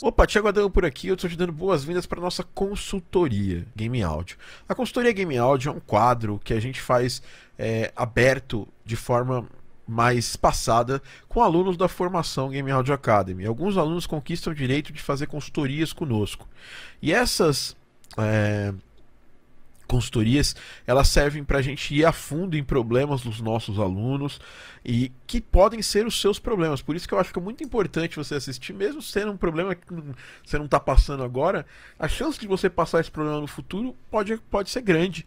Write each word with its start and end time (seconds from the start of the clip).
Opa, 0.00 0.28
Thiago 0.28 0.46
Adão 0.46 0.70
por 0.70 0.84
aqui, 0.84 1.08
eu 1.08 1.14
estou 1.14 1.28
te 1.28 1.36
dando 1.36 1.52
boas-vindas 1.52 2.06
para 2.06 2.20
nossa 2.20 2.44
consultoria 2.44 3.66
Game 3.74 4.00
Audio. 4.00 4.36
A 4.68 4.74
consultoria 4.74 5.12
Game 5.12 5.36
Audio 5.36 5.70
é 5.70 5.72
um 5.72 5.80
quadro 5.80 6.40
que 6.44 6.54
a 6.54 6.60
gente 6.60 6.80
faz 6.80 7.20
é, 7.58 7.92
aberto 7.96 8.68
de 8.84 8.94
forma 8.94 9.44
mais 9.88 10.36
passada 10.36 11.02
com 11.28 11.42
alunos 11.42 11.76
da 11.76 11.88
formação 11.88 12.48
Game 12.48 12.70
Audio 12.70 12.94
Academy. 12.94 13.44
Alguns 13.44 13.76
alunos 13.76 14.06
conquistam 14.06 14.52
o 14.52 14.56
direito 14.56 14.92
de 14.92 15.02
fazer 15.02 15.26
consultorias 15.26 15.92
conosco. 15.92 16.48
E 17.02 17.12
essas 17.12 17.76
é, 18.16 18.72
consultorias, 19.88 20.54
elas 20.86 21.08
servem 21.08 21.42
para 21.42 21.58
a 21.58 21.62
gente 21.62 21.94
ir 21.94 22.04
a 22.04 22.12
fundo 22.12 22.56
em 22.56 22.62
problemas 22.62 23.22
dos 23.22 23.40
nossos 23.40 23.78
alunos 23.78 24.38
e 24.84 25.10
que 25.26 25.40
podem 25.40 25.82
ser 25.82 26.06
os 26.06 26.20
seus 26.20 26.38
problemas. 26.38 26.80
Por 26.80 26.94
isso 26.94 27.08
que 27.08 27.14
eu 27.14 27.18
acho 27.18 27.32
que 27.32 27.38
é 27.38 27.42
muito 27.42 27.64
importante 27.64 28.16
você 28.16 28.34
assistir, 28.36 28.72
mesmo 28.72 29.02
sendo 29.02 29.32
um 29.32 29.36
problema 29.36 29.74
que 29.74 29.86
você 30.44 30.58
não 30.58 30.66
está 30.66 30.78
passando 30.78 31.22
agora, 31.22 31.66
a 31.98 32.06
chance 32.06 32.38
de 32.38 32.46
você 32.46 32.70
passar 32.70 33.00
esse 33.00 33.10
problema 33.10 33.40
no 33.40 33.46
futuro 33.46 33.96
pode, 34.10 34.36
pode 34.50 34.70
ser 34.70 34.82
grande, 34.82 35.26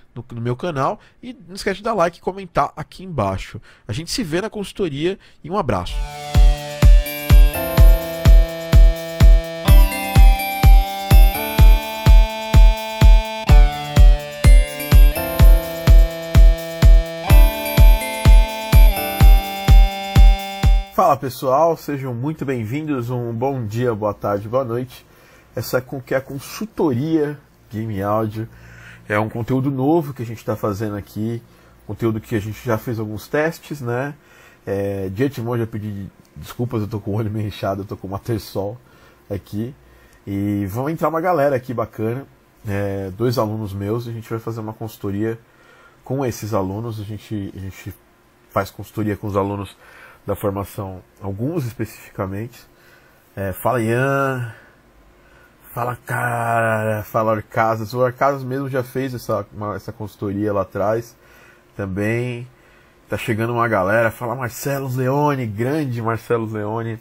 no, 0.15 0.25
no, 0.33 0.41
meu 0.41 0.55
canal 0.55 0.99
e 1.21 1.33
não 1.47 1.55
esquece 1.55 1.77
de 1.77 1.83
dar 1.83 1.93
like 1.93 2.17
e 2.17 2.21
comentar 2.21 2.71
aqui 2.75 3.03
embaixo. 3.03 3.61
A 3.87 3.93
gente 3.93 4.11
se 4.11 4.23
vê 4.23 4.41
na 4.41 4.49
consultoria 4.49 5.17
e 5.43 5.49
um 5.49 5.57
abraço. 5.57 5.95
Fala 20.93 21.17
pessoal, 21.17 21.75
sejam 21.75 22.13
muito 22.13 22.45
bem-vindos. 22.45 23.09
Um 23.09 23.33
bom 23.33 23.65
dia, 23.65 23.95
boa 23.95 24.13
tarde, 24.13 24.47
boa 24.47 24.63
noite. 24.63 25.03
Essa 25.55 25.79
é, 25.79 25.81
que 25.81 26.13
é 26.13 26.17
a 26.17 26.21
consultoria 26.21 27.39
Game 27.71 28.01
Audio. 28.01 28.47
É 29.11 29.19
um 29.19 29.27
conteúdo 29.27 29.69
novo 29.69 30.13
que 30.13 30.21
a 30.21 30.25
gente 30.25 30.37
está 30.37 30.55
fazendo 30.55 30.95
aqui. 30.95 31.43
Conteúdo 31.85 32.21
que 32.21 32.33
a 32.33 32.39
gente 32.39 32.65
já 32.65 32.77
fez 32.77 32.97
alguns 32.97 33.27
testes, 33.27 33.81
né? 33.81 34.15
É, 34.65 35.09
de 35.09 35.25
antemão 35.25 35.57
já 35.57 35.67
pedi 35.67 36.07
desculpas, 36.33 36.81
eu 36.81 36.87
tô 36.87 36.97
com 36.97 37.11
o 37.11 37.15
olho 37.15 37.29
meio 37.29 37.45
inchado, 37.45 37.81
eu 37.81 37.85
tô 37.85 37.97
com 37.97 38.07
uma 38.07 38.19
terçol 38.19 38.77
aqui. 39.29 39.75
E 40.25 40.65
vão 40.67 40.89
entrar 40.89 41.09
uma 41.09 41.19
galera 41.19 41.57
aqui 41.57 41.73
bacana. 41.73 42.25
É, 42.65 43.11
dois 43.17 43.37
alunos 43.37 43.73
meus, 43.73 44.07
a 44.07 44.13
gente 44.13 44.29
vai 44.29 44.39
fazer 44.39 44.61
uma 44.61 44.71
consultoria 44.71 45.37
com 46.05 46.25
esses 46.25 46.53
alunos. 46.53 46.97
A 46.97 47.03
gente, 47.03 47.51
a 47.53 47.59
gente 47.59 47.93
faz 48.49 48.71
consultoria 48.71 49.17
com 49.17 49.27
os 49.27 49.35
alunos 49.35 49.75
da 50.25 50.37
formação, 50.37 51.01
alguns 51.21 51.65
especificamente. 51.65 52.65
É, 53.35 53.51
fala 53.51 53.81
Ian, 53.81 54.53
fala 55.73 55.97
cara, 56.05 57.03
fala 57.03 57.33
Arcasas. 57.33 57.93
O 57.93 58.03
Arcasas 58.03 58.43
mesmo 58.43 58.69
já 58.69 58.83
fez 58.83 59.13
essa, 59.13 59.45
uma, 59.53 59.75
essa 59.75 59.91
consultoria 59.91 60.53
lá 60.53 60.61
atrás 60.61 61.15
também. 61.75 62.47
Tá 63.09 63.17
chegando 63.17 63.53
uma 63.53 63.67
galera, 63.67 64.11
fala 64.11 64.35
Marcelo 64.35 64.87
Leone, 64.87 65.45
grande 65.45 66.01
Marcelo 66.01 66.45
Leone. 66.45 66.99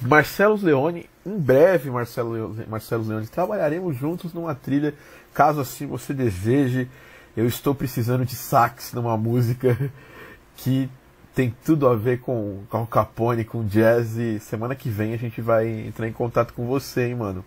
Marcelo 0.00 0.56
Leone, 0.56 1.08
em 1.24 1.38
breve, 1.38 1.90
Marcelo, 1.90 2.56
Marcelo 2.68 3.04
Leone, 3.04 3.26
trabalharemos 3.26 3.96
juntos 3.96 4.34
numa 4.34 4.54
trilha, 4.54 4.94
caso 5.32 5.60
assim 5.60 5.86
você 5.86 6.12
deseje. 6.12 6.88
Eu 7.36 7.46
estou 7.46 7.74
precisando 7.74 8.24
de 8.24 8.36
sax 8.36 8.92
numa 8.92 9.16
música 9.16 9.76
que 10.56 10.88
tem 11.34 11.54
tudo 11.64 11.88
a 11.88 11.96
ver 11.96 12.20
com 12.20 12.62
Carl 12.70 12.86
Capone, 12.86 13.44
com 13.44 13.64
jazz 13.66 14.16
e 14.16 14.38
semana 14.40 14.74
que 14.74 14.88
vem 14.88 15.14
a 15.14 15.18
gente 15.18 15.40
vai 15.40 15.68
entrar 15.68 16.06
em 16.06 16.12
contato 16.12 16.54
com 16.54 16.66
você, 16.66 17.06
hein, 17.06 17.16
mano. 17.16 17.44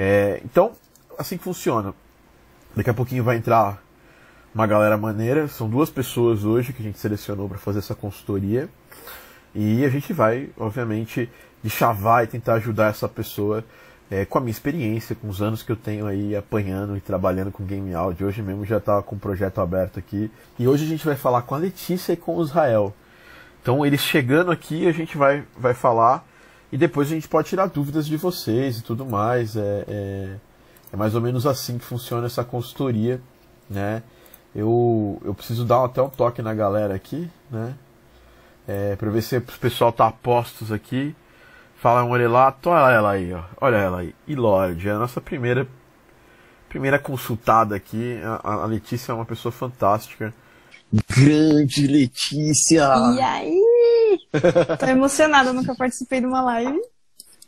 É, 0.00 0.40
então, 0.44 0.70
assim 1.18 1.36
que 1.36 1.42
funciona. 1.42 1.92
Daqui 2.76 2.88
a 2.88 2.94
pouquinho 2.94 3.24
vai 3.24 3.36
entrar 3.36 3.82
uma 4.54 4.64
galera 4.64 4.96
maneira. 4.96 5.48
São 5.48 5.68
duas 5.68 5.90
pessoas 5.90 6.44
hoje 6.44 6.72
que 6.72 6.80
a 6.80 6.84
gente 6.84 7.00
selecionou 7.00 7.48
para 7.48 7.58
fazer 7.58 7.80
essa 7.80 7.96
consultoria. 7.96 8.68
E 9.52 9.84
a 9.84 9.88
gente 9.88 10.12
vai, 10.12 10.50
obviamente, 10.56 11.28
de 11.64 11.68
chavar 11.68 12.22
e 12.22 12.28
tentar 12.28 12.54
ajudar 12.54 12.90
essa 12.90 13.08
pessoa 13.08 13.64
é, 14.08 14.24
com 14.24 14.38
a 14.38 14.40
minha 14.40 14.52
experiência, 14.52 15.16
com 15.16 15.28
os 15.28 15.42
anos 15.42 15.64
que 15.64 15.72
eu 15.72 15.76
tenho 15.76 16.06
aí 16.06 16.36
apanhando 16.36 16.96
e 16.96 17.00
trabalhando 17.00 17.50
com 17.50 17.64
game 17.64 17.92
audio. 17.92 18.28
Hoje 18.28 18.40
mesmo 18.40 18.64
já 18.64 18.76
estava 18.76 19.02
com 19.02 19.16
um 19.16 19.18
projeto 19.18 19.60
aberto 19.60 19.98
aqui. 19.98 20.30
E 20.60 20.68
hoje 20.68 20.84
a 20.84 20.88
gente 20.88 21.04
vai 21.04 21.16
falar 21.16 21.42
com 21.42 21.56
a 21.56 21.58
Letícia 21.58 22.12
e 22.12 22.16
com 22.16 22.36
o 22.36 22.42
Israel. 22.44 22.94
Então, 23.60 23.84
eles 23.84 24.00
chegando 24.00 24.52
aqui, 24.52 24.86
a 24.86 24.92
gente 24.92 25.18
vai, 25.18 25.42
vai 25.58 25.74
falar 25.74 26.24
e 26.70 26.76
depois 26.76 27.10
a 27.10 27.14
gente 27.14 27.28
pode 27.28 27.48
tirar 27.48 27.66
dúvidas 27.66 28.06
de 28.06 28.16
vocês 28.16 28.78
e 28.78 28.82
tudo 28.82 29.06
mais. 29.06 29.56
É, 29.56 29.84
é, 29.88 30.36
é 30.92 30.96
mais 30.96 31.14
ou 31.14 31.20
menos 31.20 31.46
assim 31.46 31.78
que 31.78 31.84
funciona 31.84 32.26
essa 32.26 32.44
consultoria, 32.44 33.20
né? 33.68 34.02
Eu, 34.54 35.20
eu 35.24 35.34
preciso 35.34 35.64
dar 35.64 35.84
até 35.84 36.02
um 36.02 36.08
toque 36.08 36.42
na 36.42 36.54
galera 36.54 36.94
aqui, 36.94 37.30
né? 37.50 37.74
É, 38.66 38.96
para 38.96 39.10
ver 39.10 39.22
se 39.22 39.36
o 39.36 39.42
pessoal 39.42 39.92
tá 39.92 40.06
a 40.06 40.12
postos 40.12 40.70
aqui. 40.70 41.14
Fala 41.76 42.04
um 42.04 42.08
Morelato, 42.08 42.70
olha 42.70 42.92
ela 42.92 43.10
aí, 43.12 43.32
ó. 43.32 43.42
Olha 43.60 43.76
ela 43.76 44.00
aí. 44.00 44.14
E 44.26 44.34
Lorde, 44.34 44.88
é 44.88 44.92
a 44.92 44.98
nossa 44.98 45.20
primeira 45.20 45.66
primeira 46.68 46.98
consultada 46.98 47.74
aqui. 47.74 48.20
A, 48.42 48.62
a 48.62 48.66
Letícia 48.66 49.12
é 49.12 49.14
uma 49.14 49.24
pessoa 49.24 49.50
fantástica. 49.50 50.34
Grande 50.92 51.86
Letícia! 51.86 52.92
E 53.14 53.20
aí? 53.20 53.57
Tô 54.78 54.86
emocionada, 54.86 55.52
nunca 55.52 55.74
participei 55.74 56.20
de 56.20 56.26
uma 56.26 56.42
live. 56.42 56.80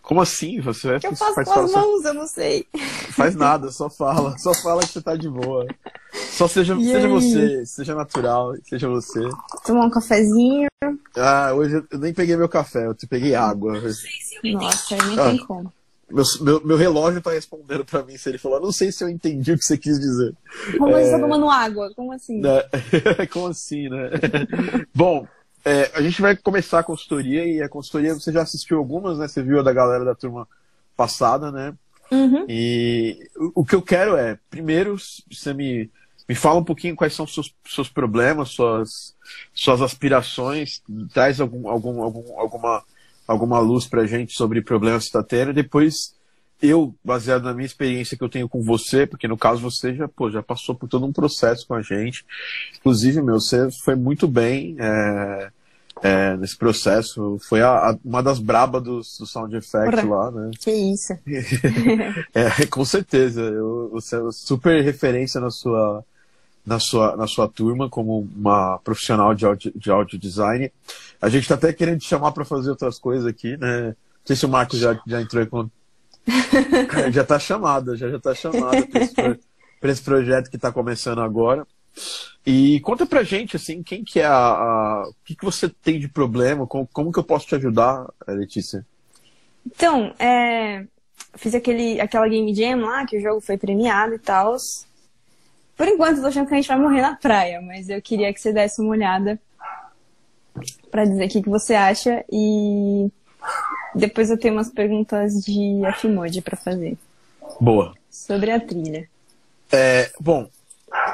Como 0.03 0.21
assim? 0.21 0.61
Você 0.61 0.89
vai 0.89 1.01
que 1.01 1.07
eu 1.07 1.15
faço 1.15 1.45
com 1.45 1.53
as 1.53 1.73
mãos, 1.73 2.05
eu 2.05 2.15
não 2.15 2.27
sei. 2.27 2.67
Faz 3.11 3.35
nada, 3.37 3.71
só 3.71 3.91
fala. 3.91 4.37
Só 4.39 4.55
fala 4.55 4.83
que 4.83 4.89
você 4.89 5.03
tá 5.03 5.15
de 5.15 5.29
boa. 5.29 5.67
Só 6.13 6.49
seja, 6.49 6.75
seja 6.77 7.09
você, 7.09 7.67
seja 7.67 7.95
natural, 7.95 8.55
seja 8.65 8.89
você. 8.89 9.21
Tomar 9.65 9.85
um 9.85 9.91
cafezinho. 9.91 10.69
Ah, 11.17 11.53
hoje 11.55 11.85
eu 11.91 11.99
nem 11.99 12.15
peguei 12.15 12.37
meu 12.37 12.49
café, 12.49 12.87
eu 12.87 12.95
te 12.95 13.07
peguei 13.07 13.35
água. 13.35 13.75
Nossa, 13.81 14.95
aí 14.95 15.07
nem 15.07 15.21
ah, 15.21 15.31
tem 15.31 15.39
como. 15.39 15.73
Meu, 16.11 16.25
meu, 16.41 16.67
meu 16.67 16.77
relógio 16.77 17.23
tá 17.23 17.31
respondendo 17.31 17.85
pra 17.85 18.03
mim 18.03 18.17
se 18.17 18.29
ele 18.29 18.39
falou, 18.39 18.61
não 18.61 18.73
sei 18.73 18.91
se 18.91 19.05
eu 19.05 19.09
entendi 19.09 19.53
o 19.53 19.59
que 19.59 19.65
você 19.65 19.79
quis 19.79 20.01
dizer. 20.01 20.35
Como 20.77 20.97
é... 20.97 21.05
você 21.05 21.11
tá 21.13 21.21
tomando 21.21 21.49
água? 21.49 21.93
Como 21.95 22.13
assim? 22.13 22.41
Né? 22.41 22.63
Como 23.31 23.47
assim, 23.47 23.89
né? 23.89 24.11
Bom, 24.93 25.27
é, 25.65 25.91
a 25.95 26.03
gente 26.03 26.21
vai 26.21 26.37
começar 26.37 26.81
a 26.81 26.85
consultoria 26.85 27.45
e 27.45 27.63
a 27.63 27.69
consultoria 27.69 28.15
você 28.15 28.33
já 28.33 28.43
assistiu 28.43 28.79
algumas, 28.79 29.19
né? 29.19 29.29
Você 29.29 29.43
viu 29.43 29.61
a 29.61 29.63
da 29.63 29.73
galera 29.73 30.05
da 30.05 30.15
turma 30.15 30.49
passada, 30.97 31.51
né? 31.51 31.75
Uhum. 32.11 32.45
E 32.49 33.29
o, 33.37 33.61
o 33.61 33.65
que 33.65 33.75
eu 33.75 33.83
quero 33.83 34.17
é, 34.17 34.39
primeiro, 34.49 34.97
você 35.31 35.53
me, 35.55 35.91
me 36.29 36.35
fala 36.35 36.61
um 36.61 36.65
pouquinho 36.65 36.97
quais 36.97 37.15
são 37.15 37.25
os 37.25 37.35
seus, 37.35 37.55
seus 37.67 37.89
problemas, 37.89 38.51
suas, 38.51 39.15
suas 39.53 39.83
aspirações, 39.83 40.83
traz 41.13 41.41
algum, 41.41 41.69
algum, 41.69 42.03
algum, 42.03 42.39
alguma, 42.39 42.83
alguma 43.27 43.59
luz 43.61 43.87
pra 43.87 44.07
gente 44.07 44.33
sobre 44.33 44.63
problemas 44.63 45.05
que 45.05 45.11
você 45.11 45.19
está 45.19 45.23
tendo, 45.23 45.51
e 45.51 45.55
depois 45.55 46.15
eu, 46.63 46.95
baseado 47.03 47.45
na 47.45 47.55
minha 47.55 47.67
experiência 47.67 48.17
que 48.17 48.23
eu 48.23 48.29
tenho 48.29 48.49
com 48.49 48.63
você, 48.63 49.07
porque 49.07 49.27
no 49.27 49.37
caso 49.37 49.61
você 49.61 49.95
já, 49.95 50.07
pô, 50.07 50.31
já 50.31 50.43
passou 50.43 50.75
por 50.75 50.89
todo 50.89 51.07
um 51.07 51.13
processo 51.13 51.67
com 51.67 51.75
a 51.75 51.83
gente. 51.83 52.25
Inclusive, 52.79 53.23
meu, 53.23 53.41
você 53.41 53.71
foi 53.71 53.95
muito 53.95 54.29
bem 54.29 54.77
é, 54.79 55.51
é, 56.03 56.37
nesse 56.37 56.57
processo. 56.57 57.39
Foi 57.49 57.63
a, 57.63 57.91
a, 57.91 57.99
uma 58.05 58.23
das 58.23 58.39
brabas 58.39 58.83
do, 58.83 58.97
do 58.99 59.27
Sound 59.27 59.57
Effect 59.57 60.05
lá, 60.05 60.31
né? 60.31 60.51
Que 60.59 60.71
isso. 60.71 61.15
é, 62.35 62.67
com 62.67 62.85
certeza. 62.85 63.41
Eu, 63.41 63.89
você 63.93 64.17
é 64.17 64.31
super 64.31 64.83
referência 64.85 65.41
na 65.41 65.51
sua, 65.51 66.05
na 66.67 66.79
sua, 66.79 67.17
na 67.17 67.27
sua 67.27 67.49
turma 67.49 67.89
como 67.89 68.29
uma 68.37 68.79
profissional 68.85 69.35
de 69.35 69.47
audio, 69.47 69.73
de 69.75 69.91
audio 69.91 70.19
design. 70.19 70.71
A 71.23 71.29
gente 71.31 71.43
está 71.43 71.55
até 71.55 71.73
querendo 71.73 72.01
te 72.01 72.07
chamar 72.07 72.33
para 72.33 72.45
fazer 72.45 72.69
outras 72.69 72.99
coisas 72.99 73.27
aqui, 73.27 73.57
né? 73.57 73.89
Não 73.89 74.27
sei 74.27 74.37
se 74.37 74.45
o 74.45 74.49
Marcos 74.51 74.79
já, 74.79 75.01
já 75.07 75.23
entrou 75.23 75.43
em 75.43 75.47
contato 75.47 75.80
já 77.13 77.23
está 77.23 77.39
chamada, 77.39 77.97
já 77.97 78.09
está 78.09 78.35
chamada 78.35 78.87
para 79.81 79.91
esse, 79.91 80.03
projeto 80.03 80.51
que 80.51 80.57
está 80.57 80.71
começando 80.73 81.21
agora. 81.21 81.67
E 82.47 82.81
conta 82.81 83.05
pra 83.05 83.23
gente, 83.23 83.57
assim, 83.57 83.83
quem 83.83 84.05
que 84.05 84.21
é 84.21 84.27
a. 84.27 84.33
a 84.33 85.09
o 85.09 85.15
que, 85.25 85.35
que 85.35 85.45
você 85.45 85.69
tem 85.69 85.99
de 85.99 86.09
problema? 86.09 86.67
Como, 86.67 86.89
como 86.93 87.13
que 87.13 87.19
eu 87.19 87.25
posso 87.25 87.47
te 87.47 87.55
ajudar, 87.55 88.07
Letícia? 88.29 88.87
Então, 89.67 90.15
é, 90.19 90.87
fiz 91.35 91.55
aquele, 91.55 92.01
aquela 92.01 92.29
Game 92.29 92.55
Jam 92.55 92.81
lá, 92.81 93.05
que 93.07 93.19
o 93.19 93.21
jogo 93.21 93.41
foi 93.41 93.59
premiado 93.59 94.15
e 94.15 94.19
tal. 94.19 94.57
Por 95.77 95.89
enquanto, 95.89 96.17
eu 96.17 96.23
tô 96.23 96.29
achando 96.29 96.47
que 96.47 96.55
a 96.55 96.57
gente 96.57 96.69
vai 96.69 96.79
morrer 96.79 97.01
na 97.01 97.17
praia, 97.17 97.61
mas 97.61 97.89
eu 97.89 98.01
queria 98.01 98.33
que 98.33 98.41
você 98.41 98.53
desse 98.53 98.81
uma 98.81 98.91
olhada 98.91 99.41
para 100.91 101.05
dizer 101.05 101.25
o 101.25 101.29
que, 101.29 101.43
que 101.43 101.49
você 101.49 101.75
acha 101.75 102.25
e 102.31 103.11
depois 103.95 104.31
eu 104.31 104.39
tenho 104.39 104.55
umas 104.55 104.71
perguntas 104.71 105.35
de 105.45 105.85
Afimode 105.85 106.41
para 106.41 106.57
fazer. 106.57 106.97
Boa. 107.61 107.95
Sobre 108.11 108.51
a 108.51 108.61
trilha. 108.61 109.09
É, 109.73 110.11
bom, 110.21 110.49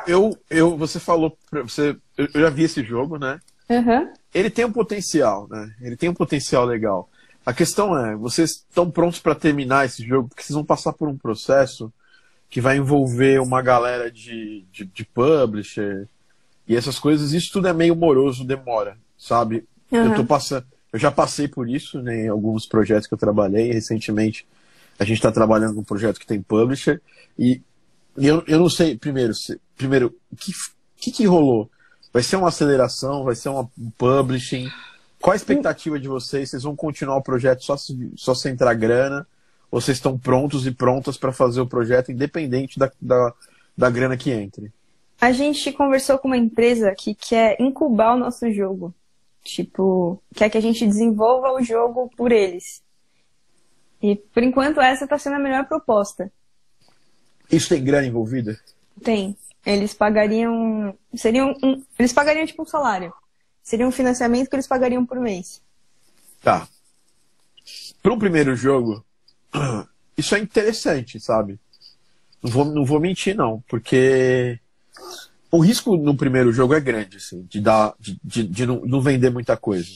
eu, 0.06 0.36
eu, 0.48 0.76
você 0.76 0.98
falou, 0.98 1.36
você, 1.50 1.96
eu 2.16 2.28
já 2.32 2.50
vi 2.50 2.64
esse 2.64 2.82
jogo, 2.82 3.18
né? 3.18 3.40
Uhum. 3.68 4.12
Ele 4.32 4.50
tem 4.50 4.64
um 4.64 4.72
potencial, 4.72 5.48
né? 5.48 5.74
Ele 5.80 5.96
tem 5.96 6.08
um 6.08 6.14
potencial 6.14 6.64
legal. 6.64 7.08
A 7.44 7.52
questão 7.52 7.96
é, 7.96 8.16
vocês 8.16 8.64
estão 8.68 8.90
prontos 8.90 9.20
para 9.20 9.34
terminar 9.34 9.86
esse 9.86 10.04
jogo, 10.06 10.28
porque 10.28 10.42
vocês 10.42 10.54
vão 10.54 10.64
passar 10.64 10.92
por 10.92 11.08
um 11.08 11.16
processo 11.16 11.92
que 12.48 12.60
vai 12.60 12.76
envolver 12.76 13.40
uma 13.40 13.60
galera 13.60 14.10
de, 14.10 14.64
de, 14.72 14.84
de 14.84 15.04
publisher 15.04 16.08
e 16.66 16.76
essas 16.76 16.98
coisas. 16.98 17.32
Isso 17.32 17.52
tudo 17.52 17.68
é 17.68 17.72
meio 17.72 17.94
moroso, 17.94 18.44
demora, 18.44 18.96
sabe? 19.18 19.64
Uhum. 19.90 20.06
Eu 20.06 20.14
tô 20.16 20.24
passando, 20.24 20.66
eu 20.96 20.98
já 20.98 21.12
passei 21.12 21.46
por 21.46 21.68
isso 21.68 22.00
né, 22.00 22.24
em 22.24 22.28
alguns 22.28 22.64
projetos 22.64 23.06
que 23.06 23.12
eu 23.12 23.18
trabalhei 23.18 23.70
recentemente. 23.70 24.46
A 24.98 25.04
gente 25.04 25.18
está 25.18 25.30
trabalhando 25.30 25.74
com 25.74 25.82
um 25.82 25.84
projeto 25.84 26.18
que 26.18 26.26
tem 26.26 26.40
publisher 26.40 27.02
e, 27.38 27.60
eu, 28.16 28.42
eu 28.46 28.58
não 28.58 28.70
sei, 28.70 28.96
primeiro, 28.96 29.34
se, 29.34 29.60
primeiro 29.76 30.16
o 30.32 30.36
que, 30.36 30.52
que, 30.96 31.10
que 31.10 31.26
rolou? 31.26 31.70
Vai 32.14 32.22
ser 32.22 32.36
uma 32.36 32.48
aceleração? 32.48 33.24
Vai 33.24 33.34
ser 33.34 33.50
uma, 33.50 33.70
um 33.78 33.90
publishing? 33.90 34.70
Qual 35.20 35.34
a 35.34 35.36
expectativa 35.36 36.00
de 36.00 36.08
vocês? 36.08 36.48
Vocês 36.48 36.62
vão 36.62 36.74
continuar 36.74 37.18
o 37.18 37.22
projeto 37.22 37.62
só 37.62 37.76
se, 37.76 38.10
só 38.16 38.34
se 38.34 38.48
entrar 38.48 38.72
grana? 38.72 39.26
Ou 39.70 39.82
vocês 39.82 39.98
estão 39.98 40.16
prontos 40.16 40.66
e 40.66 40.70
prontas 40.70 41.18
para 41.18 41.30
fazer 41.30 41.60
o 41.60 41.66
projeto 41.66 42.10
independente 42.10 42.78
da, 42.78 42.90
da, 42.98 43.34
da 43.76 43.90
grana 43.90 44.16
que 44.16 44.30
entre? 44.30 44.72
A 45.20 45.30
gente 45.30 45.70
conversou 45.72 46.16
com 46.16 46.28
uma 46.28 46.38
empresa 46.38 46.94
que 46.96 47.14
quer 47.14 47.60
incubar 47.60 48.14
o 48.14 48.18
nosso 48.18 48.50
jogo. 48.50 48.94
Tipo, 49.46 50.20
quer 50.34 50.50
que 50.50 50.58
a 50.58 50.60
gente 50.60 50.84
desenvolva 50.84 51.52
o 51.52 51.62
jogo 51.62 52.10
por 52.16 52.32
eles. 52.32 52.82
E 54.02 54.16
por 54.16 54.42
enquanto 54.42 54.80
essa 54.80 55.04
está 55.04 55.16
sendo 55.16 55.36
a 55.36 55.38
melhor 55.38 55.66
proposta. 55.66 56.32
Isso 57.50 57.68
tem 57.68 57.82
grana 57.82 58.06
envolvida? 58.06 58.58
Tem. 59.02 59.36
Eles 59.64 59.94
pagariam. 59.94 60.98
Seriam 61.14 61.54
um, 61.62 61.82
eles 61.96 62.12
pagariam 62.12 62.44
tipo 62.44 62.62
um 62.62 62.66
salário. 62.66 63.12
Seria 63.62 63.86
um 63.86 63.92
financiamento 63.92 64.50
que 64.50 64.56
eles 64.56 64.66
pagariam 64.66 65.06
por 65.06 65.20
mês. 65.20 65.62
Tá. 66.42 66.68
Para 68.02 68.12
um 68.12 68.18
primeiro 68.18 68.56
jogo, 68.56 69.04
isso 70.18 70.34
é 70.34 70.40
interessante, 70.40 71.20
sabe? 71.20 71.58
Não 72.42 72.50
vou, 72.50 72.64
não 72.64 72.84
vou 72.84 73.00
mentir, 73.00 73.36
não, 73.36 73.62
porque 73.68 74.58
o 75.56 75.60
risco 75.60 75.96
no 75.96 76.14
primeiro 76.14 76.52
jogo 76.52 76.74
é 76.74 76.80
grande, 76.80 77.16
assim, 77.16 77.46
de 77.48 77.60
dar, 77.60 77.94
de, 77.98 78.18
de, 78.22 78.44
de 78.44 78.66
não, 78.66 78.82
não, 78.84 79.00
vender 79.00 79.30
muita 79.30 79.56
coisa. 79.56 79.88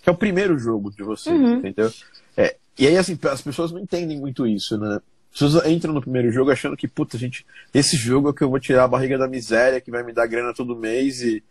Que 0.00 0.08
é 0.08 0.12
o 0.12 0.16
primeiro 0.16 0.56
jogo 0.56 0.90
de 0.90 1.02
você, 1.02 1.30
uhum. 1.30 1.56
entendeu? 1.56 1.92
É, 2.36 2.56
e 2.78 2.86
aí, 2.86 2.96
assim, 2.96 3.18
as 3.24 3.42
pessoas 3.42 3.72
não 3.72 3.80
entendem 3.80 4.20
muito 4.20 4.46
isso, 4.46 4.78
né? 4.78 5.00
As 5.32 5.40
pessoas 5.40 5.66
entram 5.66 5.92
no 5.92 6.00
primeiro 6.00 6.30
jogo 6.30 6.52
achando 6.52 6.76
que, 6.76 6.86
puta, 6.86 7.18
gente, 7.18 7.44
esse 7.74 7.96
jogo 7.96 8.30
é 8.30 8.32
que 8.32 8.42
eu 8.42 8.50
vou 8.50 8.60
tirar 8.60 8.84
a 8.84 8.88
barriga 8.88 9.18
da 9.18 9.26
miséria, 9.26 9.80
que 9.80 9.90
vai 9.90 10.04
me 10.04 10.12
dar 10.12 10.26
grana 10.26 10.54
todo 10.54 10.76
mês. 10.76 11.22
E, 11.22 11.42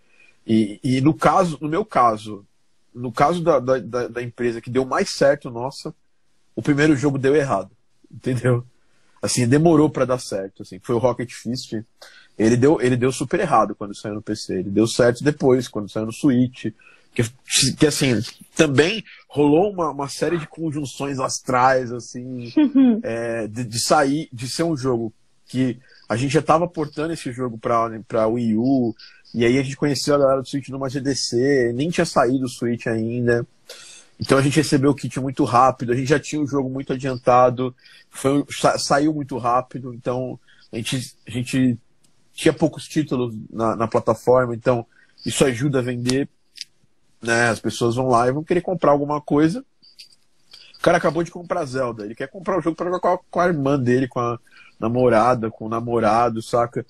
e, 0.46 0.80
e 0.82 1.02
no 1.02 1.14
caso, 1.14 1.58
no 1.62 1.68
meu 1.68 1.84
caso, 1.84 2.46
no 2.96 3.12
caso 3.12 3.44
da, 3.44 3.60
da, 3.60 4.08
da 4.08 4.24
empresa 4.24 4.62
que 4.62 4.70
deu 4.70 4.86
mais 4.86 5.10
certo, 5.10 5.52
nossa, 5.52 5.94
o 6.56 6.62
primeiro 6.62 6.96
jogo 6.96 7.18
deu 7.18 7.36
errado, 7.36 7.72
entendeu? 8.10 8.66
Assim, 9.22 9.48
demorou 9.48 9.90
para 9.90 10.06
dar 10.06 10.20
certo, 10.20 10.62
assim, 10.62 10.80
foi 10.82 10.96
o 10.96 11.00
Rocket 11.00 11.32
Fist. 11.34 11.74
Ele 12.38 12.56
deu, 12.56 12.80
ele 12.82 12.96
deu 12.96 13.12
super 13.12 13.40
errado 13.40 13.76
quando 13.76 13.96
saiu 13.96 14.16
no 14.16 14.22
PC. 14.22 14.60
Ele 14.60 14.70
deu 14.70 14.88
certo 14.88 15.24
depois, 15.24 15.68
quando 15.68 15.90
saiu 15.90 16.06
no 16.06 16.14
Switch. 16.14 16.68
Que, 17.14 17.24
que 17.76 17.88
assim, 17.88 18.22
também 18.56 19.04
rolou 19.28 19.72
uma, 19.72 19.90
uma 19.90 20.08
série 20.08 20.38
de 20.38 20.48
conjunções 20.48 21.20
astrais, 21.20 21.92
assim, 21.92 22.54
é, 23.02 23.48
de, 23.48 23.64
de, 23.64 23.80
sair, 23.80 24.30
de 24.32 24.48
ser 24.48 24.62
um 24.62 24.78
jogo 24.78 25.12
que 25.48 25.80
a 26.08 26.16
gente 26.16 26.32
já 26.32 26.42
estava 26.42 26.68
portando 26.68 27.14
esse 27.14 27.32
jogo 27.32 27.58
para 27.58 28.28
Wii 28.28 28.56
U, 28.56 28.94
e 29.34 29.46
aí 29.46 29.58
a 29.58 29.64
gente 29.64 29.76
conheceu 29.76 30.14
a 30.14 30.20
galera 30.20 30.42
do 30.42 30.48
Switch 30.48 30.70
numa 30.70 30.90
GDC, 30.90 31.74
nem 31.74 31.90
tinha 31.90 32.06
saído 32.06 32.46
o 32.46 32.50
Switch 32.50 32.86
ainda. 32.86 33.48
Então 34.20 34.38
a 34.38 34.42
gente 34.42 34.58
recebeu 34.58 34.92
o 34.92 34.96
kit 34.96 35.20
muito 35.20 35.44
rápido, 35.44 35.94
a 35.94 35.96
gente 35.96 36.10
já 36.10 36.20
tinha 36.20 36.42
o 36.42 36.48
jogo 36.48 36.70
muito 36.70 36.94
adiantado, 36.94 37.76
foi, 38.10 38.46
sa, 38.50 38.78
saiu 38.78 39.14
muito 39.14 39.38
rápido, 39.38 39.94
então 39.94 40.40
a 40.72 40.78
gente, 40.78 41.16
a 41.28 41.32
gente 41.32 41.78
tinha 42.38 42.54
poucos 42.54 42.88
títulos 42.88 43.36
na, 43.50 43.76
na, 43.76 43.88
plataforma, 43.88 44.54
então 44.54 44.86
isso 45.26 45.44
ajuda 45.44 45.80
a 45.80 45.82
vender. 45.82 46.30
Né? 47.20 47.50
As 47.50 47.60
pessoas 47.60 47.96
vão 47.96 48.10
lá 48.10 48.28
e 48.28 48.32
vão 48.32 48.44
querer 48.44 48.62
comprar 48.62 48.92
alguma 48.92 49.20
coisa. 49.20 49.66
O 50.78 50.82
cara 50.84 51.00
acabou 51.00 51.24
de 51.24 51.32
comprar 51.32 51.66
Zelda, 51.66 52.06
ele 52.06 52.14
quer 52.14 52.28
comprar 52.28 52.60
o 52.60 52.62
jogo 52.62 52.76
para 52.76 52.86
jogar 52.86 53.00
com 53.00 53.08
a, 53.08 53.18
com 53.18 53.40
a 53.40 53.48
irmã 53.48 53.80
dele, 53.80 54.08
com 54.08 54.20
a 54.20 54.38
namorada, 54.80 55.50
com 55.50 55.66
o 55.66 55.70
namorado, 55.70 56.40
saca? 56.44 56.86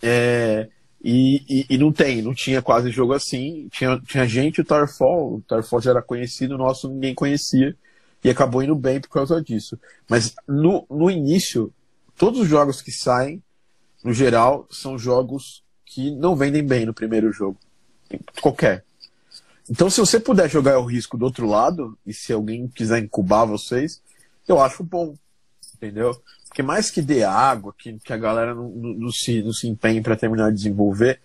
É, 0.00 0.68
e, 1.02 1.42
e, 1.48 1.66
e, 1.74 1.76
não 1.76 1.90
tem, 1.90 2.22
não 2.22 2.32
tinha 2.32 2.62
quase 2.62 2.92
jogo 2.92 3.14
assim. 3.14 3.68
Tinha, 3.72 4.00
tinha 4.06 4.28
gente, 4.28 4.60
o 4.60 4.64
Tarfall, 4.64 5.34
o 5.34 5.42
Tarfall 5.42 5.80
já 5.80 5.90
era 5.90 6.02
conhecido, 6.02 6.54
o 6.54 6.58
nosso 6.58 6.88
ninguém 6.88 7.16
conhecia. 7.16 7.76
E 8.22 8.30
acabou 8.30 8.62
indo 8.62 8.76
bem 8.76 9.00
por 9.00 9.10
causa 9.10 9.42
disso. 9.42 9.76
Mas 10.08 10.36
no, 10.46 10.86
no 10.88 11.10
início, 11.10 11.74
todos 12.16 12.40
os 12.40 12.48
jogos 12.48 12.80
que 12.80 12.92
saem 12.92 13.42
no 14.04 14.12
geral, 14.12 14.68
são 14.70 14.98
jogos 14.98 15.64
que 15.86 16.10
não 16.10 16.36
vendem 16.36 16.62
bem 16.62 16.84
no 16.84 16.92
primeiro 16.92 17.32
jogo. 17.32 17.58
Qualquer. 18.40 18.84
Então, 19.68 19.88
se 19.88 19.98
você 19.98 20.20
puder 20.20 20.48
jogar 20.50 20.78
o 20.78 20.84
risco 20.84 21.16
do 21.16 21.24
outro 21.24 21.46
lado, 21.46 21.96
e 22.06 22.12
se 22.12 22.32
alguém 22.32 22.68
quiser 22.68 22.98
incubar 22.98 23.46
vocês, 23.46 24.02
eu 24.46 24.60
acho 24.60 24.84
bom. 24.84 25.14
Entendeu? 25.74 26.14
Porque 26.46 26.62
mais 26.62 26.90
que 26.90 27.00
dê 27.00 27.24
água, 27.24 27.74
que, 27.76 27.98
que 27.98 28.12
a 28.12 28.16
galera 28.16 28.54
não, 28.54 28.68
não, 28.68 28.94
não 28.94 29.10
se, 29.10 29.42
não 29.42 29.52
se 29.52 29.66
empenhe 29.66 30.02
para 30.02 30.16
terminar 30.16 30.50
de 30.50 30.58
desenvolver, 30.58 31.18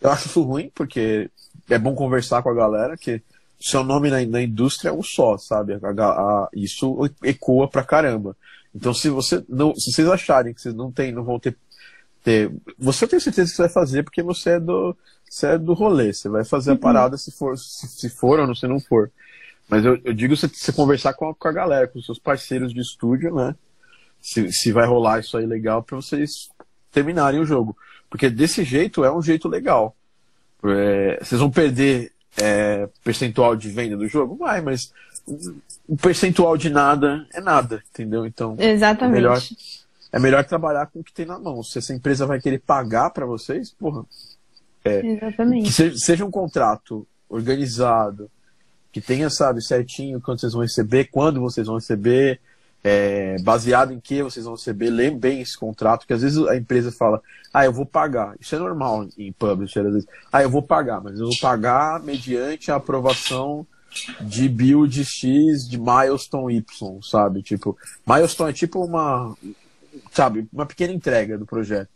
eu 0.00 0.10
acho 0.10 0.28
isso 0.28 0.42
ruim, 0.42 0.70
porque 0.74 1.30
é 1.68 1.78
bom 1.78 1.94
conversar 1.94 2.42
com 2.42 2.50
a 2.50 2.54
galera, 2.54 2.96
que 2.96 3.22
seu 3.58 3.82
nome 3.82 4.10
na, 4.10 4.24
na 4.26 4.42
indústria 4.42 4.90
é 4.90 4.92
um 4.92 5.02
só, 5.02 5.38
sabe? 5.38 5.74
A, 5.74 6.04
a, 6.04 6.48
isso 6.52 7.10
ecoa 7.22 7.66
pra 7.66 7.82
caramba. 7.82 8.36
Então, 8.74 8.92
se 8.92 9.08
você 9.08 9.42
não, 9.48 9.74
se 9.74 9.90
vocês 9.90 10.06
acharem 10.06 10.52
que 10.52 10.60
vocês 10.60 10.74
não 10.74 10.92
tem, 10.92 11.10
não 11.10 11.24
vão 11.24 11.40
ter 11.40 11.56
ter. 12.26 12.52
Você 12.76 13.06
tem 13.06 13.20
certeza 13.20 13.50
que 13.50 13.56
você 13.56 13.62
vai 13.62 13.70
fazer 13.70 14.02
porque 14.02 14.20
você 14.20 14.50
é 14.50 14.60
do, 14.60 14.96
você 15.30 15.46
é 15.46 15.58
do 15.58 15.72
rolê. 15.74 16.12
Você 16.12 16.28
vai 16.28 16.44
fazer 16.44 16.70
uhum. 16.70 16.76
a 16.76 16.80
parada 16.80 17.16
se 17.16 17.30
for, 17.30 17.56
se, 17.56 17.86
se, 17.86 18.10
for 18.10 18.40
ou 18.40 18.54
se 18.54 18.66
não 18.66 18.80
for. 18.80 19.12
Mas 19.68 19.84
eu, 19.84 19.96
eu 20.04 20.12
digo 20.12 20.36
você, 20.36 20.48
você 20.48 20.72
conversar 20.72 21.14
com 21.14 21.30
a, 21.30 21.34
com 21.34 21.46
a 21.46 21.52
galera, 21.52 21.86
com 21.86 22.00
os 22.00 22.04
seus 22.04 22.18
parceiros 22.18 22.74
de 22.74 22.80
estúdio, 22.80 23.32
né? 23.32 23.54
Se, 24.20 24.50
se 24.50 24.72
vai 24.72 24.86
rolar 24.86 25.20
isso 25.20 25.36
aí 25.36 25.46
legal 25.46 25.84
para 25.84 25.94
vocês 25.94 26.50
terminarem 26.90 27.38
o 27.38 27.46
jogo. 27.46 27.76
Porque 28.10 28.28
desse 28.28 28.64
jeito 28.64 29.04
é 29.04 29.12
um 29.12 29.22
jeito 29.22 29.48
legal. 29.48 29.94
É, 30.64 31.20
vocês 31.22 31.40
vão 31.40 31.50
perder 31.50 32.10
é, 32.36 32.88
percentual 33.04 33.54
de 33.54 33.68
venda 33.68 33.96
do 33.96 34.08
jogo? 34.08 34.34
Vai, 34.34 34.60
mas 34.60 34.92
o 35.86 35.96
percentual 35.96 36.56
de 36.56 36.70
nada 36.70 37.24
é 37.32 37.40
nada, 37.40 37.84
entendeu? 37.92 38.26
Então, 38.26 38.56
Exatamente. 38.58 39.12
É 39.12 39.20
melhor, 39.20 39.40
é 40.12 40.18
melhor 40.18 40.44
trabalhar 40.44 40.86
com 40.86 41.00
o 41.00 41.04
que 41.04 41.12
tem 41.12 41.26
na 41.26 41.38
mão. 41.38 41.62
Se 41.62 41.78
essa 41.78 41.92
empresa 41.92 42.26
vai 42.26 42.40
querer 42.40 42.60
pagar 42.60 43.10
para 43.10 43.26
vocês, 43.26 43.70
porra. 43.72 44.04
É, 44.84 45.04
Exatamente. 45.04 45.72
Seja, 45.72 45.96
seja, 45.96 46.24
um 46.24 46.30
contrato 46.30 47.06
organizado, 47.28 48.30
que 48.92 49.00
tenha, 49.00 49.28
sabe, 49.28 49.62
certinho 49.62 50.20
quando 50.20 50.40
vocês 50.40 50.52
vão 50.52 50.62
receber, 50.62 51.04
quando 51.10 51.40
vocês 51.40 51.66
vão 51.66 51.76
receber, 51.76 52.40
é, 52.84 53.36
baseado 53.42 53.92
em 53.92 53.98
que 53.98 54.22
vocês 54.22 54.44
vão 54.44 54.54
receber, 54.54 54.90
lembre 54.90 55.18
bem 55.18 55.40
esse 55.40 55.58
contrato, 55.58 56.06
que 56.06 56.12
às 56.12 56.22
vezes 56.22 56.38
a 56.46 56.56
empresa 56.56 56.92
fala, 56.92 57.20
ah, 57.52 57.64
eu 57.64 57.72
vou 57.72 57.84
pagar. 57.84 58.36
Isso 58.40 58.54
é 58.54 58.58
normal 58.58 59.08
em 59.18 59.32
publisher, 59.32 59.80
às 59.80 59.92
vezes. 59.92 60.08
Ah, 60.32 60.42
eu 60.42 60.48
vou 60.48 60.62
pagar, 60.62 61.00
mas 61.02 61.18
eu 61.18 61.26
vou 61.26 61.38
pagar 61.40 62.00
mediante 62.00 62.70
a 62.70 62.76
aprovação 62.76 63.66
de 64.20 64.48
build 64.48 65.04
X 65.04 65.68
de 65.68 65.78
milestone 65.78 66.56
Y, 66.58 67.02
sabe? 67.02 67.42
Tipo, 67.42 67.76
milestone 68.06 68.50
é 68.50 68.52
tipo 68.52 68.84
uma, 68.84 69.36
sabe, 70.12 70.48
uma 70.52 70.66
pequena 70.66 70.92
entrega 70.92 71.38
do 71.38 71.46
projeto. 71.46 71.90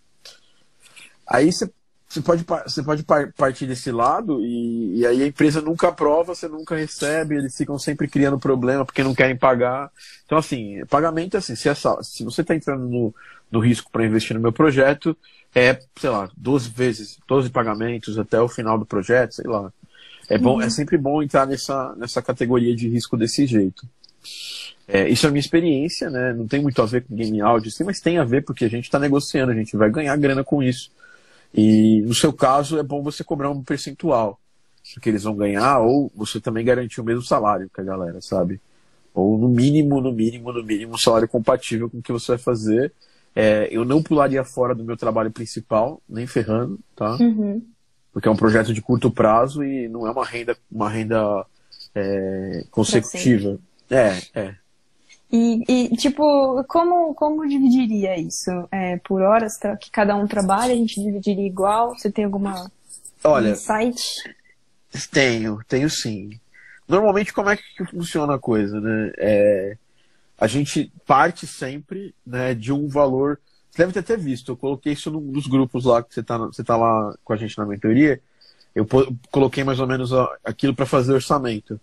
Aí 1.27 1.53
você 1.53 1.71
você 2.11 2.21
pode, 2.21 2.45
você 2.45 2.83
pode 2.83 3.05
partir 3.37 3.67
desse 3.69 3.93
lado 3.93 4.45
e, 4.45 4.99
e, 4.99 5.07
aí 5.07 5.23
a 5.23 5.27
empresa 5.29 5.61
nunca 5.61 5.89
aprova, 5.89 6.35
você 6.35 6.49
nunca 6.49 6.75
recebe, 6.75 7.37
eles 7.37 7.57
ficam 7.57 7.79
sempre 7.79 8.09
criando 8.09 8.37
problema 8.37 8.85
porque 8.85 9.05
não 9.05 9.15
querem 9.15 9.37
pagar. 9.37 9.93
Então, 10.27 10.37
assim, 10.37 10.85
pagamento, 10.87 11.37
assim, 11.37 11.55
se, 11.55 11.69
essa, 11.69 12.03
se 12.03 12.25
você 12.25 12.41
está 12.41 12.53
entrando 12.53 12.89
no, 12.89 13.15
no 13.49 13.61
risco 13.61 13.93
para 13.93 14.05
investir 14.05 14.35
no 14.35 14.43
meu 14.43 14.53
projeto, 14.53 15.17
é, 15.55 15.79
sei 16.01 16.11
lá, 16.11 16.29
12 16.37 16.71
vezes, 16.71 17.17
12 17.29 17.49
pagamentos 17.51 18.19
até 18.19 18.41
o 18.41 18.49
final 18.49 18.77
do 18.77 18.85
projeto, 18.85 19.37
sei 19.37 19.47
lá. 19.47 19.73
É, 20.29 20.37
bom, 20.37 20.55
uhum. 20.55 20.63
é 20.63 20.71
sempre 20.71 20.99
bom 20.99 21.23
entrar 21.23 21.47
nessa, 21.47 21.95
nessa 21.97 22.21
categoria 22.21 22.75
de 22.75 22.89
risco 22.89 23.17
desse 23.17 23.47
jeito. 23.47 23.87
É, 24.87 25.09
isso 25.09 25.25
é 25.25 25.29
a 25.29 25.33
minha 25.33 25.41
experiência, 25.41 26.11
né? 26.11 26.33
Não 26.33 26.49
tem 26.49 26.61
muito 26.61 26.83
a 26.83 26.87
ver 26.87 27.05
com 27.05 27.15
game 27.15 27.41
áudio, 27.41 27.71
sim, 27.71 27.85
mas 27.85 28.01
tem 28.01 28.19
a 28.19 28.25
ver 28.25 28.45
porque 28.45 28.65
a 28.65 28.69
gente 28.69 28.85
está 28.85 28.99
negociando, 28.99 29.53
a 29.53 29.55
gente 29.55 29.77
vai 29.77 29.91
ganhar 29.91 30.17
grana 30.17 30.43
com 30.43 30.63
isso. 30.63 30.91
E 31.55 32.01
no 32.03 32.15
seu 32.15 32.33
caso 32.33 32.79
é 32.79 32.83
bom 32.83 33.03
você 33.03 33.23
cobrar 33.23 33.51
um 33.51 33.63
percentual 33.63 34.39
que 35.01 35.09
eles 35.09 35.23
vão 35.23 35.37
ganhar, 35.37 35.79
ou 35.79 36.11
você 36.15 36.41
também 36.41 36.65
garantir 36.65 37.01
o 37.01 37.05
mesmo 37.05 37.23
salário 37.23 37.71
que 37.73 37.81
a 37.81 37.85
galera, 37.85 38.21
sabe? 38.21 38.61
Ou 39.15 39.39
no 39.39 39.49
mínimo, 39.49 40.01
no 40.01 40.13
mínimo, 40.13 40.53
no 40.53 40.63
mínimo, 40.63 40.95
um 40.95 40.99
salário 40.99 41.29
compatível 41.29 41.89
com 41.89 41.99
o 41.99 42.03
que 42.03 42.13
você 42.13 42.33
vai 42.33 42.39
fazer. 42.39 42.93
É, 43.35 43.69
eu 43.71 43.85
não 43.85 44.03
pularia 44.03 44.43
fora 44.43 44.75
do 44.75 44.85
meu 44.85 44.97
trabalho 44.97 45.31
principal, 45.31 46.01
nem 46.09 46.27
ferrando, 46.27 46.79
tá? 46.97 47.17
Uhum. 47.21 47.63
Porque 48.13 48.27
é 48.27 48.31
um 48.31 48.37
projeto 48.37 48.75
de 48.75 48.83
curto 48.83 49.11
prazo 49.11 49.63
e 49.63 49.89
não 49.89 50.07
é 50.07 50.11
uma 50.11 50.25
renda, 50.25 50.57
uma 50.71 50.89
renda 50.89 51.47
é, 51.95 52.65
consecutiva. 52.71 53.59
É, 53.91 54.19
é. 54.35 54.55
E, 55.33 55.63
e, 55.69 55.97
tipo, 55.97 56.65
como, 56.65 57.15
como 57.15 57.47
dividiria 57.47 58.19
isso? 58.19 58.51
É, 58.71 58.97
por 58.99 59.23
horas 59.23 59.59
que 59.81 59.91
cada 59.91 60.17
um 60.17 60.27
trabalha, 60.27 60.73
a 60.73 60.77
gente 60.77 61.01
dividiria 61.01 61.47
igual? 61.47 61.97
Você 61.97 62.11
tem 62.11 62.25
alguma 62.25 62.71
Olha, 63.23 63.51
insight? 63.51 64.03
Tenho, 65.13 65.61
tenho 65.69 65.89
sim. 65.89 66.41
Normalmente, 66.89 67.33
como 67.33 67.49
é 67.49 67.57
que 67.57 67.85
funciona 67.85 68.35
a 68.35 68.39
coisa, 68.39 68.81
né? 68.81 69.13
É, 69.19 69.77
a 70.37 70.49
gente 70.49 70.93
parte 71.07 71.47
sempre 71.47 72.13
né, 72.27 72.53
de 72.53 72.73
um 72.73 72.89
valor. 72.89 73.39
Você 73.71 73.83
deve 73.83 73.93
ter 73.93 74.01
até 74.01 74.17
visto, 74.17 74.51
eu 74.51 74.57
coloquei 74.57 74.95
isso 74.95 75.13
num 75.13 75.31
dos 75.31 75.47
grupos 75.47 75.85
lá 75.85 76.03
que 76.03 76.13
você 76.13 76.21
está 76.21 76.39
você 76.39 76.65
tá 76.65 76.77
lá 76.77 77.15
com 77.23 77.33
a 77.33 77.37
gente 77.37 77.57
na 77.57 77.65
mentoria. 77.65 78.21
Eu 78.75 78.85
coloquei 79.31 79.63
mais 79.63 79.79
ou 79.79 79.87
menos 79.87 80.11
aquilo 80.45 80.75
para 80.75 80.87
fazer 80.87 81.13
orçamento. 81.13 81.81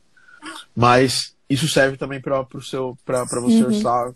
Mas 0.75 1.33
isso 1.49 1.67
serve 1.67 1.97
também 1.97 2.21
para 2.21 2.41
você 2.43 2.77
uhum. 2.77 3.65
orçar 3.65 4.13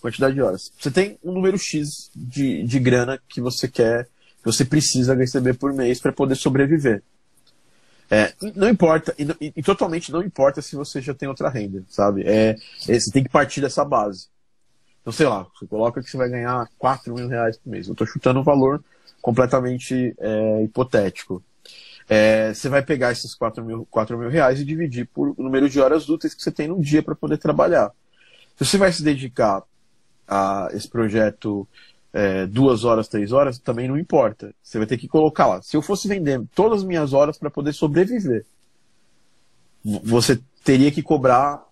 quantidade 0.00 0.34
de 0.34 0.42
horas. 0.42 0.72
Você 0.78 0.90
tem 0.90 1.18
um 1.22 1.32
número 1.32 1.58
X 1.58 2.10
de, 2.14 2.62
de 2.62 2.78
grana 2.78 3.20
que 3.28 3.40
você 3.40 3.68
quer, 3.68 4.04
que 4.04 4.44
você 4.44 4.64
precisa 4.64 5.14
receber 5.14 5.54
por 5.54 5.72
mês 5.72 6.00
para 6.00 6.12
poder 6.12 6.36
sobreviver. 6.36 7.02
É, 8.10 8.32
não 8.54 8.70
importa, 8.70 9.14
e, 9.18 9.52
e, 9.54 9.62
totalmente 9.62 10.10
não 10.10 10.22
importa 10.22 10.62
se 10.62 10.74
você 10.74 11.02
já 11.02 11.12
tem 11.12 11.28
outra 11.28 11.50
renda, 11.50 11.84
sabe? 11.90 12.22
É, 12.22 12.56
é, 12.88 12.98
você 12.98 13.10
tem 13.10 13.22
que 13.22 13.28
partir 13.28 13.60
dessa 13.60 13.84
base. 13.84 14.28
Então, 15.02 15.12
sei 15.12 15.26
lá, 15.26 15.46
você 15.54 15.66
coloca 15.66 16.02
que 16.02 16.10
você 16.10 16.16
vai 16.16 16.28
ganhar 16.28 16.68
4 16.78 17.14
mil 17.14 17.28
reais 17.28 17.58
por 17.58 17.68
mês. 17.68 17.86
Eu 17.86 17.92
estou 17.92 18.06
chutando 18.06 18.40
um 18.40 18.42
valor 18.44 18.82
completamente 19.20 20.14
é, 20.18 20.62
hipotético. 20.62 21.42
É, 22.08 22.54
você 22.54 22.68
vai 22.68 22.82
pegar 22.82 23.12
esses 23.12 23.34
4 23.34 23.62
mil, 23.64 23.86
4 23.90 24.16
mil 24.16 24.30
reais 24.30 24.60
e 24.60 24.64
dividir 24.64 25.06
por 25.06 25.34
número 25.38 25.68
de 25.68 25.78
horas 25.78 26.08
úteis 26.08 26.34
que 26.34 26.42
você 26.42 26.50
tem 26.50 26.68
no 26.68 26.80
dia 26.80 27.02
para 27.02 27.14
poder 27.14 27.36
trabalhar. 27.36 27.92
Se 28.56 28.64
você 28.64 28.78
vai 28.78 28.90
se 28.92 29.02
dedicar 29.02 29.62
a 30.26 30.68
esse 30.72 30.88
projeto 30.88 31.68
é, 32.12 32.46
duas 32.46 32.84
horas, 32.84 33.08
três 33.08 33.32
horas, 33.32 33.58
também 33.58 33.88
não 33.88 33.98
importa. 33.98 34.54
Você 34.62 34.78
vai 34.78 34.86
ter 34.86 34.96
que 34.96 35.06
colocar 35.06 35.46
lá. 35.46 35.62
Se 35.62 35.76
eu 35.76 35.82
fosse 35.82 36.08
vender 36.08 36.42
todas 36.54 36.78
as 36.78 36.84
minhas 36.84 37.12
horas 37.12 37.38
para 37.38 37.50
poder 37.50 37.72
sobreviver, 37.72 38.44
você 39.84 40.40
teria 40.64 40.90
que 40.90 41.02
cobrar 41.02 41.64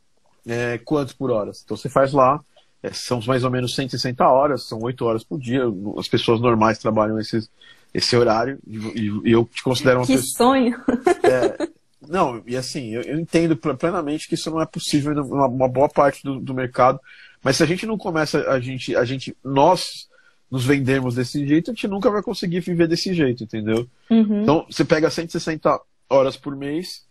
é, 0.47 0.79
quanto 0.79 1.17
por 1.17 1.31
hora? 1.31 1.51
Então 1.65 1.77
você 1.77 1.89
faz 1.89 2.13
lá, 2.13 2.41
é, 2.83 2.93
são 2.93 3.21
mais 3.27 3.45
ou 3.45 3.51
menos 3.51 3.75
160 3.75 4.27
horas, 4.29 4.63
são 4.65 4.79
8 4.81 5.05
horas 5.05 5.25
por 5.25 5.39
dia. 5.39 5.63
As 5.99 6.09
pessoas 6.09 6.41
normais 6.41 6.79
trabalham 6.79 7.19
esses, 7.19 7.51
esse 7.97 8.15
horário 8.15 8.59
e, 8.67 9.33
eu 9.33 9.49
te 9.51 9.63
considero 9.63 10.01
uma 10.01 10.07
que 10.07 10.17
pessoa. 10.17 10.37
sonho! 10.37 10.77
É, 11.25 11.69
não, 12.09 12.43
e 12.47 12.57
assim, 12.57 12.95
eu, 12.95 13.03
eu, 13.03 13.19
entendo 13.19 13.57
plenamente 13.57 14.29
que 14.29 14.35
isso 14.35 14.51
não 14.51 14.61
é 14.61 14.67
possível 14.67 15.13
em 15.13 15.19
uma, 15.19 15.47
uma 15.47 15.69
boa 15.69 15.89
parte 15.89 16.23
do, 16.23 16.39
do, 16.39 16.55
mercado, 16.55 17.01
mas 17.43 17.57
se 17.57 17.63
a 17.63 17.67
gente 17.67 17.85
não 17.85 17.99
começa, 17.99 18.49
a 18.49 18.61
gente, 18.61 18.95
a 18.95 19.05
gente, 19.05 19.37
nós 19.43 20.09
nos 20.51 20.65
vendemos 20.65 21.17
desse 21.17 21.45
jeito, 21.47 21.71
a 21.71 21.75
gente 21.75 21.89
nunca 21.89 22.11
vai 22.11 22.23
conseguir 22.23 22.61
viver 22.61 22.87
desse 22.87 23.13
jeito, 23.13 23.43
entendeu? 23.43 23.89
Uhum. 24.09 24.43
Então, 24.43 24.67
você 24.71 24.85
pega 24.85 25.11
160 25.11 25.81
horas 26.09 26.37
por 26.37 26.55
mês, 26.55 27.05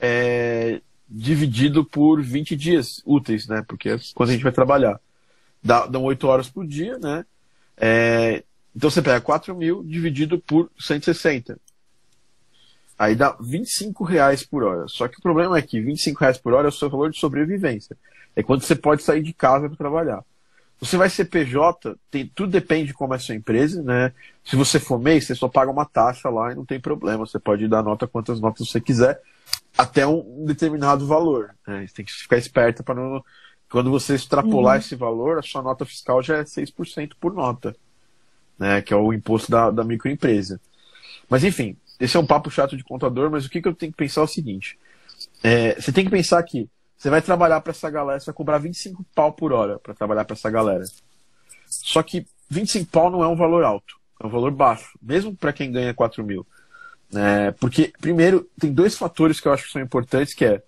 é, 0.00 0.80
dividido 1.08 1.84
por 1.84 2.20
20 2.20 2.56
dias 2.56 3.00
úteis, 3.04 3.46
né? 3.46 3.62
Porque 3.68 3.90
é 3.90 3.98
quando 4.14 4.30
a 4.30 4.32
gente 4.32 4.42
vai 4.42 4.52
trabalhar. 4.52 5.00
Dá, 5.62 5.86
dão 5.86 6.02
8 6.02 6.26
horas 6.26 6.48
por 6.48 6.66
dia, 6.66 6.98
né? 6.98 7.24
É, 7.76 8.42
então 8.74 8.90
você 8.90 9.02
pega 9.02 9.20
4 9.20 9.54
mil 9.54 9.82
dividido 9.82 10.38
por 10.38 10.70
160. 10.78 11.58
Aí 12.98 13.14
dá 13.14 13.36
25 13.40 14.04
reais 14.04 14.44
por 14.44 14.62
hora. 14.62 14.86
Só 14.86 15.08
que 15.08 15.18
o 15.18 15.22
problema 15.22 15.56
é 15.58 15.62
que 15.62 15.80
25 15.80 16.20
reais 16.20 16.38
por 16.38 16.52
hora 16.52 16.68
é 16.68 16.70
o 16.70 16.72
seu 16.72 16.90
valor 16.90 17.10
de 17.10 17.18
sobrevivência. 17.18 17.96
É 18.36 18.42
quando 18.42 18.62
você 18.62 18.76
pode 18.76 19.02
sair 19.02 19.22
de 19.22 19.32
casa 19.32 19.68
para 19.68 19.76
trabalhar. 19.76 20.22
Você 20.78 20.96
vai 20.96 21.10
ser 21.10 21.26
PJ, 21.26 21.94
tem, 22.10 22.26
tudo 22.34 22.52
depende 22.52 22.88
de 22.88 22.94
como 22.94 23.12
é 23.12 23.16
a 23.16 23.20
sua 23.20 23.34
empresa, 23.34 23.82
né? 23.82 24.12
Se 24.42 24.56
você 24.56 24.78
for 24.78 24.98
MEI, 24.98 25.20
você 25.20 25.34
só 25.34 25.46
paga 25.46 25.70
uma 25.70 25.84
taxa 25.84 26.30
lá 26.30 26.52
e 26.52 26.54
não 26.54 26.64
tem 26.64 26.80
problema. 26.80 27.26
Você 27.26 27.38
pode 27.38 27.68
dar 27.68 27.82
nota 27.82 28.06
quantas 28.06 28.40
notas 28.40 28.68
você 28.68 28.80
quiser, 28.80 29.20
até 29.76 30.06
um 30.06 30.44
determinado 30.46 31.06
valor. 31.06 31.54
Né? 31.66 31.86
Você 31.86 31.94
tem 31.94 32.04
que 32.04 32.12
ficar 32.12 32.38
esperto 32.38 32.82
para 32.82 32.94
não. 32.94 33.22
Quando 33.70 33.90
você 33.90 34.14
extrapolar 34.14 34.74
uhum. 34.74 34.80
esse 34.80 34.96
valor, 34.96 35.38
a 35.38 35.42
sua 35.42 35.62
nota 35.62 35.84
fiscal 35.84 36.22
já 36.22 36.38
é 36.38 36.44
6% 36.44 37.12
por 37.20 37.34
nota 37.34 37.76
né, 38.60 38.82
que 38.82 38.92
é 38.92 38.96
o 38.96 39.10
imposto 39.10 39.50
da, 39.50 39.70
da 39.70 39.82
microempresa. 39.82 40.60
Mas 41.30 41.42
enfim, 41.42 41.78
esse 41.98 42.14
é 42.14 42.20
um 42.20 42.26
papo 42.26 42.50
chato 42.50 42.76
de 42.76 42.84
contador, 42.84 43.30
mas 43.30 43.46
o 43.46 43.50
que, 43.50 43.62
que 43.62 43.66
eu 43.66 43.74
tenho 43.74 43.90
que 43.90 43.96
pensar 43.96 44.20
é 44.20 44.24
o 44.24 44.28
seguinte: 44.28 44.78
é, 45.42 45.80
você 45.80 45.90
tem 45.90 46.04
que 46.04 46.10
pensar 46.10 46.42
que 46.42 46.68
você 46.96 47.08
vai 47.08 47.22
trabalhar 47.22 47.62
para 47.62 47.70
essa 47.70 47.88
galera, 47.88 48.20
você 48.20 48.26
vai 48.26 48.34
cobrar 48.34 48.58
25 48.58 49.02
pau 49.14 49.32
por 49.32 49.52
hora 49.52 49.78
para 49.78 49.94
trabalhar 49.94 50.26
para 50.26 50.34
essa 50.34 50.50
galera. 50.50 50.84
Só 51.66 52.02
que 52.02 52.26
25 52.50 52.90
pau 52.90 53.10
não 53.10 53.24
é 53.24 53.28
um 53.28 53.36
valor 53.36 53.64
alto, 53.64 53.96
é 54.22 54.26
um 54.26 54.30
valor 54.30 54.50
baixo, 54.50 54.98
mesmo 55.00 55.34
para 55.34 55.54
quem 55.54 55.72
ganha 55.72 55.94
4 55.94 56.22
mil. 56.22 56.46
É, 57.14 57.50
porque, 57.52 57.92
primeiro, 58.00 58.48
tem 58.60 58.72
dois 58.72 58.96
fatores 58.96 59.40
que 59.40 59.48
eu 59.48 59.52
acho 59.52 59.64
que 59.64 59.72
são 59.72 59.80
importantes, 59.80 60.34
que 60.34 60.44
é, 60.44 60.62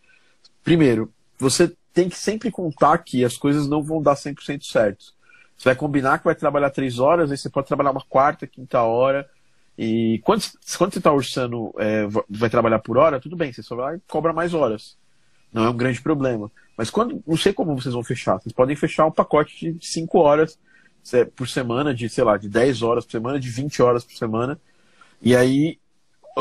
primeiro, 0.65 1.13
você 1.39 1.73
tem 1.93 2.09
que 2.09 2.17
sempre 2.17 2.51
contar 2.51 2.97
que 2.99 3.25
as 3.25 3.37
coisas 3.37 3.69
não 3.69 3.83
vão 3.83 4.03
dar 4.03 4.15
100% 4.15 4.65
certo. 4.65 5.13
Você 5.63 5.69
vai 5.69 5.77
combinar 5.77 6.19
que 6.19 6.25
vai 6.25 6.35
trabalhar 6.35 6.71
três 6.71 6.99
horas, 6.99 7.31
aí 7.31 7.39
você 7.39 7.49
pode 7.49 7.69
trabalhar 7.69 7.93
uma 7.93 8.01
quarta, 8.01 8.49
quinta 8.49 8.83
hora. 8.83 9.31
E 9.79 10.21
quando, 10.25 10.43
quando 10.77 10.93
você 10.93 10.99
está 10.99 11.13
orçando, 11.13 11.73
é, 11.79 12.05
vai 12.29 12.51
trabalhar 12.51 12.81
por 12.81 12.99
hora, 12.99 13.21
tudo 13.21 13.37
bem, 13.37 13.53
você 13.53 13.63
só 13.63 13.77
vai 13.77 14.01
cobra 14.09 14.33
mais 14.33 14.55
horas. 14.55 14.99
Não 15.53 15.65
é 15.65 15.71
um 15.71 15.77
grande 15.77 16.03
problema. 16.03 16.51
Mas 16.77 16.91
quando, 16.91 17.23
não 17.25 17.37
sei 17.37 17.53
como 17.53 17.81
vocês 17.81 17.95
vão 17.95 18.03
fechar. 18.03 18.41
Vocês 18.41 18.53
podem 18.53 18.75
fechar 18.75 19.07
um 19.07 19.13
pacote 19.13 19.73
de 19.75 19.87
5 19.87 20.19
horas 20.19 20.59
por 21.37 21.49
semana, 21.49 21.95
de, 21.95 22.09
sei 22.09 22.25
lá, 22.25 22.37
de 22.37 22.49
10 22.49 22.83
horas 22.83 23.05
por 23.05 23.13
semana, 23.13 23.39
de 23.39 23.49
20 23.49 23.83
horas 23.83 24.03
por 24.03 24.17
semana. 24.17 24.61
E 25.21 25.37
aí 25.37 25.79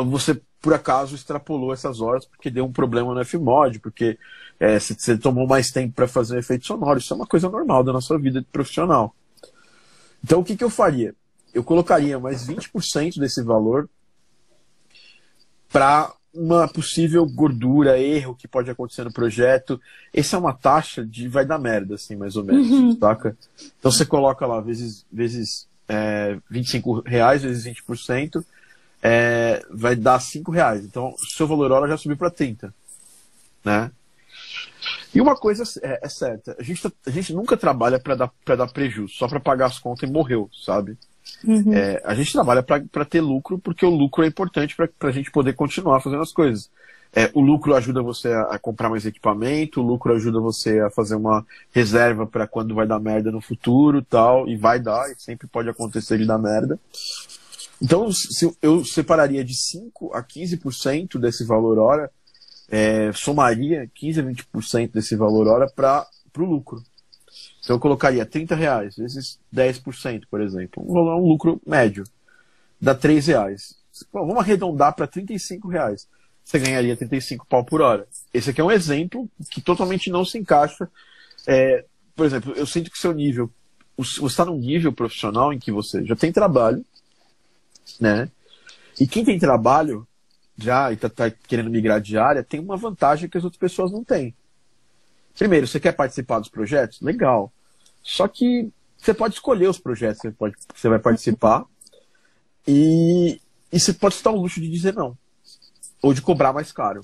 você, 0.03 0.41
por 0.61 0.73
acaso, 0.73 1.15
extrapolou 1.15 1.73
essas 1.73 1.99
horas 2.01 2.25
porque 2.25 2.51
deu 2.51 2.65
um 2.65 2.71
problema 2.71 3.13
no 3.15 3.25
Fmod, 3.25 3.79
porque 3.79 4.17
é, 4.59 4.79
você, 4.79 5.17
tomou 5.17 5.47
mais 5.47 5.71
tempo 5.71 5.93
para 5.95 6.07
fazer 6.07 6.35
um 6.35 6.39
efeito 6.39 6.67
sonoro. 6.67 6.99
Isso 6.99 7.13
é 7.13 7.15
uma 7.15 7.25
coisa 7.25 7.49
normal 7.49 7.83
da 7.83 7.91
nossa 7.91 8.17
vida 8.17 8.39
de 8.39 8.47
profissional. 8.47 9.15
Então, 10.23 10.39
o 10.39 10.43
que, 10.43 10.55
que 10.55 10.63
eu 10.63 10.69
faria? 10.69 11.15
Eu 11.51 11.63
colocaria 11.63 12.19
mais 12.19 12.47
20% 12.47 13.19
desse 13.19 13.41
valor 13.41 13.89
para 15.71 16.13
uma 16.33 16.67
possível 16.67 17.25
gordura, 17.25 17.99
erro 17.99 18.35
que 18.35 18.47
pode 18.47 18.69
acontecer 18.69 19.03
no 19.03 19.11
projeto. 19.11 19.81
Essa 20.13 20.37
é 20.37 20.39
uma 20.39 20.53
taxa 20.53 21.03
de 21.03 21.27
vai 21.27 21.45
dar 21.45 21.57
merda, 21.57 21.95
assim, 21.95 22.15
mais 22.15 22.35
ou 22.35 22.43
menos, 22.43 22.69
uhum. 22.69 22.97
saca? 22.99 23.35
Então 23.79 23.91
você 23.91 24.05
coloca 24.05 24.45
lá 24.45 24.61
vezes, 24.61 25.05
vezes 25.11 25.67
é, 25.89 26.37
25 26.49 27.01
reais, 27.01 27.41
vezes 27.41 27.65
20%, 27.65 28.43
é, 29.01 29.63
vai 29.69 29.95
dar 29.95 30.19
5 30.19 30.51
reais. 30.51 30.83
Então, 30.83 31.09
o 31.09 31.25
seu 31.35 31.47
valor 31.47 31.71
hora 31.71 31.87
já 31.87 31.97
subiu 31.97 32.17
para 32.17 32.29
30, 32.29 32.73
né? 33.63 33.91
E 35.13 35.19
uma 35.19 35.35
coisa 35.35 35.63
é, 35.81 35.99
é 36.03 36.09
certa, 36.09 36.55
a 36.57 36.63
gente, 36.63 36.81
tá, 36.81 36.91
a 37.05 37.09
gente 37.09 37.33
nunca 37.33 37.57
trabalha 37.57 37.99
para 37.99 38.15
dar, 38.15 38.31
pra 38.45 38.55
dar 38.55 38.67
prejuízo, 38.67 39.13
só 39.13 39.27
para 39.27 39.39
pagar 39.39 39.65
as 39.65 39.77
contas 39.77 40.09
e 40.09 40.11
morreu, 40.11 40.49
sabe? 40.65 40.97
Uhum. 41.43 41.73
É, 41.73 42.01
a 42.05 42.15
gente 42.15 42.31
trabalha 42.31 42.63
para 42.63 43.05
ter 43.05 43.21
lucro, 43.21 43.59
porque 43.59 43.85
o 43.85 43.89
lucro 43.89 44.23
é 44.23 44.27
importante 44.27 44.75
para 44.75 44.89
a 45.01 45.11
gente 45.11 45.29
poder 45.29 45.53
continuar 45.53 45.99
fazendo 45.99 46.21
as 46.21 46.31
coisas. 46.31 46.69
É, 47.13 47.29
o 47.33 47.41
lucro 47.41 47.75
ajuda 47.75 48.01
você 48.01 48.29
a, 48.29 48.43
a, 48.43 48.59
comprar 48.59 48.89
mais 48.89 49.05
equipamento, 49.05 49.81
o 49.81 49.85
lucro 49.85 50.13
ajuda 50.13 50.39
você 50.39 50.79
a 50.79 50.89
fazer 50.89 51.15
uma 51.15 51.45
reserva 51.73 52.25
para 52.25 52.47
quando 52.47 52.73
vai 52.73 52.87
dar 52.87 52.99
merda 52.99 53.29
no 53.31 53.41
futuro 53.41 54.01
tal, 54.01 54.47
e 54.47 54.55
vai 54.55 54.79
dar, 54.79 55.11
e 55.11 55.15
sempre 55.17 55.45
pode 55.45 55.69
acontecer 55.69 56.17
de 56.17 56.25
dar 56.25 56.37
merda. 56.37 56.79
Então, 57.81 58.09
eu 58.61 58.85
separaria 58.85 59.43
de 59.43 59.55
5 59.55 60.13
a 60.13 60.23
15% 60.23 61.19
desse 61.19 61.43
valor 61.43 61.79
hora 61.79 62.11
é, 62.69 63.11
somaria 63.11 63.89
15 63.93 64.19
a 64.19 64.23
20% 64.23 64.91
desse 64.91 65.15
valor 65.15 65.47
hora 65.47 65.67
para 65.67 66.07
o 66.37 66.43
lucro. 66.43 66.81
Então 67.63 67.75
eu 67.75 67.79
colocaria 67.79 68.25
30 68.25 68.55
reais 68.55 68.95
vezes 68.95 69.39
10%, 69.53 70.23
por 70.29 70.41
exemplo. 70.41 70.83
Um, 70.87 70.99
um 70.99 71.27
lucro 71.27 71.61
médio. 71.65 72.03
Dá 72.79 72.95
3 72.95 73.27
reais. 73.27 73.75
Bom, 74.11 74.25
vamos 74.25 74.37
arredondar 74.37 74.95
para 74.95 75.05
35 75.05 75.67
reais. 75.67 76.07
Você 76.43 76.59
ganharia 76.59 76.95
35 76.95 77.45
pau 77.47 77.63
por 77.63 77.81
hora. 77.81 78.07
Esse 78.33 78.49
aqui 78.49 78.61
é 78.61 78.63
um 78.63 78.71
exemplo 78.71 79.29
que 79.51 79.61
totalmente 79.61 80.09
não 80.09 80.23
se 80.23 80.37
encaixa 80.37 80.89
é, 81.47 81.85
por 82.15 82.25
exemplo, 82.25 82.53
eu 82.55 82.65
sinto 82.65 82.91
que 82.91 82.97
seu 82.97 83.13
nível, 83.13 83.49
você 83.97 84.23
está 84.25 84.45
num 84.45 84.57
nível 84.57 84.91
profissional 84.91 85.51
em 85.51 85.59
que 85.59 85.71
você 85.71 86.05
já 86.05 86.15
tem 86.15 86.31
trabalho, 86.31 86.85
né? 87.99 88.29
E 88.99 89.07
quem 89.07 89.23
tem 89.23 89.39
trabalho 89.39 90.07
já 90.57 90.91
e 90.91 90.95
está 90.95 91.09
tá 91.09 91.29
querendo 91.29 91.69
migrar 91.69 91.99
de 91.99 92.17
área 92.17 92.43
tem 92.43 92.59
uma 92.59 92.77
vantagem 92.77 93.29
que 93.29 93.37
as 93.37 93.43
outras 93.43 93.59
pessoas 93.59 93.91
não 93.91 94.03
têm. 94.03 94.35
Primeiro, 95.37 95.67
você 95.67 95.79
quer 95.79 95.93
participar 95.93 96.39
dos 96.39 96.49
projetos? 96.49 97.01
Legal. 97.01 97.51
Só 98.03 98.27
que 98.27 98.71
você 98.97 99.13
pode 99.13 99.35
escolher 99.35 99.67
os 99.67 99.79
projetos 99.79 100.21
que 100.21 100.27
você, 100.27 100.33
pode, 100.33 100.55
que 100.55 100.79
você 100.79 100.89
vai 100.89 100.99
participar 100.99 101.65
e, 102.67 103.41
e 103.71 103.79
você 103.79 103.93
pode 103.93 104.15
estar 104.15 104.31
o 104.31 104.39
luxo 104.39 104.61
de 104.61 104.69
dizer 104.69 104.93
não. 104.93 105.17
Ou 106.01 106.13
de 106.13 106.21
cobrar 106.21 106.53
mais 106.53 106.71
caro. 106.71 107.01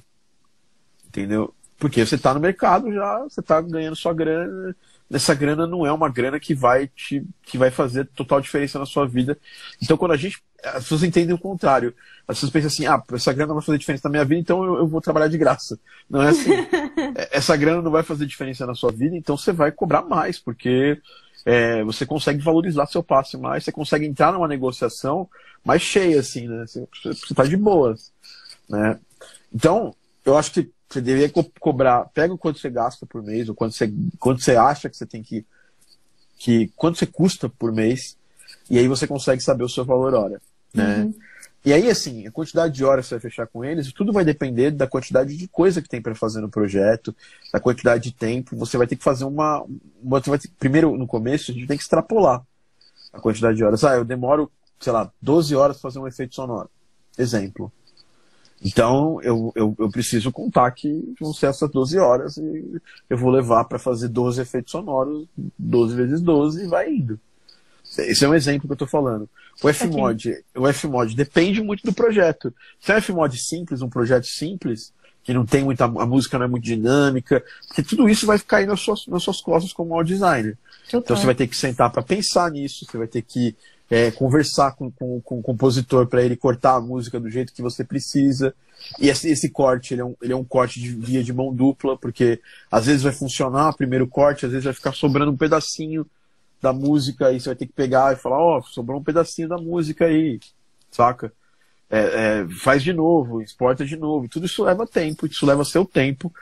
Entendeu? 1.08 1.54
Porque 1.78 2.06
você 2.06 2.16
está 2.16 2.34
no 2.34 2.40
mercado 2.40 2.92
já, 2.92 3.20
você 3.20 3.40
está 3.40 3.62
ganhando 3.62 3.96
sua 3.96 4.14
grana. 4.14 4.76
Essa 5.12 5.34
grana 5.34 5.66
não 5.66 5.86
é 5.86 5.92
uma 5.92 6.10
grana 6.10 6.40
que 6.40 6.54
vai 6.54 6.88
te 6.88 7.26
que 7.44 7.58
vai 7.58 7.72
fazer 7.72 8.06
total 8.08 8.42
diferença 8.42 8.78
na 8.78 8.86
sua 8.86 9.08
vida. 9.08 9.38
Então, 9.82 9.98
quando 9.98 10.12
a 10.12 10.18
gente. 10.18 10.42
As 10.64 10.84
pessoas 10.84 11.04
entendem 11.04 11.34
o 11.36 11.40
contrário. 11.40 11.94
As 12.28 12.36
pessoas 12.38 12.52
pensam 12.52 12.68
assim: 12.68 12.86
ah, 12.88 13.02
essa 13.14 13.32
grana 13.32 13.54
vai 13.54 13.64
fazer 13.64 13.78
diferença 13.78 14.08
na 14.08 14.12
minha 14.12 14.26
vida, 14.26 14.42
então 14.42 14.66
eu, 14.66 14.76
eu 14.80 14.88
vou 14.88 15.00
trabalhar 15.00 15.28
de 15.28 15.38
graça. 15.38 15.80
Não 16.10 16.22
é 16.22 16.30
assim. 16.30 16.52
essa 17.32 17.56
grana 17.56 17.82
não 17.82 17.92
vai 17.92 18.04
fazer 18.04 18.26
diferença 18.26 18.66
na 18.66 18.76
sua 18.76 18.92
vida, 18.92 19.16
então 19.16 19.38
você 19.38 19.54
vai 19.54 19.72
cobrar 19.72 20.02
mais, 20.02 20.40
porque 20.40 21.00
é, 21.46 21.82
você 21.84 22.06
consegue 22.06 22.44
valorizar 22.44 22.88
seu 22.88 23.02
passe 23.02 23.38
mais, 23.38 23.64
você 23.64 23.72
consegue 23.72 24.06
entrar 24.06 24.34
numa 24.34 24.48
negociação 24.48 25.30
mais 25.64 25.82
cheia, 25.82 26.20
assim, 26.20 26.48
né? 26.48 26.66
Você, 26.66 26.86
você 27.04 27.34
tá 27.34 27.46
de 27.46 27.56
boas, 27.56 28.12
né? 28.68 29.00
Então, 29.54 29.96
eu 30.26 30.38
acho 30.38 30.52
que 30.52 30.70
você 30.90 31.02
deveria 31.02 31.30
co 31.30 31.44
cobrar, 31.60 32.06
pega 32.14 32.34
o 32.34 32.38
quanto 32.38 32.60
você 32.60 32.70
gasta 32.70 33.06
por 33.06 33.22
mês, 33.22 33.50
ou 33.50 33.56
quanto 33.56 33.76
você, 33.76 33.92
quanto 34.20 34.42
você 34.42 34.56
acha 34.56 34.90
que 34.90 34.96
você 34.96 35.06
tem 35.06 35.22
que, 35.22 35.46
que. 36.38 36.72
quanto 36.76 36.98
você 36.98 37.06
custa 37.06 37.50
por 37.50 37.72
mês, 37.72 38.18
e 38.70 38.78
aí 38.78 38.88
você 38.88 39.06
consegue 39.06 39.42
saber 39.42 39.64
o 39.64 39.70
seu 39.70 39.84
valor 39.84 40.14
hora. 40.14 40.42
Né? 40.74 41.04
Uhum. 41.04 41.14
E 41.66 41.74
aí, 41.74 41.90
assim, 41.90 42.26
a 42.26 42.32
quantidade 42.32 42.74
de 42.74 42.86
horas 42.86 43.06
que 43.06 43.10
você 43.10 43.16
vai 43.16 43.22
fechar 43.22 43.48
com 43.48 43.66
eles, 43.66 43.92
tudo 43.92 44.14
vai 44.14 44.24
depender 44.24 44.72
da 44.72 44.88
quantidade 44.88 45.36
de 45.36 45.48
coisa 45.50 45.82
que 45.82 45.90
tem 45.90 46.02
para 46.02 46.16
fazer 46.16 46.40
no 46.40 46.50
projeto, 46.50 47.14
da 47.52 47.60
quantidade 47.60 48.04
de 48.06 48.14
tempo. 48.14 48.56
Você 48.56 48.78
vai 48.78 48.88
ter 48.88 48.96
que 48.96 49.04
fazer 49.04 49.26
uma. 49.26 49.66
Vai 50.02 50.22
ter, 50.22 50.50
primeiro, 50.58 50.98
no 50.98 51.06
começo, 51.06 51.52
a 51.52 51.54
gente 51.54 51.68
tem 51.68 51.76
que 51.76 51.84
extrapolar 51.84 52.42
a 53.12 53.20
quantidade 53.20 53.58
de 53.58 53.66
horas. 53.66 53.84
Ah, 53.84 53.96
eu 53.96 54.06
demoro, 54.06 54.50
sei 54.80 54.94
lá, 54.94 55.12
12 55.22 55.56
horas 55.56 55.78
para 55.78 55.90
fazer 55.90 56.00
um 56.00 56.08
efeito 56.08 56.36
sonoro. 56.36 56.70
Exemplo. 57.18 57.70
Então, 58.64 59.22
eu, 59.22 59.52
eu, 59.56 59.76
eu, 59.78 59.90
preciso 59.90 60.32
contar 60.32 60.72
que 60.72 61.14
vão 61.20 61.32
ser 61.32 61.48
essas 61.48 61.70
12 61.70 62.00
horas 62.00 62.38
e 62.38 62.82
eu 63.08 63.18
vou 63.18 63.30
levar 63.30 63.66
para 63.66 63.78
fazer 63.78 64.08
12 64.08 64.42
efeitos 64.42 64.72
sonoros, 64.72 65.28
12 65.60 65.96
vezes 65.96 66.22
12 66.22 66.64
e 66.64 66.68
vai 66.68 66.92
indo. 66.92 67.20
Esse 68.00 68.26
é 68.26 68.30
um 68.30 68.34
exemplo 68.34 68.68
que 68.68 68.72
eu 68.72 68.76
estou 68.76 68.88
falando. 68.88 69.30
O 69.64 69.72
Fmod, 69.72 70.30
okay. 70.30 70.44
o 70.56 70.74
Fmod 70.74 71.16
depende 71.16 71.62
muito 71.62 71.84
do 71.84 71.94
projeto. 71.94 72.54
Se 72.80 72.92
é 72.92 72.98
um 72.98 73.02
Fmod 73.02 73.38
simples, 73.38 73.82
um 73.82 73.90
projeto 73.90 74.26
simples, 74.26 74.92
que 75.24 75.34
não 75.34 75.46
tem 75.46 75.64
muita, 75.64 75.86
a 75.86 76.06
música 76.06 76.38
não 76.38 76.46
é 76.46 76.50
muito 76.50 76.64
dinâmica, 76.64 77.44
porque 77.68 77.84
tudo 77.84 78.10
isso 78.10 78.26
vai 78.26 78.38
ficar 78.38 78.58
aí 78.58 78.66
nas 78.66 78.80
suas, 78.80 79.06
nas 79.08 79.24
suas 79.24 79.42
costas 79.42 79.72
como 79.74 79.94
audio 79.94 80.16
designer. 80.16 80.58
Então 80.88 81.16
você 81.16 81.26
vai 81.26 81.36
ter 81.36 81.48
que 81.48 81.58
sentar 81.58 81.92
para 81.92 82.02
pensar 82.02 82.50
nisso, 82.52 82.86
você 82.86 82.98
vai 82.98 83.08
ter 83.08 83.22
que 83.22 83.56
é, 83.90 84.12
conversar 84.12 84.76
com, 84.76 84.92
com, 84.92 85.22
com 85.22 85.40
o 85.40 85.42
compositor 85.42 86.08
para 86.08 86.22
ele 86.22 86.36
cortar 86.36 86.76
a 86.76 86.82
música 86.82 87.20
do 87.20 87.30
jeito 87.30 87.54
que 87.54 87.62
você 87.62 87.84
precisa. 87.84 88.54
E 89.00 89.10
esse, 89.10 89.30
esse 89.30 89.50
corte, 89.50 89.94
ele 89.94 90.02
é, 90.02 90.06
um, 90.06 90.16
ele 90.22 90.34
é 90.34 90.36
um 90.36 90.44
corte 90.44 90.80
de 90.80 90.90
via 90.90 91.24
de 91.24 91.34
mão 91.34 91.54
dupla, 91.54 91.98
porque 91.98 92.42
às 92.72 92.86
vezes 92.86 93.04
vai 93.04 93.12
funcionar 93.12 93.70
o 93.70 93.78
primeiro 93.78 94.08
corte, 94.08 94.46
às 94.46 94.52
vezes 94.52 94.66
vai 94.66 94.74
ficar 94.74 94.94
sobrando 94.94 95.32
um 95.32 95.38
pedacinho 95.38 96.06
da 96.62 96.74
música, 96.74 97.32
e 97.32 97.40
você 97.40 97.50
vai 97.50 97.56
ter 97.56 97.68
que 97.68 97.74
pegar 97.74 98.14
e 98.14 98.18
falar, 98.18 98.40
ó, 98.40 98.60
oh, 98.60 98.64
sobrou 98.64 99.00
um 99.00 99.04
pedacinho 99.04 99.48
da 99.48 99.58
música 99.58 100.06
aí, 100.06 100.40
saca? 100.92 101.32
É, 101.90 102.00
é, 102.00 102.48
faz 102.50 102.84
de 102.84 102.92
novo, 102.92 103.42
exporta 103.42 103.86
de 103.86 103.96
novo. 103.96 104.28
Tudo 104.28 104.46
isso 104.46 104.64
leva 104.64 104.86
tempo, 104.86 105.26
isso 105.26 105.46
leva 105.46 105.64
seu 105.64 105.86
tempo. 105.86 106.34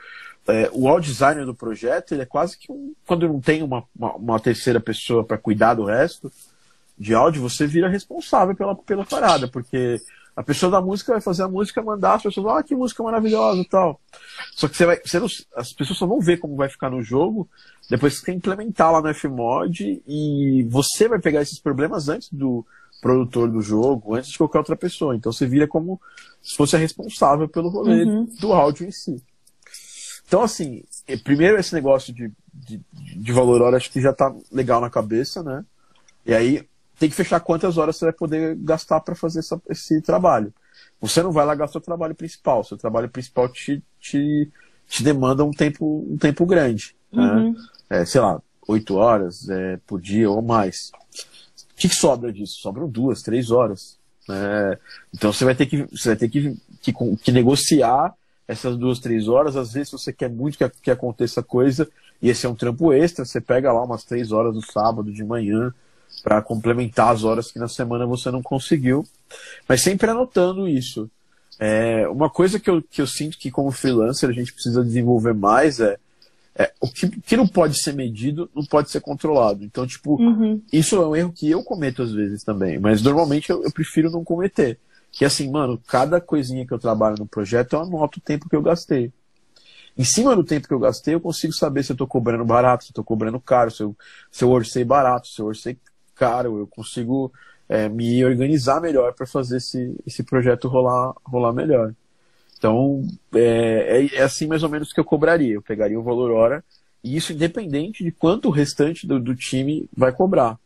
É, 0.48 0.70
o 0.72 0.88
audio 0.88 1.10
designer 1.10 1.44
do 1.44 1.54
projeto, 1.54 2.12
ele 2.12 2.22
é 2.22 2.26
quase 2.26 2.56
que 2.58 2.70
um. 2.70 2.94
Quando 3.06 3.28
não 3.28 3.40
tem 3.40 3.62
uma, 3.62 3.84
uma, 3.94 4.14
uma 4.14 4.40
terceira 4.40 4.80
pessoa 4.80 5.24
para 5.24 5.38
cuidar 5.38 5.74
do 5.74 5.84
resto, 5.84 6.32
de 6.98 7.14
áudio, 7.14 7.42
você 7.42 7.66
vira 7.66 7.88
responsável 7.88 8.54
pela, 8.54 8.74
pela 8.74 9.04
parada, 9.04 9.46
porque 9.48 9.96
a 10.36 10.42
pessoa 10.42 10.70
da 10.70 10.80
música 10.80 11.12
vai 11.12 11.20
fazer 11.20 11.42
a 11.42 11.48
música, 11.48 11.82
mandar, 11.82 12.14
as 12.14 12.22
pessoas, 12.22 12.58
ah, 12.58 12.62
que 12.62 12.74
música 12.74 13.02
maravilhosa 13.02 13.60
e 13.60 13.64
tal. 13.64 13.98
Só 14.54 14.68
que 14.68 14.76
você 14.76 14.84
vai, 14.84 15.00
você 15.02 15.18
não, 15.18 15.26
as 15.56 15.72
pessoas 15.72 15.98
só 15.98 16.06
vão 16.06 16.20
ver 16.20 16.38
como 16.38 16.56
vai 16.56 16.68
ficar 16.68 16.90
no 16.90 17.02
jogo 17.02 17.48
depois 17.88 18.18
que 18.18 18.26
você 18.26 18.32
implementar 18.32 18.92
lá 18.92 19.00
no 19.00 19.14
Fmod 19.14 20.02
e 20.06 20.66
você 20.68 21.08
vai 21.08 21.18
pegar 21.18 21.40
esses 21.40 21.58
problemas 21.58 22.08
antes 22.08 22.30
do 22.30 22.66
produtor 23.00 23.50
do 23.50 23.62
jogo, 23.62 24.14
antes 24.14 24.30
de 24.30 24.38
qualquer 24.38 24.58
outra 24.58 24.76
pessoa. 24.76 25.16
Então 25.16 25.32
você 25.32 25.46
vira 25.46 25.66
como 25.66 25.98
se 26.42 26.54
fosse 26.54 26.76
a 26.76 26.78
responsável 26.78 27.48
pelo 27.48 27.70
rolê 27.70 28.04
uhum. 28.04 28.24
do 28.38 28.52
áudio 28.52 28.86
em 28.86 28.92
si. 28.92 29.22
Então, 30.26 30.42
assim, 30.42 30.82
primeiro 31.22 31.58
esse 31.58 31.72
negócio 31.72 32.12
de, 32.12 32.30
de, 32.52 32.80
de 32.92 33.32
valor 33.32 33.62
hora 33.62 33.76
acho 33.76 33.90
que 33.90 34.00
já 34.00 34.12
tá 34.12 34.34
legal 34.50 34.80
na 34.80 34.90
cabeça, 34.90 35.42
né? 35.42 35.64
E 36.26 36.34
aí, 36.34 36.66
tem 36.98 37.08
que 37.08 37.14
fechar 37.14 37.40
quantas 37.40 37.76
horas 37.76 37.96
você 37.96 38.06
vai 38.06 38.14
poder 38.14 38.56
gastar 38.56 39.00
para 39.00 39.14
fazer 39.14 39.40
essa, 39.40 39.60
esse 39.68 40.00
trabalho. 40.00 40.52
Você 41.00 41.22
não 41.22 41.30
vai 41.30 41.44
largar 41.44 41.68
seu 41.68 41.80
trabalho 41.80 42.14
principal. 42.14 42.64
Seu 42.64 42.76
trabalho 42.76 43.08
principal 43.08 43.48
te, 43.48 43.82
te, 44.00 44.50
te 44.88 45.02
demanda 45.02 45.44
um 45.44 45.50
tempo, 45.50 46.06
um 46.08 46.16
tempo 46.16 46.46
grande. 46.46 46.96
Né? 47.12 47.22
Uhum. 47.22 47.52
Né? 47.52 47.58
É, 47.90 48.04
sei 48.04 48.20
lá, 48.20 48.40
oito 48.66 48.96
horas 48.96 49.48
é, 49.48 49.78
por 49.86 50.00
dia 50.00 50.30
ou 50.30 50.40
mais. 50.42 50.90
O 51.72 51.76
que, 51.76 51.88
que, 51.88 51.94
sobra 51.94 52.32
disso? 52.32 52.60
Sobram 52.60 52.88
duas, 52.88 53.22
três 53.22 53.50
horas. 53.50 53.98
É, 54.28 54.78
então 55.14 55.32
você 55.32 55.44
vai 55.44 55.54
ter 55.54 55.66
que, 55.66 55.82
você 55.84 56.08
vai 56.08 56.16
ter 56.16 56.28
que, 56.28 56.56
que, 56.80 56.92
que, 57.22 57.30
negociar 57.30 58.14
essas 58.48 58.76
duas, 58.76 58.98
três 58.98 59.28
horas. 59.28 59.54
Às 59.54 59.72
vezes 59.72 59.92
você 59.92 60.12
quer 60.12 60.30
muito 60.30 60.56
que, 60.56 60.68
que 60.82 60.90
aconteça 60.90 61.42
coisa 61.42 61.86
e 62.22 62.30
esse 62.30 62.46
é 62.46 62.48
um 62.48 62.54
trampo 62.54 62.92
extra. 62.92 63.24
Você 63.24 63.40
pega 63.40 63.70
lá 63.70 63.84
umas 63.84 64.02
três 64.02 64.32
horas 64.32 64.54
no 64.54 64.62
sábado 64.62 65.12
de 65.12 65.22
manhã 65.22 65.74
para 66.22 66.42
complementar 66.42 67.12
as 67.12 67.24
horas 67.24 67.50
que 67.50 67.58
na 67.58 67.68
semana 67.68 68.06
você 68.06 68.30
não 68.30 68.42
conseguiu. 68.42 69.04
Mas 69.68 69.82
sempre 69.82 70.10
anotando 70.10 70.68
isso. 70.68 71.10
É, 71.58 72.06
uma 72.08 72.28
coisa 72.28 72.60
que 72.60 72.68
eu, 72.68 72.82
que 72.82 73.00
eu 73.00 73.06
sinto 73.06 73.38
que 73.38 73.50
como 73.50 73.70
freelancer 73.70 74.28
a 74.28 74.32
gente 74.32 74.52
precisa 74.52 74.84
desenvolver 74.84 75.32
mais 75.32 75.80
é, 75.80 75.96
é 76.54 76.70
o 76.80 76.88
que, 76.88 77.08
que, 77.08 77.36
não 77.36 77.46
pode 77.46 77.80
ser 77.80 77.94
medido 77.94 78.50
não 78.54 78.64
pode 78.64 78.90
ser 78.90 79.00
controlado. 79.00 79.64
Então, 79.64 79.86
tipo, 79.86 80.20
uhum. 80.20 80.60
isso 80.72 80.96
é 80.96 81.06
um 81.06 81.16
erro 81.16 81.32
que 81.32 81.50
eu 81.50 81.62
cometo 81.62 82.02
às 82.02 82.12
vezes 82.12 82.42
também, 82.42 82.78
mas 82.78 83.00
normalmente 83.00 83.50
eu, 83.50 83.62
eu 83.64 83.70
prefiro 83.70 84.10
não 84.10 84.22
cometer. 84.22 84.78
Que 85.10 85.24
assim, 85.24 85.50
mano, 85.50 85.80
cada 85.86 86.20
coisinha 86.20 86.66
que 86.66 86.72
eu 86.72 86.78
trabalho 86.78 87.16
no 87.18 87.26
projeto 87.26 87.72
eu 87.72 87.80
anoto 87.80 88.18
o 88.18 88.22
tempo 88.22 88.48
que 88.48 88.56
eu 88.56 88.60
gastei. 88.60 89.10
Em 89.96 90.04
cima 90.04 90.36
do 90.36 90.44
tempo 90.44 90.68
que 90.68 90.74
eu 90.74 90.78
gastei, 90.78 91.14
eu 91.14 91.20
consigo 91.20 91.54
saber 91.54 91.82
se 91.82 91.90
eu 91.90 91.94
estou 91.94 92.06
cobrando 92.06 92.44
barato, 92.44 92.84
se 92.84 92.90
eu 92.90 92.92
estou 92.92 93.04
cobrando 93.04 93.40
caro, 93.40 93.70
se 93.70 93.82
eu, 93.82 93.96
se 94.30 94.44
eu 94.44 94.50
orcei 94.50 94.84
barato, 94.84 95.26
se 95.26 95.40
eu 95.40 95.46
orcei 95.46 95.78
caro, 96.16 96.58
eu 96.58 96.66
consigo 96.66 97.32
é, 97.68 97.88
me 97.88 98.24
organizar 98.24 98.80
melhor 98.80 99.12
para 99.12 99.26
fazer 99.26 99.58
esse, 99.58 99.94
esse 100.06 100.22
projeto 100.22 100.68
rolar, 100.68 101.14
rolar 101.24 101.52
melhor. 101.52 101.94
Então, 102.58 103.06
é, 103.34 104.08
é, 104.12 104.16
é, 104.16 104.22
assim 104.22 104.46
mais 104.46 104.62
ou 104.62 104.68
menos 104.68 104.92
que 104.92 105.00
eu 105.00 105.04
cobraria. 105.04 105.54
Eu 105.54 105.62
pegaria 105.62 105.98
o 105.98 106.02
valor 106.02 106.30
hora, 106.30 106.64
e 107.04 107.16
isso 107.16 107.32
independente 107.32 108.02
de 108.02 108.10
quanto 108.10 108.48
o 108.48 108.52
restante 108.52 109.06
do, 109.06 109.20
do 109.20 109.34
time 109.34 109.88
vai 109.96 110.12
cobrar. 110.12 110.58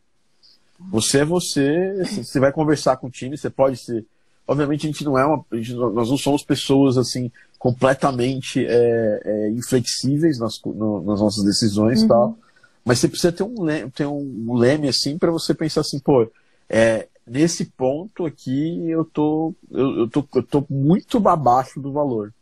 Você 0.91 1.19
é 1.19 1.25
você, 1.25 2.03
você 2.05 2.41
vai 2.41 2.53
conversar 2.53 2.97
com 2.97 3.09
o 3.09 3.11
time, 3.11 3.37
você 3.37 3.51
pode 3.51 3.77
ser. 3.77 4.05
Obviamente, 4.47 4.87
a 4.87 4.91
gente 4.91 5.05
não 5.05 5.19
é 5.19 5.27
uma. 5.27 5.45
Gente, 5.53 5.75
nós 5.75 6.09
não 6.09 6.17
somos 6.17 6.43
pessoas 6.43 6.97
assim 6.97 7.31
completamente 7.59 8.65
é, 8.65 9.21
é, 9.23 9.51
inflexíveis 9.51 10.39
nas, 10.39 10.59
no, 10.65 11.03
nas 11.03 11.21
nossas 11.21 11.45
decisões 11.45 12.03
uhum. 12.03 12.09
tal. 12.09 12.39
Mas 12.85 12.99
você 12.99 13.09
precisa 13.09 13.33
ter 13.33 13.43
um 13.43 13.63
leme, 13.63 13.91
ter 13.91 14.07
um 14.07 14.55
leme 14.55 14.89
assim 14.89 15.19
para 15.19 15.31
você 15.31 15.55
pensar 15.55 15.83
assim, 15.83 15.99
pô, 15.99 16.31
é, 16.69 17.09
nesse 17.27 17.67
ponto 17.67 18.27
aqui 18.27 18.89
eu 18.89 19.05
tô, 19.05 19.55
eu, 19.71 19.99
eu, 20.01 20.09
tô, 20.09 20.27
eu 20.35 20.43
tô 20.43 20.67
muito 20.69 21.17
abaixo 21.29 21.81
do 21.81 21.93
valor. 21.93 22.33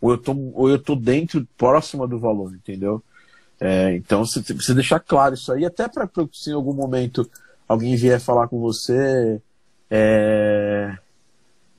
Ou 0.00 0.12
eu 0.12 0.18
tô, 0.18 0.34
ou 0.54 0.70
eu 0.70 0.78
tô 0.78 0.96
dentro, 0.96 1.46
próxima 1.56 2.06
do 2.08 2.18
valor, 2.18 2.54
entendeu? 2.54 3.02
É, 3.60 3.94
então 3.94 4.24
você 4.24 4.40
precisa 4.40 4.74
deixar 4.74 4.98
claro 5.00 5.34
isso 5.34 5.52
aí, 5.52 5.66
até 5.66 5.86
para 5.86 6.08
se 6.32 6.50
em 6.50 6.54
algum 6.54 6.72
momento 6.72 7.30
alguém 7.68 7.94
vier 7.94 8.18
falar 8.18 8.48
com 8.48 8.58
você, 8.58 9.40
é, 9.90 10.96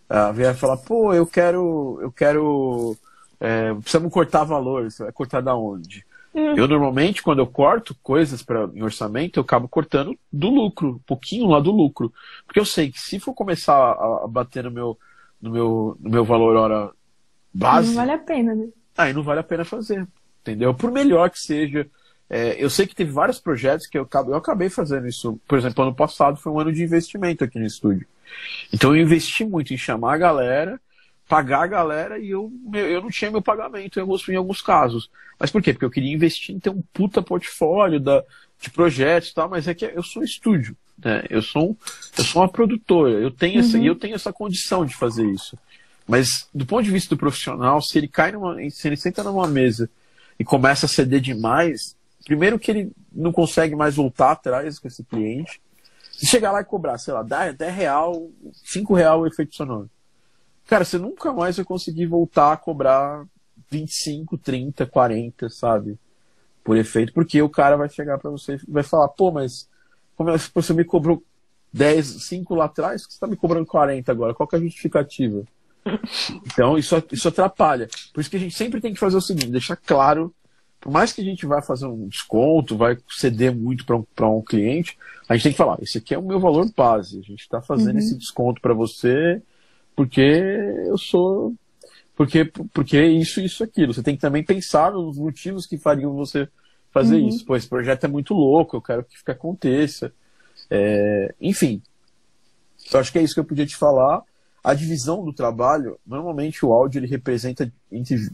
uh, 0.10 0.32
vier 0.34 0.56
falar, 0.56 0.78
pô, 0.78 1.14
eu 1.14 1.26
quero, 1.26 1.98
eu 2.02 2.12
quero, 2.12 2.96
é, 3.40 3.74
precisamos 3.74 4.14
cortar 4.14 4.44
valor, 4.44 4.92
você 4.92 5.04
vai 5.04 5.12
cortar 5.12 5.42
da 5.42 5.56
onde? 5.56 6.06
Hum. 6.34 6.56
Eu 6.56 6.68
normalmente, 6.68 7.22
quando 7.22 7.40
eu 7.40 7.48
corto 7.48 7.96
coisas 8.02 8.42
para 8.42 8.70
em 8.74 8.82
orçamento, 8.82 9.38
eu 9.38 9.44
acabo 9.44 9.68
cortando 9.68 10.18
do 10.32 10.50
lucro, 10.50 10.96
um 10.96 11.00
pouquinho 11.00 11.48
lá 11.48 11.60
do 11.60 11.72
lucro. 11.72 12.14
Porque 12.46 12.60
eu 12.60 12.66
sei 12.66 12.92
que 12.92 13.00
se 13.00 13.20
for 13.20 13.34
começar 13.34 13.76
a, 13.76 14.24
a 14.24 14.28
bater 14.28 14.64
no 14.64 14.72
meu, 14.72 14.98
no, 15.42 15.52
meu, 15.52 15.98
no 16.00 16.10
meu 16.10 16.24
valor 16.24 16.56
hora 16.56 16.92
base. 17.54 17.90
Não 17.90 17.96
vale 17.96 18.12
a 18.12 18.18
pena, 18.18 18.56
né? 18.56 18.68
Aí 18.98 19.14
não 19.14 19.24
vale 19.24 19.40
a 19.40 19.44
pena 19.44 19.66
fazer. 19.66 20.08
entendeu? 20.42 20.74
Por 20.74 20.92
melhor 20.92 21.30
que 21.30 21.40
seja. 21.40 21.90
É, 22.30 22.64
eu 22.64 22.70
sei 22.70 22.88
que 22.88 22.96
teve 22.96 23.12
vários 23.12 23.40
projetos 23.40 23.88
que 23.88 23.98
eu, 23.98 24.08
eu 24.28 24.36
acabei 24.36 24.70
fazendo 24.70 25.08
isso. 25.08 25.38
Por 25.46 25.58
exemplo, 25.58 25.84
ano 25.84 25.94
passado 25.94 26.38
foi 26.38 26.52
um 26.52 26.60
ano 26.60 26.72
de 26.72 26.82
investimento 26.82 27.44
aqui 27.44 27.60
no 27.60 27.66
estúdio. 27.66 28.08
Então 28.72 28.96
eu 28.96 29.02
investi 29.02 29.44
muito 29.44 29.74
em 29.74 29.78
chamar 29.78 30.14
a 30.14 30.18
galera, 30.18 30.80
pagar 31.32 31.64
a 31.64 31.68
galera 31.68 32.20
e 32.20 32.30
eu, 32.32 32.52
eu 32.74 33.02
não 33.02 33.10
tinha 33.10 33.32
meu 33.32 33.42
pagamento 33.42 33.98
em 33.98 34.02
alguns, 34.02 34.28
em 34.28 34.36
alguns 34.36 34.62
casos. 34.62 35.10
Mas 35.40 35.50
por 35.50 35.62
quê? 35.62 35.72
Porque 35.72 35.86
eu 35.86 35.90
queria 35.90 36.14
investir 36.14 36.54
em 36.54 36.60
ter 36.60 36.70
um 36.70 36.84
puta 36.92 37.22
portfólio 37.22 38.02
da, 38.02 38.22
de 38.60 38.70
projetos 38.70 39.30
e 39.30 39.34
tal, 39.34 39.48
mas 39.48 39.66
é 39.66 39.74
que 39.74 39.86
eu 39.86 40.04
sou 40.04 40.22
um 40.22 40.26
estúdio. 40.26 40.76
Né? 41.02 41.24
Eu, 41.30 41.42
sou 41.42 41.70
um, 41.70 41.76
eu 42.18 42.24
sou 42.26 42.42
uma 42.42 42.50
produtora, 42.50 43.14
eu 43.14 43.32
tenho, 43.32 43.62
essa, 43.62 43.78
uhum. 43.78 43.86
eu 43.86 43.96
tenho 43.96 44.14
essa 44.14 44.34
condição 44.34 44.86
de 44.86 44.94
fazer 44.94 45.26
isso. 45.26 45.58
Mas 46.06 46.50
do 46.54 46.66
ponto 46.66 46.84
de 46.84 46.92
vista 46.92 47.16
do 47.16 47.18
profissional, 47.18 47.82
se 47.82 47.98
ele 47.98 48.10
cai 48.10 48.34
numa. 48.34 48.58
se 48.70 48.86
ele 48.86 48.98
senta 48.98 49.24
numa 49.24 49.48
mesa 49.48 49.90
e 50.38 50.44
começa 50.44 50.86
a 50.86 50.90
ceder 50.90 51.22
demais, 51.22 51.96
primeiro 52.26 52.60
que 52.60 52.70
ele 52.70 52.92
não 53.10 53.32
consegue 53.32 53.74
mais 53.74 53.96
voltar 53.96 54.32
atrás 54.32 54.78
com 54.80 54.88
esse 54.90 55.02
cliente. 55.02 55.62
Se 56.12 56.26
chegar 56.26 56.52
lá 56.52 56.60
e 56.60 56.66
cobrar, 56.66 56.98
sei 56.98 57.14
lá, 57.14 57.24
10, 57.24 57.56
10 57.56 57.74
real, 57.74 58.30
5 58.66 58.94
real 58.94 59.22
o 59.22 59.28
efeito 59.28 59.56
sonoro. 59.56 59.90
Cara, 60.72 60.86
você 60.86 60.98
nunca 60.98 61.34
mais 61.34 61.58
vai 61.58 61.66
conseguir 61.66 62.06
voltar 62.06 62.54
a 62.54 62.56
cobrar 62.56 63.26
25, 63.70 64.38
30, 64.38 64.86
40, 64.86 65.50
sabe? 65.50 66.00
Por 66.64 66.78
efeito, 66.78 67.12
porque 67.12 67.42
o 67.42 67.50
cara 67.50 67.76
vai 67.76 67.90
chegar 67.90 68.18
para 68.18 68.32
você 68.32 68.56
e 68.56 68.72
vai 68.72 68.82
falar, 68.82 69.10
pô, 69.10 69.34
mas 69.34 69.68
como 70.16 70.30
é, 70.30 70.38
você 70.38 70.74
me 70.74 70.86
cobrou 70.86 71.22
10, 71.74 72.24
5 72.24 72.56
lá 72.56 72.66
atrás, 72.66 73.02
você 73.02 73.10
está 73.10 73.28
me 73.28 73.36
cobrando 73.36 73.66
40 73.66 74.10
agora, 74.10 74.34
qual 74.34 74.48
que 74.48 74.56
é 74.56 74.60
a 74.60 74.62
justificativa? 74.62 75.44
Então, 76.54 76.78
isso, 76.78 76.96
isso 77.12 77.28
atrapalha. 77.28 77.90
Por 78.14 78.22
isso 78.22 78.30
que 78.30 78.38
a 78.38 78.40
gente 78.40 78.56
sempre 78.56 78.80
tem 78.80 78.94
que 78.94 79.00
fazer 79.00 79.18
o 79.18 79.22
seguinte, 79.22 79.52
deixar 79.52 79.76
claro 79.76 80.34
por 80.80 80.90
mais 80.90 81.12
que 81.14 81.22
a 81.22 81.24
gente 81.24 81.46
vá 81.46 81.62
fazer 81.62 81.86
um 81.86 82.08
desconto, 82.08 82.76
vai 82.76 82.98
ceder 83.08 83.56
muito 83.56 83.86
para 83.86 83.98
um, 83.98 84.38
um 84.38 84.42
cliente, 84.42 84.98
a 85.30 85.36
gente 85.36 85.44
tem 85.44 85.52
que 85.52 85.58
falar: 85.58 85.78
esse 85.80 86.00
aqui 86.00 86.16
é 86.16 86.18
o 86.18 86.24
meu 86.24 86.40
valor 86.40 86.68
base. 86.76 87.20
A 87.20 87.22
gente 87.22 87.42
está 87.42 87.62
fazendo 87.62 87.92
uhum. 87.92 88.00
esse 88.00 88.18
desconto 88.18 88.60
para 88.60 88.74
você 88.74 89.40
porque 90.02 90.20
eu 90.88 90.98
sou. 90.98 91.54
Porque, 92.16 92.46
porque 92.74 93.00
isso, 93.06 93.40
isso, 93.40 93.64
aquilo. 93.64 93.94
Você 93.94 94.02
tem 94.02 94.16
que 94.16 94.22
também 94.22 94.44
pensar 94.44 94.92
nos 94.92 95.16
motivos 95.16 95.68
que 95.68 95.78
fariam 95.78 96.16
você 96.16 96.48
fazer 96.92 97.18
uhum. 97.18 97.28
isso. 97.28 97.46
Pô, 97.46 97.56
esse 97.56 97.70
projeto 97.70 98.04
é 98.06 98.08
muito 98.08 98.34
louco, 98.34 98.76
eu 98.76 98.82
quero 98.82 99.04
que, 99.04 99.24
que 99.24 99.30
aconteça. 99.30 100.12
É, 100.72 101.36
enfim, 101.40 101.84
eu 102.92 103.00
acho 103.00 103.12
que 103.12 103.20
é 103.20 103.22
isso 103.22 103.36
que 103.36 103.40
eu 103.42 103.46
podia 103.46 103.66
te 103.66 103.76
falar. 103.76 104.24
A 104.64 104.74
divisão 104.74 105.24
do 105.24 105.32
trabalho, 105.32 106.00
normalmente 106.04 106.66
o 106.66 106.74
áudio 106.74 106.98
ele 106.98 107.08
representa 107.08 107.72
entre, 107.92 108.32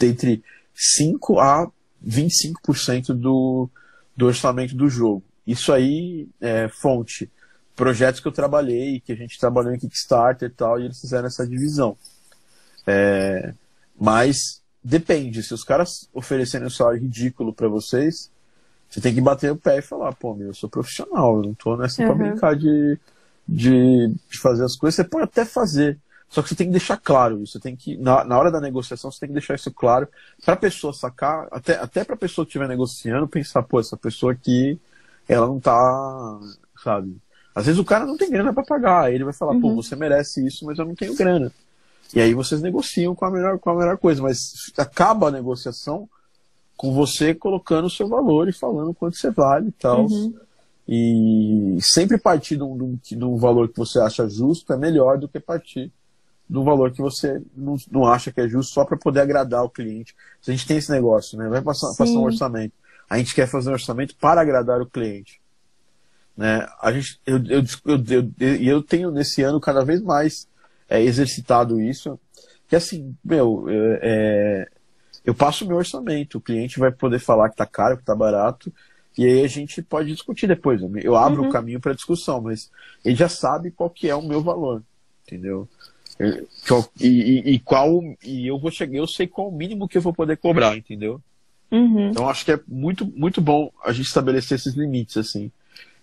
entre 0.00 0.40
5 0.72 1.40
a 1.40 1.68
25% 2.06 3.08
do, 3.08 3.68
do 4.16 4.26
orçamento 4.26 4.76
do 4.76 4.88
jogo. 4.88 5.24
Isso 5.44 5.72
aí 5.72 6.28
é 6.40 6.68
fonte. 6.68 7.28
Projetos 7.74 8.20
que 8.20 8.28
eu 8.28 8.32
trabalhei, 8.32 9.00
que 9.00 9.12
a 9.12 9.16
gente 9.16 9.38
trabalhou 9.38 9.72
em 9.72 9.78
Kickstarter 9.78 10.48
e 10.48 10.52
tal, 10.52 10.78
e 10.78 10.84
eles 10.84 11.00
fizeram 11.00 11.26
essa 11.26 11.46
divisão. 11.46 11.96
É, 12.86 13.54
mas 13.98 14.60
depende. 14.82 15.42
Se 15.42 15.54
os 15.54 15.64
caras 15.64 16.08
oferecerem 16.12 16.66
um 16.66 16.70
salário 16.70 17.00
ridículo 17.00 17.52
para 17.52 17.68
vocês, 17.68 18.30
você 18.92 19.00
tem 19.00 19.14
que 19.14 19.20
bater 19.20 19.50
o 19.50 19.56
pé 19.56 19.78
e 19.78 19.82
falar, 19.82 20.12
pô, 20.12 20.34
meu, 20.34 20.48
eu 20.48 20.54
sou 20.54 20.68
profissional, 20.68 21.36
eu 21.36 21.42
não 21.42 21.54
tô 21.54 21.76
nessa 21.76 22.02
uhum. 22.02 22.08
pra 22.08 22.14
brincar 22.14 22.56
de, 22.56 22.98
de, 23.48 24.14
de 24.30 24.38
fazer 24.38 24.64
as 24.64 24.76
coisas. 24.76 24.96
Você 24.96 25.04
pode 25.04 25.24
até 25.24 25.46
fazer, 25.46 25.98
só 26.28 26.42
que 26.42 26.50
você 26.50 26.54
tem 26.54 26.66
que 26.66 26.72
deixar 26.72 26.98
claro 26.98 27.42
isso. 27.42 27.52
Você 27.52 27.60
tem 27.60 27.74
que, 27.74 27.96
na, 27.96 28.22
na 28.22 28.38
hora 28.38 28.50
da 28.50 28.60
negociação, 28.60 29.10
você 29.10 29.20
tem 29.20 29.28
que 29.28 29.34
deixar 29.34 29.54
isso 29.54 29.72
claro 29.72 30.06
para 30.44 30.54
a 30.54 30.58
pessoa 30.58 30.92
sacar, 30.92 31.48
até, 31.50 31.78
até 31.78 32.04
para 32.04 32.16
a 32.16 32.18
pessoa 32.18 32.44
que 32.44 32.50
estiver 32.50 32.68
negociando, 32.68 33.26
pensar, 33.26 33.62
pô, 33.62 33.80
essa 33.80 33.96
pessoa 33.96 34.32
aqui, 34.32 34.78
ela 35.26 35.46
não 35.46 35.58
tá, 35.58 36.40
sabe? 36.84 37.16
Às 37.54 37.66
vezes 37.66 37.78
o 37.78 37.84
cara 37.84 38.06
não 38.06 38.16
tem 38.16 38.30
grana 38.30 38.52
para 38.52 38.64
pagar, 38.64 39.04
aí 39.04 39.14
ele 39.14 39.24
vai 39.24 39.32
falar, 39.32 39.52
uhum. 39.52 39.60
pô, 39.60 39.74
você 39.74 39.94
merece 39.94 40.44
isso, 40.46 40.64
mas 40.64 40.78
eu 40.78 40.86
não 40.86 40.94
tenho 40.94 41.14
grana. 41.14 41.52
E 42.14 42.20
aí 42.20 42.34
vocês 42.34 42.60
negociam 42.60 43.14
com 43.14 43.24
a 43.24 43.30
melhor, 43.30 43.58
com 43.58 43.70
a 43.70 43.74
melhor 43.74 43.96
coisa, 43.98 44.22
mas 44.22 44.72
acaba 44.76 45.28
a 45.28 45.30
negociação 45.30 46.08
com 46.76 46.92
você 46.92 47.34
colocando 47.34 47.86
o 47.86 47.90
seu 47.90 48.08
valor 48.08 48.48
e 48.48 48.52
falando 48.52 48.94
quanto 48.94 49.16
você 49.16 49.30
vale 49.30 49.68
e 49.68 49.72
tal. 49.72 50.06
Uhum. 50.06 50.34
E 50.88 51.78
sempre 51.80 52.18
partir 52.18 52.56
de 52.56 52.62
um, 52.62 52.98
de 53.02 53.24
um 53.24 53.36
valor 53.36 53.68
que 53.68 53.78
você 53.78 53.98
acha 53.98 54.28
justo 54.28 54.72
é 54.72 54.76
melhor 54.76 55.18
do 55.18 55.28
que 55.28 55.38
partir 55.38 55.92
do 56.48 56.64
valor 56.64 56.90
que 56.90 57.00
você 57.00 57.40
não, 57.56 57.76
não 57.90 58.06
acha 58.06 58.30
que 58.30 58.40
é 58.40 58.48
justo 58.48 58.74
só 58.74 58.84
para 58.84 58.96
poder 58.96 59.20
agradar 59.20 59.64
o 59.64 59.70
cliente. 59.70 60.14
A 60.46 60.50
gente 60.50 60.66
tem 60.66 60.76
esse 60.76 60.90
negócio, 60.90 61.38
né? 61.38 61.48
Vai 61.48 61.62
passar, 61.62 61.94
passar 61.96 62.12
um 62.12 62.24
orçamento. 62.24 62.74
A 63.08 63.16
gente 63.16 63.34
quer 63.34 63.46
fazer 63.46 63.70
um 63.70 63.74
orçamento 63.74 64.14
para 64.16 64.40
agradar 64.40 64.80
o 64.80 64.86
cliente. 64.86 65.40
Né? 66.36 66.66
A 66.80 66.92
gente, 66.92 67.20
eu, 67.26 67.36
eu, 67.46 67.62
eu, 67.84 68.32
eu, 68.60 68.82
tenho 68.82 69.10
nesse 69.10 69.42
ano 69.42 69.60
cada 69.60 69.84
vez 69.84 70.00
mais 70.00 70.48
é, 70.88 71.02
exercitado 71.02 71.80
isso. 71.80 72.18
Que 72.68 72.76
assim, 72.76 73.14
meu, 73.24 73.66
é, 73.68 73.98
é 74.02 74.68
eu 75.24 75.34
passo 75.34 75.64
o 75.64 75.68
meu 75.68 75.76
orçamento. 75.76 76.38
O 76.38 76.40
cliente 76.40 76.78
vai 76.78 76.90
poder 76.90 77.18
falar 77.18 77.48
que 77.48 77.54
está 77.54 77.66
caro, 77.66 77.96
que 77.96 78.02
está 78.02 78.14
barato. 78.14 78.72
E 79.16 79.24
aí 79.24 79.44
a 79.44 79.48
gente 79.48 79.82
pode 79.82 80.10
discutir 80.10 80.46
depois. 80.46 80.80
Eu 81.02 81.16
abro 81.16 81.42
o 81.42 81.44
uhum. 81.44 81.50
caminho 81.50 81.80
para 81.80 81.94
discussão, 81.94 82.40
mas 82.40 82.70
ele 83.04 83.14
já 83.14 83.28
sabe 83.28 83.70
qual 83.70 83.90
que 83.90 84.08
é 84.08 84.14
o 84.14 84.22
meu 84.22 84.42
valor, 84.42 84.82
entendeu? 85.26 85.68
E, 86.18 87.06
e, 87.06 87.54
e, 87.54 87.58
qual. 87.58 88.02
E 88.22 88.46
eu 88.46 88.58
vou 88.58 88.70
chegar, 88.70 88.96
eu 88.96 89.06
sei 89.06 89.26
qual 89.26 89.48
o 89.48 89.56
mínimo 89.56 89.86
que 89.86 89.98
eu 89.98 90.02
vou 90.02 90.12
poder 90.12 90.36
cobrar, 90.38 90.76
entendeu? 90.76 91.20
Uhum. 91.70 92.10
Então 92.10 92.28
acho 92.28 92.44
que 92.44 92.52
é 92.52 92.60
muito, 92.66 93.06
muito 93.06 93.40
bom 93.40 93.70
a 93.84 93.92
gente 93.92 94.06
estabelecer 94.06 94.56
esses 94.56 94.74
limites, 94.74 95.16
assim. 95.16 95.50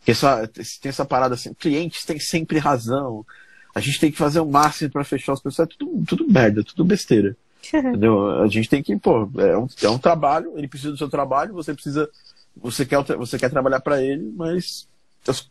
Essa, 0.07 0.47
tem 0.47 0.89
essa 0.89 1.05
parada 1.05 1.35
assim, 1.35 1.53
clientes 1.53 2.05
têm 2.05 2.19
sempre 2.19 2.57
razão. 2.57 3.25
A 3.73 3.79
gente 3.79 3.99
tem 3.99 4.12
que 4.12 4.17
fazer 4.17 4.39
o 4.39 4.45
máximo 4.45 4.89
para 4.89 5.03
fechar 5.03 5.33
as 5.33 5.39
pessoas. 5.39 5.67
É 5.67 5.75
tudo, 5.77 6.03
tudo 6.05 6.31
merda, 6.31 6.63
tudo 6.63 6.83
besteira. 6.83 7.35
entendeu? 7.73 8.41
A 8.41 8.47
gente 8.47 8.69
tem 8.69 8.81
que, 8.81 8.95
pô, 8.97 9.29
é 9.38 9.57
um, 9.57 9.67
é 9.81 9.89
um 9.89 9.99
trabalho, 9.99 10.53
ele 10.57 10.67
precisa 10.67 10.91
do 10.91 10.97
seu 10.97 11.09
trabalho, 11.09 11.53
você 11.53 11.73
precisa. 11.73 12.09
Você 12.57 12.85
quer, 12.85 13.01
você 13.15 13.38
quer 13.38 13.49
trabalhar 13.49 13.79
para 13.79 14.01
ele, 14.01 14.33
mas 14.35 14.88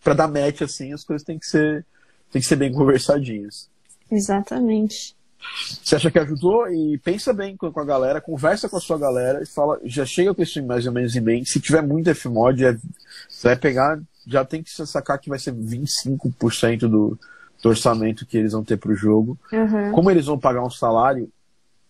para 0.03 0.15
dar 0.15 0.29
match 0.29 0.63
assim, 0.63 0.93
as 0.93 1.05
coisas 1.05 1.25
têm 1.25 1.39
que 1.39 1.47
ser, 1.47 1.87
têm 2.31 2.43
que 2.43 2.49
ser 2.49 2.57
bem 2.57 2.73
conversadinhas. 2.73 3.69
Exatamente. 4.11 5.17
Você 5.83 5.97
acha 5.97 6.11
que 6.11 6.19
ajudou? 6.19 6.69
E 6.69 6.99
pensa 6.99 7.33
bem 7.33 7.57
com 7.57 7.67
a 7.67 7.85
galera, 7.85 8.21
conversa 8.21 8.69
com 8.69 8.77
a 8.77 8.81
sua 8.81 8.99
galera 8.99 9.43
e 9.43 9.47
fala, 9.47 9.81
já 9.85 10.05
chega 10.05 10.35
com 10.35 10.43
isso 10.43 10.63
mais 10.65 10.87
ou 10.87 10.93
menos 10.93 11.15
em 11.15 11.21
mente. 11.21 11.49
Se 11.49 11.61
tiver 11.61 11.83
muito 11.83 12.13
Fmod, 12.15 12.65
é, 12.65 12.77
você 13.29 13.49
vai 13.49 13.57
pegar, 13.57 14.01
já 14.29 14.45
tem 14.45 14.63
que 14.63 14.71
sacar 14.71 15.19
que 15.19 15.31
vai 15.31 15.39
ser 15.39 15.55
25% 15.55 16.81
do, 16.81 17.19
do 17.63 17.69
orçamento 17.69 18.27
que 18.27 18.37
eles 18.37 18.53
vão 18.53 18.63
ter 18.63 18.77
para 18.77 18.93
o 18.93 18.97
jogo. 18.97 19.39
Uhum. 19.53 19.93
Como 19.93 20.11
eles 20.11 20.27
vão 20.27 20.39
pagar 20.39 20.63
um 20.63 20.71
salário, 20.71 21.31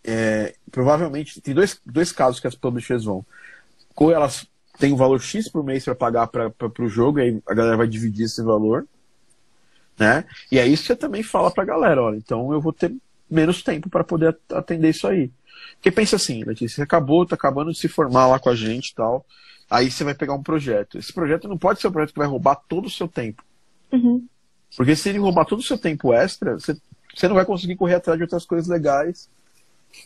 é, 0.04 0.54
provavelmente 0.70 1.40
tem 1.40 1.54
dois, 1.54 1.80
dois 1.84 2.12
casos 2.12 2.40
que 2.40 2.46
as 2.46 2.54
publishers 2.54 3.04
vão. 3.04 3.24
Ou 3.96 4.12
elas 4.12 4.46
têm 4.78 4.92
um 4.92 4.96
valor 4.96 5.20
X 5.20 5.50
por 5.50 5.64
mês 5.64 5.84
para 5.84 5.94
pagar 5.94 6.28
para 6.28 6.52
o 6.78 6.88
jogo, 6.88 7.18
e 7.18 7.22
aí 7.22 7.42
a 7.46 7.54
galera 7.54 7.76
vai 7.76 7.88
dividir 7.88 8.26
esse 8.26 8.42
valor 8.42 8.86
né? 9.98 10.24
E 10.50 10.58
aí 10.58 10.76
você 10.76 10.94
também 10.94 11.22
fala 11.22 11.50
pra 11.50 11.64
galera, 11.64 12.02
olha, 12.02 12.16
então 12.16 12.52
eu 12.52 12.60
vou 12.60 12.72
ter 12.72 12.94
menos 13.28 13.62
tempo 13.62 13.90
para 13.90 14.04
poder 14.04 14.38
atender 14.52 14.90
isso 14.90 15.06
aí. 15.06 15.30
Porque 15.74 15.90
pensa 15.90 16.16
assim, 16.16 16.44
Letícia, 16.44 16.76
você 16.76 16.82
acabou, 16.82 17.26
tá 17.26 17.34
acabando 17.34 17.72
de 17.72 17.78
se 17.78 17.88
formar 17.88 18.28
lá 18.28 18.38
com 18.38 18.48
a 18.48 18.54
gente 18.54 18.90
e 18.90 18.94
tal, 18.94 19.26
aí 19.70 19.90
você 19.90 20.04
vai 20.04 20.14
pegar 20.14 20.34
um 20.34 20.42
projeto. 20.42 20.98
Esse 20.98 21.12
projeto 21.12 21.48
não 21.48 21.58
pode 21.58 21.80
ser 21.80 21.88
um 21.88 21.92
projeto 21.92 22.12
que 22.12 22.18
vai 22.18 22.28
roubar 22.28 22.56
todo 22.68 22.86
o 22.86 22.90
seu 22.90 23.08
tempo. 23.08 23.42
Uhum. 23.92 24.26
Porque 24.76 24.94
se 24.96 25.08
ele 25.08 25.18
roubar 25.18 25.44
todo 25.44 25.60
o 25.60 25.64
seu 25.64 25.78
tempo 25.78 26.12
extra, 26.12 26.54
você, 26.54 26.76
você 27.14 27.28
não 27.28 27.34
vai 27.34 27.44
conseguir 27.44 27.76
correr 27.76 27.94
atrás 27.94 28.18
de 28.18 28.24
outras 28.24 28.44
coisas 28.44 28.68
legais 28.68 29.28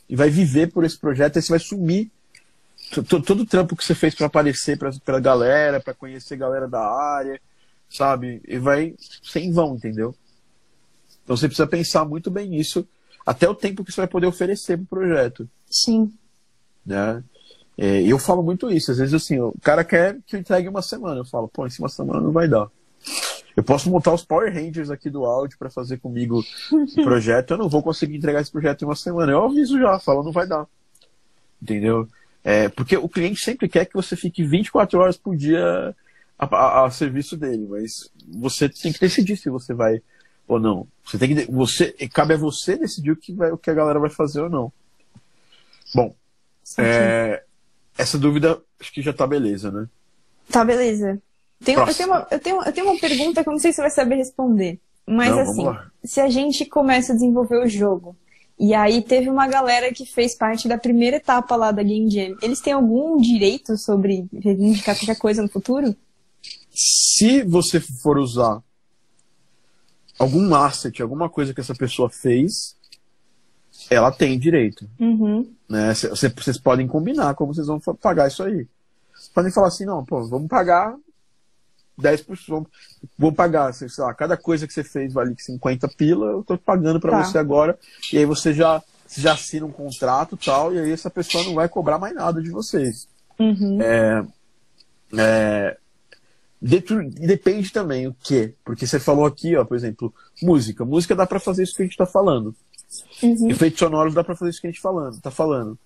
e 0.08 0.16
vai 0.16 0.30
viver 0.30 0.72
por 0.72 0.84
esse 0.84 0.98
projeto, 0.98 1.36
aí 1.36 1.42
você 1.42 1.50
vai 1.50 1.58
sumir 1.58 2.10
todo, 2.90 3.22
todo 3.22 3.40
o 3.40 3.46
trampo 3.46 3.76
que 3.76 3.84
você 3.84 3.94
fez 3.94 4.14
para 4.14 4.26
aparecer 4.26 4.78
pra, 4.78 4.90
pra 5.04 5.20
galera, 5.20 5.80
para 5.80 5.94
conhecer 5.94 6.34
a 6.34 6.38
galera 6.38 6.68
da 6.68 6.80
área, 6.80 7.40
sabe? 7.88 8.40
E 8.46 8.58
vai 8.58 8.94
ser 9.22 9.40
em 9.40 9.52
vão, 9.52 9.74
entendeu? 9.74 10.14
Então 11.24 11.36
você 11.36 11.46
precisa 11.46 11.66
pensar 11.66 12.04
muito 12.04 12.30
bem 12.30 12.48
nisso, 12.48 12.86
até 13.24 13.48
o 13.48 13.54
tempo 13.54 13.84
que 13.84 13.92
você 13.92 14.00
vai 14.00 14.08
poder 14.08 14.26
oferecer 14.26 14.76
pro 14.76 14.86
projeto. 14.86 15.48
Sim. 15.70 16.12
Né? 16.84 17.22
É, 17.76 18.02
eu 18.02 18.18
falo 18.18 18.42
muito 18.42 18.70
isso, 18.70 18.90
às 18.90 18.98
vezes 18.98 19.14
assim, 19.14 19.40
o 19.40 19.54
cara 19.62 19.82
quer 19.82 20.18
que 20.26 20.36
eu 20.36 20.40
entregue 20.40 20.68
uma 20.68 20.82
semana, 20.82 21.20
eu 21.20 21.24
falo, 21.24 21.48
pô, 21.48 21.66
em 21.66 21.70
uma 21.78 21.88
semana 21.88 22.20
não 22.20 22.32
vai 22.32 22.46
dar. 22.46 22.68
Eu 23.56 23.62
posso 23.62 23.90
montar 23.90 24.12
os 24.12 24.24
Power 24.24 24.52
Rangers 24.52 24.90
aqui 24.90 25.10
do 25.10 25.24
áudio 25.24 25.58
para 25.58 25.70
fazer 25.70 25.98
comigo 25.98 26.42
o 26.70 26.86
projeto, 27.04 27.52
eu 27.52 27.58
não 27.58 27.68
vou 27.68 27.82
conseguir 27.82 28.16
entregar 28.16 28.40
esse 28.40 28.50
projeto 28.50 28.82
em 28.82 28.84
uma 28.86 28.96
semana. 28.96 29.32
Eu 29.32 29.44
aviso 29.44 29.78
já, 29.78 29.98
falo, 29.98 30.22
não 30.22 30.32
vai 30.32 30.46
dar. 30.46 30.66
Entendeu? 31.60 32.08
É, 32.44 32.68
porque 32.68 32.96
o 32.96 33.08
cliente 33.08 33.40
sempre 33.40 33.68
quer 33.68 33.84
que 33.84 33.94
você 33.94 34.16
fique 34.16 34.42
24 34.42 34.98
horas 34.98 35.16
por 35.16 35.36
dia 35.36 35.94
a, 36.38 36.44
a, 36.44 36.86
a, 36.86 36.90
serviço 36.90 37.36
dele, 37.36 37.66
mas 37.68 38.10
você 38.28 38.68
tem 38.68 38.92
que 38.92 38.98
decidir 38.98 39.36
se 39.36 39.48
você 39.48 39.72
vai 39.72 40.02
ou 40.48 40.58
não. 40.58 40.86
Você 41.04 41.18
tem 41.18 41.34
que 41.34 41.50
você 41.50 41.92
cabe 42.12 42.34
a 42.34 42.36
você 42.36 42.76
decidir 42.76 43.12
o 43.12 43.16
que 43.16 43.32
vai, 43.32 43.52
o 43.52 43.58
que 43.58 43.70
a 43.70 43.74
galera 43.74 44.00
vai 44.00 44.10
fazer 44.10 44.40
ou 44.40 44.50
não. 44.50 44.72
Bom, 45.94 46.14
é, 46.78 47.44
essa 47.96 48.18
dúvida 48.18 48.60
acho 48.80 48.92
que 48.92 49.02
já 49.02 49.12
tá 49.12 49.26
beleza, 49.26 49.70
né? 49.70 49.88
Tá, 50.50 50.64
beleza. 50.64 51.20
Tenho, 51.64 51.80
eu, 51.80 51.94
tenho 51.94 52.08
uma, 52.08 52.26
eu, 52.30 52.40
tenho, 52.40 52.62
eu 52.62 52.72
tenho 52.72 52.86
uma 52.86 52.98
pergunta 52.98 53.42
que 53.42 53.48
eu 53.48 53.52
não 53.52 53.60
sei 53.60 53.72
se 53.72 53.76
você 53.76 53.82
vai 53.82 53.90
saber 53.90 54.16
responder. 54.16 54.80
Mas 55.06 55.30
Não, 55.30 55.40
assim, 55.40 55.90
se 56.04 56.20
a 56.20 56.28
gente 56.28 56.64
começa 56.64 57.12
a 57.12 57.14
desenvolver 57.14 57.58
o 57.58 57.68
jogo, 57.68 58.16
e 58.58 58.74
aí 58.74 59.02
teve 59.02 59.28
uma 59.28 59.46
galera 59.48 59.92
que 59.92 60.06
fez 60.06 60.36
parte 60.36 60.68
da 60.68 60.78
primeira 60.78 61.16
etapa 61.16 61.56
lá 61.56 61.72
da 61.72 61.82
Game 61.82 62.10
Jam, 62.10 62.36
eles 62.42 62.60
têm 62.60 62.72
algum 62.72 63.16
direito 63.20 63.76
sobre 63.76 64.26
reivindicar 64.32 64.96
qualquer 64.96 65.18
coisa 65.18 65.42
no 65.42 65.48
futuro? 65.48 65.96
Se 66.70 67.42
você 67.42 67.80
for 67.80 68.18
usar 68.18 68.62
algum 70.18 70.54
asset, 70.54 71.02
alguma 71.02 71.28
coisa 71.28 71.52
que 71.52 71.60
essa 71.60 71.74
pessoa 71.74 72.08
fez, 72.08 72.76
ela 73.90 74.12
tem 74.12 74.38
direito. 74.38 74.88
Uhum. 74.98 75.50
Né? 75.72 75.94
Cê- 75.94 76.14
cê- 76.14 76.28
Vocês 76.28 76.58
podem 76.58 76.86
combinar 76.86 77.34
como 77.34 77.54
vocês 77.54 77.66
vão 77.66 77.80
pagar 77.80 78.28
isso 78.28 78.42
aí. 78.42 78.66
Vocês 79.14 79.28
podem 79.34 79.50
falar 79.50 79.68
assim, 79.68 79.86
não, 79.86 80.04
pô, 80.04 80.22
vamos 80.28 80.46
pagar 80.48 80.94
10%, 81.98 82.46
vamos, 82.48 82.68
vou 83.18 83.32
pagar, 83.32 83.72
sei 83.72 83.88
lá, 83.98 84.12
cada 84.12 84.36
coisa 84.36 84.66
que 84.66 84.72
você 84.74 84.84
fez 84.84 85.14
vale 85.14 85.34
50 85.38 85.88
pila, 85.88 86.26
eu 86.26 86.42
tô 86.44 86.58
pagando 86.58 87.00
pra 87.00 87.12
Tá. 87.12 87.24
você 87.24 87.38
agora, 87.38 87.78
e 88.12 88.18
aí 88.18 88.24
você 88.26 88.52
já, 88.52 88.82
já 89.16 89.32
assina 89.32 89.64
um 89.64 89.70
contrato 89.72 90.34
e 90.40 90.44
tal, 90.44 90.74
e 90.74 90.78
aí 90.78 90.92
essa 90.92 91.08
pessoa 91.08 91.42
não 91.44 91.54
vai 91.54 91.68
cobrar 91.70 91.98
mais 91.98 92.14
nada 92.14 92.42
de 92.42 92.50
vocês. 92.50 93.08
Uhum. 93.38 93.78
É, 93.80 94.26
Dentro- 96.60 97.08
depende 97.10 97.72
também 97.72 98.06
o 98.06 98.14
que, 98.22 98.54
porque 98.64 98.86
você 98.86 99.00
falou 99.00 99.26
aqui, 99.26 99.56
ó, 99.56 99.64
por 99.64 99.76
exemplo, 99.76 100.14
música. 100.40 100.84
Música 100.84 101.14
dá 101.16 101.26
pra 101.26 101.40
fazer 101.40 101.64
isso 101.64 101.74
que 101.74 101.82
a 101.82 101.84
gente 101.86 101.96
tá 101.96 102.06
falando. 102.06 102.54
Uhum. 103.22 103.50
Efeitos 103.50 103.78
sonoros 103.78 104.14
dá 104.14 104.22
pra 104.22 104.36
fazer 104.36 104.50
isso 104.50 104.60
que 104.60 104.66
a 104.66 104.70
gente 104.70 104.80
falando, 104.80 105.20
tá 105.20 105.30
falando. 105.30 105.78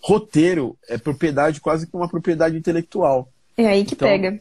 Roteiro 0.00 0.76
é 0.88 0.98
propriedade 0.98 1.60
quase 1.60 1.86
que 1.86 1.96
uma 1.96 2.08
propriedade 2.08 2.56
intelectual. 2.56 3.28
É 3.56 3.66
aí 3.66 3.84
que 3.84 3.94
Então, 3.94 4.08
pega. 4.08 4.40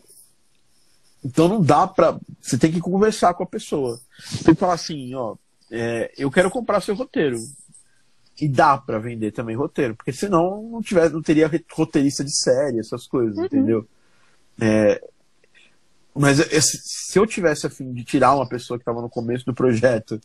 Então 1.24 1.48
não 1.48 1.62
dá 1.62 1.88
pra. 1.88 2.20
Você 2.42 2.58
tem 2.58 2.72
que 2.72 2.82
conversar 2.82 3.34
com 3.34 3.44
a 3.44 3.48
pessoa. 3.48 4.00
Você 4.20 4.44
tem 4.44 4.54
que 4.54 4.60
falar 4.60 4.74
assim, 4.74 5.14
ó, 5.16 5.36
é, 5.72 6.12
eu 6.18 6.30
quero 6.30 6.52
comprar 6.52 6.82
seu 6.82 6.96
roteiro. 6.96 7.38
E 8.40 8.48
dá 8.48 8.78
pra 8.78 8.98
vender 8.98 9.32
também 9.32 9.56
roteiro, 9.56 9.96
porque 9.96 10.12
senão 10.12 10.64
não, 10.72 10.82
tiver, 10.82 11.10
não 11.12 11.22
teria 11.22 11.50
roteirista 11.72 12.24
de 12.24 12.36
série, 12.36 12.80
essas 12.80 13.06
coisas, 13.06 13.38
entendeu? 13.38 13.88
É, 14.60 15.02
mas 16.16 16.40
esse- 16.40 16.80
se 16.84 17.18
eu 17.18 17.26
tivesse 17.26 17.66
a 17.68 17.70
fim 17.70 17.92
de 17.94 18.04
tirar 18.04 18.36
uma 18.36 18.48
pessoa 18.48 18.78
que 18.78 18.82
estava 18.84 19.02
no 19.02 19.10
começo 19.10 19.46
do 19.46 19.54
projeto 19.54 20.20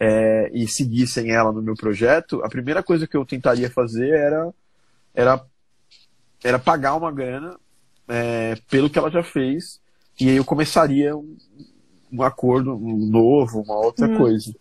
é, 0.00 0.50
e 0.52 0.66
seguissem 0.68 1.30
ela 1.32 1.52
no 1.52 1.62
meu 1.62 1.74
projeto, 1.74 2.42
a 2.44 2.48
primeira 2.48 2.82
coisa 2.82 3.06
que 3.06 3.16
eu 3.16 3.24
tentaria 3.26 3.68
fazer 3.70 4.10
era, 4.10 4.52
era, 5.14 5.44
era 6.42 6.58
pagar 6.58 6.94
uma 6.94 7.10
grana 7.12 7.58
é, 8.08 8.56
pelo 8.70 8.88
que 8.88 8.98
ela 8.98 9.10
já 9.10 9.22
fez, 9.22 9.80
e 10.20 10.28
aí 10.30 10.36
eu 10.36 10.44
começaria 10.44 11.16
um, 11.16 11.36
um 12.12 12.22
acordo 12.22 12.74
um 12.74 12.96
novo, 13.06 13.60
uma 13.60 13.76
outra 13.76 14.08
coisa. 14.16 14.52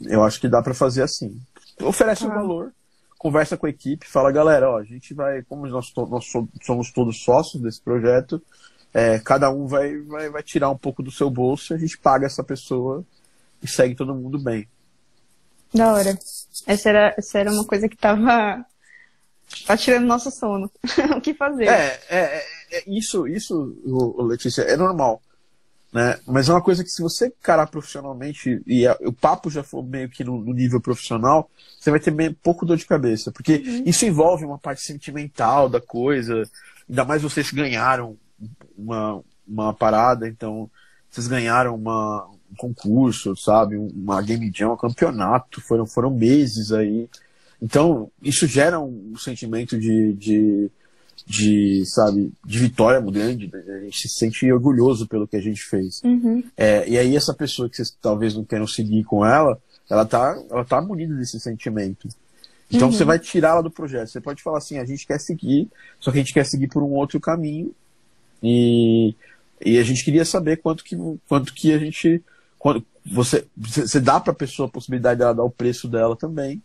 Eu 0.00 0.22
acho 0.24 0.40
que 0.40 0.48
dá 0.48 0.62
para 0.62 0.74
fazer 0.74 1.02
assim. 1.02 1.40
Oferece 1.82 2.24
um 2.24 2.28
Tá. 2.28 2.36
valor, 2.36 2.72
conversa 3.18 3.56
com 3.56 3.66
a 3.66 3.70
equipe, 3.70 4.06
fala, 4.08 4.30
galera, 4.32 4.70
ó, 4.70 4.78
a 4.78 4.84
gente 4.84 5.12
vai, 5.12 5.42
como 5.42 5.66
nós, 5.66 5.90
to- 5.90 6.06
nós 6.06 6.24
so- 6.26 6.48
somos 6.62 6.92
todos 6.92 7.22
sócios 7.22 7.60
desse 7.62 7.80
projeto, 7.80 8.40
é, 8.92 9.18
cada 9.18 9.50
um 9.50 9.66
vai, 9.66 9.98
vai, 9.98 10.30
vai 10.30 10.42
tirar 10.42 10.70
um 10.70 10.76
pouco 10.76 11.02
do 11.02 11.10
seu 11.10 11.30
bolso, 11.30 11.74
a 11.74 11.78
gente 11.78 11.98
paga 11.98 12.26
essa 12.26 12.42
pessoa 12.42 13.04
e 13.62 13.68
segue 13.68 13.94
todo 13.94 14.14
mundo 14.14 14.38
bem. 14.38 14.68
Da 15.72 15.92
hora. 15.92 16.18
Essa 16.66 16.88
era, 16.88 17.14
essa 17.16 17.38
era 17.38 17.52
uma 17.52 17.64
coisa 17.64 17.88
que 17.88 17.96
tava, 17.96 18.64
tava 19.66 19.76
tirando 19.78 20.06
nosso 20.06 20.30
sono. 20.30 20.70
o 21.16 21.20
que 21.20 21.34
fazer? 21.34 21.68
É, 21.68 22.00
é, 22.08 22.18
é, 22.18 22.44
é, 22.72 22.84
isso, 22.86 23.26
isso, 23.26 23.76
Letícia, 24.18 24.62
é 24.62 24.76
normal. 24.76 25.20
Né? 25.92 26.18
Mas 26.26 26.48
é 26.48 26.52
uma 26.52 26.62
coisa 26.62 26.84
que 26.84 26.90
se 26.90 27.00
você 27.00 27.26
encarar 27.28 27.66
profissionalmente, 27.66 28.62
e 28.66 28.86
a- 28.86 28.96
o 29.00 29.12
papo 29.12 29.50
já 29.50 29.62
for 29.62 29.82
meio 29.82 30.08
que 30.08 30.22
no, 30.22 30.38
no 30.38 30.52
nível 30.52 30.80
profissional, 30.80 31.50
você 31.78 31.90
vai 31.90 31.98
ter 32.00 32.10
meio, 32.10 32.34
pouco 32.34 32.66
dor 32.66 32.76
de 32.76 32.86
cabeça. 32.86 33.32
Porque 33.32 33.54
isso 33.84 34.04
envolve 34.04 34.44
uma 34.44 34.58
parte 34.58 34.82
sentimental 34.82 35.68
da 35.68 35.80
coisa, 35.80 36.42
ainda 36.88 37.04
mais 37.04 37.22
vocês 37.22 37.50
ganharam 37.50 38.16
uma, 38.76 39.20
uma 39.46 39.74
parada, 39.74 40.28
então 40.28 40.70
vocês 41.10 41.26
ganharam 41.26 41.74
uma, 41.74 42.26
um 42.50 42.54
concurso, 42.56 43.36
sabe? 43.36 43.76
Uma 43.76 44.20
Game 44.22 44.50
Jam, 44.54 44.72
um 44.72 44.76
campeonato, 44.76 45.60
foram, 45.60 45.86
foram 45.86 46.10
meses 46.10 46.72
aí. 46.72 47.08
Então, 47.60 48.10
isso 48.22 48.46
gera 48.46 48.78
um 48.78 49.14
sentimento 49.16 49.78
de, 49.78 50.12
de, 50.12 50.70
de, 51.26 51.82
sabe, 51.86 52.32
de 52.44 52.58
vitória 52.58 53.00
muito 53.00 53.14
grande. 53.14 53.50
né? 53.52 53.62
A 53.76 53.84
gente 53.84 54.08
se 54.08 54.18
sente 54.18 54.50
orgulhoso 54.52 55.06
pelo 55.08 55.26
que 55.26 55.36
a 55.36 55.40
gente 55.40 55.62
fez. 55.62 56.00
Uhum. 56.04 56.42
É, 56.56 56.88
e 56.88 56.98
aí 56.98 57.16
essa 57.16 57.34
pessoa 57.34 57.68
que 57.68 57.76
vocês 57.76 57.96
talvez 58.00 58.34
não 58.34 58.44
queiram 58.44 58.66
seguir 58.66 59.04
com 59.04 59.24
ela, 59.24 59.60
ela 59.90 60.04
tá, 60.04 60.40
ela 60.50 60.64
tá 60.64 60.80
munida 60.80 61.14
desse 61.14 61.40
sentimento. 61.40 62.08
Então 62.70 62.92
você 62.92 63.02
vai 63.02 63.18
tirar 63.18 63.50
ela 63.50 63.62
do 63.62 63.70
projeto. 63.70 64.08
Você 64.08 64.20
pode 64.20 64.42
falar 64.42 64.58
assim, 64.58 64.78
a 64.78 64.84
gente 64.84 65.06
quer 65.06 65.18
seguir, 65.18 65.68
só 65.98 66.12
que 66.12 66.18
a 66.18 66.20
gente 66.20 66.34
quer 66.34 66.44
seguir 66.44 66.68
por 66.68 66.82
um 66.82 66.90
outro 66.92 67.18
caminho. 67.18 67.74
E, 68.42 69.14
e 69.64 69.78
a 69.78 69.82
gente 69.82 70.04
queria 70.04 70.24
saber 70.24 70.58
quanto 70.58 70.84
que, 70.84 70.96
quanto 71.28 71.52
que 71.54 71.72
a 71.72 71.78
gente. 71.78 72.22
Quando, 72.58 72.84
você, 73.06 73.46
você 73.56 74.00
dá 74.00 74.20
para 74.20 74.32
a 74.32 74.36
pessoa 74.36 74.68
a 74.68 74.70
possibilidade 74.70 75.18
dela 75.18 75.34
dar 75.34 75.44
o 75.44 75.50
preço 75.50 75.88
dela 75.88 76.14
também. 76.16 76.62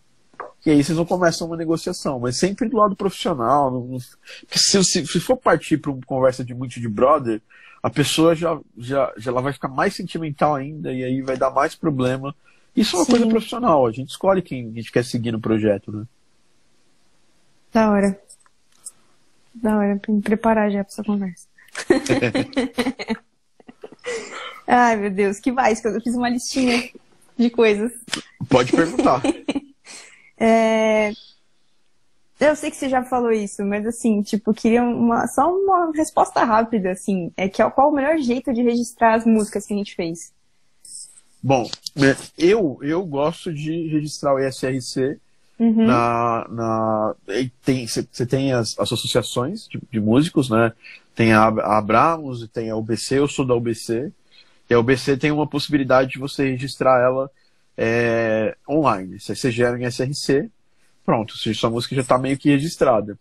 E 0.65 0.69
aí 0.71 0.81
vocês 0.83 0.95
vão 0.95 1.05
começar 1.05 1.43
uma 1.45 1.57
negociação, 1.57 2.19
mas 2.19 2.37
sempre 2.37 2.69
do 2.69 2.77
lado 2.77 2.95
profissional. 2.95 3.69
não- 3.71 3.85
não- 3.87 3.99
se, 3.99 4.83
se, 4.83 5.05
se 5.05 5.19
for 5.19 5.35
partir 5.37 5.77
para 5.77 5.91
uma 5.91 6.01
conversa 6.05 6.43
de 6.43 6.53
muito 6.53 6.79
de 6.79 6.87
brother, 6.87 7.41
a 7.81 7.89
pessoa 7.89 8.33
já, 8.33 8.57
já, 8.77 9.11
já 9.17 9.29
ela 9.31 9.41
vai 9.41 9.51
ficar 9.51 9.67
mais 9.67 9.93
sentimental 9.93 10.55
ainda 10.55 10.93
e 10.93 11.03
aí 11.03 11.21
vai 11.21 11.35
dar 11.37 11.49
mais 11.51 11.75
problema. 11.75 12.33
Isso 12.75 12.95
é 12.95 12.99
uma 12.99 13.05
Sim. 13.05 13.11
coisa 13.11 13.27
profissional, 13.27 13.85
a 13.85 13.91
gente 13.91 14.09
escolhe 14.09 14.41
quem 14.41 14.69
a 14.69 14.71
gente 14.71 14.91
quer 14.91 15.03
seguir 15.03 15.31
no 15.33 15.39
projeto, 15.39 15.91
né? 15.91 16.05
Da 17.73 17.91
hora. 17.91 18.19
Da 19.53 19.77
hora, 19.77 19.97
pra 19.97 20.13
me 20.13 20.21
preparar 20.21 20.71
já 20.71 20.83
pra 20.83 20.91
essa 20.93 21.03
conversa. 21.03 21.45
Ai, 24.67 24.95
meu 24.95 25.11
Deus, 25.11 25.39
que 25.39 25.51
mais? 25.51 25.83
Eu 25.83 26.01
fiz 26.01 26.15
uma 26.15 26.29
listinha 26.29 26.89
de 27.37 27.49
coisas. 27.49 27.91
Pode 28.49 28.71
perguntar. 28.71 29.21
É, 30.45 31.13
Eu 32.39 32.55
sei 32.55 32.69
que 32.69 32.75
você 32.75 32.89
já 32.89 33.03
falou 33.03 33.31
isso, 33.31 33.63
mas 33.63 33.85
assim, 33.85 34.21
tipo, 34.21 34.53
queria 34.53 34.83
uma... 34.83 35.25
só 35.27 35.49
uma 35.49 35.91
resposta 35.95 36.43
rápida, 36.43 36.91
assim. 36.91 37.31
É 37.37 37.47
que 37.47 37.63
qual 37.69 37.89
o 37.89 37.95
melhor 37.95 38.17
jeito 38.17 38.53
de 38.53 38.61
registrar 38.61 39.13
as 39.13 39.25
músicas 39.25 39.65
que 39.65 39.73
a 39.73 39.77
gente 39.77 39.95
fez? 39.95 40.33
Bom, 41.41 41.69
né, 41.95 42.15
eu, 42.37 42.77
eu 42.81 43.05
gosto 43.05 43.53
de 43.53 43.87
registrar 43.87 44.33
o 44.33 44.39
ISRC 44.39 45.19
Uhum. 45.59 45.85
na, 45.85 46.47
na 46.49 47.15
tem 47.63 47.85
você 47.85 48.25
tem 48.25 48.53
as, 48.53 48.77
as 48.79 48.91
associações 48.91 49.67
de, 49.67 49.79
de 49.91 49.99
músicos 49.99 50.49
né? 50.49 50.73
Tem 51.15 51.31
a, 51.31 51.43
a 51.43 51.77
Abramos 51.77 52.41
e 52.41 52.47
tem 52.47 52.71
a 52.71 52.75
UBC 52.75 53.19
eu 53.19 53.27
sou 53.27 53.45
da 53.45 53.53
UBC 53.53 54.11
e 54.69 54.73
a 54.73 54.79
UBC 54.79 55.17
tem 55.17 55.31
uma 55.31 55.45
possibilidade 55.45 56.11
de 56.11 56.19
você 56.19 56.49
registrar 56.49 56.99
ela 56.99 57.29
é, 57.77 58.55
online. 58.67 59.19
Você, 59.19 59.35
você 59.35 59.51
gera 59.51 59.79
em 59.79 59.85
SRC 59.85 60.49
pronto 61.05 61.37
se 61.37 61.53
sua 61.53 61.69
música 61.69 61.95
já 61.95 62.01
está 62.01 62.17
meio 62.17 62.37
que 62.37 62.49
registrada. 62.49 63.17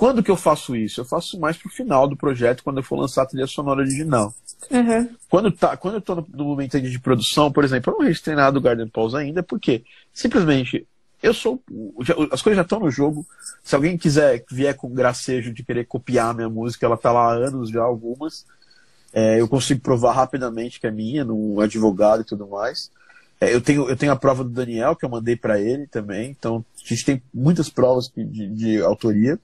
Quando 0.00 0.22
que 0.22 0.30
eu 0.30 0.36
faço 0.36 0.74
isso? 0.74 1.02
Eu 1.02 1.04
faço 1.04 1.38
mais 1.38 1.58
pro 1.58 1.68
final 1.68 2.08
do 2.08 2.16
projeto 2.16 2.64
quando 2.64 2.78
eu 2.78 2.82
for 2.82 2.98
lançar 2.98 3.22
a 3.22 3.26
trilha 3.26 3.46
sonora 3.46 3.80
original. 3.80 4.34
Uhum. 4.70 5.08
quando, 5.28 5.50
tá, 5.50 5.76
quando 5.76 5.94
eu 5.94 6.00
tô 6.00 6.14
no, 6.14 6.26
no 6.32 6.44
momento 6.44 6.80
de 6.80 6.98
produção, 6.98 7.50
por 7.50 7.64
exemplo, 7.64 7.92
eu 7.92 7.98
não 7.98 8.04
registrei 8.04 8.36
nada 8.36 8.52
do 8.52 8.60
Garden 8.60 8.88
Pause 8.88 9.16
ainda, 9.16 9.42
porque 9.42 9.82
simplesmente 10.12 10.86
eu 11.22 11.34
sou. 11.34 11.62
as 12.32 12.40
coisas 12.40 12.56
já 12.56 12.62
estão 12.62 12.80
no 12.80 12.90
jogo. 12.90 13.26
Se 13.62 13.74
alguém 13.74 13.98
quiser 13.98 14.44
vier 14.50 14.74
com 14.74 14.88
gracejo 14.88 15.52
de 15.52 15.62
querer 15.62 15.86
copiar 15.86 16.30
a 16.30 16.34
minha 16.34 16.48
música, 16.48 16.86
ela 16.86 16.96
tá 16.96 17.12
lá 17.12 17.32
há 17.32 17.34
anos 17.34 17.70
já, 17.70 17.82
algumas. 17.82 18.46
É, 19.12 19.40
eu 19.40 19.48
consigo 19.48 19.80
provar 19.80 20.12
rapidamente 20.12 20.80
que 20.80 20.86
é 20.86 20.90
minha, 20.90 21.24
num 21.24 21.60
advogado 21.60 22.22
e 22.22 22.24
tudo 22.24 22.46
mais. 22.46 22.90
É, 23.40 23.54
eu, 23.54 23.60
tenho, 23.60 23.88
eu 23.88 23.96
tenho 23.96 24.12
a 24.12 24.16
prova 24.16 24.44
do 24.44 24.50
Daniel, 24.50 24.94
que 24.94 25.04
eu 25.04 25.08
mandei 25.08 25.34
para 25.34 25.58
ele 25.60 25.86
também. 25.86 26.30
Então, 26.30 26.64
a 26.84 26.88
gente 26.88 27.04
tem 27.04 27.22
muitas 27.32 27.68
provas 27.68 28.10
de, 28.14 28.48
de 28.48 28.82
autoria. 28.82 29.38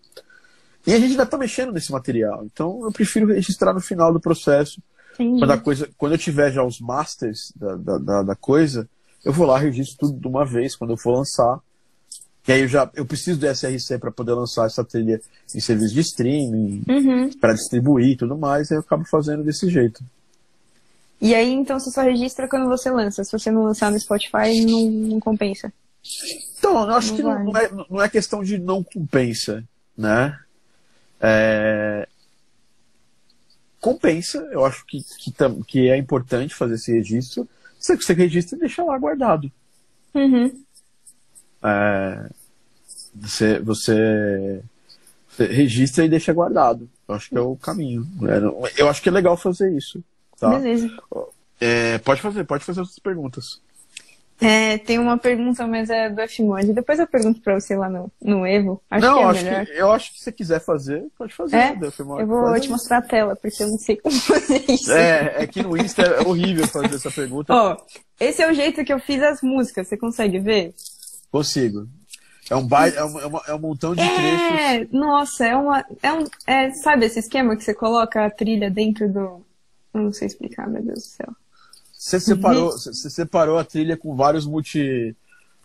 E 0.87 0.95
a 0.95 0.99
gente 0.99 1.13
ainda 1.13 1.27
tá 1.27 1.37
mexendo 1.37 1.73
nesse 1.73 1.91
material. 1.91 2.45
Então, 2.45 2.81
eu 2.85 2.93
prefiro 2.93 3.27
registrar 3.27 3.73
no 3.73 3.81
final 3.81 4.13
do 4.13 4.21
processo. 4.21 4.81
Entendi. 5.15 5.41
Quando, 5.41 5.51
a 5.51 5.59
coisa, 5.59 5.89
quando 5.97 6.13
eu 6.13 6.19
tiver 6.19 6.53
já 6.53 6.63
os 6.63 6.79
masters 6.79 7.53
da, 7.57 7.75
da, 7.75 7.99
da, 7.99 8.23
da 8.23 8.37
coisa, 8.37 8.89
eu 9.25 9.33
vou 9.33 9.47
lá, 9.47 9.59
registro 9.59 9.97
tudo 9.99 10.21
de 10.21 10.29
uma 10.29 10.45
vez 10.45 10.77
quando 10.77 10.91
eu 10.91 10.97
for 10.97 11.13
lançar. 11.13 11.59
E 12.47 12.53
aí 12.53 12.61
eu 12.63 12.69
já 12.69 12.89
eu 12.95 13.05
preciso 13.05 13.41
do 13.41 13.47
SRC 13.47 13.99
para 13.99 14.11
poder 14.11 14.33
lançar 14.33 14.67
essa 14.67 14.85
trilha 14.85 15.21
em 15.55 15.61
serviço 15.61 15.95
de 15.95 16.01
streaming, 16.01 16.83
Uhum. 16.89 17.31
para 17.41 17.55
distribuir 17.55 18.11
e 18.11 18.17
tudo 18.17 18.37
mais, 18.37 18.71
aí 18.71 18.77
eu 18.79 18.83
acabo 18.83 19.05
fazendo 19.05 19.43
desse 19.43 19.69
jeito. 19.69 20.03
E 21.21 21.35
aí, 21.35 21.51
então, 21.51 21.81
você 21.81 21.91
só 21.91 22.03
registra 22.03 22.47
quando 22.47 22.69
você 22.69 22.91
lança. 22.91 23.25
Se 23.25 23.33
você 23.33 23.51
não 23.51 23.65
lançar 23.65 23.91
no 23.91 23.99
Spotify, 23.99 24.65
não, 24.67 24.91
não 24.91 25.21
compensa. 25.21 25.73
Então, 26.59 26.89
eu 26.89 26.95
acho 26.95 27.09
Não 27.09 27.17
que 27.17 27.23
não, 27.23 27.33
vale. 27.33 27.45
não 27.45 27.57
é, 27.61 27.87
não 27.91 28.03
é 28.03 28.09
questão 28.09 28.45
de 28.45 28.59
não 28.59 28.85
compensa, 28.85 29.65
né? 29.97 30.39
É... 31.21 32.07
Compensa, 33.81 34.39
eu 34.53 34.65
acho 34.65 34.85
que, 34.87 35.03
que, 35.19 35.33
que, 35.67 35.89
é 35.89 35.97
importante 35.97 36.55
fazer 36.55 36.75
esse 36.75 36.93
registro. 36.93 37.49
Você, 37.79 37.97
você 37.97 38.13
registra 38.13 38.57
e 38.57 38.61
deixa 38.61 38.85
lá 38.85 38.99
guardado. 38.99 39.51
Uhum. 40.15 40.53
É... 41.63 42.29
Você, 43.15 43.59
você, 43.61 44.63
você 45.29 45.47
registra 45.47 46.05
e 46.05 46.09
deixa 46.09 46.33
guardado. 46.33 46.89
Eu 47.09 47.15
acho 47.15 47.31
que 47.31 47.37
é 47.37 47.41
o 47.41 47.57
caminho. 47.57 48.07
É, 48.23 48.81
eu 48.81 48.89
acho 48.89 49.01
que 49.01 49.09
é 49.09 49.13
legal 49.13 49.37
fazer 49.37 49.73
isso. 49.73 50.03
Tá? 50.39 50.51
Beleza. 50.51 50.91
É, 51.61 51.99
pode 51.99 52.21
fazer, 52.21 52.45
pode 52.45 52.65
fazer 52.65 52.81
outras 52.81 52.99
perguntas. 52.99 53.61
É, 54.39 54.77
tem 54.77 54.99
uma 54.99 55.17
pergunta, 55.17 55.67
mas 55.67 55.89
é 55.89 56.11
do 56.11 56.21
Fmod. 56.29 56.73
Depois 56.75 56.99
eu 56.99 57.07
pergunto 57.07 57.41
pra 57.41 57.59
você 57.59 57.75
lá 57.75 57.89
no, 57.89 58.13
no 58.21 58.47
Evo. 58.47 58.83
Acho 58.91 59.07
não, 59.07 59.17
que 59.17 59.23
é 59.23 59.27
acho 59.27 59.45
melhor. 59.45 59.67
Que, 59.67 59.73
eu 59.73 59.93
acho 59.93 60.13
que 60.13 60.19
se 60.19 60.25
você 60.25 60.33
quiser 60.33 60.61
fazer, 60.61 61.07
pode 61.17 61.33
fazer. 61.33 61.57
É? 61.57 61.75
Do 61.75 61.87
Eu 62.21 62.27
vou 62.27 62.61
te 62.61 62.69
mostrar 62.69 62.99
a 62.99 63.03
tela, 63.03 63.35
porque 63.35 63.63
eu 63.63 63.69
não 63.69 63.79
sei 63.79 63.97
como 63.97 64.15
fazer 64.21 64.63
isso. 64.69 64.93
É, 64.93 65.43
é 65.43 65.47
que 65.47 65.63
no 65.63 65.75
Insta 65.77 66.03
é 66.03 66.29
horrível 66.29 66.67
fazer 66.67 66.97
essa 66.97 67.11
pergunta. 67.11 67.55
Ó, 67.55 67.77
esse 68.21 68.43
é 68.43 68.51
o 68.51 68.53
jeito 68.53 68.85
que 68.85 68.93
eu 68.93 69.01
fiz 69.01 69.23
as 69.23 69.41
músicas, 69.41 69.89
você 69.89 69.97
consegue 69.97 70.39
ver? 70.39 70.75
Consigo. 71.31 71.89
É 72.49 72.55
um, 72.55 72.67
baile, 72.67 72.97
é, 72.97 73.05
um, 73.05 73.19
é, 73.19 73.27
uma, 73.27 73.43
é 73.49 73.55
um 73.55 73.59
montão 73.59 73.95
de 73.95 74.01
trechos. 74.01 74.61
É, 74.61 74.87
nossa, 74.93 75.45
é 75.45 75.57
uma. 75.57 75.85
É 76.03 76.13
um, 76.13 76.25
é, 76.47 76.71
sabe 76.75 77.07
esse 77.07 77.19
esquema 77.19 77.57
que 77.57 77.65
você 77.65 77.75
coloca 77.75 78.25
a 78.25 78.31
trilha 78.31 78.71
dentro 78.71 79.09
do. 79.13 79.45
Eu 79.93 80.03
não 80.03 80.13
sei 80.13 80.27
explicar, 80.29 80.69
meu 80.69 80.83
Deus 80.83 81.01
do 81.01 81.07
céu. 81.07 81.35
Você 81.93 82.21
separou, 82.21 82.71
você 82.71 83.11
separou 83.11 83.59
a 83.59 83.65
trilha 83.65 83.97
com 83.97 84.15
vários 84.15 84.47
multi. 84.47 85.17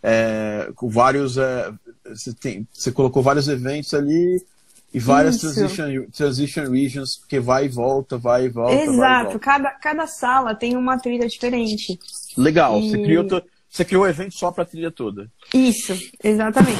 É, 0.02 0.72
com 0.74 0.88
vários. 0.88 1.38
É, 1.38 1.72
você, 2.04 2.34
tem, 2.34 2.66
você 2.72 2.90
colocou 2.90 3.22
vários 3.22 3.46
eventos 3.46 3.94
ali 3.94 4.44
e 4.92 4.98
várias 4.98 5.38
transition, 5.38 6.06
transition 6.10 6.68
regions, 6.68 7.16
porque 7.16 7.38
vai 7.38 7.66
e 7.66 7.68
volta, 7.68 8.18
vai 8.18 8.46
e 8.46 8.48
volta. 8.48 8.74
Exato, 8.74 9.20
e 9.20 9.24
volta. 9.24 9.38
Cada, 9.38 9.70
cada 9.70 10.06
sala 10.08 10.54
tem 10.54 10.76
uma 10.76 10.98
trilha 10.98 11.28
diferente. 11.28 11.96
Legal, 12.36 12.80
E- 12.80 12.90
você 12.90 12.98
criou. 12.98 13.24
to- 13.24 13.51
Você 13.72 13.86
criou 13.86 14.02
o 14.02 14.06
evento 14.06 14.34
só 14.34 14.52
pra 14.52 14.66
trilha 14.66 14.90
toda. 14.90 15.30
Isso, 15.54 15.94
exatamente. 16.22 16.78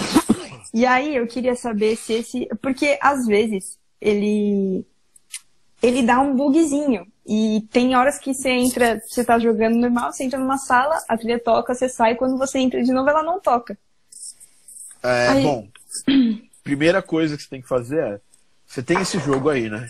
E 0.74 0.84
aí 0.84 1.16
eu 1.16 1.26
queria 1.26 1.54
saber 1.56 1.96
se 1.96 2.12
esse. 2.12 2.46
Porque 2.60 2.98
às 3.00 3.24
vezes 3.26 3.78
ele. 3.98 4.84
Ele 5.82 6.02
dá 6.02 6.20
um 6.20 6.36
bugzinho. 6.36 7.06
E 7.26 7.66
tem 7.70 7.96
horas 7.96 8.18
que 8.18 8.34
você 8.34 8.50
entra, 8.50 9.00
você 9.08 9.24
tá 9.24 9.38
jogando 9.38 9.76
normal, 9.76 10.12
você 10.12 10.24
entra 10.24 10.38
numa 10.38 10.58
sala, 10.58 11.00
a 11.08 11.16
trilha 11.16 11.38
toca, 11.38 11.74
você 11.74 11.88
sai, 11.88 12.14
quando 12.16 12.36
você 12.36 12.58
entra 12.58 12.82
de 12.82 12.92
novo, 12.92 13.08
ela 13.08 13.22
não 13.22 13.40
toca. 13.40 13.78
É, 15.02 15.28
Aí- 15.28 15.42
Bom, 15.42 15.68
primeira 16.62 17.00
coisa 17.00 17.36
que 17.36 17.42
você 17.44 17.48
tem 17.48 17.62
que 17.62 17.68
fazer 17.68 18.00
é. 18.02 18.20
Você 18.66 18.82
tem 18.82 19.00
esse 19.00 19.18
jogo 19.18 19.48
aí, 19.48 19.70
né? 19.70 19.88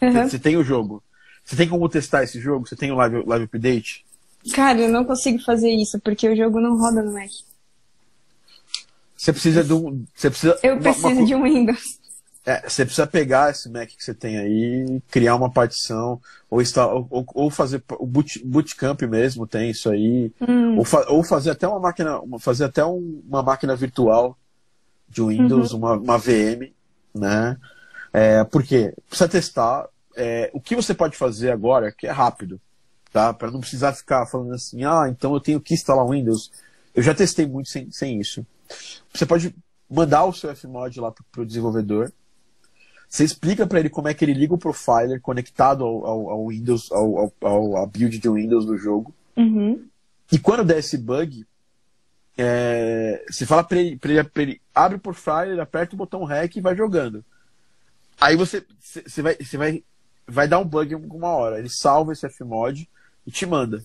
Uhum. 0.00 0.28
Você 0.28 0.38
tem 0.38 0.56
o 0.56 0.64
jogo. 0.64 1.02
Você 1.44 1.56
tem 1.56 1.68
como 1.68 1.88
testar 1.88 2.24
esse 2.24 2.40
jogo? 2.40 2.66
Você 2.66 2.74
tem 2.76 2.90
o 2.90 2.96
live, 2.96 3.22
live 3.26 3.44
update? 3.44 4.04
Cara, 4.54 4.80
eu 4.80 4.88
não 4.88 5.04
consigo 5.04 5.38
fazer 5.42 5.70
isso, 5.70 6.00
porque 6.00 6.28
o 6.28 6.36
jogo 6.36 6.60
não 6.60 6.76
roda 6.78 7.02
no 7.02 7.12
Mac. 7.12 7.30
Você 9.16 9.32
precisa 9.32 9.62
de 9.62 9.72
um. 9.72 10.04
Você 10.14 10.30
precisa. 10.30 10.58
Eu 10.62 10.74
uma- 10.74 10.82
preciso 10.82 11.06
uma 11.08 11.24
de 11.26 11.34
um 11.34 11.42
Windows. 11.44 12.00
É, 12.44 12.68
você 12.68 12.84
precisa 12.84 13.06
pegar 13.06 13.52
esse 13.52 13.68
Mac 13.68 13.88
que 13.88 14.02
você 14.02 14.12
tem 14.12 14.36
aí, 14.36 15.00
criar 15.08 15.36
uma 15.36 15.48
partição, 15.48 16.20
ou, 16.50 16.60
instalar, 16.60 16.92
ou, 16.96 17.06
ou- 17.34 17.50
fazer 17.50 17.80
o 18.00 18.04
boot, 18.04 18.44
bootcamp 18.44 19.00
mesmo, 19.02 19.46
tem 19.46 19.70
isso 19.70 19.88
aí, 19.88 20.32
Hum. 20.40 20.76
ou, 20.76 20.84
fa- 20.84 21.06
ou 21.08 21.22
fazer 21.22 21.50
até 21.50 21.68
uma 21.68 21.78
máquina, 21.78 22.20
fazer 22.40 22.64
até 22.64 22.84
um- 22.84 23.22
uma 23.28 23.44
máquina 23.44 23.76
virtual 23.76 24.36
de 25.08 25.22
Windows, 25.22 25.70
Uhum. 25.72 25.78
uma, 25.78 25.92
uma 25.92 26.18
VM, 26.18 26.72
né? 27.14 27.56
É, 28.12 28.42
porque 28.44 28.92
precisa 29.08 29.28
testar. 29.28 29.86
é, 30.14 30.50
o 30.52 30.60
que 30.60 30.76
você 30.76 30.92
pode 30.92 31.16
fazer 31.16 31.50
agora, 31.50 31.90
que 31.90 32.06
é 32.06 32.10
rápido, 32.10 32.60
tá? 33.12 33.32
Para 33.32 33.50
não 33.50 33.60
precisar 33.60 33.92
ficar 33.92 34.26
falando 34.26 34.54
assim, 34.54 34.84
ah, 34.84 35.06
então 35.08 35.34
eu 35.34 35.40
tenho 35.40 35.60
que 35.60 35.74
instalar 35.74 36.04
o 36.04 36.10
Windows. 36.10 36.50
Eu 36.94 37.02
já 37.02 37.14
testei 37.14 37.46
muito 37.46 37.68
sem, 37.68 37.90
sem 37.90 38.20
isso. 38.20 38.44
Você 39.12 39.26
pode 39.26 39.54
mandar 39.88 40.24
o 40.24 40.32
seu 40.32 40.54
Fmod 40.54 40.98
lá 40.98 41.12
para 41.12 41.42
o 41.42 41.46
desenvolvedor. 41.46 42.12
Você 43.08 43.24
explica 43.24 43.66
para 43.66 43.78
ele 43.78 43.90
como 43.90 44.08
é 44.08 44.14
que 44.14 44.24
ele 44.24 44.32
liga 44.32 44.54
o 44.54 44.58
profiler 44.58 45.20
conectado 45.20 45.84
ao, 45.84 46.06
ao, 46.06 46.30
ao 46.30 46.48
Windows, 46.48 46.90
ao, 46.90 47.32
ao, 47.42 47.76
ao 47.76 47.86
build 47.86 48.18
de 48.18 48.28
Windows 48.28 48.64
do 48.64 48.78
jogo. 48.78 49.14
Uhum. 49.36 49.86
E 50.30 50.38
quando 50.38 50.64
der 50.64 50.78
esse 50.78 50.96
bug, 50.96 51.46
é, 52.38 53.22
você 53.30 53.44
fala 53.44 53.62
para 53.62 53.78
ele, 53.78 53.96
pra 53.98 54.10
ele, 54.10 54.30
ele, 54.36 54.60
abre 54.74 54.96
o 54.96 55.00
profiler, 55.00 55.60
aperta 55.60 55.94
o 55.94 55.98
botão 55.98 56.24
REC 56.24 56.56
e 56.56 56.62
vai 56.62 56.74
jogando. 56.74 57.22
Aí 58.18 58.34
você, 58.34 58.64
você 58.80 59.02
você 59.02 59.20
vai, 59.20 59.36
você 59.36 59.56
vai, 59.58 59.84
vai 60.26 60.48
dar 60.48 60.58
um 60.58 60.64
bug 60.64 60.90
em 60.90 60.94
alguma 60.94 61.28
hora. 61.28 61.58
Ele 61.58 61.68
salva 61.68 62.14
esse 62.14 62.26
Fmod 62.30 62.88
e 63.26 63.30
te 63.30 63.46
manda. 63.46 63.84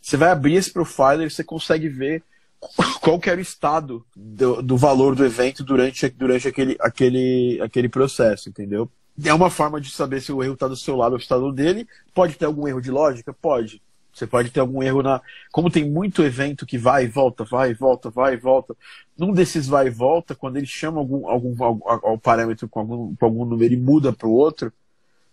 Você 0.00 0.16
vai 0.16 0.30
abrir 0.30 0.54
esse 0.54 0.72
profiler 0.72 1.26
e 1.26 1.30
você 1.30 1.44
consegue 1.44 1.88
ver 1.88 2.22
qual 3.00 3.20
era 3.24 3.38
o 3.38 3.42
estado 3.42 4.04
do, 4.14 4.62
do 4.62 4.76
valor 4.76 5.14
do 5.14 5.24
evento 5.24 5.62
durante, 5.64 6.08
durante 6.10 6.48
aquele, 6.48 6.76
aquele, 6.80 7.60
aquele 7.62 7.88
processo, 7.88 8.48
entendeu? 8.48 8.90
É 9.22 9.34
uma 9.34 9.50
forma 9.50 9.80
de 9.80 9.90
saber 9.90 10.20
se 10.22 10.32
o 10.32 10.42
erro 10.42 10.54
está 10.54 10.66
do 10.66 10.76
seu 10.76 10.96
lado 10.96 11.12
ou 11.12 11.18
está 11.18 11.36
do 11.36 11.52
dele. 11.52 11.86
Pode 12.14 12.36
ter 12.36 12.46
algum 12.46 12.66
erro 12.66 12.80
de 12.80 12.90
lógica? 12.90 13.32
Pode. 13.32 13.82
Você 14.12 14.26
pode 14.26 14.50
ter 14.50 14.60
algum 14.60 14.82
erro 14.82 15.02
na. 15.02 15.20
Como 15.52 15.70
tem 15.70 15.88
muito 15.88 16.22
evento 16.22 16.66
que 16.66 16.76
vai 16.76 17.04
e 17.04 17.08
volta, 17.08 17.44
vai 17.44 17.70
e 17.70 17.74
volta, 17.74 18.10
vai 18.10 18.34
e 18.34 18.36
volta. 18.36 18.74
Num 19.16 19.32
desses 19.32 19.66
vai 19.66 19.86
e 19.86 19.90
volta, 19.90 20.34
quando 20.34 20.56
ele 20.56 20.66
chama 20.66 20.98
algum, 20.98 21.28
algum, 21.28 21.64
algum, 21.64 22.18
parâmetro 22.18 22.68
com 22.68 22.80
algum, 22.80 23.14
com 23.14 23.24
algum 23.24 23.44
número 23.44 23.72
e 23.72 23.76
muda 23.76 24.12
para 24.12 24.26
o 24.26 24.32
outro, 24.32 24.72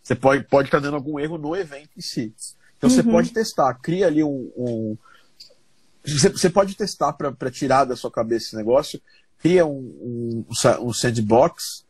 você 0.03 0.15
pode 0.15 0.41
estar 0.41 0.49
pode 0.49 0.69
tá 0.69 0.79
dando 0.79 0.95
algum 0.95 1.19
erro 1.19 1.37
no 1.37 1.55
evento 1.55 1.89
em 1.97 2.01
si. 2.01 2.33
Então 2.77 2.89
você 2.89 3.01
Uhum. 3.01 3.11
pode 3.11 3.31
testar, 3.31 3.73
cria 3.75 4.07
ali 4.07 4.23
um. 4.23 4.51
um- 4.55 4.97
Você, 6.05 6.29
você 6.29 6.49
pode 6.49 6.75
testar 6.75 7.11
para 7.13 7.51
tirar 7.51 7.83
da 7.83 7.95
sua 7.95 8.09
cabeça 8.09 8.47
esse 8.47 8.55
negócio, 8.55 9.01
cria 9.39 9.65
um, 9.65 9.77
um, 9.77 10.45
um 10.49 10.53
sa- 10.55 10.79
sandbox 10.93 11.85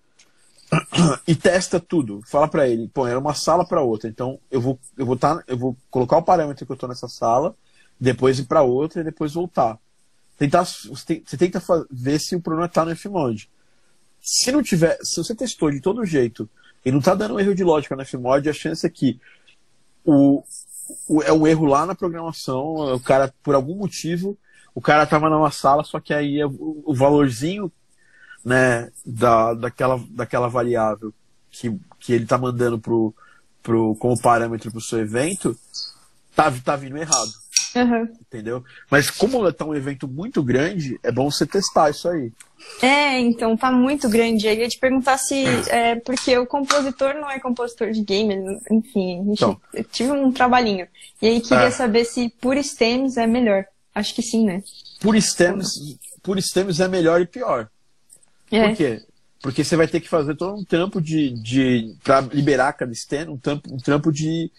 e 1.28 1.36
testa 1.36 1.80
tudo. 1.80 2.22
Fala 2.26 2.48
para 2.48 2.68
ele, 2.68 2.90
pô, 2.94 3.06
era 3.06 3.20
uma 3.20 3.34
sala 3.36 3.66
para 3.66 3.82
outra, 3.82 4.10
então 4.10 4.40
eu 4.50 4.60
vou 4.60 4.80
eu 4.98 5.06
vou 5.06 5.16
tá, 5.18 5.44
eu 5.48 5.58
vou 5.58 5.78
colocar 5.92 6.18
o 6.18 6.24
parâmetro 6.24 6.66
que 6.66 6.72
eu 6.72 6.76
tô 6.78 6.88
nessa 6.88 7.08
sala, 7.08 7.56
depois 8.00 8.40
ir 8.40 8.46
para 8.46 8.62
outra 8.64 9.02
e 9.02 9.04
depois 9.04 9.34
voltar. 9.34 9.78
Tentar 10.38 10.66
você 10.66 11.22
você 11.26 11.38
tenta 11.38 11.62
ver 11.92 12.20
se 12.20 12.36
o 12.36 12.42
problema 12.42 12.68
tá 12.68 12.84
no 12.86 12.96
Fmod. 12.96 13.50
Se 14.20 14.52
não 14.52 14.62
tiver, 14.64 14.98
se 15.04 15.18
você 15.24 15.34
testou 15.36 15.70
de 15.72 15.80
todo 15.80 16.04
jeito 16.06 16.50
e 16.84 16.92
não 16.92 17.00
tá 17.02 17.14
dando 17.14 17.40
erro 17.40 17.54
de 17.56 17.64
lógica 17.64 17.96
no 17.96 18.06
Fmod, 18.06 18.50
a 18.50 18.54
chance 18.54 18.86
é 18.86 18.90
que 18.90 19.20
o- 20.04 20.44
é 21.24 21.34
um 21.34 21.46
erro 21.48 21.66
lá 21.66 21.86
na 21.86 21.96
programação, 21.96 22.94
o 22.94 23.00
cara 23.00 23.34
por 23.44 23.56
algum 23.56 23.76
motivo, 23.76 24.38
o 24.74 24.82
cara 24.82 25.06
tava 25.06 25.30
numa 25.30 25.52
sala, 25.52 25.84
só 25.84 26.00
que 26.00 26.14
aí 26.14 26.40
é 26.40 26.46
o, 26.46 26.84
o 26.86 26.96
valorzinho 26.96 27.72
né, 28.44 28.92
da, 29.06 29.54
daquela, 29.54 30.00
daquela 30.10 30.48
variável 30.48 31.14
que, 31.50 31.76
que 32.00 32.14
ele 32.14 32.24
está 32.24 32.38
mandando 32.38 32.80
pro, 32.80 33.14
pro, 33.62 33.96
como 33.96 34.20
parâmetro 34.22 34.72
para 34.72 34.78
o 34.78 34.82
seu 34.82 35.00
evento, 35.00 35.58
tá, 36.36 36.52
tá 36.64 36.76
vindo 36.76 36.98
errado, 36.98 37.32
Uhum. 37.76 38.08
entendeu? 38.22 38.64
Mas 38.90 39.10
como 39.12 39.48
está 39.48 39.66
um 39.66 39.76
evento 39.76 40.08
muito 40.08 40.42
grande, 40.42 41.00
é 41.04 41.12
bom 41.12 41.30
você 41.30 41.46
testar 41.46 41.90
isso 41.90 42.08
aí. 42.10 42.32
É, 42.82 43.20
então 43.20 43.56
tá 43.56 43.72
muito 43.72 44.10
grande. 44.10 44.48
Eu 44.48 44.54
ia 44.54 44.68
te 44.68 44.80
perguntar 44.80 45.18
se. 45.18 45.44
É, 45.70 45.96
porque 45.98 46.36
o 46.38 46.46
compositor 46.48 47.14
não 47.16 47.30
é 47.30 47.40
compositor 47.40 47.92
de 47.92 48.02
game, 48.02 48.34
enfim, 48.72 49.24
gente, 49.26 49.34
Então. 49.34 49.62
eu 49.74 49.84
tive 49.84 50.12
um 50.12 50.32
trabalhinho. 50.32 50.88
E 51.22 51.28
aí 51.28 51.42
queria 51.42 51.66
É. 51.66 51.72
saber 51.72 52.06
se 52.06 52.30
por 52.42 52.58
stems 52.64 53.18
é 53.18 53.28
melhor. 53.28 53.66
Acho 53.94 54.14
que 54.16 54.22
sim, 54.22 54.46
né? 54.46 54.64
Por 55.00 55.20
stems, 55.22 55.98
por 56.24 56.42
stems 56.42 56.80
é 56.80 56.88
melhor 56.88 57.22
e 57.22 57.26
pior. 57.28 57.70
É. 58.52 58.68
Por 58.70 58.78
quê? 58.78 59.02
Porque 59.42 59.64
você 59.64 59.76
vai 59.76 59.88
ter 59.88 60.00
que 60.00 60.10
fazer 60.10 60.36
todo 60.36 60.56
um 60.60 60.64
trampo 60.66 61.00
de. 61.00 61.30
de 61.32 61.96
para 62.04 62.22
liberar 62.22 62.74
cada 62.74 62.94
stem, 62.94 63.28
um 63.30 63.38
trampo, 63.38 63.72
um 63.74 63.78
trampo 63.78 64.12
de, 64.12 64.52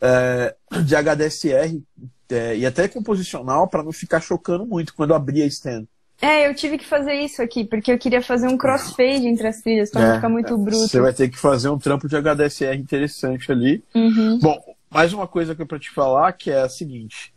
é, 0.00 0.54
de 0.84 0.94
HDSR 0.94 1.82
é, 2.30 2.56
e 2.56 2.66
até 2.66 2.88
composicional 2.88 3.68
para 3.68 3.82
não 3.82 3.92
ficar 3.92 4.20
chocando 4.20 4.66
muito 4.66 4.94
quando 4.94 5.14
abrir 5.14 5.42
a 5.42 5.50
stem. 5.50 5.86
É, 6.20 6.48
eu 6.48 6.54
tive 6.54 6.78
que 6.78 6.84
fazer 6.86 7.12
isso 7.12 7.42
aqui, 7.42 7.64
porque 7.64 7.92
eu 7.92 7.98
queria 7.98 8.22
fazer 8.22 8.48
um 8.48 8.56
crossfade 8.56 9.26
entre 9.26 9.46
as 9.48 9.60
trilhas, 9.60 9.90
pra 9.90 10.00
não 10.00 10.14
ficar 10.14 10.28
muito 10.30 10.56
bruto. 10.56 10.88
Você 10.88 10.98
vai 11.00 11.12
ter 11.12 11.28
que 11.28 11.38
fazer 11.38 11.68
um 11.68 11.78
trampo 11.78 12.08
de 12.08 12.16
HDSR 12.16 12.74
interessante 12.76 13.52
ali. 13.52 13.84
Uhum. 13.94 14.38
Bom, 14.38 14.58
mais 14.90 15.12
uma 15.12 15.26
coisa 15.26 15.54
que 15.54 15.60
eu 15.60 15.66
pra 15.66 15.78
te 15.78 15.90
falar 15.90 16.32
que 16.32 16.50
é 16.50 16.62
a 16.62 16.68
seguinte. 16.68 17.34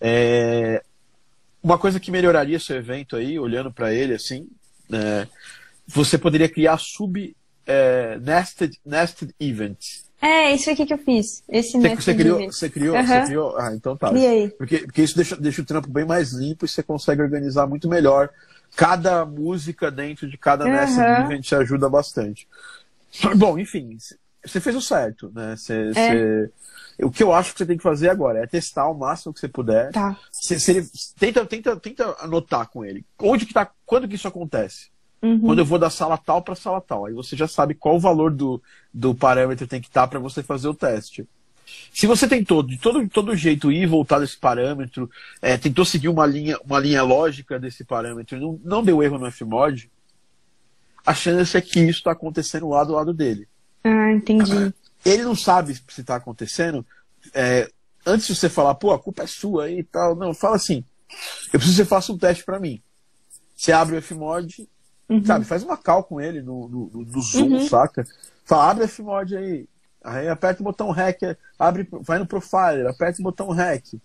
É, 0.00 0.82
Uma 1.62 1.78
coisa 1.78 1.98
que 1.98 2.10
melhoraria 2.10 2.60
seu 2.60 2.76
evento 2.76 3.16
aí, 3.16 3.38
olhando 3.38 3.72
para 3.72 3.92
ele 3.92 4.14
assim, 4.14 4.46
é, 4.92 5.26
você 5.86 6.18
poderia 6.18 6.48
criar 6.48 6.78
sub 6.78 7.34
é, 7.66 8.18
nested, 8.20 8.78
nested 8.84 9.34
events. 9.40 10.07
É, 10.20 10.52
isso 10.52 10.70
aqui 10.70 10.84
que 10.84 10.92
eu 10.92 10.98
fiz. 10.98 11.42
Esse 11.48 11.72
Você, 11.72 11.78
método 11.78 12.02
você 12.02 12.14
criou, 12.14 12.52
você 12.52 12.68
criou, 12.70 12.96
Aham. 12.96 13.06
você 13.06 13.26
criou. 13.26 13.56
Ah, 13.56 13.74
então 13.74 13.96
tá. 13.96 14.08
Criei. 14.10 14.48
Porque, 14.50 14.78
porque 14.78 15.02
isso 15.02 15.16
deixa, 15.16 15.36
deixa 15.36 15.62
o 15.62 15.64
trampo 15.64 15.88
bem 15.88 16.04
mais 16.04 16.32
limpo 16.32 16.64
e 16.64 16.68
você 16.68 16.82
consegue 16.82 17.22
organizar 17.22 17.66
muito 17.66 17.88
melhor. 17.88 18.30
Cada 18.76 19.24
música 19.24 19.90
dentro 19.90 20.28
de 20.28 20.36
cada 20.36 20.64
Aham. 20.64 20.72
nested 20.72 21.20
event 21.20 21.44
te 21.44 21.54
ajuda 21.54 21.88
bastante. 21.88 22.48
Bom, 23.36 23.58
enfim, 23.58 23.96
você 24.44 24.60
fez 24.60 24.74
o 24.74 24.80
certo, 24.80 25.30
né? 25.34 25.54
Você, 25.56 25.92
é. 25.96 26.48
O 27.04 27.10
que 27.10 27.22
eu 27.22 27.32
acho 27.32 27.52
que 27.52 27.58
você 27.58 27.66
tem 27.66 27.76
que 27.76 27.82
fazer 27.82 28.08
agora 28.08 28.40
é 28.40 28.46
testar 28.46 28.88
o 28.88 28.94
máximo 28.94 29.32
que 29.32 29.38
você 29.38 29.48
puder. 29.48 29.92
Tá. 29.92 30.18
Se 30.32 30.54
ele, 30.70 30.88
tenta, 31.16 31.46
tenta, 31.46 31.76
tenta 31.76 32.16
anotar 32.18 32.68
com 32.68 32.84
ele. 32.84 33.04
Onde 33.20 33.46
que 33.46 33.54
tá, 33.54 33.70
quando 33.86 34.08
que 34.08 34.16
isso 34.16 34.26
acontece? 34.26 34.88
Uhum. 35.20 35.40
Quando 35.40 35.58
eu 35.58 35.64
vou 35.64 35.78
da 35.78 35.90
sala 35.90 36.16
tal 36.16 36.42
para 36.42 36.54
sala 36.54 36.80
tal. 36.80 37.06
Aí 37.06 37.12
você 37.12 37.36
já 37.36 37.48
sabe 37.48 37.74
qual 37.74 37.96
o 37.96 38.00
valor 38.00 38.30
do, 38.30 38.62
do 38.92 39.14
parâmetro 39.14 39.66
tem 39.66 39.80
que 39.80 39.88
estar 39.88 40.02
tá 40.02 40.08
para 40.08 40.18
você 40.18 40.42
fazer 40.42 40.68
o 40.68 40.74
teste. 40.74 41.26
Se 41.92 42.06
você 42.06 42.26
tentou 42.26 42.62
de 42.62 42.78
todo, 42.78 43.06
todo 43.08 43.36
jeito 43.36 43.70
ir 43.70 43.82
e 43.82 43.86
voltar 43.86 44.20
desse 44.20 44.36
parâmetro, 44.36 45.10
é, 45.42 45.56
tentou 45.56 45.84
seguir 45.84 46.08
uma 46.08 46.24
linha, 46.24 46.56
uma 46.64 46.78
linha 46.78 47.02
lógica 47.02 47.58
desse 47.58 47.84
parâmetro 47.84 48.36
e 48.36 48.40
não, 48.40 48.60
não 48.64 48.82
deu 48.82 49.02
erro 49.02 49.18
no 49.18 49.30
Fmod, 49.30 49.90
a 51.04 51.14
chance 51.14 51.56
é 51.56 51.60
que 51.60 51.80
isso 51.80 51.98
está 51.98 52.12
acontecendo 52.12 52.68
lá 52.68 52.84
do 52.84 52.92
lado 52.92 53.12
dele. 53.12 53.48
Ah, 53.84 54.12
entendi. 54.12 54.72
Ele 55.04 55.22
não 55.22 55.34
sabe 55.34 55.74
se 55.74 56.00
está 56.00 56.16
acontecendo. 56.16 56.84
É, 57.34 57.70
antes 58.04 58.26
de 58.26 58.34
você 58.34 58.48
falar, 58.48 58.74
pô, 58.74 58.92
a 58.92 58.98
culpa 58.98 59.22
é 59.22 59.26
sua 59.26 59.70
e 59.70 59.82
tal, 59.82 60.14
não, 60.14 60.34
fala 60.34 60.56
assim, 60.56 60.84
eu 61.52 61.58
preciso 61.58 61.76
que 61.76 61.84
você 61.84 61.84
faça 61.84 62.12
um 62.12 62.18
teste 62.18 62.44
para 62.44 62.60
mim. 62.60 62.82
Você 63.56 63.72
abre 63.72 63.96
o 63.96 64.02
Fmod, 64.02 64.68
uhum. 65.08 65.24
sabe, 65.24 65.44
faz 65.44 65.62
uma 65.62 65.76
call 65.76 66.04
com 66.04 66.20
ele 66.20 66.42
no, 66.42 66.68
no, 66.68 66.90
no 67.04 67.20
Zoom, 67.20 67.52
uhum. 67.52 67.68
saca? 67.68 68.04
Fala, 68.44 68.70
abre 68.70 68.84
o 68.84 68.88
Fmod 68.88 69.36
aí, 69.36 69.68
Aí 70.02 70.28
aperta 70.28 70.62
o 70.62 70.64
botão 70.64 70.90
REC, 70.90 71.36
abre, 71.58 71.88
vai 72.00 72.18
no 72.18 72.26
Profiler, 72.26 72.86
aperta 72.86 73.20
o 73.20 73.24
botão 73.24 73.50
REC. 73.50 74.00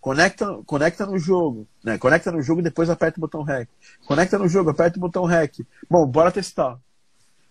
Conecta, 0.00 0.46
conecta 0.66 1.06
no 1.06 1.18
jogo, 1.18 1.68
né? 1.84 1.98
Conecta 1.98 2.32
no 2.32 2.42
jogo 2.42 2.60
e 2.60 2.64
depois 2.64 2.90
aperta 2.90 3.18
o 3.18 3.20
botão 3.20 3.42
REC. 3.42 3.68
Conecta 4.06 4.38
no 4.38 4.48
jogo, 4.48 4.70
aperta 4.70 4.98
o 4.98 5.00
botão 5.00 5.24
REC. 5.24 5.66
Bom, 5.88 6.06
bora 6.06 6.32
testar. 6.32 6.78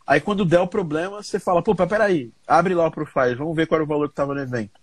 Aí 0.06 0.20
quando 0.20 0.46
der 0.46 0.60
o 0.60 0.68
problema, 0.68 1.22
você 1.22 1.40
fala, 1.40 1.62
pô, 1.62 1.76
peraí, 1.76 2.32
abre 2.48 2.74
lá 2.74 2.88
o 2.88 2.92
Profiler, 2.92 3.38
vamos 3.38 3.56
ver 3.56 3.68
qual 3.68 3.78
era 3.78 3.84
o 3.84 3.88
valor 3.88 4.08
que 4.08 4.14
estava 4.14 4.34
no 4.34 4.42
evento. 4.42 4.80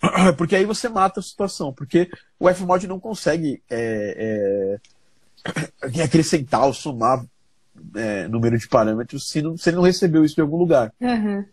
Porque 0.36 0.54
aí 0.54 0.64
você 0.64 0.88
mata 0.88 1.20
a 1.20 1.22
situação, 1.22 1.72
porque 1.72 2.10
o 2.38 2.52
Fmod 2.52 2.88
não 2.88 2.98
consegue 2.98 3.62
é, 3.70 3.78
é, 4.18 4.80
acrescentar 6.02 6.64
ou 6.64 6.72
somar 6.72 7.24
é, 7.94 8.28
número 8.28 8.58
de 8.58 8.68
parâmetros 8.68 9.28
se, 9.28 9.42
não, 9.42 9.56
se 9.56 9.70
ele 9.70 9.76
não 9.76 9.84
recebeu 9.84 10.24
isso 10.24 10.34
de 10.34 10.40
algum 10.40 10.56
lugar. 10.56 10.92
Uhum. 11.00 11.44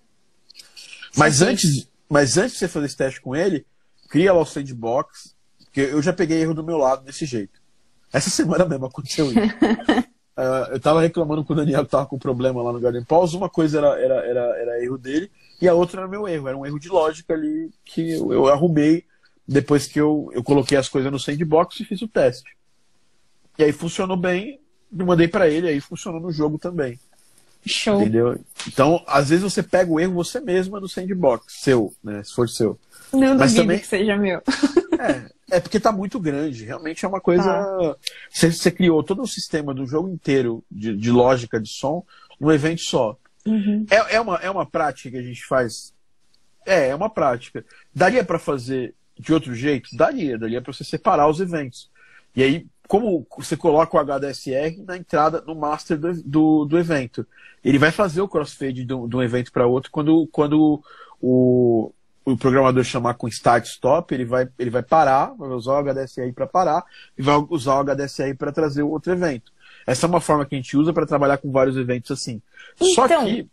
Mas, 1.16 1.42
antes, 1.42 1.90
mas 2.10 2.38
antes 2.38 2.54
de 2.54 2.60
você 2.60 2.68
fazer 2.68 2.86
esse 2.86 2.98
teste 2.98 3.22
com 3.22 3.36
ele, 3.36 3.66
cria 4.10 4.34
lá 4.34 4.42
o 4.42 4.46
sandbox, 4.46 5.36
porque 5.66 5.82
eu 5.82 6.02
já 6.02 6.14
peguei 6.14 6.42
erro 6.42 6.54
do 6.54 6.64
meu 6.64 6.78
lado 6.78 7.04
desse 7.04 7.26
jeito. 7.26 7.60
Essa 8.12 8.30
semana 8.32 8.66
mesmo 8.66 8.86
aconteceu 8.86 9.32
isso. 9.32 9.40
uh, 9.40 10.72
eu 10.72 10.78
estava 10.78 11.02
reclamando 11.02 11.44
com 11.44 11.54
o 11.54 11.56
Daniel 11.56 11.82
que 11.82 11.88
estava 11.88 12.06
com 12.06 12.18
problema 12.18 12.62
lá 12.62 12.72
no 12.72 12.80
Garden 12.80 13.04
Pause. 13.04 13.38
Uma 13.38 13.50
coisa 13.50 13.80
era, 13.80 14.00
era, 14.00 14.26
era, 14.26 14.62
era 14.62 14.84
erro 14.84 14.98
dele 14.98 15.32
e 15.62 15.68
a 15.68 15.74
outra 15.74 16.02
era 16.02 16.10
meu 16.10 16.28
erro. 16.28 16.48
Era 16.48 16.58
um 16.58 16.66
erro 16.66 16.80
de 16.80 16.90
lógica 16.90 17.34
ali 17.34 17.72
que 17.84 18.12
eu, 18.12 18.32
eu 18.32 18.48
arrumei 18.48 19.06
depois 19.48 19.88
que 19.88 20.00
eu, 20.00 20.30
eu 20.34 20.44
coloquei 20.44 20.78
as 20.78 20.88
coisas 20.88 21.12
no 21.12 21.20
sandbox 21.20 21.80
e 21.80 21.86
fiz 21.86 22.02
o 22.04 22.08
teste. 22.08 22.59
E 23.60 23.64
aí 23.66 23.74
funcionou 23.74 24.16
bem, 24.16 24.58
mandei 24.90 25.28
para 25.28 25.50
ele, 25.50 25.68
aí 25.68 25.82
funcionou 25.82 26.22
no 26.22 26.32
jogo 26.32 26.58
também. 26.58 26.98
Show. 27.68 28.00
Entendeu? 28.00 28.40
Então, 28.66 29.04
às 29.06 29.28
vezes 29.28 29.44
você 29.44 29.62
pega 29.62 29.92
o 29.92 30.00
erro 30.00 30.14
você 30.14 30.40
mesma 30.40 30.80
no 30.80 30.88
sandbox, 30.88 31.56
seu, 31.60 31.94
né? 32.02 32.24
Se 32.24 32.34
for 32.34 32.48
seu. 32.48 32.80
Não 33.12 33.38
Mas 33.38 33.54
também 33.54 33.78
que 33.78 33.86
seja 33.86 34.16
meu. 34.16 34.42
é, 35.52 35.58
é 35.58 35.60
porque 35.60 35.78
tá 35.78 35.92
muito 35.92 36.18
grande. 36.22 36.64
Realmente 36.64 37.04
é 37.04 37.08
uma 37.08 37.20
coisa. 37.20 37.44
Tá. 37.44 37.96
Você, 38.32 38.50
você, 38.50 38.72
criou 38.72 39.04
todo 39.04 39.24
o 39.24 39.28
sistema 39.28 39.74
do 39.74 39.86
jogo 39.86 40.08
inteiro 40.08 40.64
de, 40.72 40.96
de 40.96 41.12
lógica 41.12 41.60
de 41.60 41.68
som 41.68 42.06
num 42.40 42.54
evento 42.54 42.80
só. 42.80 43.18
Uhum. 43.46 43.86
É, 43.92 44.16
é, 44.16 44.22
uma, 44.22 44.36
é 44.38 44.50
uma 44.50 44.66
prática 44.66 45.12
que 45.12 45.18
a 45.18 45.22
gente 45.22 45.46
faz. 45.46 45.94
É, 46.66 46.88
é 46.88 46.96
uma 46.96 47.10
prática. 47.10 47.66
Daria 47.94 48.24
para 48.24 48.40
fazer 48.40 48.96
de 49.20 49.34
outro 49.34 49.54
jeito? 49.54 49.90
Daria. 49.98 50.38
Daria 50.38 50.62
para 50.62 50.72
você 50.72 50.86
separar 50.86 51.28
os 51.28 51.42
eventos. 51.42 51.92
E 52.34 52.42
aí 52.42 52.66
como 52.90 53.24
você 53.38 53.56
coloca 53.56 53.96
o 53.96 54.00
HDSR 54.00 54.84
na 54.84 54.98
entrada, 54.98 55.44
no 55.46 55.54
master 55.54 55.96
do, 55.96 56.12
do, 56.24 56.66
do 56.66 56.80
evento. 56.80 57.24
Ele 57.64 57.78
vai 57.78 57.92
fazer 57.92 58.20
o 58.20 58.28
crossfade 58.28 58.84
de 58.84 58.94
um, 58.96 59.22
evento 59.22 59.52
para 59.52 59.68
outro 59.68 59.92
quando, 59.92 60.28
quando 60.32 60.82
o, 61.22 61.92
o 62.26 62.36
programador 62.36 62.84
chamar 62.84 63.14
com 63.14 63.28
start 63.28 63.68
stop, 63.68 64.12
ele 64.12 64.26
vai, 64.26 64.50
ele 64.58 64.72
vai 64.72 64.82
parar, 64.82 65.36
vai 65.38 65.50
usar 65.50 65.74
o 65.74 65.84
HDSR 65.84 66.34
para 66.34 66.48
parar 66.48 66.84
e 67.16 67.22
vai 67.22 67.36
usar 67.52 67.76
o 67.76 67.84
HDSR 67.84 68.34
para 68.34 68.52
trazer 68.52 68.82
o 68.82 68.90
outro 68.90 69.14
evento. 69.14 69.52
Essa 69.86 70.08
é 70.08 70.10
uma 70.10 70.20
forma 70.20 70.44
que 70.44 70.56
a 70.56 70.58
gente 70.58 70.76
usa 70.76 70.92
para 70.92 71.06
trabalhar 71.06 71.38
com 71.38 71.52
vários 71.52 71.78
eventos 71.78 72.10
assim. 72.10 72.42
Então, 72.76 72.88
Só 72.96 73.08
que 73.08 73.48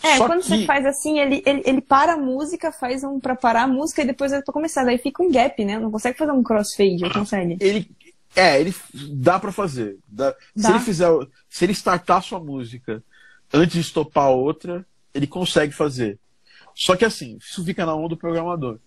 é, 0.00 0.16
Só 0.16 0.26
quando 0.28 0.42
que... 0.42 0.48
você 0.48 0.64
faz 0.64 0.86
assim, 0.86 1.18
ele, 1.18 1.42
ele, 1.44 1.62
ele 1.64 1.80
para 1.80 2.12
a 2.12 2.16
música, 2.16 2.70
faz 2.70 3.02
um 3.02 3.18
para 3.18 3.34
parar 3.34 3.62
a 3.62 3.66
música 3.66 4.02
e 4.02 4.06
depois 4.06 4.32
é 4.32 4.40
pra 4.40 4.52
começar. 4.52 4.84
Daí 4.84 4.98
fica 4.98 5.24
um 5.24 5.32
gap, 5.32 5.64
né? 5.64 5.76
Não 5.76 5.90
consegue 5.90 6.16
fazer 6.16 6.30
um 6.30 6.42
crossfade, 6.42 7.04
ou 7.04 7.10
consegue? 7.10 7.56
Ele, 7.60 7.88
é, 8.36 8.60
ele 8.60 8.74
dá 9.12 9.38
para 9.38 9.50
fazer. 9.50 9.98
Dá. 10.06 10.34
Dá. 10.54 10.62
Se 10.62 10.70
ele 10.70 10.80
fizer, 10.80 11.08
se 11.48 11.64
ele 11.64 11.72
startar 11.72 12.22
sua 12.22 12.38
música 12.38 13.02
antes 13.52 13.74
de 13.74 13.80
estopar 13.80 14.24
a 14.24 14.30
outra, 14.30 14.86
ele 15.14 15.26
consegue 15.26 15.72
fazer. 15.72 16.18
Só 16.74 16.94
que 16.94 17.04
assim, 17.04 17.38
isso 17.40 17.64
fica 17.64 17.86
na 17.86 17.96
mão 17.96 18.08
do 18.08 18.16
programador. 18.16 18.78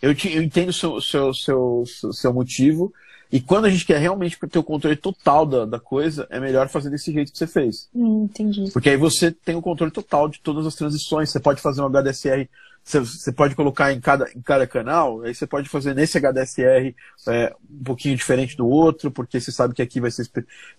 Eu, 0.00 0.14
te, 0.14 0.32
eu 0.32 0.42
entendo 0.42 0.68
o 0.68 0.72
seu, 0.72 1.00
seu, 1.00 1.34
seu, 1.34 1.84
seu 2.12 2.32
motivo, 2.32 2.92
e 3.30 3.40
quando 3.40 3.64
a 3.64 3.70
gente 3.70 3.84
quer 3.84 3.98
realmente 3.98 4.38
ter 4.48 4.58
o 4.58 4.62
controle 4.62 4.94
total 4.94 5.44
da, 5.44 5.64
da 5.64 5.80
coisa, 5.80 6.26
é 6.30 6.38
melhor 6.38 6.68
fazer 6.68 6.90
desse 6.90 7.12
jeito 7.12 7.32
que 7.32 7.38
você 7.38 7.46
fez. 7.46 7.88
Hum, 7.92 8.24
entendi. 8.24 8.70
Porque 8.72 8.90
aí 8.90 8.96
você 8.96 9.32
tem 9.32 9.56
o 9.56 9.62
controle 9.62 9.90
total 9.90 10.28
de 10.28 10.38
todas 10.40 10.64
as 10.64 10.76
transições. 10.76 11.30
Você 11.30 11.40
pode 11.40 11.60
fazer 11.60 11.82
um 11.82 11.88
HDSR 11.88 12.48
você 12.86 13.32
pode 13.32 13.56
colocar 13.56 13.92
em 13.92 14.00
cada, 14.00 14.30
em 14.30 14.40
cada 14.40 14.64
canal, 14.64 15.22
aí 15.22 15.34
você 15.34 15.44
pode 15.44 15.68
fazer 15.68 15.92
nesse 15.92 16.18
HDSR 16.18 16.94
é, 17.26 17.54
um 17.68 17.82
pouquinho 17.82 18.16
diferente 18.16 18.56
do 18.56 18.68
outro, 18.68 19.10
porque 19.10 19.40
você 19.40 19.50
sabe 19.50 19.74
que 19.74 19.82
aqui 19.82 20.00
vai 20.00 20.10
ser, 20.10 20.28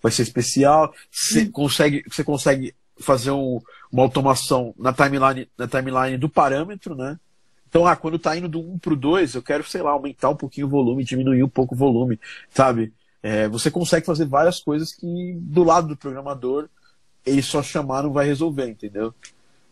vai 0.01 0.11
ser 0.11 0.21
especial. 0.21 0.93
Você, 1.11 1.41
hum. 1.41 1.51
consegue, 1.51 2.03
você 2.09 2.23
consegue 2.23 2.73
fazer 2.97 3.31
um, 3.31 3.59
uma 3.91 4.03
automação 4.03 4.73
na 4.77 4.93
timeline, 4.93 5.49
na 5.57 5.67
timeline 5.67 6.17
do 6.17 6.29
parâmetro, 6.29 6.95
né? 6.95 7.19
Então, 7.67 7.85
ah, 7.85 7.95
quando 7.95 8.15
está 8.15 8.35
indo 8.37 8.47
do 8.47 8.61
1 8.61 8.79
para 8.79 8.93
o 8.93 8.95
2, 8.95 9.35
eu 9.35 9.43
quero, 9.43 9.63
sei 9.65 9.81
lá, 9.81 9.91
aumentar 9.91 10.29
um 10.29 10.35
pouquinho 10.35 10.67
o 10.67 10.69
volume, 10.69 11.03
diminuir 11.03 11.43
um 11.43 11.49
pouco 11.49 11.75
o 11.75 11.77
volume, 11.77 12.17
sabe? 12.49 12.93
É, 13.21 13.49
você 13.49 13.69
consegue 13.69 14.05
fazer 14.05 14.25
várias 14.25 14.61
coisas 14.61 14.93
que 14.93 15.37
do 15.41 15.63
lado 15.63 15.89
do 15.89 15.97
programador 15.97 16.69
ele 17.25 17.41
só 17.41 17.61
chamar 17.61 18.03
não 18.03 18.13
vai 18.13 18.25
resolver, 18.25 18.69
entendeu? 18.69 19.13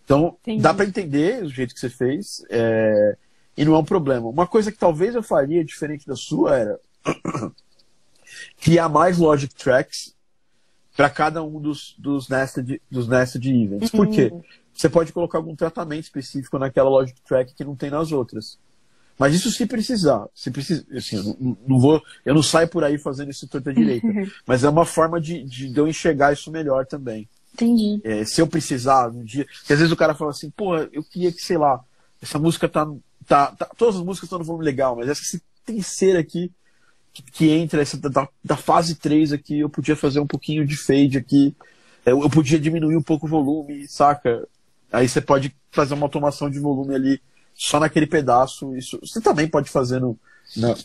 Então, 0.05 0.37
Entendi. 0.43 0.61
dá 0.61 0.73
para 0.73 0.85
entender 0.85 1.43
o 1.43 1.49
jeito 1.49 1.73
que 1.73 1.79
você 1.79 1.89
fez 1.89 2.45
é, 2.49 3.17
e 3.57 3.65
não 3.65 3.73
é 3.75 3.79
um 3.79 3.83
problema. 3.83 4.29
Uma 4.29 4.45
coisa 4.45 4.71
que 4.71 4.77
talvez 4.77 5.15
eu 5.15 5.23
faria 5.23 5.65
diferente 5.65 6.07
da 6.07 6.15
sua 6.15 6.55
era 6.55 6.79
criar 8.61 8.87
mais 8.87 9.17
logic 9.17 9.53
tracks 9.55 10.15
para 10.95 11.09
cada 11.09 11.43
um 11.43 11.59
dos, 11.59 11.95
dos, 11.97 12.29
nested, 12.29 12.81
dos 12.89 13.07
nested 13.07 13.49
events. 13.49 13.89
Por 13.89 14.07
quê? 14.07 14.29
Uhum. 14.31 14.43
Você 14.73 14.89
pode 14.89 15.11
colocar 15.11 15.39
algum 15.39 15.55
tratamento 15.55 16.03
específico 16.03 16.59
naquela 16.59 16.89
logic 16.89 17.19
track 17.21 17.53
que 17.55 17.63
não 17.63 17.75
tem 17.75 17.89
nas 17.89 18.11
outras. 18.11 18.59
Mas 19.17 19.33
isso 19.33 19.49
se 19.49 19.65
precisar. 19.65 20.27
Se 20.35 20.51
precisa, 20.51 20.85
assim, 20.95 21.15
eu 21.15 21.23
não, 21.39 21.57
não, 21.67 21.79
vou, 21.79 22.03
eu 22.25 22.33
não 22.33 22.43
saio 22.43 22.67
por 22.67 22.83
aí 22.83 22.97
fazendo 22.97 23.31
isso 23.31 23.47
torta 23.47 23.73
direita. 23.73 24.07
mas 24.45 24.63
é 24.63 24.69
uma 24.69 24.85
forma 24.85 25.19
de, 25.19 25.43
de, 25.43 25.69
de 25.69 25.79
eu 25.79 25.87
enxergar 25.87 26.33
isso 26.33 26.51
melhor 26.51 26.85
também. 26.85 27.27
Entendi. 27.55 28.01
É, 28.03 28.25
se 28.25 28.41
eu 28.41 28.47
precisar 28.47 29.07
um 29.07 29.23
dia. 29.23 29.45
Porque 29.45 29.71
às 29.71 29.79
vezes 29.79 29.91
o 29.91 29.95
cara 29.95 30.13
fala 30.13 30.31
assim, 30.31 30.49
pô, 30.49 30.75
eu 30.75 31.01
queria 31.03 31.31
que, 31.31 31.41
sei 31.41 31.57
lá, 31.57 31.81
essa 32.21 32.37
música 32.37 32.67
tá. 32.67 32.85
tá, 33.25 33.47
tá 33.47 33.65
todas 33.77 33.95
as 33.95 34.03
músicas 34.03 34.27
estão 34.27 34.39
no 34.39 34.45
volume 34.45 34.65
legal, 34.65 34.97
mas 34.97 35.07
essa 35.07 35.39
terceira 35.65 36.19
aqui, 36.19 36.51
que, 37.13 37.23
que 37.23 37.49
entra, 37.49 37.81
essa 37.81 37.97
da, 37.97 38.27
da, 38.43 38.57
fase 38.57 38.95
3 38.95 39.31
aqui, 39.31 39.59
eu 39.59 39.69
podia 39.69 39.95
fazer 39.95 40.19
um 40.19 40.27
pouquinho 40.27 40.67
de 40.67 40.75
fade 40.75 41.17
aqui. 41.17 41.55
Eu, 42.05 42.21
eu 42.21 42.29
podia 42.29 42.59
diminuir 42.59 42.97
um 42.97 43.01
pouco 43.01 43.25
o 43.25 43.29
volume, 43.29 43.87
saca? 43.87 44.45
Aí 44.91 45.07
você 45.07 45.21
pode 45.21 45.55
fazer 45.71 45.93
uma 45.93 46.05
automação 46.05 46.49
de 46.49 46.59
volume 46.59 46.93
ali 46.93 47.21
só 47.53 47.79
naquele 47.79 48.05
pedaço. 48.05 48.75
Isso 48.75 48.99
você 49.01 49.21
também 49.21 49.47
pode 49.47 49.69
fazer 49.69 50.01
no, 50.01 50.19
na, 50.57 50.75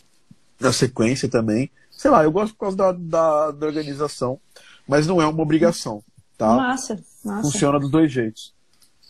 na 0.60 0.72
sequência 0.72 1.28
também. 1.28 1.68
Sei 1.90 2.10
lá, 2.10 2.22
eu 2.22 2.30
gosto 2.30 2.54
por 2.54 2.60
causa 2.60 2.76
da, 2.76 2.92
da, 2.92 3.50
da 3.50 3.66
organização, 3.66 4.40
mas 4.86 5.06
não 5.06 5.20
é 5.20 5.26
uma 5.26 5.42
obrigação. 5.42 6.02
Tá? 6.40 6.56
Massa, 6.56 6.98
massa. 7.22 7.42
Funciona 7.42 7.78
dos 7.78 7.90
dois 7.90 8.10
jeitos. 8.10 8.54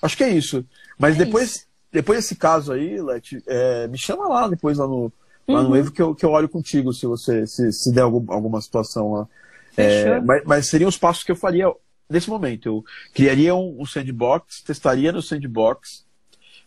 Acho 0.02 0.16
que 0.16 0.24
é 0.24 0.30
isso. 0.30 0.66
Mas 0.98 1.14
é 1.14 1.24
depois, 1.24 1.50
isso. 1.50 1.66
depois 1.92 2.18
desse 2.18 2.34
caso 2.34 2.72
aí, 2.72 3.00
Let, 3.00 3.40
é, 3.46 3.86
me 3.86 3.96
chama 3.96 4.26
lá 4.26 4.48
depois 4.48 4.78
lá 4.78 4.88
no, 4.88 5.12
lá 5.46 5.60
uhum. 5.60 5.68
no 5.68 5.76
Evo 5.76 5.92
que 5.92 6.02
eu, 6.02 6.12
que 6.12 6.24
eu 6.24 6.30
olho 6.30 6.48
contigo 6.48 6.92
se 6.92 7.06
você 7.06 7.46
se, 7.46 7.72
se 7.72 7.92
der 7.92 8.00
algum, 8.00 8.32
alguma 8.32 8.60
situação 8.60 9.12
lá. 9.12 9.28
É, 9.76 10.20
mas, 10.20 10.42
mas, 10.44 10.66
seriam 10.66 10.88
os 10.88 10.98
passos 10.98 11.22
que 11.22 11.30
eu 11.30 11.36
faria 11.36 11.72
nesse 12.08 12.28
momento. 12.28 12.66
Eu 12.66 12.84
criaria 13.14 13.54
um, 13.54 13.80
um, 13.80 13.86
sandbox, 13.86 14.60
testaria 14.62 15.12
no 15.12 15.22
sandbox. 15.22 16.04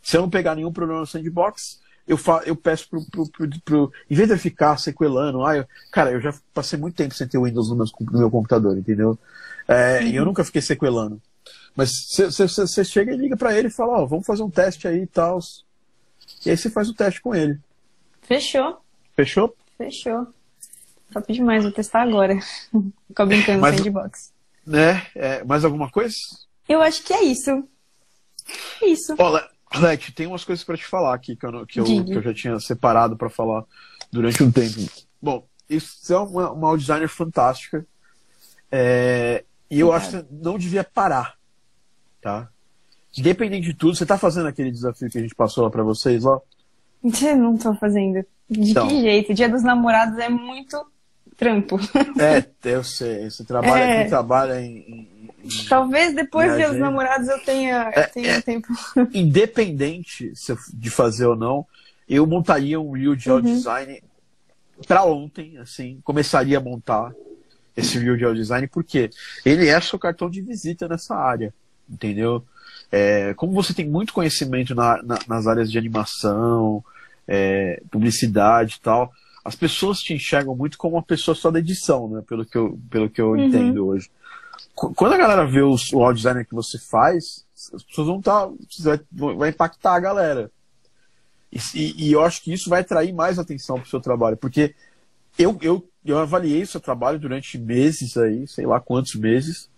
Se 0.02 0.16
eu 0.16 0.22
não 0.22 0.30
pegar 0.30 0.56
nenhum 0.56 0.72
problema 0.72 1.02
no 1.02 1.06
sandbox, 1.06 1.82
eu, 2.08 2.16
fa 2.18 2.42
eu 2.46 2.56
peço 2.56 2.90
pro, 2.90 3.06
pro, 3.12 3.30
pro, 3.30 3.50
pro, 3.66 3.94
Em 4.10 4.16
vez 4.16 4.30
de 4.30 4.34
eu 4.34 4.40
ficar 4.40 4.78
sequelando, 4.78 5.46
ah, 5.46 5.58
eu, 5.58 5.66
cara, 5.92 6.12
eu 6.12 6.22
já 6.22 6.34
passei 6.54 6.80
muito 6.80 6.96
tempo 6.96 7.14
sem 7.14 7.28
ter 7.28 7.38
Windows 7.38 7.70
no, 7.70 7.76
meu 7.76 7.86
no 8.00 8.20
meu 8.20 8.32
computador, 8.32 8.78
entendeu? 8.78 9.20
É, 9.68 10.00
uhum. 10.00 10.08
E 10.08 10.16
eu 10.16 10.26
nunca 10.26 10.44
fiquei 10.44 10.62
sequelando. 10.62 11.22
Mas 11.76 11.92
você 12.16 12.86
chega 12.86 13.14
e 13.14 13.18
liga 13.18 13.36
para 13.36 13.58
ele 13.58 13.68
e 13.68 13.72
fala, 13.72 14.00
ó, 14.00 14.04
oh, 14.04 14.08
vamos 14.08 14.26
fazer 14.26 14.44
um 14.44 14.50
teste 14.50 14.88
aí 14.88 15.02
e 15.02 15.08
tal. 15.08 15.40
E 16.46 16.50
aí 16.50 16.58
você 16.58 16.70
faz 16.70 16.90
o 16.90 16.94
teste 16.94 17.22
com 17.22 17.34
ele. 17.34 17.60
Fechou. 18.22 18.80
Fechou? 19.16 19.56
Fechou. 19.78 20.28
Top 21.12 21.32
demais, 21.32 21.64
vou 21.64 21.72
testar 21.72 22.04
agora. 22.04 22.38
Ficar 23.08 23.26
brincando 23.26 23.62
mais, 23.62 23.76
sandbox. 23.78 24.34
Né? 24.66 25.06
É, 25.16 25.44
mais 25.44 25.66
alguma 25.66 25.90
coisa? 25.90 26.16
Eu 26.68 26.82
acho 26.82 27.04
que 27.04 27.14
é 27.14 27.24
isso. 27.24 27.50
É 28.82 28.88
isso. 28.88 29.16
Olha, 29.18 29.48
Let, 29.76 30.12
tem 30.12 30.28
umas 30.28 30.44
coisas 30.44 30.64
para 30.64 30.78
te 30.78 30.86
falar 30.86 31.14
aqui 31.14 31.36
que 31.36 31.46
eu, 31.46 31.66
que 31.66 31.80
eu, 31.80 31.86
que 31.86 32.14
eu 32.14 32.22
já 32.22 32.34
tinha 32.34 32.60
separado 32.60 33.18
para 33.18 33.30
falar 33.30 33.64
durante 34.12 34.44
um 34.44 34.52
tempo. 34.52 34.80
Bom, 35.22 35.48
isso 35.70 36.14
é 36.14 36.18
uma, 36.18 36.52
uma 36.52 36.78
designer 36.78 37.08
fantástica. 37.08 37.86
É, 38.72 39.44
e 39.74 39.80
eu 39.80 39.92
acho 39.92 40.12
que 40.12 40.26
não 40.32 40.58
devia 40.58 40.84
parar. 40.84 41.36
Tá? 42.22 42.50
Independente 43.18 43.68
de 43.68 43.74
tudo, 43.74 43.96
você 43.96 44.06
tá 44.06 44.18
fazendo 44.18 44.48
aquele 44.48 44.72
desafio 44.72 45.10
que 45.10 45.18
a 45.18 45.22
gente 45.22 45.36
passou 45.36 45.64
lá 45.64 45.70
pra 45.70 45.84
vocês 45.84 46.24
lá? 46.24 46.40
Não 47.36 47.58
tô 47.58 47.74
fazendo. 47.76 48.26
De 48.50 48.72
então, 48.72 48.88
que 48.88 49.02
jeito? 49.02 49.34
Dia 49.34 49.50
dos 49.50 49.64
namorados 49.64 50.18
é 50.20 50.30
muito 50.30 50.86
trampo. 51.36 51.78
É, 52.20 52.46
eu 52.70 52.84
sei. 52.84 53.30
Você 53.30 53.44
trabalha, 53.44 53.84
é... 53.84 54.06
trabalha 54.06 54.62
em, 54.62 54.78
em, 54.78 55.30
Talvez 55.68 56.16
depois 56.16 56.56
dia 56.56 56.70
dos 56.70 56.80
namorados 56.80 57.28
eu 57.28 57.40
tenha, 57.44 57.92
é, 57.94 58.04
tenha 58.04 58.32
é, 58.34 58.42
tempo. 58.42 58.68
Independente 59.14 60.32
de 60.74 60.90
fazer 60.90 61.26
ou 61.26 61.36
não, 61.36 61.66
eu 62.08 62.26
montaria 62.26 62.80
um 62.80 62.92
reel 62.92 63.16
de 63.16 63.30
uhum. 63.30 63.42
design 63.42 64.02
para 64.88 65.04
ontem, 65.04 65.58
assim, 65.58 66.00
começaria 66.04 66.58
a 66.58 66.62
montar 66.62 67.14
esse 67.76 68.00
de 68.00 68.10
audio 68.10 68.36
design, 68.36 68.68
porque 68.68 69.10
ele 69.46 69.68
é 69.68 69.80
seu 69.82 69.98
cartão 69.98 70.30
de 70.30 70.42
visita 70.42 70.88
nessa 70.88 71.16
área, 71.16 71.54
entendeu? 71.90 72.44
É, 72.92 73.34
como 73.34 73.54
você 73.54 73.74
tem 73.74 73.90
muito 73.90 74.14
conhecimento 74.14 74.76
na, 74.76 75.02
na, 75.02 75.20
nas 75.28 75.48
áreas 75.48 75.72
de 75.72 75.78
animação, 75.78 76.84
é, 77.28 77.82
publicidade 77.90 78.76
e 78.78 78.82
tal, 78.82 79.12
as 79.44 79.56
pessoas 79.56 80.00
te 80.00 80.14
enxergam 80.14 80.56
muito 80.56 80.78
como 80.78 80.96
uma 80.96 81.04
pessoa 81.04 81.36
só 81.36 81.52
da 81.52 81.60
edição, 81.60 82.08
né? 82.08 82.24
Pelo 82.28 82.46
que 82.46 82.58
eu, 82.58 82.80
pelo 82.90 83.10
que 83.10 83.20
eu 83.20 83.32
uhum. 83.32 83.46
entendo 83.46 83.88
hoje. 83.88 84.10
Quando 84.74 85.14
a 85.14 85.18
galera 85.18 85.46
vê 85.46 85.62
o, 85.62 85.76
o 85.94 86.04
audio 86.04 86.18
design 86.18 86.46
que 86.46 86.56
você 86.56 86.80
faz, 86.80 87.46
as 87.74 87.84
pessoas 87.84 88.08
vão 88.08 88.20
estar. 88.20 88.48
Tá, 88.48 88.54
vai, 89.12 89.36
vai 89.36 89.50
impactar 89.50 89.96
a 89.96 90.00
galera. 90.00 90.52
E, 91.52 91.60
e, 91.76 92.08
e, 92.08 92.12
eu 92.12 92.24
acho 92.24 92.42
que 92.42 92.52
isso 92.52 92.70
vai 92.70 92.82
atrair 92.82 93.14
mais 93.14 93.38
atenção 93.38 93.76
para 93.76 93.86
o 93.86 93.90
seu 93.90 94.00
trabalho, 94.00 94.38
porque 94.38 94.74
eu, 95.38 95.56
eu, 95.62 95.88
eu 96.06 96.20
avaliei 96.20 96.64
o 96.64 96.68
seu 96.68 96.80
trabalho 96.80 97.20
durante 97.20 97.58
meses 97.58 98.18
aí, 98.18 98.48
sei 98.48 98.66
lá 98.66 98.80
quantos 98.80 99.16
meses. 99.16 99.70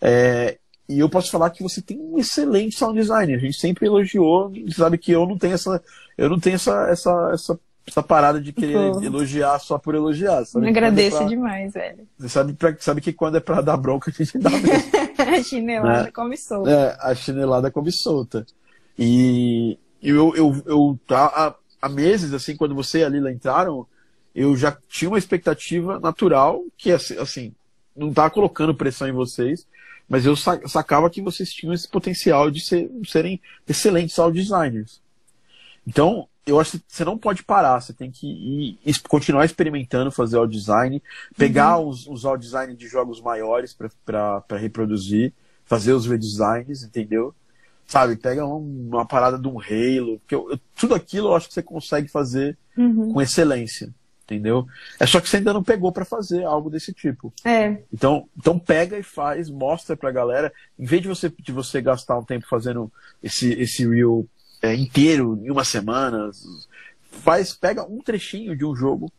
É, 0.00 0.58
e 0.88 0.98
eu 0.98 1.08
posso 1.08 1.30
falar 1.30 1.50
que 1.50 1.62
você 1.62 1.80
tem 1.80 2.00
um 2.00 2.18
excelente 2.18 2.76
sound 2.76 2.98
design. 2.98 3.34
A 3.34 3.38
gente 3.38 3.58
sempre 3.58 3.86
elogiou, 3.86 4.52
sabe 4.70 4.98
que 4.98 5.12
eu 5.12 5.26
não 5.26 5.38
tenho 5.38 5.54
essa, 5.54 5.82
eu 6.18 6.28
não 6.28 6.40
tenho 6.40 6.56
essa, 6.56 6.88
essa, 6.88 7.30
essa, 7.32 7.60
essa 7.86 8.02
parada 8.02 8.40
de 8.40 8.52
querer 8.52 8.92
Pô. 8.92 9.00
elogiar 9.00 9.58
só 9.60 9.78
por 9.78 9.94
elogiar. 9.94 10.44
Sabe? 10.44 10.64
Me 10.64 10.70
agradeço 10.70 11.16
é 11.16 11.20
pra, 11.20 11.28
demais, 11.28 11.72
velho. 11.72 12.08
Você 12.18 12.28
sabe, 12.28 12.54
pra, 12.54 12.76
sabe 12.80 13.00
que 13.00 13.12
quando 13.12 13.36
é 13.36 13.40
pra 13.40 13.60
dar 13.60 13.76
bronca, 13.76 14.10
a 14.10 14.14
gente 14.14 14.38
dá 14.38 14.50
mesmo. 14.50 14.90
a 15.16 15.42
chinelada 15.42 16.02
né? 16.04 16.10
come 16.10 16.36
solta. 16.36 16.70
É, 16.70 16.96
a 17.00 17.14
chinelada 17.14 17.70
come 17.70 17.92
solta. 17.92 18.44
E 18.98 19.78
eu, 20.02 20.34
eu, 20.34 20.62
eu 20.66 20.98
tá, 21.06 21.26
há, 21.26 21.54
há 21.82 21.88
meses, 21.88 22.32
assim, 22.32 22.56
quando 22.56 22.74
você 22.74 22.98
e 22.98 23.04
a 23.04 23.08
Lila 23.08 23.30
entraram, 23.30 23.86
eu 24.40 24.56
já 24.56 24.74
tinha 24.88 25.10
uma 25.10 25.18
expectativa 25.18 26.00
natural 26.00 26.64
que, 26.78 26.90
assim, 26.90 27.52
não 27.94 28.10
tá 28.10 28.30
colocando 28.30 28.74
pressão 28.74 29.06
em 29.06 29.12
vocês, 29.12 29.66
mas 30.08 30.24
eu 30.24 30.34
sacava 30.34 31.10
que 31.10 31.20
vocês 31.20 31.52
tinham 31.52 31.74
esse 31.74 31.86
potencial 31.86 32.50
de 32.50 32.62
ser, 32.62 32.90
serem 33.06 33.38
excelentes 33.68 34.18
audio 34.18 34.42
designers. 34.42 34.98
Então, 35.86 36.26
eu 36.46 36.58
acho 36.58 36.78
que 36.78 36.84
você 36.88 37.04
não 37.04 37.18
pode 37.18 37.42
parar, 37.42 37.82
você 37.82 37.92
tem 37.92 38.10
que 38.10 38.26
ir, 38.26 38.78
continuar 39.06 39.44
experimentando, 39.44 40.10
fazer 40.10 40.38
audio 40.38 40.58
design, 40.58 41.02
pegar 41.36 41.76
uhum. 41.76 41.88
os, 41.88 42.06
os 42.06 42.24
audio 42.24 42.46
design 42.46 42.74
de 42.74 42.88
jogos 42.88 43.20
maiores 43.20 43.76
para 44.06 44.42
reproduzir, 44.56 45.34
fazer 45.66 45.92
os 45.92 46.06
redesigns, 46.06 46.82
entendeu? 46.82 47.34
Sabe, 47.86 48.16
pega 48.16 48.46
um, 48.46 48.88
uma 48.90 49.04
parada 49.04 49.38
de 49.38 49.46
um 49.46 49.60
Halo, 49.60 50.18
eu, 50.30 50.50
eu, 50.50 50.60
tudo 50.74 50.94
aquilo 50.94 51.28
eu 51.28 51.36
acho 51.36 51.48
que 51.48 51.52
você 51.54 51.62
consegue 51.62 52.08
fazer 52.08 52.56
uhum. 52.74 53.12
com 53.12 53.20
excelência 53.20 53.92
entendeu? 54.34 54.66
É 54.98 55.06
só 55.06 55.20
que 55.20 55.28
você 55.28 55.38
ainda 55.38 55.52
não 55.52 55.62
pegou 55.62 55.90
para 55.90 56.04
fazer 56.04 56.44
algo 56.44 56.70
desse 56.70 56.92
tipo. 56.92 57.32
É. 57.44 57.78
Então, 57.92 58.28
então 58.36 58.58
pega 58.58 58.98
e 58.98 59.02
faz, 59.02 59.50
mostra 59.50 59.96
pra 59.96 60.10
galera, 60.10 60.52
em 60.78 60.84
vez 60.84 61.02
de 61.02 61.08
você, 61.08 61.28
de 61.28 61.52
você 61.52 61.80
gastar 61.80 62.18
um 62.18 62.24
tempo 62.24 62.46
fazendo 62.48 62.90
esse, 63.22 63.52
esse 63.52 63.86
reel 63.86 64.26
é, 64.62 64.74
inteiro, 64.74 65.40
em 65.42 65.50
uma 65.50 65.64
semana, 65.64 66.30
faz, 67.10 67.52
pega 67.52 67.84
um 67.84 67.98
trechinho 67.98 68.56
de 68.56 68.64
um 68.64 68.74
jogo 68.74 69.10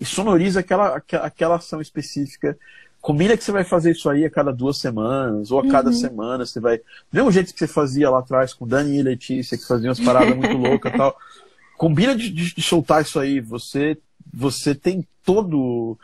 e 0.00 0.04
sonoriza 0.04 0.60
aquela, 0.60 0.96
aquela 0.96 1.56
ação 1.56 1.80
específica. 1.80 2.56
Combina 3.00 3.36
que 3.36 3.44
você 3.44 3.52
vai 3.52 3.64
fazer 3.64 3.92
isso 3.92 4.08
aí 4.08 4.24
a 4.24 4.30
cada 4.30 4.50
duas 4.50 4.78
semanas, 4.78 5.50
ou 5.50 5.60
a 5.60 5.68
cada 5.68 5.90
uhum. 5.90 5.94
semana 5.94 6.46
você 6.46 6.58
vai. 6.58 6.78
Do 6.78 6.84
mesmo 7.12 7.30
jeito 7.30 7.52
que 7.52 7.58
você 7.58 7.66
fazia 7.66 8.08
lá 8.08 8.20
atrás 8.20 8.54
com 8.54 8.66
Dani 8.66 8.98
e 8.98 9.02
Letícia, 9.02 9.58
que 9.58 9.66
faziam 9.66 9.90
umas 9.90 10.00
paradas 10.00 10.34
muito 10.34 10.56
loucas 10.56 10.92
e 10.92 10.96
tal. 10.96 11.14
Combina 11.76 12.14
de, 12.16 12.30
de, 12.30 12.54
de 12.54 12.62
soltar 12.62 13.02
isso 13.02 13.20
aí. 13.20 13.40
Você 13.40 13.98
você 14.34 14.74
tem 14.74 15.06
todo 15.24 15.98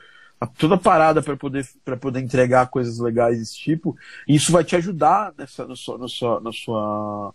toda 0.58 0.76
a 0.76 0.78
parada 0.78 1.20
para 1.20 1.36
poder 1.36 1.66
para 1.84 1.96
poder 1.96 2.20
entregar 2.20 2.70
coisas 2.70 2.98
legais 2.98 3.38
desse 3.38 3.56
tipo 3.56 3.96
e 4.26 4.34
isso 4.34 4.52
vai 4.52 4.64
te 4.64 4.74
ajudar 4.76 5.34
nessa 5.36 5.66
na 5.66 5.76
sua, 5.76 5.98
na 5.98 6.08
sua, 6.08 6.40
na 6.40 6.52
sua 6.52 7.34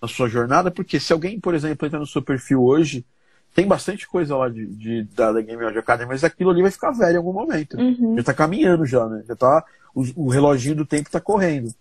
na 0.00 0.08
sua 0.08 0.28
jornada 0.28 0.70
porque 0.70 1.00
se 1.00 1.12
alguém 1.12 1.40
por 1.40 1.54
exemplo 1.54 1.86
entra 1.86 1.98
no 1.98 2.06
seu 2.06 2.22
perfil 2.22 2.62
hoje 2.62 3.04
tem 3.54 3.66
bastante 3.66 4.06
coisa 4.06 4.36
lá 4.36 4.48
de, 4.48 4.66
de 4.66 5.04
da, 5.14 5.32
da 5.32 5.40
Game 5.40 5.64
Audio 5.64 5.80
Academy 5.80 6.08
mas 6.08 6.22
aquilo 6.22 6.50
ali 6.50 6.62
vai 6.62 6.70
ficar 6.70 6.92
velho 6.92 7.14
em 7.14 7.18
algum 7.18 7.32
momento. 7.32 7.76
Uhum. 7.76 8.14
já 8.14 8.20
está 8.20 8.34
caminhando 8.34 8.86
já 8.86 9.06
né? 9.08 9.24
Já 9.26 9.34
tá 9.34 9.64
o, 9.94 10.26
o 10.26 10.28
reloginho 10.28 10.76
do 10.76 10.84
tempo 10.86 11.08
está 11.08 11.20
correndo. 11.20 11.72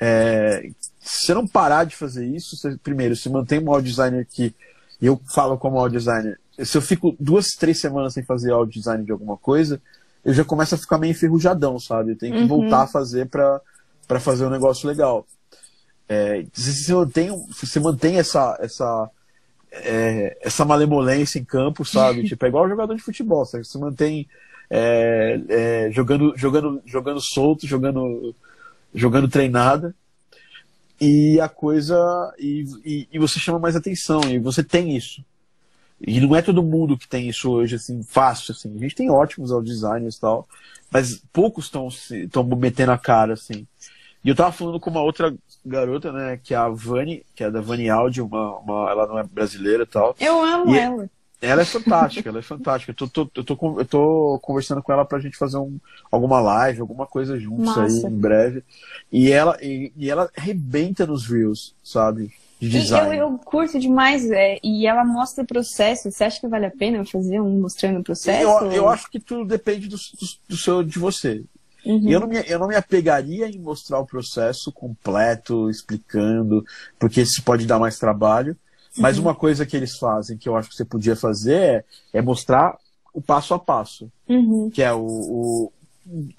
É, 0.00 0.70
se 1.00 1.26
você 1.26 1.34
não 1.34 1.46
parar 1.46 1.84
de 1.84 1.96
fazer 1.96 2.24
isso 2.24 2.56
você, 2.56 2.76
primeiro 2.76 3.16
se 3.16 3.28
mantém 3.28 3.58
um 3.58 3.72
audio 3.72 3.90
designer 3.90 4.24
que 4.30 4.54
eu 5.02 5.20
falo 5.26 5.58
como 5.58 5.78
audio 5.78 5.98
designer 5.98 6.38
se 6.64 6.76
eu 6.76 6.82
fico 6.82 7.16
duas, 7.18 7.48
três 7.48 7.78
semanas 7.78 8.14
sem 8.14 8.22
fazer 8.22 8.52
audio 8.52 8.80
design 8.80 9.04
de 9.04 9.12
alguma 9.12 9.36
coisa, 9.36 9.80
eu 10.24 10.34
já 10.34 10.44
começo 10.44 10.74
a 10.74 10.78
ficar 10.78 10.98
meio 10.98 11.12
enferrujadão, 11.12 11.78
sabe? 11.78 12.12
Eu 12.12 12.18
tenho 12.18 12.34
que 12.34 12.40
uhum. 12.40 12.48
voltar 12.48 12.82
a 12.82 12.86
fazer 12.86 13.28
para 13.28 14.20
fazer 14.20 14.44
um 14.44 14.50
negócio 14.50 14.88
legal. 14.88 15.26
É, 16.08 16.44
se 16.52 16.84
você 16.84 16.94
mantém, 16.94 17.46
você 17.48 17.78
mantém 17.78 18.18
essa, 18.18 18.56
essa, 18.60 19.10
é, 19.70 20.36
essa 20.40 20.64
malemolência 20.64 21.38
em 21.38 21.44
campo, 21.44 21.84
sabe? 21.84 22.24
tipo, 22.28 22.44
é 22.44 22.48
igual 22.48 22.68
jogador 22.68 22.94
de 22.94 23.02
futebol, 23.02 23.44
sabe? 23.44 23.64
Você 23.64 23.78
mantém 23.78 24.26
é, 24.70 25.40
é, 25.48 25.90
jogando, 25.92 26.34
jogando, 26.36 26.82
jogando 26.84 27.20
solto, 27.20 27.66
jogando, 27.66 28.34
jogando 28.94 29.28
treinada. 29.28 29.94
E 31.00 31.38
a 31.40 31.48
coisa. 31.48 31.96
E, 32.38 32.64
e, 32.84 33.08
e 33.12 33.18
você 33.18 33.38
chama 33.38 33.60
mais 33.60 33.76
atenção, 33.76 34.20
e 34.28 34.38
você 34.38 34.64
tem 34.64 34.96
isso. 34.96 35.22
E 36.00 36.20
não 36.20 36.36
é 36.36 36.42
todo 36.42 36.62
mundo 36.62 36.96
que 36.96 37.08
tem 37.08 37.28
isso 37.28 37.50
hoje, 37.50 37.74
assim, 37.74 38.02
fácil, 38.02 38.52
assim. 38.52 38.74
A 38.76 38.78
gente 38.78 38.94
tem 38.94 39.10
ótimos 39.10 39.50
designers 39.64 40.16
e 40.16 40.20
tal, 40.20 40.48
mas 40.90 41.22
poucos 41.32 41.64
estão 41.64 41.88
estão 41.88 42.44
metendo 42.44 42.92
a 42.92 42.98
cara, 42.98 43.32
assim. 43.32 43.66
E 44.24 44.28
eu 44.28 44.34
tava 44.34 44.52
falando 44.52 44.80
com 44.80 44.90
uma 44.90 45.02
outra 45.02 45.34
garota, 45.64 46.12
né, 46.12 46.38
que 46.42 46.54
é 46.54 46.56
a 46.56 46.68
Vani, 46.68 47.24
que 47.34 47.44
é 47.44 47.50
da 47.50 47.60
Vani 47.60 47.88
Audio, 47.88 48.26
uma, 48.26 48.58
uma, 48.58 48.90
ela 48.90 49.06
não 49.06 49.18
é 49.18 49.24
brasileira 49.24 49.84
e 49.84 49.86
tal. 49.86 50.14
Eu 50.20 50.42
amo 50.42 50.74
e 50.74 50.78
ela. 50.78 51.10
Ela 51.40 51.62
é 51.62 51.64
fantástica, 51.64 52.28
ela 52.28 52.40
é 52.40 52.42
fantástica. 52.42 52.90
Eu 52.90 52.96
tô, 52.96 53.06
tô, 53.08 53.30
eu, 53.36 53.44
tô, 53.44 53.80
eu 53.80 53.84
tô 53.84 54.40
conversando 54.42 54.82
com 54.82 54.92
ela 54.92 55.04
pra 55.04 55.20
gente 55.20 55.36
fazer 55.36 55.56
um, 55.56 55.78
alguma 56.10 56.40
live, 56.40 56.80
alguma 56.80 57.06
coisa 57.06 57.38
juntos 57.38 57.78
aí 57.78 58.10
em 58.10 58.18
breve. 58.18 58.64
E 59.10 59.30
ela, 59.30 59.56
e, 59.62 59.92
e 59.96 60.10
ela 60.10 60.28
arrebenta 60.36 61.06
nos 61.06 61.28
Reels, 61.28 61.76
sabe? 61.82 62.32
De 62.60 62.68
design. 62.68 63.16
Eu, 63.16 63.30
eu 63.30 63.38
curto 63.38 63.78
demais, 63.78 64.30
é, 64.30 64.58
e 64.62 64.86
ela 64.86 65.04
mostra 65.04 65.44
o 65.44 65.46
processo. 65.46 66.10
Você 66.10 66.24
acha 66.24 66.40
que 66.40 66.48
vale 66.48 66.66
a 66.66 66.70
pena 66.70 67.04
fazer 67.04 67.40
um 67.40 67.60
mostrando 67.60 68.00
o 68.00 68.04
processo? 68.04 68.42
Eu, 68.42 68.72
eu 68.72 68.88
acho 68.88 69.10
que 69.10 69.20
tudo 69.20 69.44
depende 69.44 69.88
do, 69.88 69.96
do, 69.96 70.26
do 70.48 70.56
seu, 70.56 70.82
de 70.82 70.98
você. 70.98 71.44
Uhum. 71.84 72.08
Eu, 72.08 72.20
não 72.20 72.26
me, 72.26 72.42
eu 72.46 72.58
não 72.58 72.68
me 72.68 72.74
apegaria 72.74 73.48
em 73.48 73.58
mostrar 73.58 73.98
o 74.00 74.06
processo 74.06 74.72
completo, 74.72 75.70
explicando, 75.70 76.64
porque 76.98 77.22
isso 77.22 77.42
pode 77.42 77.66
dar 77.66 77.78
mais 77.78 77.98
trabalho. 77.98 78.56
Mas 78.96 79.16
uhum. 79.16 79.24
uma 79.24 79.34
coisa 79.34 79.64
que 79.64 79.76
eles 79.76 79.96
fazem, 79.96 80.36
que 80.36 80.48
eu 80.48 80.56
acho 80.56 80.68
que 80.68 80.74
você 80.74 80.84
podia 80.84 81.14
fazer, 81.14 81.54
é, 81.54 81.84
é 82.14 82.22
mostrar 82.22 82.76
o 83.14 83.22
passo 83.22 83.54
a 83.54 83.58
passo. 83.58 84.10
Uhum. 84.28 84.70
Que 84.70 84.82
é 84.82 84.92
o, 84.92 85.00
o, 85.00 85.72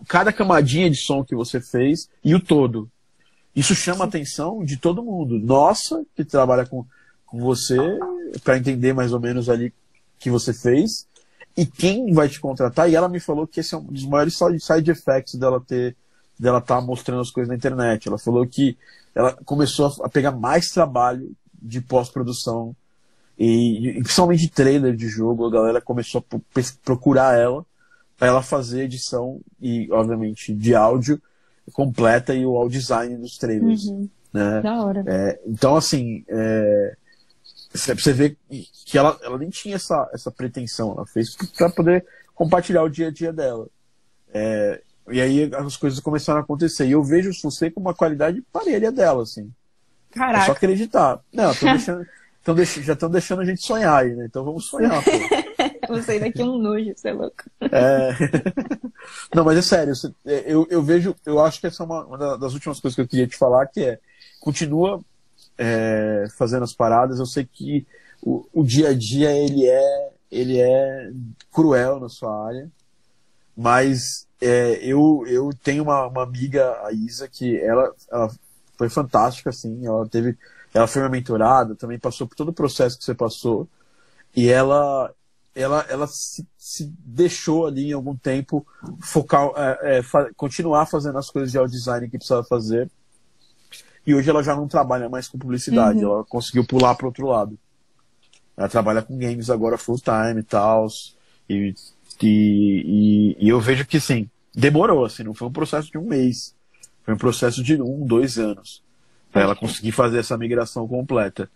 cada 0.07 0.33
camadinha 0.33 0.89
de 0.89 0.97
som 0.97 1.23
que 1.23 1.35
você 1.35 1.61
fez 1.61 2.09
e 2.23 2.35
o 2.35 2.39
todo. 2.39 2.89
Isso 3.59 3.75
chama 3.75 4.05
a 4.05 4.07
atenção 4.07 4.63
de 4.63 4.77
todo 4.77 5.03
mundo. 5.03 5.37
Nossa, 5.37 6.05
que 6.15 6.23
trabalha 6.23 6.65
com, 6.65 6.85
com 7.25 7.39
você, 7.39 7.77
para 8.41 8.57
entender 8.57 8.93
mais 8.93 9.11
ou 9.11 9.19
menos 9.19 9.49
ali 9.49 9.73
que 10.17 10.29
você 10.29 10.53
fez, 10.53 11.05
e 11.57 11.65
quem 11.65 12.13
vai 12.13 12.29
te 12.29 12.39
contratar. 12.39 12.89
E 12.89 12.95
ela 12.95 13.09
me 13.09 13.19
falou 13.19 13.45
que 13.45 13.59
esse 13.59 13.75
é 13.75 13.77
um 13.77 13.83
dos 13.83 14.05
maiores 14.05 14.39
side 14.61 14.89
effects 14.89 15.35
dela 15.35 15.59
ter 15.59 15.93
dela 16.39 16.59
estar 16.59 16.79
tá 16.79 16.81
mostrando 16.81 17.19
as 17.19 17.31
coisas 17.31 17.49
na 17.49 17.55
internet. 17.55 18.07
Ela 18.07 18.17
falou 18.17 18.47
que 18.47 18.77
ela 19.13 19.33
começou 19.43 19.93
a 20.05 20.07
pegar 20.07 20.31
mais 20.31 20.69
trabalho 20.69 21.29
de 21.61 21.81
pós-produção 21.81 22.73
e, 23.37 23.89
e 23.89 23.93
principalmente 24.03 24.47
trailer 24.47 24.95
de 24.95 25.09
jogo. 25.09 25.45
A 25.45 25.51
galera 25.51 25.81
começou 25.81 26.23
a 26.31 26.61
procurar 26.81 27.37
ela 27.37 27.65
para 28.17 28.29
ela 28.29 28.41
fazer 28.41 28.83
edição 28.83 29.41
e, 29.61 29.91
obviamente, 29.91 30.53
de 30.53 30.73
áudio 30.73 31.21
completa 31.73 32.33
e 32.33 32.45
o 32.45 32.55
audio 32.55 32.79
design 32.79 33.17
dos 33.17 33.37
trailers. 33.37 33.85
Uhum. 33.85 34.09
Né? 34.33 34.61
Da 34.61 34.83
hora. 34.83 35.03
É, 35.07 35.39
então, 35.45 35.75
assim, 35.75 36.23
é, 36.27 36.95
você 37.73 38.13
vê 38.13 38.35
que 38.85 38.97
ela, 38.97 39.17
ela 39.21 39.37
nem 39.37 39.49
tinha 39.49 39.75
essa, 39.75 40.09
essa 40.13 40.31
pretensão, 40.31 40.93
ela 40.93 41.05
fez 41.05 41.35
para 41.57 41.69
poder 41.69 42.05
compartilhar 42.33 42.83
o 42.83 42.89
dia 42.89 43.07
a 43.07 43.11
dia 43.11 43.33
dela. 43.33 43.67
É, 44.33 44.81
e 45.11 45.21
aí 45.21 45.51
as 45.55 45.77
coisas 45.77 45.99
começaram 45.99 46.39
a 46.39 46.43
acontecer. 46.43 46.87
E 46.87 46.91
eu 46.91 47.03
vejo 47.03 47.29
o 47.29 47.33
Fonseca 47.33 47.75
com 47.75 47.81
uma 47.81 47.93
qualidade 47.93 48.41
parelha 48.51 48.91
dela, 48.91 49.23
assim. 49.23 49.51
Caraca. 50.11 50.43
É 50.43 50.45
só 50.45 50.51
acreditar. 50.53 51.19
Não, 51.31 51.51
deixando, 51.53 52.07
tão 52.43 52.55
deix, 52.55 52.73
já 52.73 52.93
estão 52.93 53.09
deixando 53.09 53.41
a 53.41 53.45
gente 53.45 53.65
sonhar 53.65 54.03
aí, 54.03 54.15
né? 54.15 54.25
Então 54.25 54.43
vamos 54.43 54.65
sonhar, 54.65 55.03
pô. 55.03 55.11
Vou 55.87 56.01
sair 56.01 56.19
daqui 56.19 56.43
um 56.43 56.57
nojo, 56.57 56.93
você 56.95 57.09
é 57.09 57.13
louco. 57.13 57.43
É... 57.61 58.09
Não, 59.33 59.43
mas 59.43 59.57
é 59.57 59.61
sério, 59.61 59.93
eu, 60.25 60.67
eu 60.69 60.83
vejo, 60.83 61.15
eu 61.25 61.39
acho 61.39 61.59
que 61.59 61.67
essa 61.67 61.83
é 61.83 61.85
uma, 61.85 62.05
uma 62.05 62.37
das 62.37 62.53
últimas 62.53 62.79
coisas 62.79 62.95
que 62.95 63.01
eu 63.01 63.07
queria 63.07 63.27
te 63.27 63.37
falar, 63.37 63.67
que 63.67 63.81
é, 63.81 63.99
continua 64.39 65.01
é, 65.57 66.25
fazendo 66.37 66.63
as 66.63 66.73
paradas, 66.73 67.19
eu 67.19 67.25
sei 67.25 67.45
que 67.45 67.85
o, 68.21 68.45
o 68.53 68.63
dia 68.63 68.89
a 68.89 68.93
dia 68.93 69.31
ele 69.31 69.67
é, 69.67 70.09
ele 70.31 70.59
é 70.59 71.11
cruel 71.51 71.99
na 71.99 72.09
sua 72.09 72.47
área, 72.47 72.69
mas 73.55 74.27
é, 74.41 74.79
eu, 74.81 75.23
eu 75.27 75.49
tenho 75.63 75.83
uma, 75.83 76.07
uma 76.07 76.23
amiga, 76.23 76.79
a 76.85 76.91
Isa, 76.91 77.27
que 77.27 77.57
ela, 77.57 77.93
ela 78.09 78.31
foi 78.77 78.89
fantástica, 78.89 79.49
assim, 79.49 79.85
ela 79.85 80.07
teve, 80.07 80.37
ela 80.73 80.87
foi 80.87 81.01
uma 81.01 81.09
mentorada, 81.09 81.75
também 81.75 81.99
passou 81.99 82.27
por 82.27 82.35
todo 82.35 82.49
o 82.49 82.53
processo 82.53 82.97
que 82.97 83.03
você 83.03 83.13
passou, 83.13 83.67
e 84.35 84.47
ela, 84.49 85.13
ela, 85.55 85.85
ela 85.89 86.07
se, 86.07 86.47
se 86.57 86.91
deixou 86.99 87.67
ali 87.67 87.89
em 87.89 87.93
algum 87.93 88.15
tempo 88.15 88.65
focar, 89.01 89.49
é, 89.55 89.97
é, 89.97 90.03
fa 90.03 90.29
continuar 90.35 90.85
fazendo 90.85 91.17
as 91.17 91.29
coisas 91.29 91.51
de 91.51 91.57
audio 91.57 91.77
design 91.77 92.09
que 92.09 92.17
precisava 92.17 92.43
fazer. 92.43 92.89
E 94.05 94.15
hoje 94.15 94.29
ela 94.29 94.43
já 94.43 94.55
não 94.55 94.67
trabalha 94.67 95.09
mais 95.09 95.27
com 95.27 95.37
publicidade, 95.37 96.03
uhum. 96.03 96.13
ela 96.13 96.23
conseguiu 96.23 96.65
pular 96.65 96.95
para 96.95 97.07
outro 97.07 97.27
lado. 97.27 97.57
Ela 98.55 98.69
trabalha 98.69 99.01
com 99.01 99.17
games 99.17 99.49
agora 99.49 99.77
full 99.77 99.99
time 99.99 100.39
e 100.39 100.43
tal. 100.43 100.87
E, 101.49 101.73
e, 102.21 103.35
e, 103.39 103.49
eu 103.49 103.59
vejo 103.59 103.85
que 103.85 103.99
sim, 103.99 104.29
demorou, 104.53 105.05
assim, 105.05 105.23
não 105.23 105.33
foi 105.33 105.47
um 105.47 105.51
processo 105.51 105.91
de 105.91 105.97
um 105.97 106.05
mês. 106.05 106.55
Foi 107.03 107.13
um 107.13 107.17
processo 107.17 107.63
de 107.63 107.81
um, 107.81 108.05
dois 108.05 108.37
anos. 108.37 108.83
para 109.31 109.43
ela 109.43 109.55
conseguir 109.55 109.91
fazer 109.91 110.19
essa 110.19 110.37
migração 110.37 110.87
completa. 110.87 111.49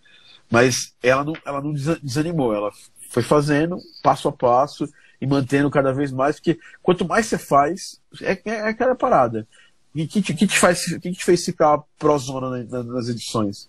Mas 0.50 0.94
ela 1.02 1.24
não, 1.24 1.34
ela 1.44 1.60
não 1.60 1.72
desanimou, 1.72 2.54
ela 2.54 2.70
foi 3.14 3.22
fazendo 3.22 3.78
passo 4.02 4.26
a 4.26 4.32
passo 4.32 4.88
e 5.20 5.26
mantendo 5.26 5.70
cada 5.70 5.92
vez 5.92 6.10
mais, 6.10 6.36
porque 6.36 6.58
quanto 6.82 7.06
mais 7.06 7.26
você 7.26 7.38
faz, 7.38 8.00
é, 8.20 8.40
é, 8.44 8.60
aquela 8.62 8.96
parada. 8.96 9.46
E 9.94 10.04
que 10.08 10.20
te, 10.20 10.34
que 10.34 10.48
te 10.48 10.58
faz, 10.58 10.84
que 10.98 11.12
te 11.12 11.24
fez 11.24 11.44
ficar 11.44 11.80
pró-zona 11.96 12.64
nas 12.82 13.08
edições? 13.08 13.68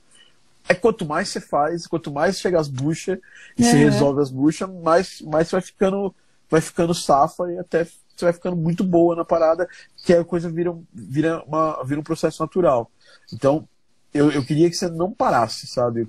É 0.68 0.74
quanto 0.74 1.06
mais 1.06 1.30
você 1.30 1.40
faz, 1.40 1.86
quanto 1.86 2.12
mais 2.12 2.40
chega 2.40 2.60
as 2.60 2.68
buchas 2.68 3.20
e 3.56 3.64
é. 3.64 3.70
você 3.70 3.78
resolve 3.78 4.20
as 4.20 4.32
buchas, 4.32 4.68
mais, 4.68 5.22
mais 5.22 5.48
você 5.48 5.58
vai 5.58 5.62
ficando, 5.62 6.16
vai 6.50 6.60
ficando 6.60 6.96
safa 6.96 7.52
e 7.52 7.60
até 7.60 7.84
você 7.86 8.26
vai 8.26 8.34
ficando 8.34 8.56
muito 8.56 8.84
boa 8.84 9.16
na 9.16 9.24
parada, 9.24 9.70
que 10.04 10.12
a 10.12 10.26
coisa 10.26 10.50
vira, 10.50 10.76
vira, 10.92 11.44
uma, 11.44 11.84
vira 11.84 12.00
um 12.00 12.04
processo 12.04 12.42
natural. 12.42 12.90
Então, 13.32 13.70
eu, 14.12 14.32
eu 14.32 14.44
queria 14.44 14.72
que 14.72 14.76
você 14.76 14.90
não 14.90 15.12
parasse, 15.12 15.68
sabe? 15.68 16.08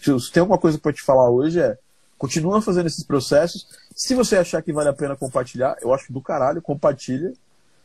se 0.00 0.32
tem 0.32 0.40
alguma 0.40 0.58
coisa 0.58 0.78
para 0.78 0.92
te 0.92 1.02
falar 1.02 1.28
hoje 1.28 1.58
é 1.58 1.76
Continua 2.18 2.62
fazendo 2.62 2.86
esses 2.86 3.04
processos. 3.04 3.66
Se 3.94 4.14
você 4.14 4.36
achar 4.36 4.62
que 4.62 4.72
vale 4.72 4.88
a 4.88 4.94
pena 4.94 5.16
compartilhar, 5.16 5.76
eu 5.80 5.92
acho 5.92 6.12
do 6.12 6.20
caralho, 6.20 6.62
compartilha. 6.62 7.32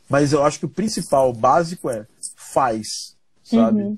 Mas 0.10 0.34
eu 0.34 0.44
acho 0.44 0.60
que 0.60 0.66
o 0.66 0.70
principal, 0.70 1.30
o 1.30 1.34
básico 1.34 1.90
é 1.90 2.06
faz, 2.36 3.16
sabe? 3.44 3.82
Uhum. 3.82 3.98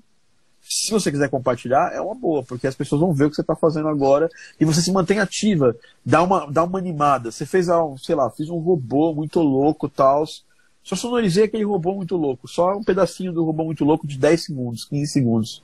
Se 0.62 0.92
você 0.92 1.12
quiser 1.12 1.30
compartilhar, 1.30 1.92
é 1.94 2.00
uma 2.00 2.16
boa, 2.16 2.44
porque 2.44 2.68
as 2.68 2.76
pessoas 2.76 3.02
vão 3.02 3.14
ver 3.14 3.26
o 3.26 3.30
que 3.30 3.36
você 3.36 3.42
está 3.42 3.56
fazendo 3.56 3.88
agora 3.88 4.30
e 4.60 4.64
você 4.64 4.82
se 4.82 4.92
mantém 4.92 5.20
ativa, 5.20 5.76
dá 6.06 6.24
uma, 6.24 6.50
dá 6.52 6.64
uma 6.64 6.80
animada. 6.80 7.32
Você 7.32 7.46
fez, 7.46 7.68
sei 8.02 8.16
lá, 8.16 8.30
fiz 8.30 8.50
um 8.50 8.60
robô 8.60 9.14
muito 9.14 9.40
louco 9.42 9.90
tal. 9.90 10.24
Só 10.84 10.96
sonorizei 10.96 11.46
aquele 11.46 11.64
robô 11.64 11.96
muito 11.96 12.16
louco, 12.16 12.48
só 12.48 12.74
um 12.76 12.84
pedacinho 12.84 13.34
do 13.34 13.44
robô 13.44 13.64
muito 13.64 13.84
louco 13.84 14.06
de 14.06 14.18
10 14.18 14.44
segundos, 14.44 14.86
15 14.86 15.12
segundos. 15.12 15.64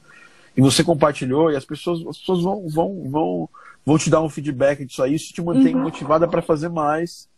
E 0.59 0.61
você 0.61 0.83
compartilhou 0.83 1.49
e 1.49 1.55
as 1.55 1.63
pessoas, 1.63 2.05
as 2.05 2.17
pessoas 2.17 2.43
vão, 2.43 2.67
vão, 2.67 3.09
vão, 3.09 3.49
vou 3.85 3.97
te 3.97 4.09
dar 4.09 4.21
um 4.21 4.27
feedback 4.27 4.83
disso 4.83 5.01
aí, 5.01 5.15
isso 5.15 5.31
te 5.31 5.41
mantém 5.41 5.73
uhum. 5.73 5.83
motivada 5.83 6.27
para 6.27 6.41
fazer 6.41 6.67
mais. 6.67 7.29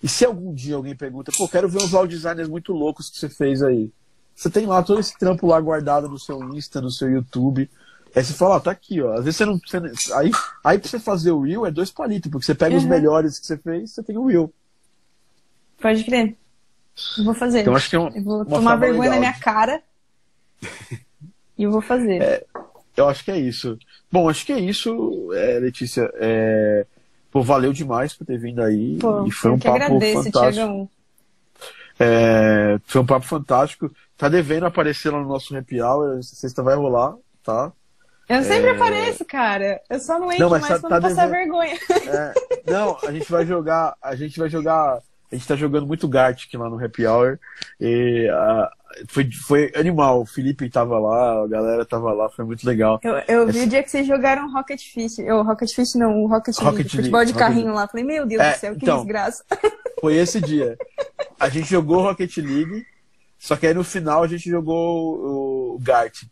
E 0.00 0.08
se 0.08 0.24
algum 0.24 0.54
dia 0.54 0.76
alguém 0.76 0.94
pergunta, 0.94 1.32
pô, 1.36 1.48
quero 1.48 1.68
ver 1.68 1.82
uns 1.82 1.92
audio 1.92 2.16
designers 2.16 2.48
muito 2.48 2.72
loucos 2.72 3.10
que 3.10 3.18
você 3.18 3.28
fez 3.28 3.60
aí. 3.60 3.90
Você 4.36 4.48
tem 4.48 4.66
lá 4.66 4.84
todo 4.84 5.00
esse 5.00 5.18
trampo 5.18 5.48
lá 5.48 5.60
guardado 5.60 6.08
no 6.08 6.16
seu 6.16 6.40
Insta, 6.54 6.80
no 6.80 6.92
seu 6.92 7.10
YouTube. 7.10 7.68
Aí 8.14 8.22
você 8.22 8.34
fala, 8.34 8.54
ó, 8.54 8.60
tá 8.60 8.70
aqui, 8.70 9.02
ó. 9.02 9.14
Às 9.14 9.24
vezes 9.24 9.38
você 9.38 9.44
não. 9.44 9.58
Você, 9.58 10.12
aí, 10.14 10.30
aí 10.62 10.78
pra 10.78 10.88
você 10.88 11.00
fazer 11.00 11.32
o 11.32 11.42
Reel 11.42 11.66
é 11.66 11.72
dois 11.72 11.90
palitos, 11.90 12.30
porque 12.30 12.46
você 12.46 12.54
pega 12.54 12.76
uhum. 12.76 12.82
os 12.82 12.86
melhores 12.86 13.36
que 13.40 13.46
você 13.48 13.58
fez, 13.58 13.90
você 13.90 14.02
tem 14.04 14.16
o 14.16 14.26
Reel. 14.26 14.54
Pode 15.80 16.04
crer. 16.04 16.36
Eu 17.18 17.24
vou 17.24 17.34
fazer. 17.34 17.62
Então 17.62 17.74
acho 17.74 17.90
que 17.90 17.96
é 17.96 17.98
um, 17.98 18.10
eu 18.10 18.22
vou 18.22 18.44
tomar 18.44 18.76
vergonha 18.76 19.10
na 19.10 19.18
minha 19.18 19.34
cara. 19.40 19.82
e 21.56 21.64
eu 21.64 21.70
vou 21.70 21.80
fazer. 21.80 22.22
É, 22.22 22.44
eu 22.96 23.08
acho 23.08 23.24
que 23.24 23.30
é 23.30 23.38
isso. 23.38 23.78
Bom, 24.10 24.28
acho 24.28 24.44
que 24.44 24.52
é 24.52 24.58
isso, 24.58 25.32
é, 25.34 25.58
Letícia. 25.58 26.10
É... 26.16 26.86
Pô, 27.30 27.42
valeu 27.42 27.72
demais 27.72 28.12
por 28.12 28.26
ter 28.26 28.38
vindo 28.38 28.62
aí. 28.62 28.98
Pô, 28.98 29.26
e 29.26 29.30
foi 29.30 29.50
um 29.50 29.58
papo 29.58 29.76
agradeço, 29.76 30.24
fantástico. 30.24 30.90
É... 31.98 32.78
Foi 32.84 33.00
um 33.00 33.06
papo 33.06 33.26
fantástico. 33.26 33.90
Tá 34.18 34.28
devendo 34.28 34.66
aparecer 34.66 35.10
lá 35.10 35.18
no 35.18 35.28
nosso 35.28 35.56
happy 35.56 35.80
hour. 35.80 36.22
Sexta 36.22 36.62
vai 36.62 36.74
rolar, 36.74 37.14
tá? 37.42 37.72
Eu 38.28 38.42
sempre 38.42 38.70
é... 38.70 38.72
apareço, 38.72 39.24
cara. 39.24 39.80
Eu 39.88 39.98
só 39.98 40.18
não 40.18 40.30
entro 40.30 40.44
não, 40.44 40.50
mais 40.50 40.68
tá, 40.68 40.78
quando 40.78 40.90
tá 40.90 41.00
passar 41.00 41.26
devendo... 41.26 41.52
vergonha. 41.52 41.78
É... 42.06 42.70
Não, 42.70 42.98
a 43.02 43.12
gente 43.12 43.30
vai 43.30 43.46
jogar. 43.46 43.96
A 44.02 44.14
gente 44.14 44.38
vai 44.38 44.48
jogar. 44.48 45.00
A 45.32 45.34
gente 45.34 45.48
tá 45.48 45.56
jogando 45.56 45.86
muito 45.86 46.06
Gartic 46.06 46.52
lá 46.54 46.68
no 46.68 46.82
Happy 46.84 47.06
Hour. 47.06 47.38
E 47.80 48.28
a, 48.30 48.70
foi, 49.08 49.30
foi 49.30 49.72
animal. 49.74 50.20
O 50.20 50.26
Felipe 50.26 50.68
tava 50.68 50.98
lá, 50.98 51.42
a 51.42 51.48
galera 51.48 51.86
tava 51.86 52.12
lá, 52.12 52.28
foi 52.28 52.44
muito 52.44 52.66
legal. 52.66 53.00
Eu, 53.02 53.14
eu 53.26 53.46
vi 53.46 53.60
o 53.60 53.66
dia 53.66 53.82
que 53.82 53.90
vocês 53.90 54.06
jogaram 54.06 54.52
Rocket 54.52 54.82
Fish. 54.92 55.18
Eu, 55.18 55.42
Rocket 55.42 55.72
Fish 55.74 55.94
não, 55.94 56.22
o 56.22 56.26
Rocket, 56.26 56.56
Rocket 56.58 56.90
futebol 56.90 57.20
League, 57.20 57.32
de 57.32 57.38
carrinho 57.38 57.68
Rocket... 57.68 57.80
lá. 57.80 57.88
Falei, 57.88 58.04
meu 58.04 58.26
Deus 58.26 58.42
é, 58.42 58.52
do 58.52 58.58
céu, 58.58 58.76
que 58.76 58.84
então, 58.84 58.98
desgraça. 58.98 59.44
Foi 60.00 60.16
esse 60.16 60.38
dia. 60.38 60.76
A 61.40 61.48
gente 61.48 61.70
jogou 61.70 62.02
Rocket 62.02 62.36
League, 62.36 62.84
só 63.38 63.56
que 63.56 63.66
aí 63.66 63.72
no 63.72 63.84
final 63.84 64.22
a 64.22 64.28
gente 64.28 64.50
jogou 64.50 65.16
o, 65.16 65.74
o 65.76 65.78
Gart. 65.80 66.24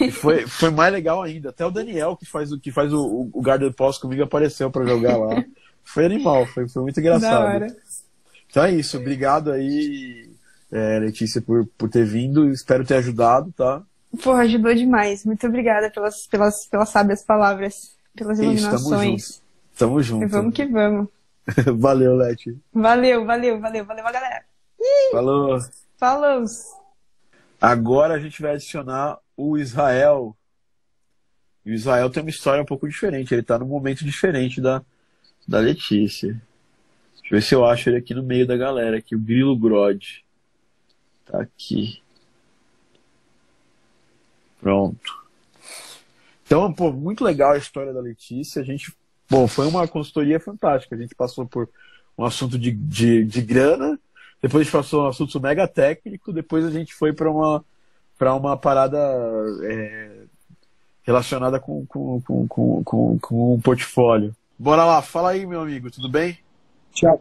E 0.00 0.10
foi, 0.10 0.46
foi 0.46 0.70
mais 0.70 0.92
legal 0.92 1.22
ainda. 1.22 1.50
Até 1.50 1.66
o 1.66 1.70
Daniel, 1.70 2.16
que 2.16 2.24
faz 2.24 2.52
o, 2.52 2.58
que 2.58 2.70
faz 2.70 2.92
o, 2.92 3.28
o 3.32 3.42
Garden 3.42 3.72
Post 3.72 4.00
comigo, 4.00 4.22
apareceu 4.22 4.70
para 4.70 4.86
jogar 4.86 5.16
lá. 5.16 5.44
Foi 5.84 6.04
animal, 6.04 6.44
foi, 6.44 6.68
foi 6.68 6.82
muito 6.82 7.00
engraçado. 7.00 7.66
Então 8.50 8.64
é 8.64 8.72
isso, 8.72 8.96
obrigado 8.96 9.50
aí 9.52 10.28
é, 10.70 10.98
Letícia, 10.98 11.40
por, 11.40 11.66
por 11.78 11.88
ter 11.88 12.04
vindo. 12.04 12.50
Espero 12.50 12.84
ter 12.84 12.96
ajudado, 12.96 13.52
tá? 13.52 13.82
Pô, 14.22 14.32
ajudou 14.32 14.74
demais. 14.74 15.24
Muito 15.24 15.46
obrigada 15.46 15.90
pelas, 15.90 16.26
pelas, 16.26 16.66
pelas 16.66 16.88
sábias 16.88 17.22
palavras, 17.22 17.96
pelas 18.14 18.38
iluminações. 18.38 19.22
Isso, 19.22 19.42
tamo 19.76 20.02
junto. 20.02 20.20
Tamo 20.20 20.22
junto. 20.22 20.24
E 20.24 20.26
vamos 20.26 20.54
que 20.54 20.66
vamos. 20.66 21.08
valeu, 21.78 22.16
Leti. 22.16 22.56
Valeu, 22.72 23.24
valeu, 23.24 23.60
valeu, 23.60 23.84
valeu, 23.84 24.04
galera. 24.04 24.44
Falou. 25.10 25.58
Falou. 25.96 26.44
Agora 27.60 28.14
a 28.14 28.18
gente 28.18 28.40
vai 28.40 28.52
adicionar 28.52 29.18
o 29.36 29.56
Israel. 29.56 30.36
E 31.64 31.72
o 31.72 31.74
Israel 31.74 32.08
tem 32.10 32.22
uma 32.22 32.30
história 32.30 32.62
um 32.62 32.66
pouco 32.66 32.88
diferente. 32.88 33.34
Ele 33.34 33.42
tá 33.42 33.58
num 33.58 33.66
momento 33.66 34.04
diferente 34.04 34.60
da, 34.60 34.82
da 35.46 35.58
Letícia. 35.58 36.40
Deixa 37.28 37.34
eu 37.34 37.40
ver 37.40 37.42
se 37.42 37.54
eu 37.54 37.64
acho 37.66 37.90
ele 37.90 37.98
aqui 37.98 38.14
no 38.14 38.22
meio 38.22 38.46
da 38.46 38.56
galera, 38.56 38.96
aqui, 38.96 39.14
o 39.14 39.18
Grilo 39.18 39.54
Grod. 39.54 40.24
Tá 41.26 41.42
aqui. 41.42 42.00
Pronto. 44.58 45.26
Então, 46.46 46.72
pô, 46.72 46.90
muito 46.90 47.22
legal 47.22 47.52
a 47.52 47.58
história 47.58 47.92
da 47.92 48.00
Letícia. 48.00 48.62
A 48.62 48.64
gente, 48.64 48.90
bom, 49.28 49.46
foi 49.46 49.66
uma 49.66 49.86
consultoria 49.86 50.40
fantástica. 50.40 50.96
A 50.96 50.98
gente 50.98 51.14
passou 51.14 51.46
por 51.46 51.68
um 52.16 52.24
assunto 52.24 52.58
de, 52.58 52.72
de, 52.72 53.24
de 53.26 53.42
grana, 53.42 54.00
depois 54.40 54.62
a 54.62 54.64
gente 54.64 54.72
passou 54.72 55.04
um 55.04 55.08
assunto 55.08 55.38
mega 55.38 55.68
técnico, 55.68 56.32
depois 56.32 56.64
a 56.64 56.70
gente 56.70 56.94
foi 56.94 57.12
para 57.12 57.30
uma 57.30 57.64
para 58.16 58.34
uma 58.34 58.56
parada 58.56 58.98
é, 59.62 60.22
relacionada 61.02 61.60
com, 61.60 61.86
com, 61.86 62.20
com, 62.22 62.48
com, 62.48 62.82
com, 62.82 63.18
com 63.20 63.54
um 63.54 63.60
portfólio. 63.60 64.34
Bora 64.58 64.84
lá, 64.84 65.00
fala 65.00 65.30
aí, 65.30 65.46
meu 65.46 65.60
amigo, 65.60 65.88
tudo 65.88 66.08
bem? 66.08 66.36
Tchau. 66.94 67.20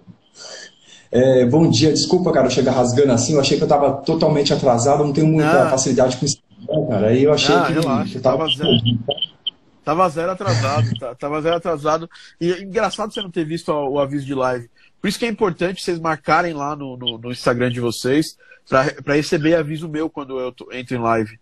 É, 1.11 1.45
bom 1.45 1.69
dia, 1.69 1.91
desculpa, 1.91 2.31
cara, 2.33 2.47
eu 2.47 2.51
chegar 2.51 2.73
rasgando 2.73 3.13
assim, 3.13 3.33
eu 3.33 3.39
achei 3.39 3.57
que 3.57 3.63
eu 3.63 3.67
tava 3.67 3.93
totalmente 4.01 4.53
atrasado, 4.53 5.03
não 5.05 5.13
tenho 5.13 5.27
muita 5.27 5.63
Não. 5.63 5.69
facilidade 5.69 6.17
com 6.17 6.25
isso, 6.25 6.37
cara. 6.89 7.07
Aí 7.07 7.23
eu 7.23 7.31
achei 7.33 7.55
Ah, 7.55 7.65
que 7.65 7.73
relaxa, 7.73 8.17
eu 8.17 8.21
tava. 8.21 8.37
tava 8.39 8.49
zero. 8.55 8.71
Tava 9.85 10.09
zero 10.09 10.31
atrasado, 10.33 10.99
tá- 10.99 11.15
tava 11.15 11.41
zero 11.41 11.55
atrasado. 11.55 12.09
E 12.41 12.51
é 12.51 12.61
engraçado 12.61 13.13
você 13.13 13.21
não 13.21 13.31
ter 13.31 13.45
visto 13.45 13.69
o, 13.71 13.91
o 13.93 13.99
aviso 13.99 14.25
de 14.25 14.35
live. 14.35 14.69
Por 15.01 15.07
isso 15.07 15.17
que 15.17 15.25
é 15.25 15.29
importante 15.29 15.81
vocês 15.81 15.97
marcarem 15.97 16.51
lá 16.53 16.75
no, 16.75 16.97
no, 16.97 17.17
no 17.17 17.31
Instagram 17.31 17.71
de 17.71 17.79
vocês 17.79 18.35
para 18.67 19.13
receber 19.15 19.55
aviso 19.55 19.87
meu 19.87 20.09
quando 20.09 20.37
eu 20.41 20.51
tô- 20.51 20.67
entro 20.73 20.93
em 20.95 20.99
live. 20.99 21.39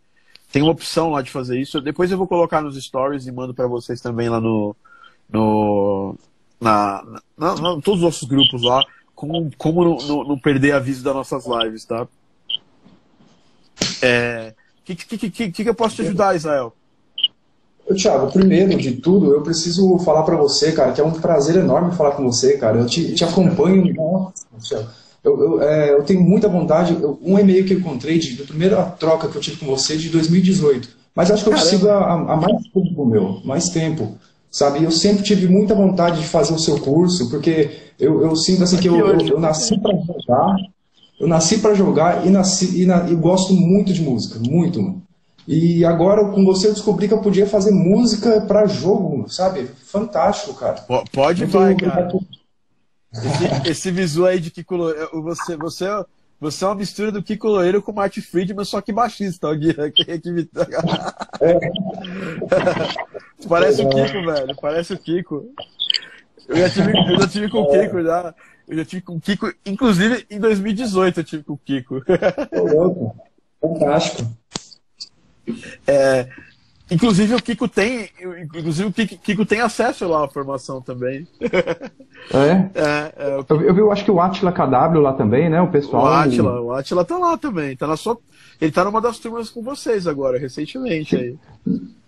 Tem 0.51 0.61
uma 0.61 0.71
opção 0.73 1.09
lá 1.09 1.23
de 1.23 1.31
fazer 1.31 1.59
isso. 1.59 1.81
Depois 1.81 2.11
eu 2.11 2.19
vou 2.19 2.27
colocar 2.27 2.61
nos 2.61 2.77
stories 2.81 3.25
e 3.25 3.31
mando 3.31 3.51
para 3.53 3.65
vocês 3.65 3.99
também 3.99 4.29
lá 4.29 4.39
no. 4.39 4.75
no 5.27 6.15
na, 6.65 7.03
na, 7.37 7.55
na- 7.55 7.81
todos 7.81 7.99
os 7.99 8.01
nossos 8.01 8.27
grupos 8.27 8.63
lá. 8.63 8.83
Como, 9.13 9.49
como 9.57 9.83
não, 9.83 9.97
não- 10.07 10.23
não 10.29 10.37
perder 10.39 10.73
aviso 10.73 11.03
das 11.03 11.13
nossas 11.15 11.45
lives, 11.45 11.85
tá? 11.85 12.07
É. 14.01 14.53
Que, 14.83 14.95
que, 14.95 15.17
que, 15.17 15.29
que, 15.29 15.51
que 15.63 15.69
eu 15.69 15.75
posso 15.75 15.95
te 15.95 16.01
ajudar, 16.01 16.35
Israel? 16.35 16.73
Ô, 17.87 17.93
Thiago, 17.93 18.31
primeiro 18.31 18.75
de 18.77 18.93
tudo, 18.93 19.31
eu 19.33 19.41
preciso 19.41 19.97
falar 19.99 20.23
pra 20.23 20.35
você, 20.35 20.71
cara, 20.71 20.91
que 20.91 20.99
é 20.99 21.03
um 21.03 21.11
prazer 21.11 21.55
enorme 21.55 21.95
falar 21.95 22.11
com 22.11 22.23
você, 22.23 22.57
cara. 22.57 22.79
Eu 22.79 22.85
te, 22.87 23.13
te 23.13 23.23
acompanho. 23.23 23.93
Nossa, 23.93 24.45
Thiago. 24.61 24.89
Eu, 25.23 25.39
eu, 25.39 25.61
é, 25.61 25.91
eu 25.93 26.03
tenho 26.03 26.21
muita 26.21 26.47
vontade. 26.47 26.93
eu- 27.01 27.17
um 27.21 27.37
e-mail 27.39 27.65
que 27.65 27.73
eu 27.73 27.79
encontrei 27.79 28.19
de, 28.19 28.35
da 28.35 28.43
primeira 28.45 28.83
troca 28.83 29.27
que 29.27 29.35
eu 29.35 29.41
tive 29.41 29.57
com 29.57 29.65
você 29.67 29.97
de 29.97 30.09
2018. 30.09 30.89
Mas 31.15 31.31
acho 31.31 31.43
que 31.43 31.49
eu 31.49 31.53
Caramba. 31.53 31.69
sigo 31.71 31.89
há 31.89 32.35
mais 32.35 32.63
tempo, 32.73 33.05
meu. 33.05 33.41
Mais 33.45 33.69
tempo. 33.69 34.17
Sabe? 34.55 34.81
Eu 34.85 34.89
sempre 34.89 35.21
tive 35.21 35.49
muita 35.49 35.75
vontade 35.75 36.21
de 36.21 36.27
fazer 36.27 36.53
o 36.53 36.57
seu 36.57 36.79
curso, 36.79 37.29
porque 37.29 37.91
eu, 37.99 38.21
eu 38.21 38.33
sinto 38.37 38.63
assim 38.63 38.77
que 38.77 38.87
eu, 38.87 38.95
eu, 39.05 39.27
eu 39.27 39.37
nasci 39.37 39.77
pra 39.77 39.91
jogar. 39.91 40.55
Eu 41.19 41.27
nasci 41.27 41.57
pra 41.57 41.73
jogar 41.73 42.25
e 42.25 42.29
nasci 42.29 42.81
e, 42.81 42.85
na, 42.85 43.05
e 43.09 43.15
gosto 43.15 43.53
muito 43.53 43.91
de 43.91 44.01
música, 44.01 44.39
muito. 44.39 44.81
mano. 44.81 45.03
E 45.45 45.83
agora 45.83 46.23
com 46.31 46.45
você 46.45 46.67
eu 46.69 46.73
descobri 46.73 47.05
que 47.09 47.13
eu 47.13 47.19
podia 47.21 47.45
fazer 47.45 47.71
música 47.71 48.39
pra 48.47 48.65
jogo, 48.65 49.27
sabe? 49.27 49.69
Fantástico, 49.87 50.53
cara. 50.53 50.75
Po- 50.83 51.03
Pode 51.11 51.41
Muito 51.41 51.51
vai, 51.51 51.75
cara. 51.75 52.09
Esse, 53.13 53.69
esse 53.71 53.91
visual 53.91 54.29
aí 54.29 54.39
de 54.39 54.51
Kiko 54.51 54.77
Loureiro, 54.77 55.21
você, 55.21 55.57
você, 55.57 55.83
é- 55.83 56.05
você 56.39 56.63
é 56.63 56.67
uma 56.67 56.75
mistura 56.75 57.11
do 57.11 57.23
Kiko 57.23 57.47
Loureiro 57.47 57.81
com 57.81 57.91
o 57.91 57.95
Marty 57.95 58.21
Friedman, 58.21 58.65
só 58.65 58.79
que 58.81 58.93
baixista. 58.93 59.47
ó, 59.47 59.53
Gui, 59.55 59.73
que- 59.91 60.19
que- 60.19 60.49
Parece 63.47 63.81
o 63.81 63.89
Kiko, 63.89 64.25
velho. 64.25 64.55
Parece 64.61 64.93
o 64.93 64.97
Kiko. 64.97 65.49
Eu 66.47 66.57
já 66.57 66.69
tive, 66.69 66.91
eu 66.97 67.19
já 67.19 67.27
tive 67.27 67.49
com 67.49 67.59
o 67.61 67.71
Kiko 67.71 68.01
já. 68.03 68.33
Eu 68.67 68.77
já 68.77 68.85
tive 68.85 69.01
com 69.03 69.13
o 69.15 69.21
Kiko, 69.21 69.51
inclusive 69.65 70.25
em 70.29 70.39
2018 70.39 71.19
eu 71.19 71.23
tive 71.23 71.43
com 71.43 71.53
o 71.53 71.57
Kiko. 71.57 72.01
Fantástico. 73.61 74.29
É, 75.85 76.27
inclusive 76.89 77.35
o 77.35 77.41
Kiko 77.41 77.67
tem, 77.67 78.09
inclusive 78.41 78.89
o 78.89 78.91
Kiko, 78.93 79.17
Kiko 79.21 79.45
tem 79.45 79.61
acesso 79.61 80.07
lá 80.07 80.25
à 80.25 80.27
formação 80.27 80.81
também. 80.81 81.27
É. 81.41 81.85
É, 82.33 83.13
é, 83.15 83.37
o 83.37 83.45
Eu, 83.53 83.61
eu 83.61 83.77
eu 83.77 83.91
acho 83.91 84.03
que 84.03 84.09
o 84.09 84.19
Atila 84.19 84.51
KW 84.51 84.99
lá 84.99 85.13
também, 85.13 85.47
né? 85.47 85.61
O 85.61 85.67
pessoal. 85.67 86.05
O 86.05 86.07
Atila, 86.07 86.59
o 86.61 86.71
Atila 86.73 87.05
tá 87.05 87.17
lá 87.19 87.37
também. 87.37 87.75
Tá 87.77 87.85
na 87.85 87.95
sua... 87.95 88.17
Ele 88.59 88.71
tá 88.71 88.83
numa 88.83 88.99
das 88.99 89.19
turmas 89.19 89.49
com 89.49 89.61
vocês 89.61 90.07
agora, 90.07 90.39
recentemente 90.39 91.15
aí. 91.15 91.35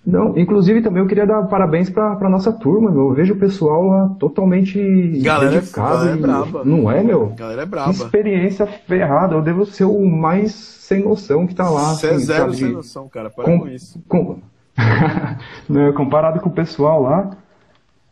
Não, 0.04 0.36
inclusive 0.38 0.82
também 0.82 1.04
eu 1.04 1.08
queria 1.08 1.28
dar 1.28 1.44
parabéns 1.44 1.90
pra, 1.90 2.16
pra 2.16 2.30
nossa 2.30 2.52
turma, 2.52 2.90
meu. 2.90 3.10
Eu 3.10 3.14
vejo 3.14 3.34
o 3.36 3.38
pessoal 3.38 3.86
lá 3.86 4.10
totalmente 4.20 4.80
Galera 5.22 5.52
é- 5.58 5.60
dedicado. 5.60 5.98
galera 5.98 6.14
é 6.18 6.20
braba. 6.20 6.66
Não 6.66 6.90
é, 6.90 7.04
meu? 7.04 7.34
A 7.34 7.36
galera 7.40 7.62
é 7.62 7.66
Que 7.66 7.70
braba. 7.72 7.92
experiência 7.92 8.66
ferrada. 8.66 9.36
Eu 9.36 9.42
devo 9.44 9.66
ser 9.68 9.84
o 9.86 10.04
mais 10.10 10.52
sem 10.54 11.04
noção 11.04 11.46
que 11.46 11.54
tá 11.54 11.70
lá. 11.70 11.94
Você 11.94 12.08
é 12.08 12.10
assim, 12.12 12.26
zero 12.26 12.44
sabe, 12.46 12.56
sem 12.58 12.72
noção, 12.72 13.08
cara. 13.10 13.30
Para 13.30 13.44
com- 13.44 13.60
com 13.60 13.68
isso. 13.68 14.02
com- 14.08 14.40
Né, 15.70 15.92
comparado 15.94 16.40
com 16.40 16.50
o 16.50 16.54
pessoal 16.54 17.02
lá. 17.02 17.32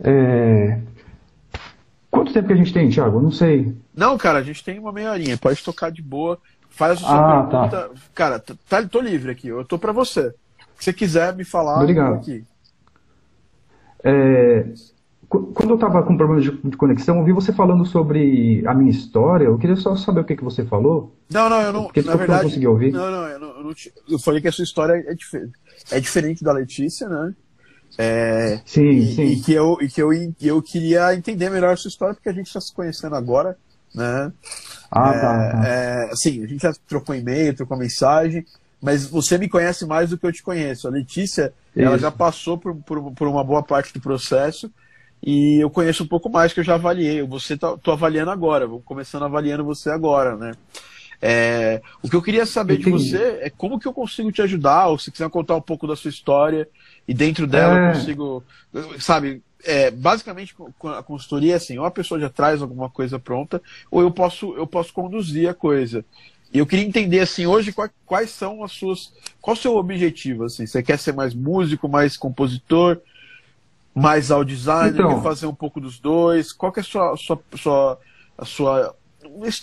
é, 0.03 0.79
Quanto 2.11 2.33
tempo 2.33 2.47
que 2.47 2.53
a 2.53 2.57
gente 2.57 2.73
tem, 2.73 2.89
Thiago? 2.89 3.17
Eu 3.17 3.21
não 3.23 3.31
sei. 3.31 3.75
Não, 3.95 4.17
cara, 4.17 4.39
a 4.39 4.43
gente 4.43 4.63
tem 4.63 4.79
uma 4.79 4.91
meia 4.91 5.11
horinha. 5.11 5.37
Pode 5.37 5.63
tocar 5.63 5.91
de 5.91 6.01
boa. 6.01 6.37
Faz 6.69 6.93
a 6.93 6.95
sua 7.01 7.09
Ah, 7.39 7.43
pergunta. 7.43 7.91
Cara, 8.13 8.39
t- 8.39 8.55
tá, 8.69 8.83
tô 8.83 8.99
livre 8.99 9.31
aqui. 9.31 9.47
Eu 9.49 9.63
tô 9.65 9.77
pra 9.77 9.91
você. 9.91 10.31
Se 10.77 10.85
você 10.85 10.93
quiser 10.93 11.35
me 11.35 11.43
falar, 11.45 11.79
Obrigado. 11.81 12.07
eu 12.07 12.15
tô 12.15 12.21
aqui. 12.21 12.43
É, 14.03 14.65
qu- 15.27 15.51
Quando 15.53 15.69
eu 15.71 15.75
estava 15.75 16.03
com 16.03 16.17
problemas 16.17 16.43
de, 16.43 16.77
conexão, 16.77 17.17
eu 17.19 17.23
vi 17.23 17.31
você 17.31 17.51
falando 17.53 17.85
sobre 17.85 18.63
a 18.67 18.73
minha 18.73 18.91
história. 18.91 19.45
Eu 19.45 19.57
queria 19.57 19.75
só 19.75 19.95
saber 19.95 20.21
o 20.21 20.25
que, 20.25 20.35
que 20.35 20.43
você 20.43 20.65
falou. 20.65 21.15
Não, 21.31 21.49
não, 21.49 21.61
eu 21.61 21.73
não. 21.73 21.83
Porque 21.85 22.01
na 22.01 22.07
eu 22.07 22.11
não 22.11 22.17
verdade. 22.19 22.43
consegui 22.43 22.67
ouvir. 22.67 22.91
Não, 22.91 23.09
não, 23.11 23.27
eu, 23.27 23.39
não, 23.39 23.47
eu, 23.57 23.63
não 23.63 23.73
te- 23.73 23.93
eu 24.09 24.19
falei 24.19 24.41
que 24.41 24.47
a 24.47 24.51
sua 24.51 24.63
história 24.63 24.93
é, 25.07 25.13
dife- 25.13 25.49
é 25.91 25.99
diferente 25.99 26.43
da 26.43 26.51
Letícia, 26.51 27.07
né? 27.07 27.33
É, 27.97 28.61
Sim, 28.65 28.89
e, 28.89 29.15
sim. 29.15 29.23
e 29.23 29.41
que 29.41 29.53
eu 29.53 29.77
e 29.79 29.87
que 29.87 30.01
eu, 30.01 30.11
eu 30.41 30.61
queria 30.61 31.13
entender 31.15 31.49
melhor 31.49 31.73
a 31.73 31.77
sua 31.77 31.89
história 31.89 32.13
porque 32.13 32.27
a 32.27 32.33
gente 32.33 32.47
está 32.47 32.59
se 32.59 32.73
conhecendo 32.73 33.15
agora, 33.15 33.57
né? 33.93 34.33
Ah, 34.91 35.09
é, 35.09 35.19
tá, 35.19 35.51
tá. 35.51 35.67
é, 35.67 36.09
assim, 36.11 36.43
a 36.43 36.47
gente 36.47 36.61
já 36.61 36.73
trocou 36.87 37.15
e-mail, 37.15 37.55
trocou 37.55 37.77
mensagem, 37.77 38.45
mas 38.81 39.05
você 39.05 39.37
me 39.37 39.47
conhece 39.47 39.85
mais 39.85 40.09
do 40.09 40.17
que 40.17 40.25
eu 40.25 40.31
te 40.31 40.43
conheço. 40.43 40.87
A 40.87 40.91
Letícia, 40.91 41.53
ela 41.75 41.95
Isso. 41.95 42.01
já 42.01 42.11
passou 42.11 42.57
por, 42.57 42.75
por, 42.75 43.11
por 43.13 43.27
uma 43.27 43.43
boa 43.43 43.63
parte 43.63 43.93
do 43.93 44.01
processo 44.01 44.69
e 45.23 45.63
eu 45.63 45.69
conheço 45.69 46.03
um 46.03 46.07
pouco 46.07 46.29
mais 46.29 46.53
que 46.53 46.59
eu 46.59 46.63
já 46.63 46.75
avaliei. 46.75 47.23
Você 47.23 47.57
tá, 47.57 47.77
tô 47.77 47.91
avaliando 47.91 48.31
agora, 48.31 48.67
vou 48.67 48.81
começando 48.81 49.23
avaliando 49.23 49.63
você 49.63 49.89
agora, 49.89 50.35
né? 50.35 50.51
É, 51.21 51.81
o 52.03 52.09
que 52.09 52.15
eu 52.15 52.21
queria 52.21 52.45
saber 52.45 52.77
de 52.77 52.81
Entendi. 52.89 53.09
você 53.09 53.39
é 53.41 53.49
como 53.49 53.79
que 53.79 53.87
eu 53.87 53.93
consigo 53.93 54.31
te 54.31 54.41
ajudar, 54.41 54.87
ou 54.87 54.97
se 54.99 55.11
quiser 55.11 55.29
contar 55.29 55.55
um 55.55 55.61
pouco 55.61 55.87
da 55.87 55.95
sua 55.95 56.09
história, 56.09 56.67
e 57.07 57.13
dentro 57.13 57.47
dela 57.47 57.75
É. 57.75 57.89
eu 57.89 57.93
consigo, 57.93 58.43
sabe, 58.99 59.41
é, 59.63 59.89
basicamente 59.91 60.55
a 60.97 61.01
consultoria 61.03 61.53
é 61.53 61.55
assim, 61.55 61.77
ou 61.77 61.85
a 61.85 61.91
pessoa 61.91 62.19
já 62.19 62.29
traz 62.29 62.61
alguma 62.61 62.89
coisa 62.89 63.17
pronta, 63.17 63.61
ou 63.89 64.01
eu 64.01 64.11
posso, 64.11 64.53
eu 64.55 64.67
posso 64.67 64.93
conduzir 64.93 65.49
a 65.49 65.53
coisa. 65.53 66.05
E 66.53 66.59
eu 66.59 66.65
queria 66.65 66.85
entender 66.85 67.19
assim, 67.19 67.45
hoje 67.45 67.73
qua- 67.73 67.89
quais 68.05 68.29
são 68.29 68.63
as 68.63 68.71
suas, 68.71 69.11
qual 69.41 69.55
o 69.55 69.59
seu 69.59 69.75
objetivo 69.75 70.45
assim? 70.45 70.65
Você 70.67 70.83
quer 70.83 70.97
ser 70.99 71.13
mais 71.13 71.33
músico, 71.33 71.89
mais 71.89 72.15
compositor, 72.15 73.01
mais 73.93 74.29
ao 74.31 74.43
designer, 74.43 74.99
Então. 74.99 75.15
quer 75.15 75.23
fazer 75.23 75.47
um 75.47 75.55
pouco 75.55 75.81
dos 75.81 75.99
dois? 75.99 76.53
Qual 76.53 76.71
que 76.71 76.79
é 76.79 76.81
a 76.81 76.85
sua, 76.85 77.17
sua, 77.17 77.39
sua 77.55 77.99
a 78.37 78.45
sua 78.45 78.95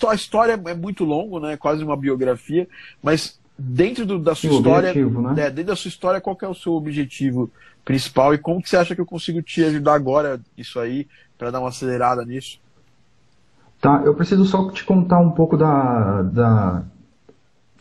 a 0.09 0.15
história 0.15 0.61
é 0.67 0.75
muito 0.75 1.05
longo, 1.05 1.39
né? 1.41 1.57
Quase 1.57 1.83
uma 1.85 1.97
biografia, 1.97 2.69
mas 3.03 3.39
dentro 3.59 4.05
do- 4.07 4.19
da 4.19 4.35
sua 4.35 4.51
o 4.51 4.55
história, 4.55 4.93
né? 4.95 5.47
é, 5.47 5.51
dentro 5.51 5.69
da 5.73 5.77
sua 5.77 5.89
história, 5.89 6.21
qual 6.21 6.37
é 6.43 6.49
o 6.49 6.55
seu 6.55 6.73
objetivo 6.73 7.51
principal 7.85 8.35
e 8.35 8.39
como 8.39 8.63
que 8.63 8.69
você 8.69 8.77
acha 8.77 8.95
que 8.95 9.01
eu 9.01 9.07
consigo 9.07 9.43
te 9.43 9.65
ajudar 9.65 9.95
agora 9.95 10.41
isso 10.57 10.79
aí 10.79 11.07
para 11.39 11.51
dar 11.51 11.61
uma 11.61 11.69
acelerada 11.69 12.25
nisso? 12.25 12.61
Tá, 13.81 14.03
eu 14.05 14.15
preciso 14.15 14.45
só 14.45 14.71
te 14.71 14.85
contar 14.85 15.19
um 15.19 15.31
pouco 15.31 15.57
da, 15.57 16.23
da- 16.23 16.83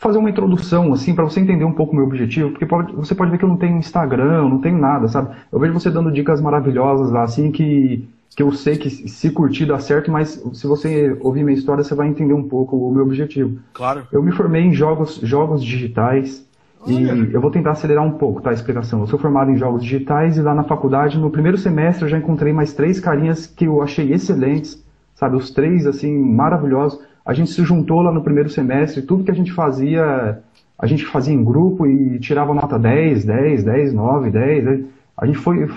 fazer 0.02 0.18
uma 0.18 0.28
introdução 0.28 0.92
assim 0.92 1.14
para 1.14 1.24
você 1.24 1.40
entender 1.40 1.64
um 1.64 1.72
pouco 1.72 1.92
o 1.92 1.96
meu 1.96 2.04
objetivo, 2.04 2.50
porque 2.50 2.66
pode- 2.66 2.92
você 2.92 3.14
pode 3.14 3.30
ver 3.30 3.38
que 3.38 3.44
eu 3.44 3.48
não 3.48 3.56
tenho 3.56 3.78
Instagram, 3.78 4.48
não 4.48 4.58
tenho 4.58 4.76
nada, 4.76 5.06
sabe? 5.08 5.34
Eu 5.50 5.58
vejo 5.60 5.72
você 5.72 5.90
dando 5.90 6.10
dicas 6.10 6.40
maravilhosas 6.40 7.10
lá 7.10 7.22
assim 7.22 7.50
que 7.50 8.08
que 8.34 8.42
eu 8.42 8.50
sei 8.50 8.78
que 8.78 8.88
se 8.88 9.30
curtir 9.30 9.66
dá 9.66 9.78
certo, 9.78 10.10
mas 10.10 10.42
se 10.54 10.66
você 10.66 11.14
ouvir 11.20 11.44
minha 11.44 11.56
história 11.56 11.84
você 11.84 11.94
vai 11.94 12.08
entender 12.08 12.32
um 12.32 12.42
pouco 12.48 12.76
o 12.78 12.90
meu 12.90 13.04
objetivo. 13.04 13.58
Claro. 13.74 14.06
Eu 14.10 14.22
me 14.22 14.32
formei 14.32 14.62
em 14.62 14.72
jogos, 14.72 15.16
jogos 15.22 15.62
digitais 15.62 16.42
e 16.86 16.94
eu 17.30 17.40
vou 17.42 17.50
tentar 17.50 17.72
acelerar 17.72 18.02
um 18.02 18.12
pouco 18.12 18.40
tá, 18.40 18.48
a 18.48 18.54
explicação. 18.54 19.00
Eu 19.00 19.06
sou 19.06 19.18
formado 19.18 19.50
em 19.50 19.56
jogos 19.56 19.82
digitais 19.84 20.38
e 20.38 20.40
lá 20.40 20.54
na 20.54 20.64
faculdade, 20.64 21.18
no 21.18 21.30
primeiro 21.30 21.58
semestre, 21.58 22.04
eu 22.04 22.08
já 22.08 22.16
encontrei 22.16 22.54
mais 22.54 22.72
três 22.72 22.98
carinhas 22.98 23.46
que 23.46 23.66
eu 23.66 23.82
achei 23.82 24.10
excelentes, 24.12 24.82
sabe? 25.14 25.36
Os 25.36 25.50
três, 25.50 25.86
assim, 25.86 26.18
maravilhosos. 26.18 26.98
A 27.24 27.32
gente 27.32 27.50
se 27.50 27.64
juntou 27.64 28.02
lá 28.02 28.10
no 28.10 28.22
primeiro 28.22 28.50
semestre, 28.50 29.02
tudo 29.02 29.24
que 29.24 29.30
a 29.30 29.34
gente 29.34 29.52
fazia, 29.52 30.40
a 30.78 30.86
gente 30.86 31.04
fazia 31.06 31.34
em 31.34 31.44
grupo 31.44 31.86
e 31.86 32.18
tirava 32.18 32.52
nota 32.52 32.78
10, 32.78 33.24
10, 33.24 33.64
10, 33.64 33.92
9, 33.92 34.30
10. 34.30 34.64
10. 34.64 34.84
A 35.16 35.26
gente 35.26 35.38
foi, 35.38 35.70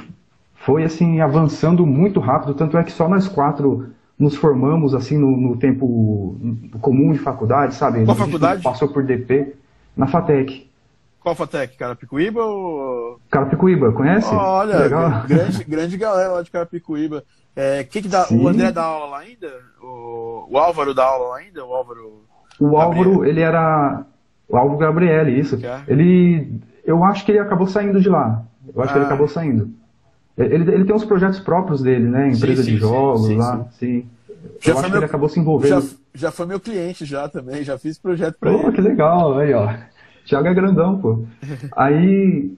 foi 0.56 0.84
assim, 0.84 1.22
avançando 1.22 1.86
muito 1.86 2.20
rápido, 2.20 2.54
tanto 2.54 2.78
é 2.78 2.84
que 2.84 2.92
só 2.92 3.08
nós 3.08 3.28
quatro 3.28 3.90
nos 4.18 4.36
formamos, 4.36 4.96
assim, 4.96 5.18
no, 5.18 5.36
no 5.36 5.58
tempo 5.58 6.38
comum 6.82 7.12
de 7.12 7.20
faculdade, 7.20 7.76
sabe? 7.76 8.06
Qual 8.06 8.16
faculdade? 8.16 8.64
Passou 8.64 8.88
por 8.88 9.04
DP, 9.04 9.56
na 9.96 10.08
FATEC. 10.08 10.66
Qual 11.26 11.34
Fatec, 11.34 11.76
Carapicuíba 11.76 12.46
ou 12.46 13.20
Carapicuíba, 13.32 13.92
conhece? 13.92 14.32
Olha, 14.32 14.88
grande, 15.28 15.64
grande 15.66 15.98
galera 15.98 16.34
lá 16.34 16.44
de 16.44 16.52
Carapicuíba. 16.52 17.24
É, 17.56 17.84
quem 17.84 18.02
que 18.02 18.08
dá, 18.10 18.26
Sim. 18.26 18.44
o 18.44 18.48
André 18.48 18.72
dá 18.72 18.84
aula 18.84 19.06
lá 19.06 19.20
ainda? 19.20 19.48
O, 19.82 20.48
o 20.50 20.58
Álvaro 20.58 20.94
dá 20.94 21.06
aula 21.06 21.30
lá 21.30 21.38
ainda? 21.38 21.66
O 21.66 21.74
Álvaro. 21.74 22.22
O 22.60 22.78
Álvaro, 22.78 23.26
ele 23.26 23.42
era. 23.42 24.06
O 24.48 24.58
Álvaro 24.58 24.78
Gabriele, 24.78 25.40
isso. 25.40 25.58
Que 25.58 25.66
é? 25.66 25.82
Ele. 25.88 26.60
Eu 26.84 27.04
acho 27.04 27.26
que 27.26 27.32
ele 27.32 27.40
acabou 27.40 27.68
saindo 27.68 28.00
de 28.02 28.10
lá. 28.10 28.44
Eu 28.74 28.82
acho 28.82 28.92
que 28.92 28.98
ele 29.00 29.06
Ah. 29.06 29.08
acabou 29.08 29.28
saindo. 29.28 29.70
Ele, 30.38 30.70
ele 30.70 30.86
tem 30.86 30.94
uns 30.96 31.06
projetos 31.06 31.40
próprios 31.40 31.82
dele, 31.82 32.08
né? 32.10 32.30
Empresa 32.30 32.62
sim, 32.62 32.72
de 32.74 32.76
sim, 32.76 32.82
jogos 32.82 33.28
sim, 33.28 33.38
lá. 33.38 33.66
Sim. 33.72 34.06
já 34.60 34.74
eu 34.74 34.78
acho 34.78 34.82
meu, 34.84 34.92
que 34.92 34.98
ele 34.98 35.06
acabou 35.06 35.30
se 35.30 35.40
envolvendo. 35.40 35.82
Já, 35.82 35.88
já 36.14 36.32
foi 36.32 36.46
meu 36.46 36.60
cliente 36.60 37.06
já 37.06 37.30
também, 37.30 37.64
já 37.64 37.78
fiz 37.78 37.98
projeto 37.98 38.36
para 38.38 38.52
ele. 38.52 38.72
que 38.74 38.82
legal, 38.82 39.38
aí 39.40 39.54
ó. 39.54 39.74
Thiago 40.26 40.48
é 40.48 40.54
grandão, 40.54 41.00
pô. 41.00 41.24
aí 41.76 42.52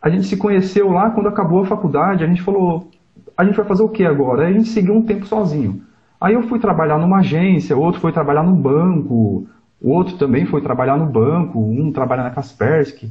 a 0.00 0.10
gente 0.10 0.26
se 0.26 0.36
conheceu 0.36 0.90
lá 0.90 1.10
quando 1.10 1.28
acabou 1.28 1.62
a 1.62 1.66
faculdade, 1.66 2.22
a 2.22 2.26
gente 2.26 2.42
falou, 2.42 2.90
a 3.36 3.44
gente 3.44 3.56
vai 3.56 3.66
fazer 3.66 3.82
o 3.82 3.88
que 3.88 4.04
agora? 4.04 4.46
Aí 4.46 4.54
a 4.54 4.56
gente 4.56 4.68
seguiu 4.68 4.94
um 4.94 5.02
tempo 5.02 5.26
sozinho. 5.26 5.82
Aí 6.20 6.34
eu 6.34 6.42
fui 6.44 6.58
trabalhar 6.58 6.98
numa 6.98 7.18
agência, 7.18 7.76
outro 7.76 8.00
foi 8.00 8.12
trabalhar 8.12 8.42
num 8.42 8.54
banco, 8.54 9.46
o 9.80 9.90
outro 9.90 10.16
também 10.16 10.46
foi 10.46 10.60
trabalhar 10.60 10.96
no 10.96 11.06
banco, 11.06 11.58
um 11.58 11.90
trabalha 11.90 12.22
na 12.22 12.30
Kaspersky. 12.30 13.10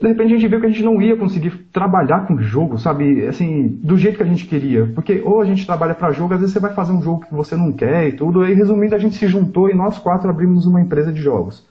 De 0.00 0.06
repente 0.06 0.32
a 0.32 0.36
gente 0.36 0.46
viu 0.46 0.60
que 0.60 0.66
a 0.66 0.68
gente 0.68 0.84
não 0.84 1.02
ia 1.02 1.16
conseguir 1.16 1.50
trabalhar 1.72 2.24
com 2.24 2.40
jogo, 2.40 2.78
sabe? 2.78 3.26
Assim, 3.26 3.66
do 3.82 3.96
jeito 3.98 4.16
que 4.16 4.22
a 4.22 4.26
gente 4.26 4.46
queria. 4.46 4.86
Porque 4.94 5.20
ou 5.24 5.40
a 5.40 5.44
gente 5.44 5.66
trabalha 5.66 5.92
para 5.92 6.12
jogo, 6.12 6.34
às 6.34 6.40
vezes 6.40 6.52
você 6.52 6.60
vai 6.60 6.72
fazer 6.72 6.92
um 6.92 7.02
jogo 7.02 7.26
que 7.26 7.34
você 7.34 7.56
não 7.56 7.72
quer 7.72 8.06
e 8.06 8.12
tudo. 8.12 8.42
Aí 8.42 8.54
resumindo, 8.54 8.94
a 8.94 8.98
gente 8.98 9.16
se 9.16 9.26
juntou 9.26 9.68
e 9.68 9.74
nós 9.74 9.98
quatro 9.98 10.30
abrimos 10.30 10.66
uma 10.66 10.80
empresa 10.80 11.12
de 11.12 11.20
jogos. 11.20 11.66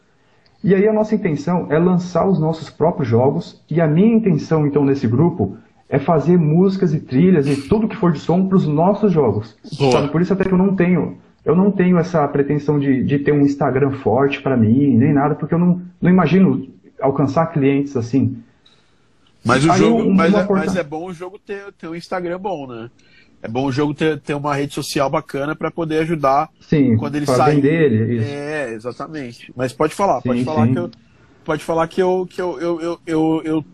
E 0.62 0.76
aí 0.76 0.86
a 0.86 0.92
nossa 0.92 1.16
intenção 1.16 1.68
é 1.70 1.80
lançar 1.80 2.28
os 2.28 2.38
nossos 2.38 2.70
próprios 2.70 3.08
jogos. 3.08 3.64
E 3.72 3.80
a 3.80 3.88
minha 3.88 4.14
intenção, 4.14 4.68
então, 4.68 4.84
nesse 4.84 5.08
grupo 5.08 5.56
é 5.90 6.00
fazer 6.00 6.38
músicas 6.38 6.94
e 6.94 7.00
trilhas 7.00 7.48
e 7.48 7.68
tudo 7.68 7.88
que 7.88 7.96
for 7.96 8.12
de 8.12 8.20
som 8.20 8.48
para 8.48 8.58
os 8.58 8.68
nossos 8.68 9.12
jogos. 9.12 9.58
Por 10.12 10.22
isso 10.22 10.34
até 10.34 10.44
que 10.44 10.54
eu 10.54 10.58
não 10.58 10.76
tenho 10.76 11.18
eu 11.48 11.56
não 11.56 11.72
tenho 11.72 11.98
essa 11.98 12.28
pretensão 12.28 12.78
de, 12.78 13.02
de 13.06 13.20
ter 13.20 13.32
um 13.32 13.40
Instagram 13.40 13.92
forte 13.92 14.42
para 14.42 14.58
mim, 14.58 14.98
nem 14.98 15.14
nada, 15.14 15.34
porque 15.34 15.54
eu 15.54 15.60
não, 15.60 15.82
não 16.02 16.10
imagino 16.10 16.68
alcançar 17.00 17.54
clientes 17.54 17.96
assim. 17.96 18.44
Mas 19.46 19.64
o 19.64 19.72
Aí, 19.72 19.80
jogo, 19.80 20.14
mas, 20.14 20.34
é, 20.34 20.46
mas, 20.46 20.76
é, 20.76 20.84
bom 20.84 21.06
o 21.06 21.14
jogo 21.14 21.40
ter, 21.40 21.72
ter 21.72 21.88
um 21.88 21.96
Instagram 21.96 22.38
bom, 22.38 22.68
né? 22.68 22.92
É 23.42 23.48
bom 23.48 23.66
o 23.66 23.72
jogo 23.72 23.94
ter, 23.94 24.20
ter 24.20 24.34
uma 24.34 24.54
rede 24.54 24.74
social 24.74 25.10
bacana 25.10 25.56
para 25.56 25.72
poder 25.72 26.00
ajudar 26.00 26.50
sim, 26.60 26.98
quando 26.98 27.16
ele 27.16 27.26
sai. 27.26 27.62
Dele, 27.62 28.18
isso. 28.18 28.30
É, 28.30 28.74
exatamente. 28.74 29.54
Mas 29.56 29.72
pode 29.72 29.96
falar, 29.96 30.20
sim, 30.20 30.28
pode 30.28 30.44
falar 30.44 30.68
sim. 30.68 30.74
que 30.74 30.80
eu 30.80 30.92
pode 31.46 31.64
falar 31.64 31.88
que 31.88 32.02
eu 32.02 32.28
que 32.30 32.42
eu, 32.42 32.60
eu, 32.60 32.82
eu, 32.82 33.00
eu, 33.08 33.42
eu 33.46 33.66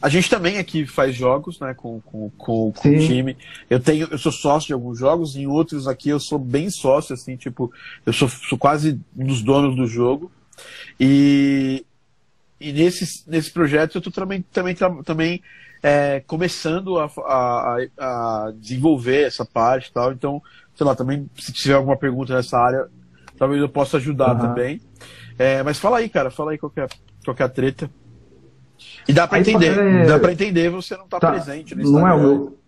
a 0.00 0.08
gente 0.08 0.28
também 0.28 0.58
aqui 0.58 0.86
faz 0.86 1.14
jogos, 1.14 1.58
né, 1.60 1.74
com, 1.74 2.00
com, 2.00 2.30
com, 2.30 2.72
com 2.72 2.88
o 2.88 2.98
time. 2.98 3.36
Eu 3.70 3.80
tenho, 3.80 4.08
eu 4.10 4.18
sou 4.18 4.32
sócio 4.32 4.68
de 4.68 4.72
alguns 4.72 4.98
jogos, 4.98 5.36
em 5.36 5.46
outros 5.46 5.88
aqui 5.88 6.08
eu 6.08 6.20
sou 6.20 6.38
bem 6.38 6.70
sócio, 6.70 7.14
assim, 7.14 7.36
tipo, 7.36 7.72
eu 8.04 8.12
sou, 8.12 8.28
sou 8.28 8.58
quase 8.58 9.00
um 9.16 9.26
dos 9.26 9.42
donos 9.42 9.76
do 9.76 9.86
jogo. 9.86 10.30
E, 10.98 11.84
e 12.60 12.72
nesse, 12.72 13.28
nesse 13.28 13.50
projeto 13.50 13.96
eu 13.96 13.98
estou 14.00 14.12
também, 14.12 14.42
também, 14.52 14.74
também 15.04 15.42
é, 15.82 16.20
começando 16.26 16.98
a, 16.98 17.10
a, 17.26 17.76
a, 17.98 18.52
desenvolver 18.56 19.26
essa 19.26 19.44
parte 19.44 19.88
e 19.88 19.92
tal. 19.92 20.12
Então, 20.12 20.42
sei 20.74 20.86
lá, 20.86 20.94
também 20.94 21.28
se 21.36 21.52
tiver 21.52 21.74
alguma 21.74 21.96
pergunta 21.96 22.34
nessa 22.34 22.58
área, 22.58 22.88
talvez 23.36 23.60
eu 23.60 23.68
possa 23.68 23.98
ajudar 23.98 24.34
uhum. 24.34 24.40
também. 24.40 24.80
É, 25.38 25.62
mas 25.62 25.78
fala 25.78 25.98
aí, 25.98 26.08
cara, 26.08 26.30
fala 26.30 26.52
aí 26.52 26.58
qual 26.58 26.72
é, 26.76 26.86
qual 27.24 27.36
é 27.38 27.42
a 27.42 27.48
treta. 27.48 27.90
E 29.08 29.12
dá 29.12 29.26
para 29.26 29.40
entender, 29.40 29.78
é... 29.78 30.06
dá 30.06 30.18
para 30.18 30.32
entender 30.32 30.70
você 30.70 30.96
não 30.96 31.06
tá, 31.06 31.18
tá 31.18 31.32
presente 31.32 31.74
no 31.74 31.90
Não 31.90 32.08
é 32.08 32.14
o 32.14 32.20
meu... 32.20 32.58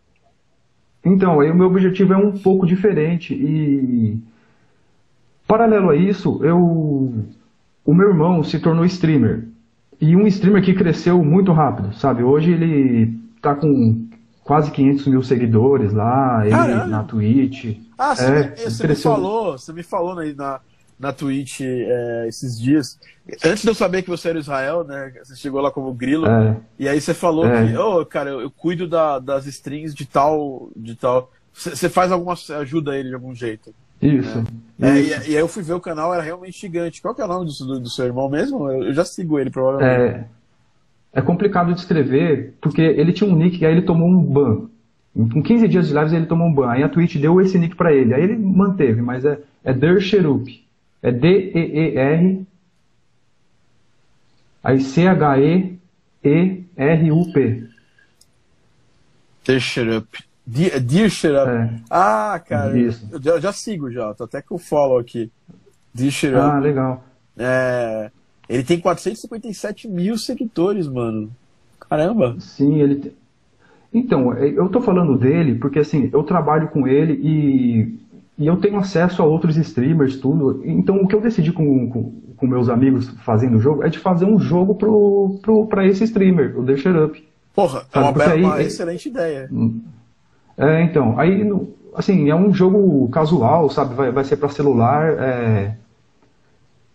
Então, 1.04 1.40
aí 1.40 1.50
o 1.50 1.54
meu 1.54 1.68
objetivo 1.68 2.12
é 2.12 2.16
um 2.16 2.32
pouco 2.32 2.66
diferente 2.66 3.32
e 3.32 4.18
paralelo 5.46 5.90
a 5.90 5.96
isso, 5.96 6.40
eu 6.44 7.14
o 7.84 7.94
meu 7.94 8.08
irmão 8.08 8.42
se 8.42 8.58
tornou 8.58 8.84
streamer. 8.84 9.46
E 10.00 10.16
um 10.16 10.26
streamer 10.26 10.62
que 10.62 10.74
cresceu 10.74 11.22
muito 11.24 11.52
rápido, 11.52 11.94
sabe? 11.94 12.22
Hoje 12.24 12.50
ele 12.50 13.16
tá 13.40 13.54
com 13.54 14.08
quase 14.42 14.70
500 14.70 15.06
mil 15.06 15.22
seguidores 15.22 15.92
lá, 15.92 16.42
ele 16.44 16.90
na 16.90 17.04
Twitch. 17.04 17.78
Ah, 17.96 18.14
você, 18.14 18.24
é, 18.24 18.50
me, 18.50 18.56
você 18.56 18.82
cresceu... 18.82 19.10
me 19.12 19.16
falou, 19.16 19.52
você 19.58 19.72
me 19.72 19.82
falou 19.82 20.14
na, 20.14 20.60
na, 20.98 21.12
Twitch 21.12 21.60
é, 21.60 22.26
esses 22.28 22.60
dias. 22.60 22.98
Antes 23.44 23.62
de 23.62 23.68
eu 23.68 23.74
saber 23.74 24.02
que 24.02 24.10
você 24.10 24.28
era 24.28 24.38
Israel, 24.38 24.84
né? 24.84 25.12
Você 25.22 25.36
chegou 25.36 25.60
lá 25.60 25.70
como 25.70 25.92
grilo. 25.92 26.26
É. 26.26 26.56
E 26.78 26.88
aí 26.88 27.00
você 27.00 27.12
falou 27.12 27.46
é. 27.46 27.66
que, 27.66 27.76
oh, 27.76 28.04
cara, 28.06 28.30
eu, 28.30 28.40
eu 28.40 28.50
cuido 28.50 28.86
da, 28.86 29.18
das 29.18 29.46
strings 29.46 29.94
de 29.94 30.06
tal. 30.06 30.70
de 30.76 30.94
tal. 30.94 31.30
Você 31.52 31.88
faz 31.88 32.12
alguma. 32.12 32.34
ajuda 32.60 32.96
ele 32.96 33.08
de 33.08 33.14
algum 33.14 33.34
jeito. 33.34 33.74
Isso. 34.00 34.44
Né? 34.78 35.00
isso. 35.00 35.28
E, 35.28 35.32
e, 35.32 35.36
aí 35.36 35.40
eu 35.40 35.48
fui 35.48 35.62
ver 35.62 35.74
o 35.74 35.80
canal, 35.80 36.12
era 36.12 36.22
realmente 36.22 36.60
gigante. 36.60 37.00
Qual 37.00 37.14
que 37.14 37.22
é 37.22 37.24
o 37.24 37.28
nome 37.28 37.46
do, 37.46 37.80
do, 37.80 37.90
seu 37.90 38.04
irmão 38.04 38.28
mesmo? 38.28 38.70
Eu, 38.70 38.84
eu, 38.84 38.92
já 38.92 39.04
sigo 39.04 39.38
ele, 39.38 39.50
provavelmente. 39.50 40.24
É, 41.12 41.20
é 41.20 41.22
complicado 41.22 41.72
de 41.72 41.80
escrever, 41.80 42.54
porque 42.60 42.82
ele 42.82 43.12
tinha 43.12 43.28
um 43.28 43.36
nick 43.36 43.60
e 43.60 43.66
aí 43.66 43.72
ele 43.72 43.82
tomou 43.82 44.08
um 44.08 44.22
ban. 44.22 44.68
Com 45.14 45.42
15 45.42 45.66
dias 45.66 45.88
de 45.88 45.94
lives 45.94 46.12
ele 46.12 46.26
tomou 46.26 46.46
um 46.46 46.52
ban. 46.52 46.70
Aí 46.70 46.82
a 46.82 46.88
Twitch 46.88 47.16
deu 47.16 47.40
esse 47.40 47.58
nick 47.58 47.74
pra 47.74 47.92
ele. 47.92 48.12
Aí 48.12 48.22
ele 48.22 48.36
manteve, 48.36 49.00
mas 49.00 49.24
é, 49.24 49.38
é 49.64 49.72
Der 49.72 49.98
Cherup. 50.00 50.65
É 51.06 51.12
D-E-E-R. 51.12 52.44
Aí 54.64 54.80
C-H-E-E-R-U-P. 54.80 55.78
Der 59.46 59.60
Cherup. 59.60 60.08
Disher 60.44 61.34
É. 61.48 61.70
Ah, 61.88 62.42
cara, 62.44 62.76
Isso. 62.76 63.08
eu 63.12 63.22
já, 63.22 63.38
já, 63.38 63.52
sigo 63.52 63.88
já, 63.92 64.12
tô 64.14 64.24
até 64.24 64.42
com 64.42 64.56
o 64.56 64.58
follow 64.58 64.98
aqui. 64.98 65.30
Disher 65.94 66.36
Ah, 66.36 66.58
legal. 66.58 67.04
É, 67.38 68.10
ele 68.48 68.64
tem 68.64 68.80
457 68.80 69.86
mil 69.86 70.18
seguidores, 70.18 70.88
mano. 70.88 71.30
Caramba. 71.78 72.34
Sim, 72.40 72.80
ele 72.80 72.96
tem... 72.96 73.12
Então, 73.94 74.34
é, 74.34 74.48
eu 74.48 74.68
tô 74.68 74.80
falando 74.80 75.16
dele 75.16 75.54
porque, 75.54 75.78
assim, 75.78 76.10
eu 76.12 76.24
trabalho 76.24 76.66
com 76.68 76.88
ele 76.88 77.12
e, 77.22 77.96
e 78.38 78.46
eu 78.46 78.56
tenho 78.56 78.76
acesso 78.76 79.22
a 79.22 79.24
outros 79.24 79.56
streamers, 79.56 80.16
tudo. 80.16 80.62
Então, 80.64 80.96
o 80.96 81.08
que 81.08 81.14
eu 81.14 81.20
decidi 81.20 81.52
com, 81.52 81.88
com, 81.88 82.12
com 82.36 82.46
meus 82.46 82.68
amigos 82.68 83.08
fazendo 83.24 83.56
o 83.56 83.60
jogo 83.60 83.82
é 83.82 83.88
de 83.88 83.98
fazer 83.98 84.26
um 84.26 84.38
jogo 84.38 84.74
pro, 84.74 85.38
pro, 85.40 85.66
pra 85.66 85.86
esse 85.86 86.04
streamer, 86.04 86.58
o 86.58 86.62
Dasher 86.62 87.02
Up. 87.02 87.26
Porra, 87.54 87.86
é 87.90 87.98
uma, 87.98 88.12
bela, 88.12 88.32
aí, 88.32 88.44
uma 88.44 88.62
excelente 88.62 89.08
ideia. 89.08 89.48
Hum. 89.50 89.80
É, 90.58 90.82
então, 90.82 91.18
aí, 91.18 91.50
assim, 91.94 92.28
é 92.28 92.34
um 92.34 92.52
jogo 92.52 93.08
casual, 93.08 93.70
sabe? 93.70 93.94
Vai, 93.94 94.10
vai 94.12 94.24
ser 94.24 94.36
para 94.36 94.50
celular 94.50 95.14
é, 95.18 95.74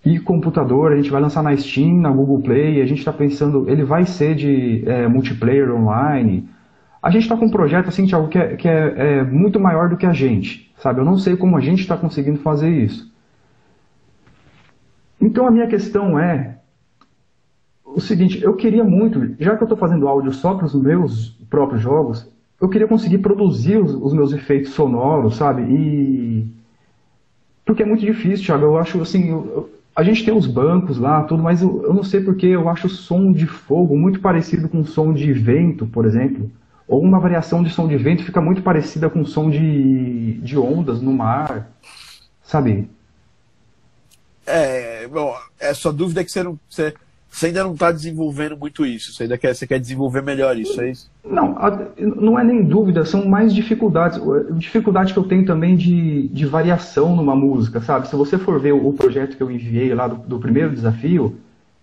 e 0.05 0.19
computador. 0.19 0.91
A 0.91 0.95
gente 0.95 1.09
vai 1.09 1.19
lançar 1.19 1.41
na 1.41 1.57
Steam, 1.57 1.97
na 1.97 2.11
Google 2.11 2.41
Play. 2.41 2.79
A 2.79 2.85
gente 2.85 2.99
está 2.99 3.11
pensando, 3.11 3.67
ele 3.67 3.83
vai 3.83 4.05
ser 4.05 4.35
de 4.35 4.83
é, 4.87 5.07
multiplayer 5.07 5.73
online. 5.73 6.47
A 7.01 7.09
gente 7.09 7.23
está 7.23 7.35
com 7.35 7.45
um 7.45 7.51
projeto, 7.51 7.87
assim, 7.87 8.05
Thiago, 8.05 8.27
que, 8.27 8.37
é, 8.37 8.55
que 8.55 8.67
é, 8.67 8.93
é, 8.97 9.23
muito 9.23 9.59
maior 9.59 9.89
do 9.89 9.97
que 9.97 10.05
a 10.05 10.13
gente, 10.13 10.71
sabe? 10.77 10.99
Eu 10.99 11.05
não 11.05 11.17
sei 11.17 11.35
como 11.35 11.57
a 11.57 11.61
gente 11.61 11.79
está 11.79 11.97
conseguindo 11.97 12.39
fazer 12.39 12.69
isso. 12.69 13.11
Então, 15.19 15.47
a 15.47 15.51
minha 15.51 15.67
questão 15.67 16.19
é 16.19 16.57
o 17.83 17.99
seguinte, 17.99 18.41
eu 18.41 18.55
queria 18.55 18.83
muito, 18.83 19.35
já 19.39 19.55
que 19.55 19.63
eu 19.63 19.65
estou 19.65 19.77
fazendo 19.77 20.07
áudio 20.07 20.31
só 20.31 20.53
para 20.53 20.65
os 20.65 20.75
meus 20.75 21.29
próprios 21.49 21.81
jogos, 21.81 22.29
eu 22.59 22.69
queria 22.69 22.87
conseguir 22.87 23.17
produzir 23.17 23.77
os, 23.77 23.93
os, 23.93 24.13
meus 24.13 24.31
efeitos 24.31 24.71
sonoros, 24.71 25.35
sabe? 25.35 25.63
E. 25.63 26.47
Porque 27.65 27.81
é 27.81 27.85
muito 27.85 28.05
difícil, 28.05 28.45
Thiago. 28.45 28.65
Eu 28.65 28.77
acho 28.77 29.01
assim. 29.01 29.29
Eu, 29.29 29.69
a 29.95 30.03
gente 30.03 30.23
tem 30.23 30.33
os 30.33 30.47
bancos 30.47 30.97
lá, 30.97 31.23
tudo, 31.23 31.43
mas 31.43 31.61
eu, 31.61 31.83
eu 31.83 31.93
não 31.93 32.03
sei 32.03 32.21
porque 32.21 32.45
eu 32.45 32.69
acho 32.69 32.87
o 32.87 32.89
som 32.89 33.31
de 33.31 33.45
fogo 33.45 33.97
muito 33.97 34.21
parecido 34.21 34.69
com 34.69 34.79
o 34.79 34.85
som 34.85 35.11
de 35.11 35.33
vento, 35.33 35.85
por 35.87 36.05
exemplo. 36.05 36.49
Ou 36.91 37.01
uma 37.01 37.21
variação 37.21 37.63
de 37.63 37.69
som 37.69 37.87
de 37.87 37.95
vento 37.95 38.21
fica 38.21 38.41
muito 38.41 38.61
parecida 38.61 39.09
com 39.09 39.21
o 39.21 39.25
som 39.25 39.49
de, 39.49 40.33
de 40.41 40.57
ondas 40.57 41.01
no 41.01 41.13
mar, 41.13 41.71
sabe? 42.43 42.89
É, 44.45 45.07
bom, 45.07 45.33
é 45.57 45.73
só 45.73 45.89
dúvida 45.89 46.21
que 46.21 46.29
você 46.29 46.43
não. 46.43 46.59
Você 46.69 46.93
você 47.29 47.45
ainda 47.45 47.63
não 47.63 47.71
está 47.71 47.93
desenvolvendo 47.93 48.57
muito 48.57 48.85
isso, 48.85 49.13
você 49.13 49.23
ainda 49.23 49.37
quer, 49.37 49.55
você 49.55 49.65
quer 49.65 49.79
desenvolver 49.79 50.21
melhor 50.21 50.57
isso, 50.57 50.81
é 50.81 50.91
isso? 50.91 51.09
Não, 51.23 51.55
não 51.97 52.37
é 52.37 52.43
nem 52.43 52.61
dúvida, 52.61 53.05
são 53.05 53.25
mais 53.25 53.55
dificuldades. 53.55 54.19
Dificuldade 54.57 55.13
que 55.13 55.19
eu 55.19 55.23
tenho 55.23 55.45
também 55.45 55.77
de, 55.77 56.27
de 56.27 56.45
variação 56.45 57.15
numa 57.15 57.33
música, 57.33 57.79
sabe? 57.79 58.09
Se 58.09 58.17
você 58.17 58.37
for 58.37 58.59
ver 58.59 58.73
o 58.73 58.91
projeto 58.91 59.37
que 59.37 59.41
eu 59.41 59.49
enviei 59.49 59.95
lá 59.95 60.09
do, 60.09 60.17
do 60.17 60.39
primeiro 60.39 60.71
desafio, 60.71 61.37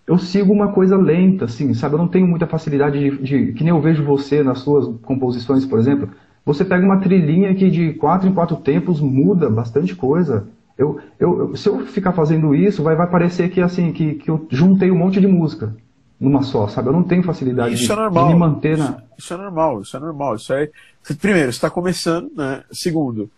eu 0.09 0.17
sigo 0.17 0.51
uma 0.51 0.71
coisa 0.71 0.97
lenta, 0.97 1.45
assim, 1.45 1.71
sabe? 1.75 1.93
Eu 1.93 1.99
não 1.99 2.07
tenho 2.07 2.25
muita 2.25 2.47
facilidade 2.47 2.97
de, 2.97 3.17
de, 3.21 3.53
Que 3.53 3.63
nem 3.63 3.69
eu 3.69 3.79
vejo 3.79 4.03
você 4.03 4.41
nas 4.41 4.57
suas 4.57 4.87
composições, 5.03 5.67
por 5.67 5.77
exemplo. 5.77 6.09
Você 6.43 6.65
pega 6.65 6.83
uma 6.83 6.99
trilhinha 6.99 7.53
que 7.53 7.69
de 7.69 7.93
quatro 7.93 8.27
em 8.27 8.33
quatro 8.33 8.55
tempos 8.55 8.99
muda 8.99 9.51
bastante 9.51 9.95
coisa. 9.95 10.47
Eu, 10.75 10.99
eu, 11.19 11.55
se 11.55 11.69
eu 11.69 11.85
ficar 11.85 12.11
fazendo 12.11 12.55
isso, 12.55 12.81
vai, 12.81 12.95
vai 12.95 13.07
parecer 13.07 13.51
que 13.51 13.61
assim 13.61 13.93
que, 13.93 14.15
que 14.15 14.31
eu 14.31 14.47
juntei 14.49 14.89
um 14.89 14.97
monte 14.97 15.21
de 15.21 15.27
música 15.27 15.75
numa 16.19 16.41
só, 16.41 16.67
sabe? 16.67 16.89
Eu 16.89 16.93
não 16.93 17.03
tenho 17.03 17.21
facilidade 17.21 17.75
de, 17.75 17.91
é 17.91 17.95
de 17.95 18.25
me 18.25 18.35
manter 18.35 18.79
na. 18.79 18.85
Isso, 18.85 19.03
isso, 19.19 19.33
é 19.35 19.37
normal, 19.37 19.81
isso 19.83 19.95
é 19.95 19.99
normal. 19.99 20.35
Isso 20.37 20.51
é. 20.53 20.71
Primeiro, 21.21 21.51
está 21.51 21.69
começando, 21.69 22.31
né? 22.35 22.63
Segundo, 22.71 23.29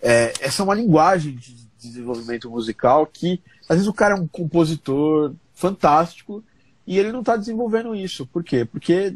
é, 0.00 0.32
essa 0.40 0.62
é 0.62 0.64
uma 0.64 0.76
linguagem 0.76 1.34
de 1.34 1.56
desenvolvimento 1.76 2.48
musical 2.48 3.04
que 3.04 3.40
às 3.68 3.78
vezes 3.78 3.88
o 3.88 3.92
cara 3.92 4.16
é 4.16 4.20
um 4.20 4.28
compositor 4.28 5.32
fantástico 5.60 6.42
e 6.86 6.98
ele 6.98 7.12
não 7.12 7.20
está 7.20 7.36
desenvolvendo 7.36 7.94
isso. 7.94 8.26
Por 8.26 8.42
quê? 8.42 8.64
Porque 8.64 9.14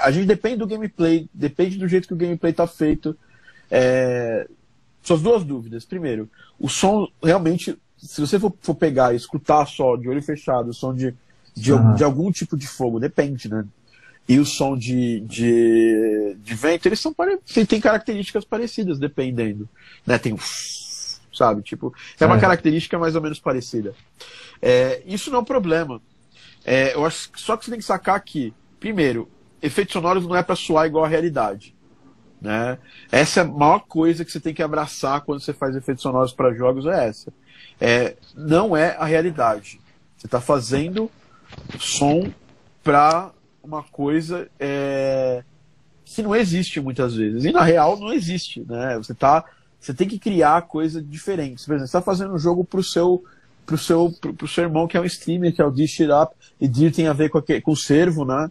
a 0.00 0.10
gente 0.10 0.26
depende 0.26 0.58
do 0.58 0.66
gameplay, 0.66 1.28
depende 1.32 1.78
do 1.78 1.88
jeito 1.88 2.06
que 2.06 2.14
o 2.14 2.16
gameplay 2.16 2.52
está 2.52 2.66
feito. 2.66 3.16
É, 3.70 4.46
suas 5.02 5.20
duas 5.20 5.42
dúvidas. 5.42 5.84
Primeiro, 5.84 6.30
o 6.58 6.68
som 6.68 7.08
realmente, 7.22 7.76
se 7.96 8.20
você 8.20 8.38
for, 8.38 8.52
for 8.60 8.74
pegar 8.74 9.12
e 9.12 9.16
escutar 9.16 9.66
só 9.66 9.96
de 9.96 10.08
olho 10.08 10.22
fechado, 10.22 10.70
o 10.70 10.74
som 10.74 10.94
de, 10.94 11.14
de, 11.54 11.72
uhum. 11.72 11.94
de 11.94 12.04
algum 12.04 12.30
tipo 12.30 12.56
de 12.56 12.66
fogo, 12.66 13.00
depende, 13.00 13.48
né? 13.48 13.64
E 14.26 14.38
o 14.38 14.46
som 14.46 14.76
de, 14.76 15.20
de, 15.20 16.36
de 16.42 16.54
vento, 16.54 16.86
eles 16.86 17.00
são 17.00 17.14
têm 17.68 17.80
características 17.80 18.44
parecidas, 18.44 18.98
dependendo. 18.98 19.68
Né? 20.06 20.18
Tem 20.18 20.32
um 20.32 20.38
sabe? 21.34 21.62
Tipo, 21.62 21.94
é 22.18 22.26
uma 22.26 22.36
é. 22.36 22.40
característica 22.40 22.98
mais 22.98 23.14
ou 23.14 23.22
menos 23.22 23.38
parecida. 23.38 23.94
É, 24.60 25.02
isso 25.06 25.30
não 25.30 25.38
é 25.38 25.42
um 25.42 25.44
problema. 25.44 26.00
É, 26.64 26.94
eu 26.94 27.04
acho 27.04 27.30
só 27.36 27.56
que 27.56 27.64
você 27.64 27.70
tem 27.70 27.80
que 27.80 27.86
sacar 27.86 28.18
que, 28.20 28.54
primeiro, 28.80 29.28
efeitos 29.60 29.92
sonoros 29.92 30.26
não 30.26 30.36
é 30.36 30.42
para 30.42 30.56
soar 30.56 30.86
igual 30.86 31.04
à 31.04 31.08
realidade. 31.08 31.74
Né? 32.40 32.78
Essa 33.10 33.40
é 33.40 33.42
a 33.42 33.46
maior 33.46 33.80
coisa 33.80 34.24
que 34.24 34.30
você 34.30 34.38
tem 34.38 34.52
que 34.52 34.62
abraçar 34.62 35.22
quando 35.22 35.40
você 35.40 35.52
faz 35.52 35.74
efeitos 35.74 36.02
sonoros 36.02 36.32
para 36.32 36.52
jogos 36.52 36.84
é 36.86 37.08
essa. 37.08 37.32
É, 37.80 38.16
não 38.34 38.76
é 38.76 38.96
a 38.98 39.04
realidade. 39.04 39.80
Você 40.16 40.26
está 40.26 40.40
fazendo 40.40 41.10
som 41.78 42.30
para 42.82 43.30
uma 43.62 43.82
coisa 43.82 44.48
é, 44.60 45.42
que 46.04 46.22
não 46.22 46.36
existe 46.36 46.80
muitas 46.80 47.14
vezes. 47.14 47.44
E 47.44 47.52
na 47.52 47.62
real 47.62 47.98
não 47.98 48.12
existe. 48.12 48.60
Né? 48.68 48.96
Você 48.98 49.14
tá, 49.14 49.44
você 49.84 49.92
tem 49.92 50.08
que 50.08 50.18
criar 50.18 50.62
coisa 50.62 51.02
diferente. 51.02 51.64
Por 51.64 51.72
exemplo, 51.72 51.80
você 51.80 51.84
está 51.84 52.00
fazendo 52.00 52.32
um 52.32 52.38
jogo 52.38 52.64
para 52.64 52.80
o 52.80 52.84
seu 52.84 53.22
pro 53.66 53.78
seu, 53.78 54.10
pro, 54.20 54.34
pro 54.34 54.48
seu 54.48 54.64
irmão 54.64 54.86
que 54.86 54.96
é 54.96 55.00
um 55.00 55.04
streamer, 55.04 55.54
que 55.54 55.60
é 55.60 55.64
o 55.64 55.70
Dish 55.70 56.00
It 56.00 56.12
Up, 56.12 56.34
e 56.60 56.68
Dir 56.68 56.92
tem 56.92 57.06
a 57.06 57.12
ver 57.12 57.30
com, 57.30 57.40
com 57.40 57.72
o 57.72 57.76
servo, 57.76 58.24
né? 58.24 58.50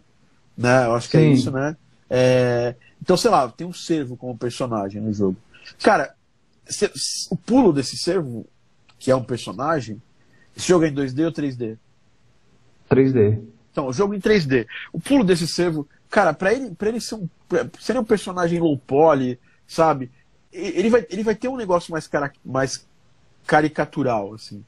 né? 0.56 0.86
Eu 0.86 0.94
acho 0.94 1.08
que 1.08 1.16
é 1.16 1.20
Sim. 1.20 1.26
é 1.26 1.30
isso, 1.30 1.50
né? 1.50 1.76
É... 2.10 2.74
Então, 3.00 3.16
sei 3.16 3.30
lá, 3.30 3.48
tem 3.48 3.66
um 3.66 3.72
servo 3.72 4.16
como 4.16 4.36
personagem 4.36 5.00
no 5.00 5.12
jogo. 5.12 5.36
Cara, 5.82 6.14
se, 6.66 6.90
o 7.30 7.36
pulo 7.36 7.72
desse 7.72 7.96
servo, 7.96 8.46
que 8.98 9.10
é 9.10 9.16
um 9.16 9.22
personagem, 9.22 10.00
esse 10.56 10.68
jogo 10.68 10.84
é 10.84 10.88
em 10.88 10.94
2D 10.94 11.24
ou 11.24 11.32
3D? 11.32 11.76
3D. 12.90 13.40
Então, 13.70 13.88
o 13.88 13.92
jogo 13.92 14.14
em 14.14 14.20
3D. 14.20 14.66
O 14.92 15.00
pulo 15.00 15.24
desse 15.24 15.46
servo, 15.46 15.88
cara, 16.08 16.32
pra 16.32 16.52
ele, 16.52 16.74
pra 16.74 16.88
ele 16.88 17.00
ser 17.00 17.16
um, 17.16 17.28
pra, 17.48 17.66
ser 17.80 17.96
um 17.98 18.04
personagem 18.04 18.60
low 18.60 18.78
poly, 18.78 19.38
sabe? 19.66 20.10
Ele 20.54 20.88
vai, 20.88 21.06
ele 21.10 21.22
vai 21.24 21.34
ter 21.34 21.48
um 21.48 21.56
negócio 21.56 21.90
mais, 21.90 22.06
cara, 22.06 22.32
mais 22.44 22.86
caricatural, 23.46 24.34
assim. 24.34 24.64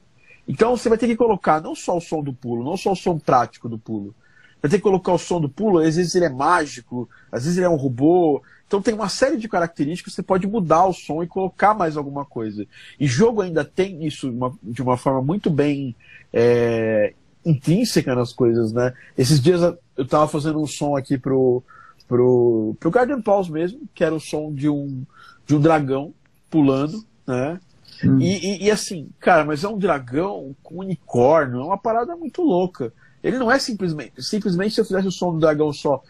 Então 0.49 0.77
você 0.77 0.89
vai 0.89 0.99
ter 0.99 1.07
que 1.07 1.17
colocar 1.17 1.61
não 1.61 1.75
só 1.75 1.97
o 1.97 2.01
som 2.01 2.23
do 2.23 2.33
pulo, 2.33 2.65
não 2.65 2.77
só 2.77 2.93
o 2.93 2.97
som 2.97 3.19
prático 3.19 3.69
do 3.69 3.79
pulo. 3.79 4.15
Vai 4.63 4.71
ter 4.71 4.79
que 4.79 4.83
colocar 4.83 5.13
o 5.13 5.19
som 5.19 5.41
do 5.41 5.49
pulo, 5.49 5.79
às 5.79 5.97
vezes 5.97 6.15
ele 6.15 6.25
é 6.25 6.31
mágico, 6.31 7.09
às 7.31 7.45
vezes 7.45 7.57
ele 7.57 7.67
é 7.67 7.71
um 7.71 7.77
robô. 7.77 8.43
Então 8.67 8.83
tem 8.83 8.95
uma 8.95 9.09
série 9.09 9.37
de 9.37 9.49
características, 9.49 10.15
você 10.15 10.23
pode 10.23 10.47
mudar 10.47 10.87
o 10.87 10.93
som 10.93 11.23
e 11.23 11.27
colocar 11.27 11.75
mais 11.75 11.97
alguma 11.97 12.25
coisa. 12.25 12.67
E 12.99 13.07
jogo 13.07 13.43
ainda 13.43 13.65
tem 13.65 14.05
isso 14.05 14.31
uma, 14.31 14.53
de 14.63 14.83
uma 14.83 14.97
forma 14.97 15.23
muito 15.23 15.51
bem 15.51 15.95
é, 16.33 17.13
intrínseca 17.45 18.15
nas 18.15 18.33
coisas, 18.33 18.73
né? 18.73 18.93
Esses 19.17 19.41
dias 19.41 19.61
eu 19.63 20.05
estava 20.05 20.27
fazendo 20.27 20.61
um 20.61 20.67
som 20.67 20.97
aqui 20.97 21.17
pro, 21.17 21.63
pro, 22.09 22.77
pro 22.79 22.91
Guardian 22.91 23.21
Pause 23.21 23.51
mesmo, 23.51 23.81
que 23.95 24.03
era 24.03 24.15
o 24.15 24.21
som 24.21 24.53
de 24.53 24.69
um, 24.69 25.05
de 25.47 25.55
um 25.55 25.61
dragão 25.61 26.13
pulando, 26.51 27.05
né? 27.27 27.61
Hum. 28.05 28.21
E, 28.21 28.65
e, 28.65 28.65
e, 28.65 28.71
assim, 28.71 29.09
cara, 29.19 29.45
mas 29.45 29.65
é 29.65 29.69
um 29.69 29.79
dragão 29.79 30.55
com 30.63 30.81
unicórnio, 30.81 31.61
é 31.61 31.65
uma 31.65 31.79
parada 31.79 32.15
muito 32.15 32.43
louca. 32.43 32.93
Ele 33.23 33.39
não 33.39 33.51
é 33.51 33.59
simplesmente. 33.59 34.23
Simplesmente 34.23 34.75
se 34.75 34.81
eu 34.81 34.85
fizesse 34.85 35.09
o 35.09 35.13
som 35.13 35.33
do 35.33 35.41
dragão 35.41 35.73
só, 35.73 36.03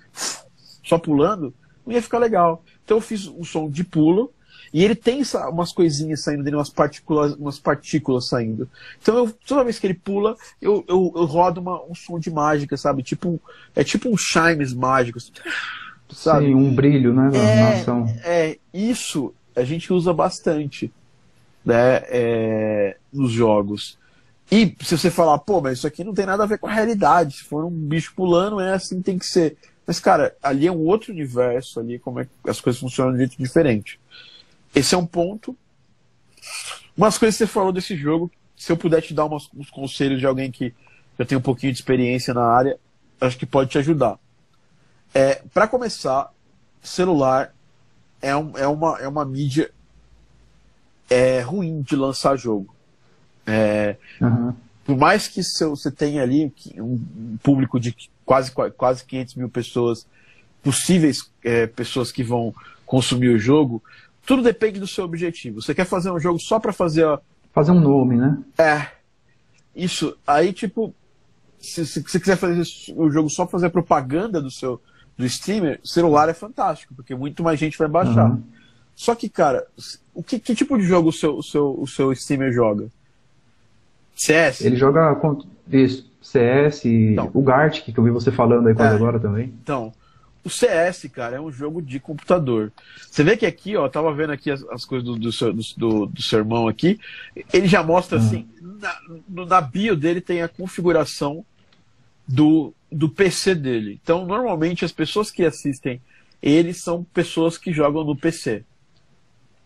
só 0.82 0.98
pulando, 0.98 1.54
não 1.86 1.94
ia 1.94 2.02
ficar 2.02 2.18
legal. 2.18 2.64
Então 2.84 2.96
eu 2.96 3.00
fiz 3.00 3.26
o 3.26 3.44
som 3.44 3.70
de 3.70 3.84
pulo, 3.84 4.32
e 4.72 4.84
ele 4.84 4.94
tem 4.94 5.22
umas 5.50 5.72
coisinhas 5.72 6.22
saindo 6.22 6.42
dele, 6.42 6.56
umas 6.56 6.70
partículas, 6.70 7.34
umas 7.34 7.58
partículas 7.58 8.26
saindo. 8.26 8.68
Então 9.00 9.16
eu, 9.16 9.32
toda 9.46 9.64
vez 9.64 9.78
que 9.78 9.86
ele 9.86 9.94
pula, 9.94 10.36
eu, 10.60 10.84
eu, 10.88 11.12
eu 11.14 11.24
rodo 11.24 11.60
uma, 11.60 11.82
um 11.84 11.94
som 11.94 12.18
de 12.18 12.30
mágica, 12.30 12.76
sabe? 12.76 13.02
Tipo, 13.02 13.40
é 13.74 13.84
tipo 13.84 14.08
um 14.08 14.16
chimes 14.16 14.72
mágico. 14.72 15.18
Sabe? 16.10 16.46
Sim, 16.46 16.54
um 16.54 16.74
brilho, 16.74 17.12
né? 17.12 17.30
É, 18.24 18.50
é, 18.50 18.58
isso 18.72 19.34
a 19.54 19.64
gente 19.64 19.92
usa 19.92 20.12
bastante 20.12 20.92
né, 21.64 22.02
é, 22.08 22.96
nos 23.12 23.32
jogos. 23.32 23.98
E 24.50 24.76
se 24.80 24.96
você 24.96 25.10
falar, 25.10 25.38
pô, 25.38 25.60
mas 25.60 25.78
isso 25.78 25.86
aqui 25.86 26.04
não 26.04 26.14
tem 26.14 26.26
nada 26.26 26.44
a 26.44 26.46
ver 26.46 26.58
com 26.58 26.68
a 26.68 26.72
realidade, 26.72 27.38
se 27.38 27.44
for 27.44 27.64
um 27.64 27.70
bicho 27.70 28.12
pulando, 28.14 28.60
é 28.60 28.74
assim 28.74 29.02
tem 29.02 29.18
que 29.18 29.26
ser. 29.26 29.56
Mas, 29.86 29.98
cara, 29.98 30.36
ali 30.42 30.66
é 30.66 30.72
um 30.72 30.84
outro 30.84 31.12
universo, 31.12 31.80
ali 31.80 31.98
como 31.98 32.20
é 32.20 32.24
que 32.24 32.50
as 32.50 32.60
coisas 32.60 32.80
funcionam 32.80 33.12
de 33.12 33.18
jeito 33.18 33.36
diferente. 33.38 33.98
Esse 34.74 34.94
é 34.94 34.98
um 34.98 35.06
ponto. 35.06 35.56
Umas 36.96 37.18
coisas 37.18 37.36
que 37.36 37.44
você 37.44 37.52
falou 37.52 37.72
desse 37.72 37.96
jogo, 37.96 38.30
se 38.56 38.70
eu 38.70 38.76
puder 38.76 39.02
te 39.02 39.12
dar 39.12 39.24
umas, 39.24 39.48
uns 39.54 39.70
conselhos 39.70 40.20
de 40.20 40.26
alguém 40.26 40.50
que 40.50 40.72
já 41.18 41.24
tem 41.24 41.36
um 41.38 41.42
pouquinho 41.42 41.72
de 41.72 41.78
experiência 41.78 42.32
na 42.32 42.44
área, 42.44 42.78
acho 43.20 43.38
que 43.38 43.46
pode 43.46 43.70
te 43.70 43.78
ajudar. 43.78 44.18
É, 45.16 45.40
para 45.54 45.66
começar, 45.66 46.30
celular 46.82 47.54
é, 48.20 48.36
um, 48.36 48.52
é, 48.58 48.68
uma, 48.68 48.98
é 48.98 49.08
uma 49.08 49.24
mídia 49.24 49.70
é 51.08 51.40
ruim 51.40 51.80
de 51.80 51.96
lançar 51.96 52.36
jogo. 52.36 52.74
É, 53.46 53.96
uhum. 54.20 54.52
Por 54.84 54.94
mais 54.94 55.26
que 55.26 55.42
você 55.42 55.90
tenha 55.90 56.22
ali 56.22 56.52
um 56.76 57.38
público 57.42 57.80
de 57.80 57.96
quase, 58.26 58.52
quase 58.52 59.06
500 59.06 59.34
mil 59.36 59.48
pessoas, 59.48 60.06
possíveis 60.62 61.30
é, 61.42 61.66
pessoas 61.66 62.12
que 62.12 62.22
vão 62.22 62.54
consumir 62.84 63.30
o 63.30 63.38
jogo, 63.38 63.82
tudo 64.26 64.42
depende 64.42 64.78
do 64.78 64.86
seu 64.86 65.06
objetivo. 65.06 65.62
Você 65.62 65.74
quer 65.74 65.86
fazer 65.86 66.10
um 66.10 66.20
jogo 66.20 66.38
só 66.38 66.60
para 66.60 66.74
fazer. 66.74 67.06
A... 67.06 67.18
Fazer 67.54 67.72
um 67.72 67.80
nome, 67.80 68.16
né? 68.16 68.38
É. 68.58 68.88
Isso. 69.74 70.14
Aí, 70.26 70.52
tipo, 70.52 70.94
se, 71.58 71.86
se 71.86 72.02
você 72.02 72.20
quiser 72.20 72.36
fazer 72.36 72.62
o 72.94 73.10
jogo 73.10 73.30
só 73.30 73.46
para 73.46 73.52
fazer 73.52 73.70
propaganda 73.70 74.42
do 74.42 74.50
seu 74.50 74.78
do 75.16 75.24
streamer, 75.24 75.80
celular 75.82 76.28
é 76.28 76.34
fantástico, 76.34 76.94
porque 76.94 77.14
muito 77.14 77.42
mais 77.42 77.58
gente 77.58 77.78
vai 77.78 77.88
baixar. 77.88 78.30
Uhum. 78.30 78.42
Só 78.94 79.14
que, 79.14 79.28
cara, 79.28 79.66
o 80.14 80.22
que, 80.22 80.38
que, 80.38 80.54
tipo 80.54 80.76
de 80.78 80.84
jogo 80.84 81.10
o 81.10 81.12
seu, 81.12 81.36
o 81.36 81.42
seu, 81.42 81.80
o 81.80 81.86
seu 81.86 82.12
streamer 82.12 82.52
joga? 82.52 82.88
CS? 84.14 84.62
Ele 84.62 84.76
joga 84.76 85.18
isso, 85.70 86.10
CS, 86.22 86.84
então, 86.84 87.30
o 87.34 87.42
Gartic, 87.42 87.92
que 87.92 87.98
eu 87.98 88.04
vi 88.04 88.10
você 88.10 88.32
falando 88.32 88.68
aí 88.68 88.74
quase 88.74 88.94
é, 88.94 88.96
agora 88.96 89.20
também. 89.20 89.52
Então, 89.62 89.92
o 90.42 90.48
CS, 90.48 91.08
cara, 91.12 91.36
é 91.36 91.40
um 91.40 91.50
jogo 91.50 91.82
de 91.82 91.98
computador. 91.98 92.72
Você 93.10 93.24
vê 93.24 93.36
que 93.36 93.44
aqui, 93.44 93.76
ó, 93.76 93.88
tava 93.88 94.14
vendo 94.14 94.32
aqui 94.32 94.50
as, 94.50 94.62
as 94.70 94.84
coisas 94.84 95.04
do, 95.04 95.18
do, 95.18 95.32
seu, 95.32 95.52
do, 95.52 96.06
do, 96.06 96.22
seu 96.22 96.38
irmão 96.38 96.68
aqui, 96.68 96.98
ele 97.52 97.66
já 97.66 97.82
mostra 97.82 98.18
uhum. 98.18 98.24
assim, 98.24 98.48
na, 98.60 99.44
na 99.44 99.60
bio 99.60 99.96
dele 99.96 100.20
tem 100.20 100.42
a 100.42 100.48
configuração 100.48 101.44
do, 102.26 102.72
do 102.90 103.08
PC 103.08 103.54
dele. 103.54 104.00
Então, 104.02 104.26
normalmente 104.26 104.84
as 104.84 104.92
pessoas 104.92 105.30
que 105.30 105.44
assistem 105.44 106.00
eles 106.42 106.82
são 106.82 107.02
pessoas 107.02 107.58
que 107.58 107.72
jogam 107.72 108.04
no 108.04 108.16
PC. 108.16 108.64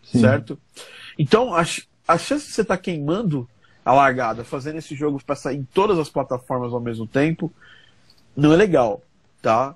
Sim. 0.03 0.21
certo? 0.21 0.59
Então, 1.19 1.55
a, 1.55 1.63
a 2.09 2.19
chance 2.19 2.47
de 2.47 2.53
você 2.53 2.63
estar 2.63 2.77
tá 2.77 2.83
queimando 2.83 3.49
a 3.85 3.93
largada, 3.93 4.45
fazendo 4.45 4.79
esse 4.79 4.95
jogo 4.95 5.21
para 5.25 5.37
sair 5.37 5.59
em 5.59 5.65
todas 5.65 5.99
as 5.99 6.09
plataformas 6.09 6.73
ao 6.73 6.81
mesmo 6.81 7.07
tempo, 7.07 7.53
não 8.37 8.53
é 8.53 8.57
legal, 8.57 9.03
tá? 9.41 9.75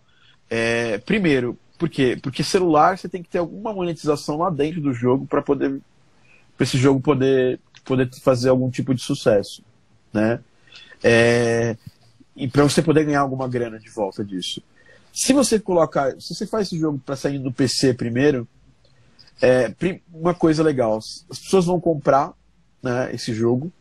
É, 0.49 0.99
primeiro, 0.99 1.59
por 1.79 1.89
quê? 1.89 2.19
Porque 2.21 2.43
celular 2.43 2.99
você 2.99 3.09
tem 3.09 3.23
que 3.23 3.29
ter 3.29 3.39
alguma 3.39 3.73
monetização 3.73 4.39
lá 4.39 4.51
dentro 4.51 4.81
do 4.81 4.93
jogo 4.93 5.27
para 5.27 5.43
poder 5.43 5.81
para 6.57 6.65
esse 6.65 6.79
jogo 6.79 7.01
poder 7.01 7.59
poder 7.85 8.09
fazer 8.21 8.49
algum 8.49 8.71
tipo 8.71 8.95
de 8.95 9.03
sucesso, 9.03 9.63
né? 10.13 10.41
É, 11.03 11.77
e 12.37 12.49
para 12.49 12.63
você 12.63 12.83
poder 12.83 13.05
ganhar 13.05 13.21
alguma 13.21 13.49
grana 13.49 13.79
de 13.79 13.89
volta 13.89 14.25
disso. 14.25 14.63
Se 15.13 15.33
você 15.33 15.61
colocar, 15.61 16.13
se 16.21 16.35
você 16.35 16.47
faz 16.47 16.67
esse 16.67 16.79
jogo 16.79 17.01
para 17.05 17.15
sair 17.15 17.39
no 17.39 17.53
PC 17.53 17.95
primeiro, 17.95 18.49
é, 19.41 19.73
uma 20.13 20.35
coisa 20.35 20.63
legal, 20.63 20.99
as 20.99 21.39
pessoas 21.39 21.67
vão 21.67 21.81
comprar 21.81 22.33
né, 22.83 23.15
esse 23.15 23.33
jogo. 23.33 23.73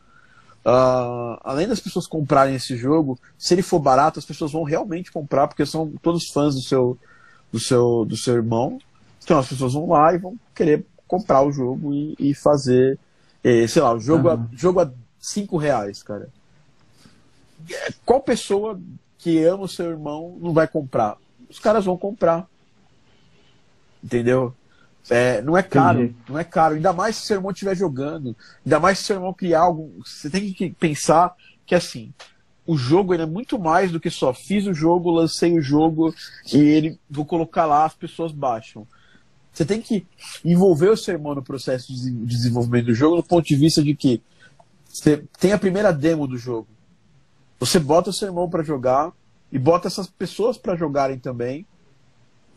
Uh, 0.65 1.35
além 1.43 1.67
das 1.67 1.79
pessoas 1.79 2.07
comprarem 2.07 2.55
esse 2.55 2.77
jogo, 2.77 3.19
se 3.37 3.53
ele 3.53 3.61
for 3.61 3.79
barato, 3.79 4.19
as 4.19 4.25
pessoas 4.25 4.51
vão 4.51 4.63
realmente 4.63 5.11
comprar, 5.11 5.47
porque 5.47 5.65
são 5.65 5.91
todos 6.01 6.29
fãs 6.29 6.55
do 6.55 6.61
seu, 6.61 6.97
do 7.51 7.59
seu, 7.59 8.05
do 8.05 8.15
seu 8.15 8.35
irmão. 8.35 8.79
Então 9.23 9.37
as 9.37 9.47
pessoas 9.47 9.73
vão 9.73 9.89
lá 9.89 10.13
e 10.13 10.17
vão 10.17 10.37
querer 10.55 10.85
comprar 11.07 11.41
o 11.43 11.51
jogo 11.51 11.93
e, 11.93 12.15
e 12.17 12.33
fazer, 12.33 12.97
eh, 13.43 13.67
sei 13.67 13.81
lá, 13.81 13.93
o 13.93 13.99
jogo, 13.99 14.29
uhum. 14.29 14.33
a, 14.33 14.47
jogo 14.55 14.79
a 14.79 14.91
5 15.19 15.57
reais, 15.57 16.01
cara. 16.01 16.29
Qual 18.05 18.21
pessoa 18.21 18.79
que 19.17 19.43
ama 19.43 19.63
o 19.63 19.67
seu 19.67 19.89
irmão 19.89 20.37
não 20.41 20.53
vai 20.53 20.67
comprar? 20.67 21.17
Os 21.49 21.59
caras 21.59 21.85
vão 21.85 21.97
comprar. 21.97 22.47
Entendeu? 24.03 24.53
É, 25.09 25.41
não 25.41 25.57
é 25.57 25.63
caro, 25.63 26.03
Entendi. 26.03 26.19
não 26.29 26.39
é 26.39 26.43
caro. 26.43 26.75
Ainda 26.75 26.93
mais 26.93 27.17
se 27.17 27.27
seu 27.27 27.37
irmão 27.37 27.51
estiver 27.51 27.75
jogando. 27.75 28.35
Ainda 28.65 28.79
mais 28.79 28.99
se 28.99 29.05
seu 29.05 29.15
irmão 29.17 29.33
criar 29.33 29.61
algo. 29.61 29.91
Você 30.05 30.29
tem 30.29 30.51
que 30.53 30.69
pensar 30.71 31.35
que 31.65 31.75
assim, 31.75 32.13
o 32.65 32.77
jogo 32.77 33.13
é 33.13 33.25
muito 33.25 33.59
mais 33.59 33.91
do 33.91 33.99
que 33.99 34.09
só 34.09 34.33
fiz 34.33 34.65
o 34.65 34.73
jogo, 34.73 35.11
lancei 35.11 35.57
o 35.57 35.61
jogo 35.61 36.13
e 36.51 36.57
ele 36.57 36.99
vou 37.09 37.25
colocar 37.25 37.65
lá, 37.65 37.85
as 37.85 37.93
pessoas 37.93 38.31
baixam. 38.31 38.87
você 39.51 39.65
tem 39.65 39.81
que 39.81 40.05
envolver 40.43 40.89
o 40.89 40.97
seu 40.97 41.13
irmão 41.13 41.35
no 41.35 41.43
processo 41.43 41.93
de 41.93 42.11
desenvolvimento 42.25 42.85
do 42.85 42.93
jogo, 42.93 43.17
no 43.17 43.23
ponto 43.23 43.45
de 43.45 43.55
vista 43.55 43.83
de 43.83 43.93
que 43.95 44.21
você 44.87 45.23
tem 45.39 45.51
a 45.51 45.57
primeira 45.57 45.91
demo 45.91 46.27
do 46.27 46.37
jogo. 46.37 46.67
Você 47.63 47.79
bota 47.79 48.09
o 48.09 48.13
seu 48.13 48.27
irmão 48.27 48.49
para 48.49 48.61
jogar 48.61 49.13
e 49.49 49.57
bota 49.57 49.87
essas 49.87 50.05
pessoas 50.05 50.57
para 50.57 50.75
jogarem 50.75 51.17
também. 51.17 51.65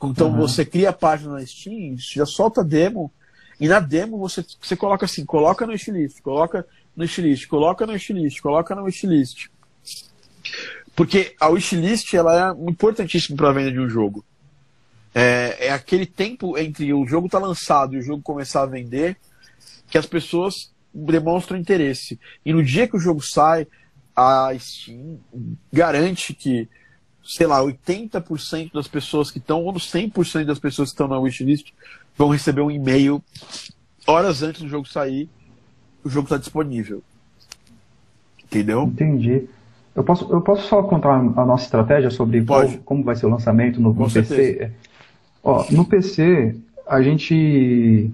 Então 0.03 0.31
uhum. 0.31 0.39
você 0.39 0.65
cria 0.65 0.91
a 0.91 0.93
página 0.93 1.35
na 1.35 1.47
Steam, 1.47 1.95
já 1.97 2.27
solta 2.27 2.63
a 2.63 2.65
demo, 2.65 3.13
e 3.61 3.69
na 3.69 3.79
demo 3.79 4.19
você, 4.19 4.45
você 4.61 4.75
coloca 4.75 5.05
assim, 5.05 5.25
coloca 5.25 5.65
no 5.65 5.71
wishlist, 5.71 6.21
coloca 6.23 6.67
no 6.97 7.05
wishlist, 7.05 7.47
coloca 7.47 7.87
no 7.87 7.93
wishlist, 7.93 8.41
coloca 8.41 8.75
no 8.75 8.83
wishlist. 8.83 9.47
Porque 10.97 11.37
a 11.39 11.51
wishlist 11.51 12.13
ela 12.13 12.51
é 12.51 12.69
importantíssima 12.69 13.37
para 13.37 13.51
a 13.51 13.53
venda 13.53 13.71
de 13.71 13.79
um 13.79 13.89
jogo. 13.89 14.25
É, 15.15 15.69
é, 15.69 15.71
aquele 15.71 16.05
tempo 16.05 16.59
entre 16.59 16.93
o 16.93 17.07
jogo 17.07 17.27
estar 17.27 17.41
tá 17.41 17.47
lançado 17.47 17.95
e 17.95 17.99
o 17.99 18.03
jogo 18.03 18.23
começar 18.25 18.63
a 18.63 18.67
vender 18.67 19.17
que 19.89 19.97
as 19.97 20.05
pessoas 20.05 20.75
demonstram 20.93 21.57
interesse. 21.57 22.19
E 22.45 22.53
no 22.53 22.65
dia 22.65 22.89
que 22.89 22.97
o 22.97 23.01
jogo 23.01 23.23
sai, 23.25 23.69
a 24.17 24.51
Steam 24.59 25.19
garante 25.73 26.33
que, 26.33 26.69
sei 27.23 27.47
lá, 27.47 27.61
80% 27.61 28.73
das 28.73 28.89
pessoas 28.89 29.31
que 29.31 29.39
estão, 29.39 29.65
ou 29.65 29.75
100% 29.75 30.45
das 30.45 30.59
pessoas 30.59 30.89
que 30.89 30.95
estão 30.95 31.07
na 31.07 31.19
wishlist, 31.19 31.73
vão 32.17 32.31
receber 32.31 32.63
um 32.63 32.71
e-mail 32.71 33.23
horas 34.07 34.43
antes 34.43 34.63
do 34.63 34.69
jogo 34.69 34.89
sair. 34.89 35.29
O 36.03 36.09
jogo 36.09 36.27
está 36.27 36.37
disponível. 36.37 37.03
Entendeu? 38.45 38.85
Entendi. 38.85 39.49
Eu 39.95 40.05
posso, 40.05 40.31
eu 40.31 40.41
posso 40.41 40.69
só 40.69 40.83
contar 40.83 41.15
a 41.15 41.45
nossa 41.45 41.65
estratégia 41.65 42.11
sobre 42.11 42.45
qual, 42.45 42.69
como 42.85 43.03
vai 43.03 43.17
ser 43.17 43.27
o 43.27 43.31
lançamento 43.31 43.81
no, 43.81 43.93
no 43.93 44.11
PC? 44.11 44.71
Ó, 45.43 45.65
no 45.71 45.85
PC, 45.85 46.55
a 46.87 47.01
gente. 47.01 48.11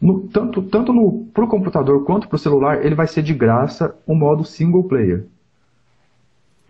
No, 0.00 0.20
tanto 0.20 0.62
tanto 0.62 0.92
no, 0.92 1.26
pro 1.34 1.46
computador 1.46 2.04
quanto 2.04 2.28
pro 2.28 2.38
celular, 2.38 2.84
ele 2.84 2.94
vai 2.94 3.06
ser 3.06 3.22
de 3.22 3.34
graça 3.34 3.94
o 4.06 4.14
modo 4.14 4.44
single 4.44 4.84
player. 4.84 5.26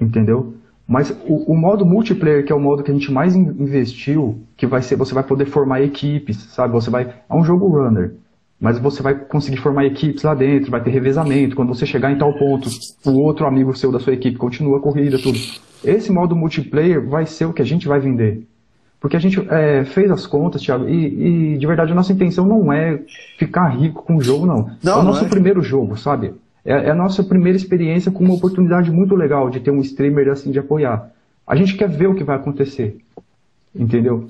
Entendeu? 0.00 0.54
Mas 0.90 1.10
o, 1.24 1.52
o, 1.52 1.56
modo 1.56 1.86
multiplayer, 1.86 2.44
que 2.44 2.50
é 2.50 2.54
o 2.54 2.58
modo 2.58 2.82
que 2.82 2.90
a 2.90 2.94
gente 2.94 3.12
mais 3.12 3.36
investiu, 3.36 4.40
que 4.56 4.66
vai 4.66 4.82
ser, 4.82 4.96
você 4.96 5.14
vai 5.14 5.22
poder 5.22 5.46
formar 5.46 5.80
equipes, 5.82 6.36
sabe? 6.36 6.72
Você 6.72 6.90
vai. 6.90 7.14
É 7.28 7.34
um 7.34 7.44
jogo 7.44 7.68
runner. 7.68 8.14
Mas 8.60 8.76
você 8.76 9.00
vai 9.00 9.14
conseguir 9.14 9.58
formar 9.58 9.86
equipes 9.86 10.24
lá 10.24 10.34
dentro, 10.34 10.70
vai 10.70 10.82
ter 10.82 10.90
revezamento. 10.90 11.54
Quando 11.54 11.72
você 11.72 11.86
chegar 11.86 12.10
em 12.10 12.18
tal 12.18 12.34
ponto, 12.34 12.68
o 13.06 13.12
outro 13.20 13.46
amigo 13.46 13.74
seu 13.76 13.92
da 13.92 14.00
sua 14.00 14.14
equipe 14.14 14.36
continua 14.36 14.78
a 14.78 14.80
corrida, 14.80 15.16
tudo. 15.16 15.38
Esse 15.84 16.10
modo 16.10 16.34
multiplayer 16.34 17.08
vai 17.08 17.24
ser 17.24 17.44
o 17.44 17.52
que 17.52 17.62
a 17.62 17.64
gente 17.64 17.86
vai 17.86 18.00
vender. 18.00 18.44
Porque 19.00 19.16
a 19.16 19.20
gente 19.20 19.40
é, 19.48 19.84
fez 19.86 20.10
as 20.10 20.26
contas, 20.26 20.60
Thiago, 20.60 20.86
e, 20.86 21.54
e, 21.54 21.58
de 21.58 21.66
verdade 21.66 21.90
a 21.90 21.94
nossa 21.94 22.12
intenção 22.12 22.46
não 22.46 22.70
é 22.70 23.00
ficar 23.38 23.68
rico 23.68 24.02
com 24.02 24.16
o 24.16 24.22
jogo, 24.22 24.44
não. 24.44 24.70
não 24.82 24.92
é 24.92 24.96
o 24.96 25.02
nosso 25.02 25.24
é. 25.24 25.28
primeiro 25.28 25.62
jogo, 25.62 25.96
sabe? 25.96 26.34
É, 26.62 26.72
é, 26.72 26.90
a 26.90 26.94
nossa 26.94 27.24
primeira 27.24 27.56
experiência 27.56 28.12
com 28.12 28.22
uma 28.22 28.34
oportunidade 28.34 28.90
muito 28.90 29.16
legal 29.16 29.48
de 29.48 29.58
ter 29.58 29.70
um 29.70 29.80
streamer 29.80 30.28
assim 30.28 30.50
de 30.50 30.58
apoiar. 30.58 31.10
A 31.46 31.56
gente 31.56 31.76
quer 31.76 31.88
ver 31.88 32.08
o 32.08 32.14
que 32.14 32.22
vai 32.22 32.36
acontecer, 32.36 32.98
entendeu? 33.74 34.28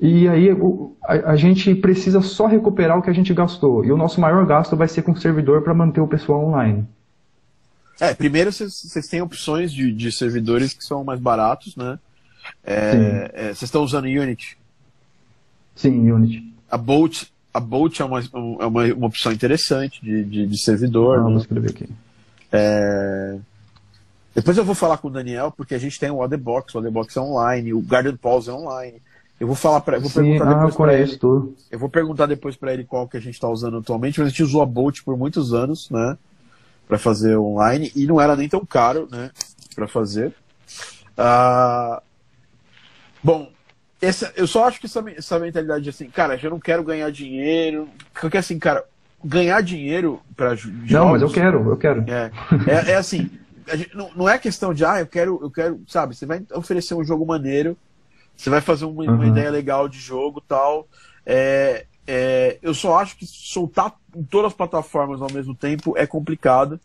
E 0.00 0.28
aí 0.28 0.52
o, 0.52 0.96
a, 1.02 1.30
a, 1.30 1.36
gente 1.36 1.72
precisa 1.76 2.20
só 2.20 2.46
recuperar 2.46 2.98
o 2.98 3.02
que 3.02 3.10
a 3.10 3.14
gente 3.14 3.32
gastou. 3.32 3.84
E 3.84 3.92
o 3.92 3.96
nosso 3.96 4.20
maior 4.20 4.44
gasto 4.44 4.76
vai 4.76 4.88
ser 4.88 5.02
com 5.02 5.12
o 5.12 5.16
servidor 5.16 5.62
para 5.62 5.74
manter 5.74 6.00
o 6.00 6.08
pessoal 6.08 6.44
online. 6.44 6.84
É, 8.00 8.14
primeiro 8.14 8.52
vocês 8.52 9.08
têm 9.08 9.20
opções 9.20 9.72
de, 9.72 9.92
de 9.92 10.12
servidores 10.12 10.72
que 10.72 10.84
são 10.84 11.02
mais 11.02 11.18
baratos, 11.18 11.76
né? 11.76 11.98
É, 12.64 13.30
é, 13.34 13.44
vocês 13.46 13.62
estão 13.62 13.82
usando 13.82 14.04
Unity? 14.04 14.56
Sim, 15.74 16.10
Unity. 16.10 16.52
A 16.70 16.76
Bolt, 16.76 17.24
a 17.52 17.60
Bolt 17.60 18.00
é, 18.00 18.04
uma, 18.04 18.20
é 18.20 18.66
uma, 18.66 18.84
uma 18.94 19.06
opção 19.06 19.32
interessante 19.32 20.02
de, 20.02 20.24
de, 20.24 20.46
de 20.46 20.58
servidor. 20.58 21.18
Ah, 21.18 21.22
né? 21.24 21.30
Vou 21.30 21.38
escrever 21.38 21.70
aqui. 21.70 21.88
É... 22.52 23.38
Depois 24.34 24.56
eu 24.56 24.64
vou 24.64 24.74
falar 24.74 24.98
com 24.98 25.08
o 25.08 25.10
Daniel, 25.10 25.52
porque 25.56 25.74
a 25.74 25.78
gente 25.78 25.98
tem 25.98 26.10
o 26.10 26.22
Otherbox, 26.22 26.74
o 26.74 26.78
Otherbox 26.78 27.16
é 27.16 27.20
online, 27.20 27.74
o 27.74 27.80
Garden 27.80 28.16
Pause 28.16 28.50
é 28.50 28.52
online. 28.52 29.02
Eu 29.40 29.46
vou 29.46 29.56
falar 29.56 29.80
para, 29.80 29.98
vou 29.98 30.10
Sim, 30.10 30.22
perguntar 30.22 30.50
ah, 30.50 30.54
depois 30.54 30.76
para 30.76 30.94
ele. 30.94 31.16
Tudo. 31.16 31.54
Eu 31.70 31.78
vou 31.78 31.88
perguntar 31.88 32.26
depois 32.26 32.56
para 32.56 32.72
ele 32.72 32.84
qual 32.84 33.08
que 33.08 33.16
a 33.16 33.20
gente 33.20 33.34
está 33.34 33.48
usando 33.48 33.78
atualmente, 33.78 34.18
mas 34.18 34.26
a 34.26 34.30
gente 34.30 34.42
usou 34.42 34.62
a 34.62 34.66
Bolt 34.66 35.02
por 35.04 35.16
muitos 35.16 35.52
anos, 35.52 35.88
né, 35.90 36.18
para 36.86 36.98
fazer 36.98 37.36
online 37.36 37.92
e 37.94 38.06
não 38.06 38.20
era 38.20 38.34
nem 38.34 38.48
tão 38.48 38.64
caro, 38.64 39.08
né, 39.10 39.30
para 39.74 39.86
fazer. 39.86 40.34
Uh, 41.16 42.00
Bom, 43.28 43.50
essa, 44.00 44.32
eu 44.36 44.46
só 44.46 44.66
acho 44.66 44.80
que 44.80 44.86
essa, 44.86 45.04
essa 45.14 45.38
mentalidade 45.38 45.86
assim, 45.86 46.08
cara, 46.08 46.38
já 46.38 46.48
não 46.48 46.58
quero 46.58 46.82
ganhar 46.82 47.10
dinheiro. 47.12 47.86
Porque 48.18 48.38
assim, 48.38 48.58
cara, 48.58 48.82
ganhar 49.22 49.60
dinheiro 49.60 50.22
para. 50.34 50.56
Não, 50.88 51.10
mas 51.10 51.20
eu 51.20 51.30
quero, 51.30 51.70
eu 51.70 51.76
quero. 51.76 52.10
É, 52.10 52.30
é, 52.66 52.92
é 52.92 52.94
assim, 52.94 53.30
gente, 53.74 53.94
não, 53.94 54.10
não, 54.16 54.26
é 54.26 54.38
questão 54.38 54.72
de, 54.72 54.82
ah, 54.82 55.00
eu 55.00 55.06
quero, 55.06 55.38
eu 55.42 55.50
quero, 55.50 55.78
sabe, 55.86 56.16
você 56.16 56.24
vai 56.24 56.42
oferecer 56.54 56.94
um 56.94 57.04
jogo 57.04 57.26
maneiro, 57.26 57.76
você 58.34 58.48
vai 58.48 58.62
fazer 58.62 58.86
uma, 58.86 59.04
uhum. 59.04 59.16
uma 59.16 59.26
ideia 59.26 59.50
legal 59.50 59.90
de 59.90 59.98
jogo 59.98 60.40
tal. 60.40 60.88
É, 61.26 61.84
é, 62.06 62.56
eu 62.62 62.72
só 62.72 62.98
acho 62.98 63.14
que 63.14 63.26
soltar 63.26 63.92
em 64.16 64.24
todas 64.24 64.52
as 64.52 64.56
plataformas 64.56 65.20
ao 65.20 65.30
mesmo 65.30 65.54
tempo 65.54 65.92
é 65.98 66.06
complicado, 66.06 66.80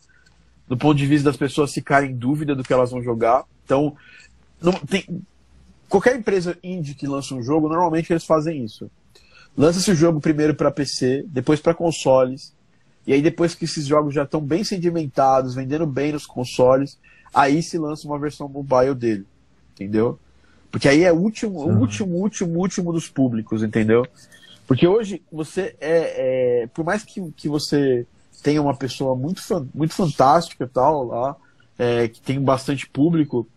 do 0.67 0.75
ponto 0.75 0.97
de 0.97 1.05
vista 1.05 1.29
das 1.29 1.37
pessoas 1.37 1.73
ficarem 1.73 2.11
em 2.11 2.17
dúvida 2.17 2.53
do 2.53 2.65
que 2.65 2.73
elas 2.73 2.91
vão 2.91 3.01
jogar. 3.01 3.45
Então, 3.63 3.95
não, 4.61 4.73
tem, 4.73 5.05
Qualquer 5.93 6.15
empresa 6.15 6.57
indie 6.63 6.95
que 6.95 7.05
lança 7.05 7.35
um 7.35 7.43
jogo, 7.43 7.69
normalmente 7.69 8.11
eles 8.11 8.25
fazem 8.25 8.65
isso. 8.65 8.89
Lança-se 9.55 9.91
o 9.91 9.95
jogo 9.95 10.19
primeiro 10.19 10.55
para 10.55 10.71
PC, 10.71 11.23
depois 11.27 11.59
para 11.59 11.75
consoles, 11.75 12.51
e 13.05 13.13
aí 13.13 13.21
depois 13.21 13.53
que 13.53 13.65
esses 13.65 13.85
jogos 13.85 14.11
já 14.11 14.23
estão 14.23 14.41
bem 14.41 14.63
sedimentados, 14.63 15.53
vendendo 15.53 15.85
bem 15.85 16.11
nos 16.11 16.25
consoles, 16.25 16.97
aí 17.31 17.61
se 17.61 17.77
lança 17.77 18.07
uma 18.07 18.17
versão 18.17 18.49
mobile 18.49 18.95
dele, 18.95 19.27
entendeu? 19.73 20.17
Porque 20.71 20.89
aí 20.89 21.03
é 21.03 21.13
o 21.13 21.15
último, 21.15 21.59
o 21.59 21.77
último, 21.77 22.15
último, 22.15 22.57
último 22.57 22.91
dos 22.91 23.07
públicos, 23.07 23.61
entendeu? 23.61 24.03
Porque 24.65 24.87
hoje 24.87 25.21
você 25.31 25.75
é, 25.79 26.63
é 26.63 26.67
por 26.73 26.83
mais 26.83 27.03
que, 27.03 27.31
que 27.33 27.47
você 27.47 28.07
tenha 28.41 28.63
uma 28.63 28.75
pessoa 28.75 29.15
muito, 29.15 29.43
muito 29.75 29.93
fantástica 29.93 30.67
tal 30.67 31.03
lá, 31.03 31.35
é, 31.77 32.07
que 32.07 32.19
tem 32.19 32.41
bastante 32.41 32.89
público, 32.89 33.47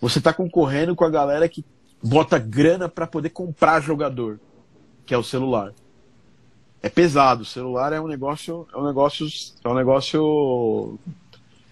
você 0.00 0.18
está 0.18 0.32
concorrendo 0.32 0.96
com 0.96 1.04
a 1.04 1.10
galera 1.10 1.48
que 1.48 1.64
bota 2.04 2.38
grana 2.38 2.86
para 2.88 3.06
poder 3.06 3.30
comprar 3.30 3.80
jogador, 3.80 4.38
que 5.06 5.14
é 5.14 5.18
o 5.18 5.22
celular. 5.22 5.72
É 6.82 6.90
pesado, 6.90 7.42
o 7.42 7.46
celular 7.46 7.94
é 7.94 8.00
um 8.00 8.06
negócio, 8.06 8.66
é 8.74 8.76
um 8.76 8.84
negócio, 8.84 9.26
é 9.64 9.68
um 9.68 9.74
negócio, 9.74 10.98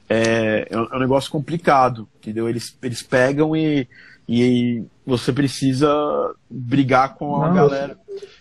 é, 0.09 0.69
é 0.71 0.97
um 0.97 0.99
negócio 0.99 1.31
complicado, 1.31 2.09
entendeu? 2.19 2.49
Eles, 2.49 2.77
eles 2.83 3.03
pegam 3.03 3.55
e, 3.55 3.87
e 4.27 4.83
você 5.05 5.31
precisa 5.35 6.35
brigar 6.49 7.15
com 7.15 7.43
a 7.43 7.49
Não, 7.49 7.55
galera, 7.55 7.99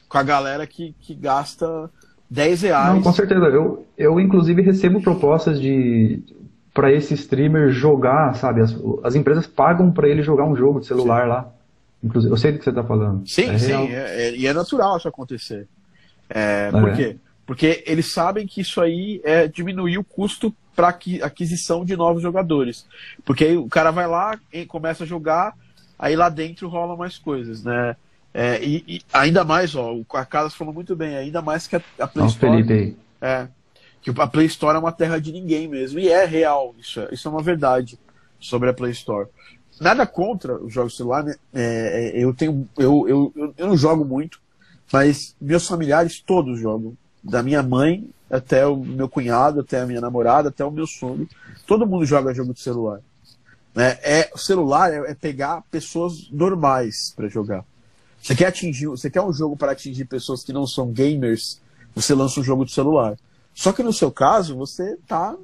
com 0.08 0.18
a 0.18 0.24
galera 0.24 0.66
que, 0.66 0.96
que 1.02 1.14
gasta 1.14 1.90
10 2.30 2.62
reais. 2.62 2.96
Não, 2.96 3.02
com 3.02 3.12
certeza. 3.12 3.46
Eu, 3.48 3.86
eu 3.98 4.18
inclusive 4.18 4.62
recebo 4.62 5.02
propostas 5.02 5.60
de 5.60 6.24
para 6.74 6.90
esse 6.90 7.14
streamer 7.16 7.70
jogar, 7.70 8.34
sabe? 8.36 8.62
As, 8.62 8.74
as 9.04 9.14
empresas 9.14 9.46
pagam 9.46 9.92
para 9.92 10.08
ele 10.08 10.24
jogar 10.24 10.46
um 10.46 10.56
jogo 10.56 10.80
de 10.80 10.86
celular 10.86 11.24
Sim. 11.24 11.28
lá. 11.28 11.54
Inclusive, 12.04 12.34
eu 12.34 12.38
sei 12.38 12.52
do 12.52 12.58
que 12.58 12.64
você 12.64 12.72
está 12.72 12.84
falando. 12.84 13.28
Sim, 13.28 13.50
é 13.52 13.58
sim, 13.60 13.74
é, 13.74 14.28
é, 14.28 14.36
e 14.36 14.48
é 14.48 14.54
natural 14.54 14.98
isso 14.98 15.08
acontecer. 15.08 15.68
É, 16.30 16.72
ah, 16.74 16.80
por 16.80 16.90
é. 16.90 16.96
quê? 16.96 17.18
Porque 17.46 17.84
eles 17.86 18.12
sabem 18.12 18.48
que 18.48 18.62
isso 18.62 18.82
aí 18.82 19.22
é 19.24 19.48
diminuir 19.48 19.98
o 19.98 20.04
custo 20.04 20.56
para 20.76 20.90
aquisição 20.90 21.86
de 21.86 21.96
novos 21.96 22.24
jogadores. 22.24 22.86
Porque 23.24 23.46
aí 23.46 23.58
o 23.58 23.68
cara 23.68 23.92
vai 23.92 24.08
lá 24.08 24.40
e 24.52 24.66
começa 24.66 25.04
a 25.04 25.08
jogar, 25.08 25.54
aí 26.00 26.16
lá 26.16 26.30
dentro 26.30 26.70
rolam 26.70 26.98
mais 26.98 27.18
coisas, 27.18 27.64
né? 27.64 27.96
É, 28.34 28.64
e, 28.64 28.84
e, 28.88 29.02
ainda 29.12 29.44
mais, 29.44 29.76
ó, 29.76 29.94
o 29.94 30.06
Carlos 30.06 30.56
falou 30.56 30.74
muito 30.74 30.96
bem, 30.96 31.18
ainda 31.18 31.42
mais 31.42 31.68
que 31.68 31.76
a, 31.76 31.82
a 32.00 32.08
Play 32.08 32.24
Nossa, 32.24 32.36
Store. 32.36 32.64
Felipe. 32.64 32.98
É, 33.20 33.48
que 34.02 34.10
a 34.10 34.28
Play 34.28 34.46
Store 34.48 34.78
é 34.78 34.80
uma 34.80 34.92
terra 34.92 35.20
de 35.20 35.32
ninguém 35.32 35.68
mesmo. 35.68 36.00
E 36.00 36.08
é 36.08 36.26
real, 36.26 36.74
isso 36.80 37.02
é, 37.02 37.10
isso 37.12 37.28
é 37.28 37.32
uma 37.32 37.44
verdade 37.44 38.00
sobre 38.40 38.70
a 38.70 38.74
Play 38.74 38.92
Store 38.92 39.28
nada 39.82 40.06
contra 40.06 40.56
os 40.64 40.72
jogos 40.72 40.96
celular, 40.96 41.24
né? 41.24 41.36
É, 41.52 42.12
é, 42.14 42.24
eu 42.24 42.34
tenho. 42.34 42.70
Eu, 42.78 43.10
eu, 43.10 43.34
eu, 43.36 43.54
eu, 43.58 43.68
não 43.68 43.76
jogo 43.76 44.06
muito, 44.06 44.40
mas 44.94 45.36
meus 45.42 45.68
familiares 45.68 46.22
todos 46.22 46.60
jogam. 46.60 46.96
Da 47.24 47.42
minha 47.44 47.62
mãe 47.62 48.08
até 48.30 48.66
o 48.66 48.78
meu 48.78 49.10
cunhado, 49.10 49.60
até 49.60 49.82
a 49.82 49.86
minha 49.86 50.00
namorada, 50.00 50.50
até 50.50 50.64
o 50.64 50.72
meu 50.72 50.86
sogro. 50.86 51.28
Todo 51.66 51.86
mundo 51.86 52.06
joga 52.06 52.34
jogo 52.34 52.54
de 52.54 52.62
celular. 52.62 53.00
Né? 53.76 53.98
É, 54.04 54.32
o 54.34 54.38
celular 54.38 54.94
é, 54.94 55.12
é 55.12 55.16
pegar 55.16 55.64
pessoas 55.72 56.30
normais 56.32 57.14
para 57.16 57.28
jogar. 57.28 57.66
Você 58.22 58.36
quer 58.36 58.48
atingir, 58.48 58.88
você 58.88 59.10
quer 59.10 59.22
um 59.22 59.34
jogo 59.34 59.58
para 59.58 59.72
atingir 59.72 60.06
pessoas 60.06 60.44
que 60.44 60.54
não 60.54 60.68
são 60.68 60.92
gamers, 60.92 61.60
você 61.96 62.14
lança 62.14 62.40
um 62.40 62.44
jogo 62.44 62.66
de 62.66 62.72
celular. 62.72 63.18
Só 63.54 63.74
que 63.74 63.84
no 63.84 63.92
seu 63.92 64.12
caso, 64.12 64.56
você 64.56 64.98
tá. 65.08 65.36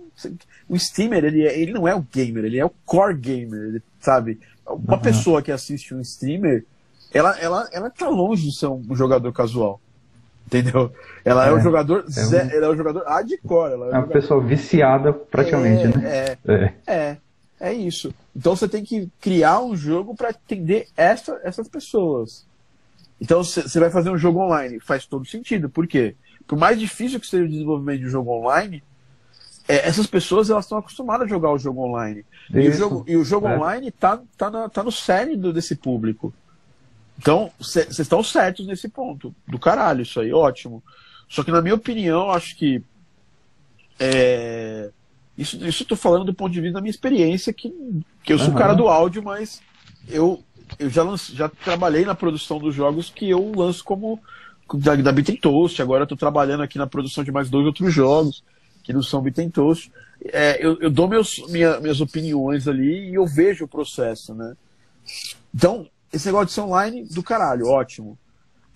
O 0.69 0.75
streamer, 0.75 1.25
ele, 1.25 1.45
é, 1.45 1.59
ele 1.59 1.73
não 1.73 1.87
é 1.87 1.95
o 1.95 2.01
gamer, 2.01 2.45
ele 2.45 2.59
é 2.59 2.65
o 2.65 2.71
core 2.85 3.15
gamer. 3.15 3.59
Ele 3.59 3.83
sabe? 3.99 4.39
Uma 4.65 4.95
uhum. 4.95 5.01
pessoa 5.01 5.41
que 5.41 5.51
assiste 5.51 5.93
um 5.93 6.01
streamer, 6.01 6.65
ela, 7.13 7.37
ela, 7.39 7.69
ela 7.71 7.89
tá 7.89 8.09
longe 8.09 8.49
de 8.49 8.57
ser 8.57 8.67
um 8.67 8.95
jogador 8.95 9.31
casual. 9.31 9.79
Entendeu? 10.45 10.91
Ela 11.25 11.45
é, 11.45 11.49
é 11.49 11.53
um 11.53 11.59
jogador. 11.59 12.05
É 12.15 12.25
um... 12.25 12.35
Ela 12.35 12.65
é 12.65 12.69
um 12.69 12.77
jogador 12.77 13.03
hardcore. 13.03 13.73
Ela 13.73 13.87
é, 13.87 13.89
é 13.89 13.97
uma 13.97 14.07
pessoa 14.07 14.41
viciada 14.41 15.11
praticamente, 15.11 15.83
é, 15.83 15.87
né? 15.87 16.03
É, 16.05 16.37
é. 16.47 16.73
É. 16.87 17.17
É 17.59 17.73
isso. 17.73 18.13
Então 18.35 18.55
você 18.55 18.67
tem 18.67 18.83
que 18.83 19.09
criar 19.19 19.59
um 19.61 19.75
jogo 19.75 20.15
para 20.15 20.29
atender 20.29 20.87
essa, 20.95 21.39
essas 21.43 21.67
pessoas. 21.67 22.45
Então 23.19 23.43
você 23.43 23.79
vai 23.79 23.89
fazer 23.89 24.09
um 24.09 24.17
jogo 24.17 24.39
online. 24.39 24.79
Faz 24.79 25.05
todo 25.05 25.25
sentido. 25.25 25.67
Por 25.67 25.87
quê? 25.87 26.15
Por 26.45 26.57
mais 26.57 26.79
difícil 26.79 27.19
que 27.19 27.27
seja 27.27 27.43
o 27.43 27.49
desenvolvimento 27.49 27.99
de 27.99 28.05
um 28.05 28.09
jogo 28.09 28.31
online, 28.31 28.83
é, 29.67 29.87
essas 29.87 30.07
pessoas 30.07 30.49
elas 30.49 30.65
estão 30.65 30.77
acostumadas 30.77 31.27
a 31.27 31.29
jogar 31.29 31.51
o 31.51 31.57
jogo 31.59 31.83
online. 31.83 32.23
E 32.53 32.69
o 32.69 32.73
jogo, 32.73 33.05
e 33.07 33.17
o 33.17 33.23
jogo 33.23 33.47
é. 33.47 33.57
online 33.57 33.89
está 33.89 34.19
tá, 34.37 34.49
na, 34.49 34.69
tá 34.69 34.81
no 34.81 34.91
cérebro 34.91 35.51
desse 35.51 35.75
público. 35.75 36.33
Então, 37.17 37.51
vocês 37.59 37.99
estão 37.99 38.23
certos 38.23 38.65
nesse 38.65 38.87
ponto. 38.87 39.35
Do 39.45 39.59
caralho, 39.59 40.03
isso 40.03 40.19
aí, 40.19 40.31
ótimo. 40.31 40.81
Só 41.27 41.43
que, 41.43 41.51
na 41.51 41.61
minha 41.61 41.75
opinião, 41.75 42.31
acho 42.31 42.55
que. 42.55 42.81
É, 43.99 44.89
isso, 45.37 45.57
isso 45.65 45.83
eu 45.83 45.87
tô 45.87 45.95
falando 45.95 46.25
do 46.25 46.33
ponto 46.33 46.53
de 46.53 46.61
vista 46.61 46.75
da 46.75 46.81
minha 46.81 46.91
experiência, 46.91 47.51
que, 47.51 47.73
que 48.23 48.31
eu 48.31 48.39
sou 48.39 48.49
uhum. 48.49 48.55
cara 48.55 48.73
do 48.73 48.87
áudio, 48.87 49.21
mas 49.21 49.61
eu, 50.07 50.41
eu 50.79 50.89
já, 50.89 51.03
lance, 51.03 51.35
já 51.35 51.49
trabalhei 51.49 52.05
na 52.05 52.15
produção 52.15 52.59
dos 52.59 52.73
jogos 52.73 53.09
que 53.09 53.29
eu 53.29 53.51
lanço 53.55 53.83
como 53.83 54.19
da, 54.75 54.95
da 54.95 55.11
Beat 55.11 55.41
Toast. 55.41 55.81
Agora 55.81 56.03
eu 56.03 56.07
tô 56.07 56.15
trabalhando 56.15 56.63
aqui 56.63 56.77
na 56.77 56.87
produção 56.87 57.23
de 57.23 57.31
mais 57.31 57.49
dois 57.49 57.65
outros 57.65 57.93
jogos 57.93 58.43
que 58.87 58.93
não 58.93 59.03
são 59.03 59.21
Toast. 59.51 59.91
É, 60.31 60.65
eu, 60.65 60.79
eu 60.79 60.89
dou 60.89 61.09
meus, 61.09 61.45
minha, 61.49 61.77
minhas 61.81 61.99
opiniões 61.99 62.69
ali 62.69 63.09
e 63.09 63.15
eu 63.15 63.27
vejo 63.27 63.65
o 63.65 63.67
processo, 63.67 64.33
né? 64.33 64.55
Então, 65.53 65.89
esse 66.11 66.25
negócio 66.27 66.47
de 66.47 66.53
ser 66.53 66.61
online, 66.61 67.03
do 67.03 67.21
caralho, 67.21 67.67
ótimo. 67.67 68.17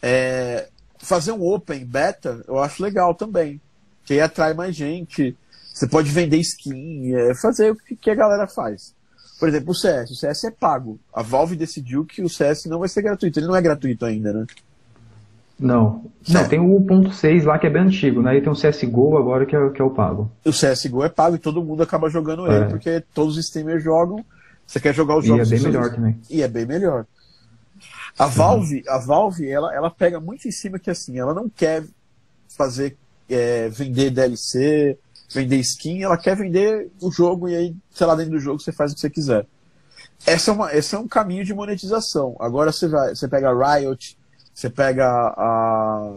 É, 0.02 0.68
fazer 0.98 1.32
um 1.32 1.42
open 1.42 1.86
beta, 1.86 2.44
eu 2.46 2.60
acho 2.60 2.84
legal 2.84 3.16
também. 3.16 3.62
Que 4.04 4.16
aí 4.16 4.20
atrai 4.20 4.54
mais 4.54 4.76
gente. 4.76 5.34
Você 5.74 5.88
pode 5.88 6.12
vender 6.12 6.38
skin, 6.40 7.16
é, 7.16 7.34
fazer 7.34 7.72
o 7.72 7.76
que, 7.78 7.96
que 7.96 8.12
a 8.12 8.16
galera 8.16 8.48
faz. 8.48 8.94
Por 9.40 9.48
exemplo, 9.48 9.72
o 9.72 9.76
CS. 9.76 10.12
O 10.12 10.16
CS 10.16 10.44
é 10.44 10.52
pago. 10.52 11.00
A 11.14 11.22
Valve 11.22 11.56
decidiu 11.56 12.04
que 12.04 12.22
o 12.22 12.28
CS 12.28 12.66
não 12.66 12.80
vai 12.80 12.90
ser 12.90 13.02
gratuito. 13.02 13.40
Ele 13.40 13.48
não 13.48 13.56
é 13.56 13.62
gratuito 13.62 14.06
ainda, 14.06 14.34
né? 14.34 14.46
Não. 15.62 16.12
Não, 16.28 16.48
tem 16.48 16.60
o 16.60 16.80
1.6 16.82 17.44
lá 17.46 17.60
que 17.60 17.68
é 17.68 17.70
bem 17.70 17.84
antigo, 17.84 18.22
né? 18.22 18.36
E 18.36 18.42
tem 18.42 18.52
o 18.52 18.56
CSGO 18.56 19.18
agora 19.18 19.46
que 19.46 19.56
é, 19.56 19.70
que 19.70 19.82
é 19.82 19.86
o 19.86 19.92
pago. 19.92 20.32
O 20.44 20.52
CSGO 20.52 21.04
é 21.04 21.10
pago 21.10 21.36
e 21.36 21.40
todo 21.40 21.64
mundo 21.64 21.84
acaba 21.84 22.10
jogando 22.10 22.48
ele, 22.48 22.66
é. 22.66 22.68
porque 22.68 23.04
todos 23.14 23.38
os 23.38 23.46
streamers 23.46 23.84
jogam. 23.84 24.26
Você 24.66 24.80
quer 24.80 24.94
jogar 24.94 25.18
os 25.18 25.26
jogos. 25.26 25.52
E 25.52 25.56
é 25.56 25.58
bem 25.58 25.66
melhor 25.68 25.90
também. 25.92 26.20
E 26.30 26.42
é 26.42 26.48
bem 26.48 26.66
melhor. 26.66 27.06
A 28.18 28.26
Valve, 28.26 28.84
a 28.88 28.98
Valve 28.98 29.48
ela, 29.50 29.74
ela 29.74 29.90
pega 29.90 30.20
muito 30.20 30.48
em 30.48 30.52
cima 30.52 30.80
que 30.80 30.90
assim, 30.90 31.18
ela 31.18 31.34
não 31.34 31.48
quer 31.48 31.84
fazer 32.50 32.98
é, 33.30 33.70
vender 33.70 34.10
DLC, 34.10 34.98
vender 35.34 35.58
skin, 35.58 36.04
ela 36.04 36.18
quer 36.18 36.36
vender 36.36 36.90
o 37.02 37.12
jogo 37.12 37.48
e 37.48 37.56
aí, 37.56 37.76
sei 37.92 38.06
lá, 38.08 38.16
dentro 38.16 38.34
do 38.34 38.40
jogo 38.40 38.60
você 38.60 38.72
faz 38.72 38.92
o 38.92 38.96
que 38.96 39.02
você 39.02 39.10
quiser. 39.10 39.46
Essa 40.26 40.52
é 40.52 40.54
uma, 40.54 40.74
esse 40.76 40.94
é 40.94 41.00
um 41.00 41.08
caminho 41.08 41.44
de 41.44 41.54
monetização. 41.54 42.36
Agora 42.40 42.72
você 42.72 42.88
vai, 42.88 43.16
você 43.16 43.28
pega 43.28 43.50
a 43.50 43.78
Riot, 43.78 44.18
você 44.62 44.70
pega 44.70 45.08
a, 45.10 46.14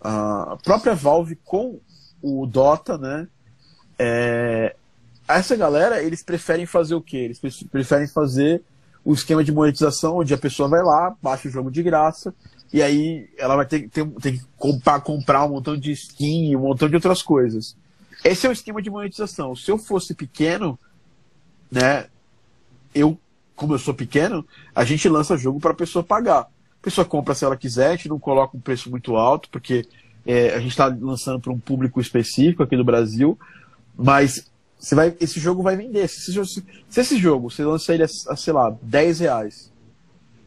a 0.00 0.58
própria 0.64 0.94
Valve 0.94 1.36
com 1.44 1.78
o 2.22 2.46
Dota, 2.46 2.96
né? 2.96 3.28
É, 3.98 4.74
essa 5.28 5.54
galera, 5.54 6.02
eles 6.02 6.22
preferem 6.22 6.64
fazer 6.64 6.94
o 6.94 7.02
quê? 7.02 7.18
Eles 7.18 7.38
preferem 7.70 8.08
fazer 8.08 8.62
o 9.04 9.12
esquema 9.12 9.44
de 9.44 9.52
monetização, 9.52 10.16
onde 10.18 10.32
a 10.32 10.38
pessoa 10.38 10.66
vai 10.66 10.82
lá, 10.82 11.14
baixa 11.20 11.48
o 11.48 11.50
jogo 11.50 11.70
de 11.70 11.82
graça, 11.82 12.34
e 12.72 12.82
aí 12.82 13.28
ela 13.36 13.56
vai 13.56 13.66
ter, 13.66 13.86
ter, 13.90 14.06
ter 14.12 14.32
que 14.32 14.44
comprar, 14.56 15.00
comprar 15.00 15.44
um 15.44 15.50
montão 15.50 15.76
de 15.76 15.92
skin, 15.92 16.56
um 16.56 16.60
montão 16.60 16.88
de 16.88 16.94
outras 16.94 17.20
coisas. 17.20 17.76
Esse 18.24 18.46
é 18.46 18.48
o 18.48 18.52
esquema 18.52 18.80
de 18.80 18.88
monetização. 18.88 19.54
Se 19.54 19.70
eu 19.70 19.76
fosse 19.76 20.14
pequeno, 20.14 20.78
né, 21.70 22.06
eu, 22.94 23.18
como 23.54 23.74
eu 23.74 23.78
sou 23.78 23.92
pequeno, 23.92 24.46
a 24.74 24.84
gente 24.84 25.06
lança 25.06 25.36
jogo 25.36 25.60
para 25.60 25.72
a 25.72 25.76
pessoa 25.76 26.02
pagar. 26.02 26.48
A 26.82 26.84
pessoa 26.84 27.04
compra 27.04 27.32
se 27.32 27.44
ela 27.44 27.56
quiser, 27.56 27.90
a 27.90 27.90
gente 27.92 28.08
não 28.08 28.18
coloca 28.18 28.56
um 28.56 28.60
preço 28.60 28.90
muito 28.90 29.14
alto, 29.14 29.48
porque 29.50 29.86
é, 30.26 30.52
a 30.52 30.58
gente 30.58 30.72
está 30.72 30.86
lançando 30.86 31.38
para 31.38 31.52
um 31.52 31.58
público 31.58 32.00
específico 32.00 32.60
aqui 32.60 32.76
no 32.76 32.82
Brasil, 32.82 33.38
mas 33.96 34.50
você 34.76 34.96
vai, 34.96 35.16
esse 35.20 35.38
jogo 35.38 35.62
vai 35.62 35.76
vender. 35.76 36.08
Se 36.08 36.18
esse 36.18 36.32
jogo, 36.32 36.48
se 36.88 37.00
esse 37.00 37.16
jogo 37.18 37.48
você 37.48 37.64
lança 37.64 37.94
ele 37.94 38.02
a, 38.02 38.06
a, 38.06 38.34
sei 38.34 38.52
lá, 38.52 38.76
10 38.82 39.20
reais 39.20 39.72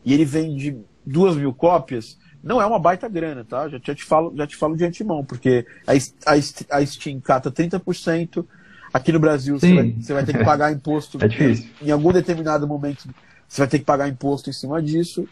e 0.04 0.14
ele 0.14 0.26
vende 0.26 0.78
duas 1.06 1.38
mil 1.38 1.54
cópias, 1.54 2.18
não 2.44 2.62
é 2.62 2.66
uma 2.66 2.80
baita 2.80 3.08
grana, 3.08 3.46
tá? 3.46 3.70
Já, 3.70 3.80
já, 3.82 3.96
te, 3.96 4.04
falo, 4.04 4.34
já 4.36 4.46
te 4.46 4.58
falo 4.58 4.76
de 4.76 4.84
antemão, 4.84 5.24
porque 5.24 5.66
a, 5.88 5.94
a, 5.94 6.78
a 6.78 6.86
Steam 6.86 7.22
cata 7.22 7.50
30%. 7.50 8.46
Aqui 8.94 9.12
no 9.12 9.20
Brasil 9.20 9.58
você 9.58 9.74
vai, 9.74 9.92
você 9.92 10.14
vai, 10.14 10.26
ter 10.26 10.38
que 10.38 10.44
pagar 10.44 10.72
imposto. 10.74 11.18
é 11.24 11.30
difícil. 11.30 11.70
Em, 11.82 11.88
em 11.88 11.92
algum 11.92 12.12
determinado 12.12 12.68
momento 12.68 13.10
você 13.48 13.62
vai 13.62 13.68
ter 13.70 13.80
que 13.80 13.86
pagar 13.86 14.10
imposto 14.10 14.50
em 14.50 14.54
cima 14.54 14.82
disso. 14.82 15.28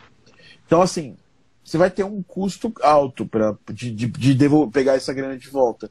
Então, 0.66 0.82
assim, 0.82 1.16
você 1.64 1.78
vai 1.78 1.90
ter 1.90 2.04
um 2.04 2.22
custo 2.22 2.74
alto 2.82 3.26
para 3.26 3.56
de, 3.72 3.92
de, 3.92 4.08
de 4.08 4.38
pegar 4.72 4.96
essa 4.96 5.14
grana 5.14 5.38
de 5.38 5.50
volta. 5.50 5.90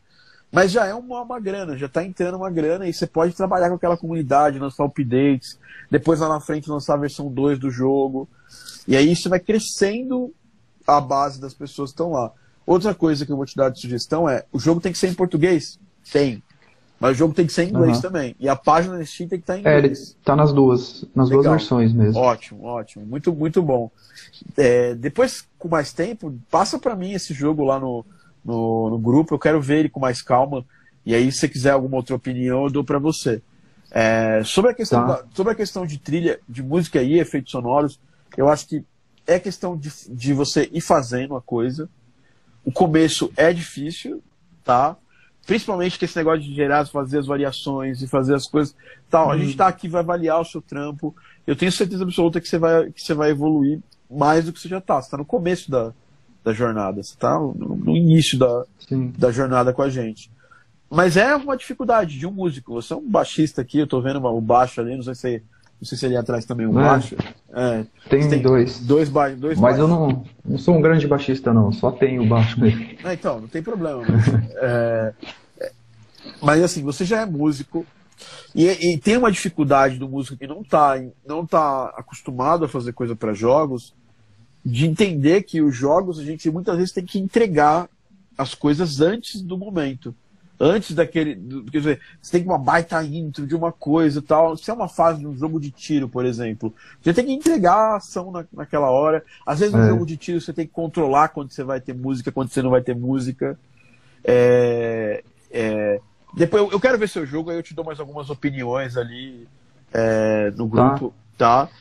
Mas 0.51 0.70
já 0.70 0.86
é 0.86 0.94
uma, 0.94 1.23
uma 1.23 1.40
grana, 1.40 1.78
já 1.78 1.86
está 1.86 2.05
entrando 2.05 2.36
uma 2.36 2.51
grana 2.51 2.86
e 2.86 2.93
você 2.93 3.07
pode 3.07 3.35
trabalhar 3.35 3.70
com 3.70 3.77
aquela 3.77 3.97
comunidade, 3.97 4.59
lançar 4.59 4.85
updates, 4.85 5.59
depois 5.90 6.20
lá 6.20 6.28
na 6.28 6.40
frente 6.40 6.69
lançar 6.69 6.94
a 6.94 6.99
versão 6.99 7.32
2 7.32 7.59
do 7.59 7.70
jogo. 7.70 8.28
E 8.86 8.94
aí 8.94 9.11
isso 9.11 9.31
vai 9.31 9.40
crescendo 9.40 10.35
a 10.86 11.01
base 11.01 11.40
das 11.40 11.55
pessoas 11.55 11.90
que 11.90 11.94
estão 11.94 12.12
lá. 12.12 12.32
Outra 12.66 12.94
coisa 12.94 13.24
que 13.24 13.32
eu 13.32 13.36
vou 13.36 13.47
te 13.47 13.57
dar 13.57 13.70
de 13.70 13.81
sugestão 13.81 14.28
é: 14.28 14.44
o 14.53 14.59
jogo 14.59 14.81
tem 14.81 14.93
que 14.93 14.99
ser 14.99 15.09
em 15.09 15.15
português? 15.15 15.81
Tem. 16.12 16.43
Mas 17.03 17.16
o 17.16 17.19
jogo 17.19 17.35
tem 17.35 17.45
que 17.45 17.53
ser 17.53 17.65
em 17.65 17.70
inglês 17.70 17.97
uhum. 17.97 18.03
também. 18.03 18.37
E 18.39 18.49
a 18.49 18.55
página 18.55 18.97
da 18.97 19.05
Steam 19.05 19.29
tem 19.29 19.41
que 19.41 19.43
estar 19.43 19.57
em 19.57 19.61
inglês. 19.61 20.16
É, 20.20 20.24
tá 20.24 20.37
nas 20.37 20.53
duas, 20.53 21.05
nas 21.12 21.29
Legal. 21.29 21.43
duas 21.43 21.57
versões 21.57 21.93
mesmo. 21.93 22.20
Ótimo, 22.20 22.62
ótimo. 22.62 23.05
Muito, 23.05 23.33
muito 23.33 23.61
bom. 23.61 23.91
É, 24.57 24.95
depois, 24.95 25.45
com 25.59 25.66
mais 25.66 25.93
tempo, 25.93 26.33
passa 26.49 26.79
para 26.79 26.95
mim 26.95 27.11
esse 27.11 27.35
jogo 27.35 27.65
lá 27.65 27.81
no, 27.81 28.07
no, 28.45 28.91
no, 28.91 28.99
grupo, 29.01 29.35
eu 29.35 29.39
quero 29.41 29.61
ver 29.61 29.81
ele 29.81 29.89
com 29.89 29.99
mais 29.99 30.23
calma. 30.23 30.65
E 31.05 31.12
aí, 31.12 31.33
se 31.33 31.39
você 31.39 31.49
quiser 31.49 31.70
alguma 31.70 31.97
outra 31.97 32.15
opinião, 32.15 32.62
eu 32.62 32.70
dou 32.70 32.85
para 32.85 33.01
você. 33.01 33.43
É, 33.91 34.41
sobre, 34.45 34.70
a 34.70 34.74
questão 34.74 35.05
tá. 35.05 35.16
da, 35.16 35.24
sobre 35.35 35.55
a 35.55 35.57
questão 35.57 35.85
de 35.85 35.99
trilha, 35.99 36.39
de 36.49 36.62
música 36.62 37.03
e 37.03 37.19
efeitos 37.19 37.51
sonoros, 37.51 37.99
eu 38.37 38.49
acho 38.49 38.69
que 38.69 38.85
é 39.27 39.41
questão 39.41 39.77
de, 39.77 39.93
de 40.09 40.33
você 40.33 40.70
ir 40.73 40.81
fazendo 40.81 41.35
a 41.35 41.43
coisa. 41.43 41.89
O 42.65 42.70
começo 42.70 43.33
é 43.37 43.53
difícil, 43.53 44.23
tá? 44.62 44.97
Principalmente 45.47 45.98
que 45.98 46.05
esse 46.05 46.16
negócio 46.16 46.43
de 46.43 46.55
gerar, 46.55 46.86
fazer 46.86 47.19
as 47.19 47.27
variações 47.27 48.01
e 48.01 48.06
fazer 48.06 48.35
as 48.35 48.47
coisas. 48.47 48.74
Tal. 49.10 49.28
Hum. 49.28 49.31
A 49.32 49.39
gente 49.39 49.51
está 49.51 49.66
aqui, 49.66 49.89
vai 49.89 50.01
avaliar 50.01 50.40
o 50.40 50.44
seu 50.44 50.62
trampo. 50.62 51.14
Eu 51.47 51.56
tenho 51.56 51.73
certeza 51.73 52.05
absoluta 52.05 52.40
que 52.40 52.48
você 52.48 52.59
vai, 52.59 52.90
que 52.90 53.02
você 53.02 53.14
vai 53.14 53.31
evoluir 53.31 53.81
mais 54.10 54.44
do 54.44 54.52
que 54.52 54.60
você 54.60 54.69
já 54.69 54.78
está. 54.78 55.01
Você 55.01 55.06
está 55.06 55.16
no 55.16 55.24
começo 55.24 55.70
da, 55.70 55.93
da 56.44 56.52
jornada. 56.52 57.02
Você 57.02 57.14
está 57.14 57.35
no, 57.39 57.55
no, 57.55 57.97
início 57.97 58.39
da, 58.39 58.64
da 59.19 59.32
jornada 59.32 59.73
com 59.73 59.82
a 59.82 59.89
gente. 59.89 60.31
Mas 60.89 61.16
é 61.16 61.35
uma 61.35 61.56
dificuldade 61.56 62.19
de 62.19 62.27
um 62.27 62.32
músico. 62.32 62.74
Você 62.74 62.93
é 62.93 62.97
um 62.97 63.09
baixista 63.09 63.62
aqui, 63.62 63.78
eu 63.78 63.85
estou 63.85 64.02
vendo 64.02 64.24
o 64.24 64.40
baixo 64.40 64.81
ali, 64.81 64.94
não 64.94 65.02
sei 65.02 65.14
se 65.14 65.43
não 65.83 65.87
sei 65.87 65.99
se 65.99 66.07
ali 66.07 66.17
atrás 66.17 66.45
também 66.45 66.65
um 66.65 66.79
é, 66.79 66.85
baixo. 66.85 67.17
É, 67.53 67.85
tem, 68.09 68.29
tem, 68.29 68.41
dois. 68.41 68.79
Dois, 68.79 69.09
ba 69.09 69.31
dois 69.31 69.59
Mas 69.59 69.77
baixos. 69.77 69.81
eu 69.81 69.89
não, 69.89 70.25
não 70.45 70.57
sou 70.57 70.77
um 70.77 70.81
grande 70.81 71.09
baixista, 71.09 71.53
não. 71.53 71.73
Só 71.73 71.91
tenho 71.91 72.23
o 72.23 72.27
baixo 72.27 72.61
mesmo. 72.61 72.87
É, 73.03 73.15
então, 73.15 73.41
não 73.41 73.49
tem 73.49 73.61
problema. 73.61 74.05
Mas, 74.09 74.29
é, 74.63 75.13
é, 75.59 75.73
mas 76.41 76.63
assim, 76.63 76.85
você 76.85 77.05
já 77.05 77.23
é 77.23 77.27
músico. 77.27 77.85
E, 78.55 78.69
e, 78.69 78.97
tem 78.97 79.17
uma 79.17 79.33
dificuldade 79.33 79.99
do 79.99 80.09
músico 80.09 80.37
que 80.37 80.47
não 80.47 80.61
está 80.61 81.03
não 81.27 81.45
tá 81.45 81.93
acostumado 81.97 82.65
a 82.65 82.69
fazer 82.69 82.93
coisa 82.93 83.17
para 83.17 83.35
jogos, 83.35 83.93
de 84.65 84.87
entender 84.87 85.43
que 85.43 85.61
os 85.61 85.75
jogos 85.75 86.21
a 86.21 86.23
gente 86.23 86.49
muitas 86.49 86.77
vezes 86.77 86.93
tem 86.93 87.05
que 87.05 87.19
entregar 87.19 87.89
as 88.39 88.55
coisas 88.55 89.01
antes 89.01 89.43
do 89.43 89.59
momento. 89.59 90.15
Antes 90.61 90.95
daquele. 90.95 91.35
Do, 91.35 91.65
quer 91.65 91.79
dizer, 91.79 92.01
você 92.20 92.39
tem 92.39 92.47
uma 92.47 92.59
baita 92.59 93.03
intro 93.03 93.47
de 93.47 93.55
uma 93.55 93.73
coisa 93.73 94.20
e 94.20 94.23
tal. 94.23 94.57
Se 94.57 94.70
é 94.70 94.74
uma 94.74 94.89
fase 94.89 95.20
de 95.20 95.27
um 95.27 95.37
jogo 95.37 95.59
de 95.59 95.70
tiro, 95.70 96.09
por 96.09 96.24
exemplo, 96.24 96.73
você 97.01 97.12
tem 97.12 97.27
que 97.27 97.33
entregar 97.33 97.74
a 97.74 97.97
ação 97.97 98.31
na, 98.31 98.45
naquela 98.53 98.91
hora. 98.91 99.24
Às 99.45 99.61
vezes, 99.61 99.74
no 99.74 99.83
é. 99.83 99.89
jogo 99.89 100.07
de 100.07 100.16
tiro, 100.16 100.41
você 100.41 100.53
tem 100.53 100.66
que 100.66 100.73
controlar 100.73 101.29
quando 101.29 101.51
você 101.51 101.65
vai 101.65 101.81
ter 101.81 101.95
música, 101.95 102.31
quando 102.31 102.51
você 102.51 102.62
não 102.62 102.70
vai 102.70 102.81
ter 102.81 102.95
música. 102.95 103.59
É, 104.24 105.24
é, 105.51 106.01
depois, 106.35 106.62
eu, 106.62 106.70
eu 106.73 106.81
quero 106.81 106.99
ver 106.99 107.09
seu 107.09 107.27
jogo, 107.27 107.51
aí 107.51 107.57
eu 107.57 107.62
te 107.62 107.74
dou 107.74 107.85
mais 107.85 107.99
algumas 107.99 108.31
opiniões 108.31 108.97
ali 108.97 109.49
é, 109.93 110.53
no 110.57 110.69
tá. 110.69 110.89
grupo, 110.89 111.15
tá? 111.37 111.66
tá? 111.66 111.73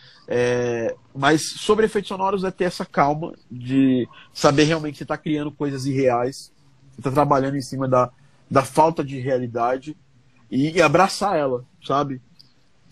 Mas 1.14 1.42
sobre 1.42 1.86
efeitos 1.86 2.08
sonoros 2.08 2.44
é 2.44 2.52
ter 2.52 2.64
essa 2.64 2.86
calma 2.86 3.34
de 3.50 4.08
saber 4.34 4.64
realmente 4.64 4.94
que 4.94 4.98
você 5.00 5.04
está 5.04 5.18
criando 5.18 5.52
coisas 5.52 5.86
irreais, 5.86 6.52
você 6.92 7.02
está 7.02 7.12
trabalhando 7.12 7.58
em 7.58 7.62
cima 7.62 7.88
da, 7.88 8.10
da 8.52 8.62
falta 8.64 9.02
de 9.02 9.18
realidade 9.18 9.96
e, 10.52 10.72
e, 10.72 10.82
abraçar 10.82 11.38
ela, 11.38 11.64
sabe? 11.82 12.22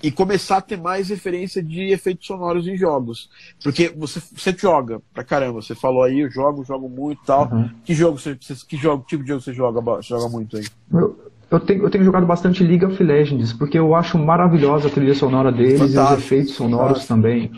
e 0.02 0.10
começar 0.10 0.58
a 0.58 0.62
ter 0.62 0.78
mais 0.78 1.10
referência 1.10 1.62
de 1.62 1.92
efeitos 1.92 2.26
sonoros 2.26 2.66
em 2.68 2.78
jogos. 2.78 3.30
Porque 3.62 3.90
você, 3.90 4.22
você 4.34 4.56
joga 4.58 5.02
pra 5.14 5.26
caramba, 5.26 5.62
você 5.62 5.76
falou 5.76 6.04
aí, 6.04 6.22
eu 6.22 6.32
jogo, 6.32 6.64
jogo 6.64 6.88
muito 6.88 7.22
e 7.22 7.26
tal. 7.26 7.52
Uhum. 7.52 7.70
Que 7.84 7.94
jogo 7.94 8.18
você, 8.18 8.38
que 8.66 8.78
jogo, 8.78 9.04
tipo 9.06 9.24
de 9.24 9.30
jogo 9.30 9.42
você 9.42 9.54
joga, 9.54 10.02
joga 10.02 10.30
muito 10.30 10.56
aí? 10.56 10.66
Eu, 10.94 11.20
eu, 11.52 11.60
tenho, 11.60 11.84
eu 11.84 11.90
tenho 11.90 12.06
jogado 12.06 12.26
bastante 12.26 12.64
League 12.64 12.86
of 12.86 13.04
Legends, 13.04 13.52
porque 13.52 13.78
eu 13.78 13.94
acho 13.94 14.18
maravilhosa 14.18 14.88
a 14.88 14.92
trilha 14.92 15.14
sonora 15.14 15.52
deles 15.52 15.80
Fantástico. 15.80 16.14
e 16.14 16.18
os 16.18 16.24
efeitos 16.24 16.54
sonoros 16.54 17.06
Fantástico. 17.06 17.14
também. 17.14 17.52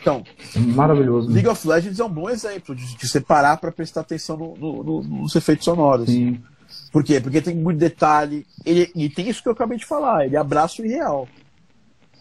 Então, 0.00 0.22
é 0.54 0.58
maravilhoso. 0.60 1.28
League 1.28 1.48
of 1.48 1.66
Legends 1.66 1.98
é 1.98 2.04
um 2.04 2.08
bom 2.08 2.30
exemplo 2.30 2.76
de, 2.76 2.96
de 2.96 3.08
você 3.08 3.20
parar 3.20 3.56
para 3.56 3.72
prestar 3.72 4.02
atenção 4.02 4.36
no, 4.36 4.56
no, 4.56 4.84
no, 4.84 5.02
nos 5.02 5.34
efeitos 5.34 5.64
sonoros. 5.64 6.08
Sim. 6.08 6.40
Por 6.92 7.04
quê? 7.04 7.20
Porque 7.20 7.40
tem 7.40 7.54
muito 7.54 7.78
detalhe. 7.78 8.46
Ele, 8.64 8.90
e 8.94 9.08
tem 9.08 9.28
isso 9.28 9.42
que 9.42 9.48
eu 9.48 9.52
acabei 9.52 9.78
de 9.78 9.86
falar, 9.86 10.26
ele 10.26 10.36
abraça 10.36 10.82
o 10.82 10.86
irreal. 10.86 11.28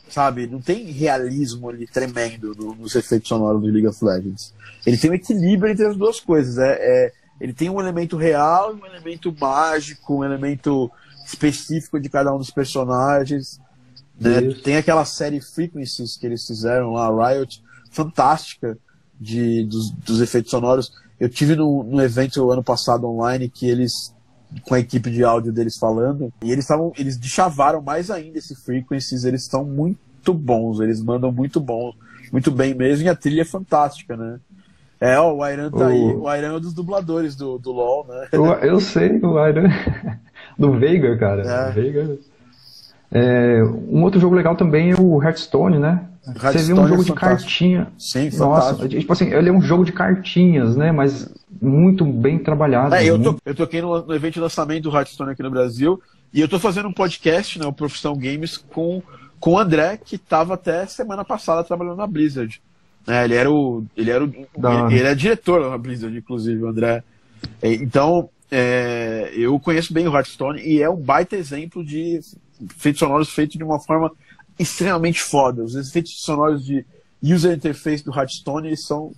Sabe? 0.10 0.48
Não 0.48 0.62
tem 0.62 0.86
realismo 0.86 1.70
ali 1.70 1.86
tremendo 1.86 2.54
no, 2.58 2.74
nos 2.76 2.96
efeitos 2.96 3.28
sonoros 3.28 3.62
do 3.62 3.68
League 3.68 3.88
of 3.88 4.04
Legends. 4.04 4.54
Ele 4.86 4.98
tem 4.98 5.12
um 5.12 5.14
equilíbrio 5.14 5.72
entre 5.72 5.86
as 5.86 5.98
duas 5.98 6.20
coisas. 6.20 6.58
É, 6.58 6.78
é, 6.80 7.12
ele 7.40 7.54
tem 7.54 7.70
um 7.70 7.80
elemento 7.80 8.16
real, 8.16 8.74
um 8.74 8.86
elemento 8.86 9.36
mágico, 9.38 10.18
um 10.18 10.24
elemento 10.24 10.90
específico 11.26 12.00
de 12.00 12.10
cada 12.10 12.34
um 12.34 12.38
dos 12.38 12.52
personagens. 12.52 13.60
Né? 14.20 14.54
Tem 14.64 14.78
aquela 14.78 15.06
série 15.06 15.42
Frequencies 15.42 16.16
que 16.16 16.26
eles 16.26 16.46
fizeram 16.46 16.94
lá, 16.94 17.10
Riot, 17.10 17.62
fantástica 17.92 18.78
de, 19.20 19.64
dos, 19.66 19.92
dos 19.92 20.22
efeitos 20.22 20.52
sonoros. 20.52 20.92
Eu 21.20 21.30
tive 21.30 21.56
no, 21.56 21.84
no 21.84 22.02
evento 22.02 22.50
ano 22.50 22.64
passado 22.64 23.08
online 23.08 23.50
que 23.50 23.68
eles 23.68 24.16
com 24.64 24.76
a 24.76 24.80
equipe 24.80 25.10
de 25.10 25.24
áudio 25.24 25.52
deles 25.52 25.78
falando, 25.78 26.32
e 26.44 26.52
eles 26.52 26.64
estavam, 26.64 26.94
eles 26.98 27.20
chavaram 27.24 27.82
mais 27.82 28.10
ainda 28.10 28.38
esse 28.38 28.56
Frequencies, 28.56 29.24
eles 29.24 29.44
estão 29.44 29.64
muito 29.64 30.34
bons, 30.34 30.80
eles 30.80 31.02
mandam 31.02 31.32
muito 31.32 31.60
bom, 31.60 31.94
muito 32.32 32.52
bem 32.52 32.74
mesmo, 32.74 33.06
e 33.06 33.10
a 33.10 33.16
trilha 33.16 33.42
é 33.42 33.46
fantástica, 33.46 34.16
né? 34.16 34.40
É, 35.00 35.20
ó, 35.20 35.34
o 35.34 35.48
Iron 35.48 35.70
tá 35.70 35.86
o... 35.86 35.88
aí, 35.88 36.00
o 36.00 36.36
Iron 36.36 36.48
é 36.48 36.58
um 36.58 36.60
dos 36.60 36.74
dubladores 36.74 37.36
do, 37.36 37.60
do 37.60 37.72
LoL, 37.72 38.06
né? 38.08 38.28
Eu, 38.32 38.46
eu 38.46 38.80
sei, 38.80 39.20
o 39.22 39.48
Iron 39.48 39.70
do 40.58 40.72
Veigar, 40.74 41.18
cara. 41.20 41.42
É. 41.44 41.72
Veigar. 41.72 42.08
É, 43.12 43.64
um 43.64 44.04
outro 44.04 44.20
jogo 44.20 44.36
legal 44.36 44.56
também 44.56 44.92
é 44.92 44.96
o 45.00 45.22
Hearthstone, 45.22 45.80
né? 45.80 46.04
Você 46.36 46.64
vê 46.64 46.74
um 46.74 46.88
jogo 46.88 47.02
é 47.02 47.06
de 47.06 47.14
cartinha. 47.14 47.88
Sim, 47.98 48.30
Nossa, 48.38 48.88
tipo 48.88 49.14
assim, 49.14 49.34
ele 49.34 49.50
é 49.50 49.52
um 49.52 49.62
jogo 49.62 49.86
de 49.86 49.94
cartinhas, 49.94 50.76
né? 50.76 50.92
Mas 50.92 51.30
muito 51.62 52.04
bem 52.06 52.38
trabalhado. 52.38 52.94
É, 52.96 53.06
eu, 53.06 53.22
tô, 53.22 53.36
eu 53.46 53.56
toquei 53.56 53.82
no, 53.82 54.06
no 54.06 54.14
evento 54.14 54.34
de 54.34 54.40
lançamento 54.42 54.84
do 54.84 54.96
Hearthstone 54.96 55.32
aqui 55.32 55.42
no 55.42 55.50
Brasil 55.50 56.02
e 56.34 56.42
eu 56.42 56.48
tô 56.48 56.60
fazendo 56.60 56.90
um 56.90 56.94
podcast, 56.94 57.58
né? 57.58 57.66
O 57.66 57.74
Profissão 57.74 58.14
Games, 58.18 58.58
com, 58.58 59.02
com 59.40 59.54
o 59.54 59.60
André, 59.60 59.98
que 59.98 60.18
tava 60.18 60.56
até 60.56 60.86
semana 60.86 61.24
passada 61.24 61.64
trabalhando 61.64 61.98
na 61.98 62.08
Blizzard. 62.08 62.62
É, 63.08 63.24
ele 63.24 63.36
era 63.36 63.50
o. 63.50 63.86
Ele 63.96 64.12
era 64.12 64.24
o. 64.24 64.28
Ele, 64.28 65.00
ele 65.00 65.08
é 65.08 65.16
diretor 65.16 65.70
da 65.70 65.78
Blizzard, 65.78 66.18
inclusive, 66.18 66.62
o 66.62 66.68
André. 66.68 67.04
É, 67.62 67.74
então, 67.74 68.30
é, 68.52 69.32
eu 69.34 69.58
conheço 69.60 69.94
bem 69.94 70.08
o 70.08 70.14
Hearthstone 70.14 70.62
e 70.62 70.82
é 70.82 70.90
um 70.90 70.98
baita 70.98 71.38
exemplo 71.38 71.86
de 71.86 72.20
efeitos 72.62 73.00
sonoros 73.00 73.30
feitos 73.30 73.58
de 73.58 73.64
uma 73.64 73.80
forma 73.80 74.12
extremamente 74.58 75.22
foda. 75.22 75.64
Os 75.64 75.76
efeitos 75.76 76.20
sonoros 76.22 76.66
de 76.66 76.86
user 77.22 77.56
interface 77.56 78.04
do 78.04 78.12
Hearthstone 78.12 78.68
eles 78.68 78.86
são 78.86 79.14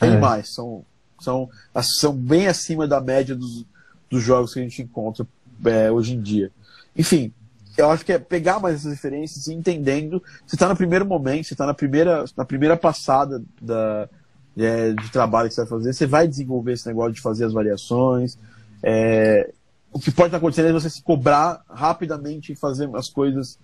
animais, 0.00 0.48
é. 0.48 0.52
são, 0.52 0.84
são, 1.20 1.50
são 1.82 2.14
bem 2.14 2.46
acima 2.46 2.86
da 2.86 3.00
média 3.00 3.34
dos, 3.34 3.64
dos 4.10 4.22
jogos 4.22 4.52
que 4.52 4.60
a 4.60 4.62
gente 4.62 4.82
encontra 4.82 5.26
é, 5.64 5.90
hoje 5.90 6.14
em 6.14 6.20
dia. 6.20 6.50
Enfim, 6.96 7.32
eu 7.76 7.90
acho 7.90 8.04
que 8.04 8.12
é 8.12 8.18
pegar 8.18 8.60
mais 8.60 8.76
essas 8.76 8.92
referências 8.92 9.46
e 9.46 9.54
entendendo. 9.54 10.22
Você 10.46 10.56
está 10.56 10.68
no 10.68 10.76
primeiro 10.76 11.06
momento, 11.06 11.46
você 11.46 11.54
está 11.54 11.66
na 11.66 11.74
primeira, 11.74 12.24
na 12.36 12.44
primeira 12.44 12.76
passada 12.76 13.42
da, 13.60 14.08
é, 14.56 14.92
de 14.92 15.10
trabalho 15.10 15.48
que 15.48 15.54
você 15.54 15.62
vai 15.62 15.70
fazer, 15.70 15.92
você 15.92 16.06
vai 16.06 16.28
desenvolver 16.28 16.72
esse 16.72 16.86
negócio 16.86 17.12
de 17.12 17.20
fazer 17.20 17.44
as 17.44 17.52
variações. 17.52 18.38
É, 18.82 19.50
o 19.92 19.98
que 19.98 20.10
pode 20.10 20.28
estar 20.28 20.38
acontecendo 20.38 20.68
é 20.68 20.72
você 20.72 20.90
se 20.90 21.02
cobrar 21.02 21.62
rapidamente 21.68 22.52
e 22.52 22.56
fazer 22.56 22.90
as 22.94 23.08
coisas 23.08 23.58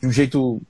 de 0.00 0.06
um 0.06 0.12
jeito, 0.12 0.60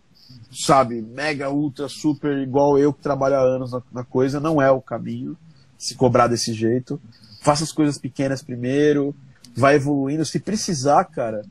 sabe, 0.51 1.03
mega, 1.03 1.51
ultra, 1.51 1.89
super, 1.89 2.39
igual 2.39 2.79
eu 2.79 2.93
que 2.93 3.03
trabalho 3.03 3.37
há 3.37 3.41
anos 3.41 3.73
na, 3.73 3.83
na 3.93 4.05
coisa, 4.05 4.41
não 4.41 4.61
é 4.61 4.71
o 4.71 4.81
caminho 4.81 5.37
se 5.79 5.95
cobrar 5.95 6.27
desse 6.27 6.53
jeito. 6.53 7.01
Faça 7.41 7.63
as 7.63 7.73
coisas 7.73 7.97
pequenas 7.97 8.43
primeiro, 8.43 9.15
vai 9.57 9.77
evoluindo. 9.77 10.25
Se 10.25 10.41
precisar, 10.41 11.05
cara, 11.05 11.43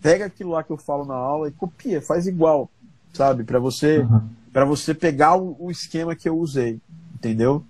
pega 0.00 0.24
aquilo 0.24 0.50
lá 0.50 0.64
que 0.64 0.70
eu 0.70 0.78
falo 0.78 1.04
na 1.04 1.14
aula 1.14 1.48
e 1.48 1.52
copia, 1.52 2.00
faz 2.00 2.26
igual, 2.26 2.70
sabe? 3.12 3.44
Para 3.44 3.58
você, 3.58 3.98
uhum. 3.98 4.28
para 4.52 4.64
você 4.64 4.94
pegar 4.94 5.36
o, 5.36 5.54
o, 5.58 5.70
esquema 5.70 6.16
que 6.16 6.28
eu 6.28 6.38
usei, 6.38 6.80
entendeu? 7.14 7.62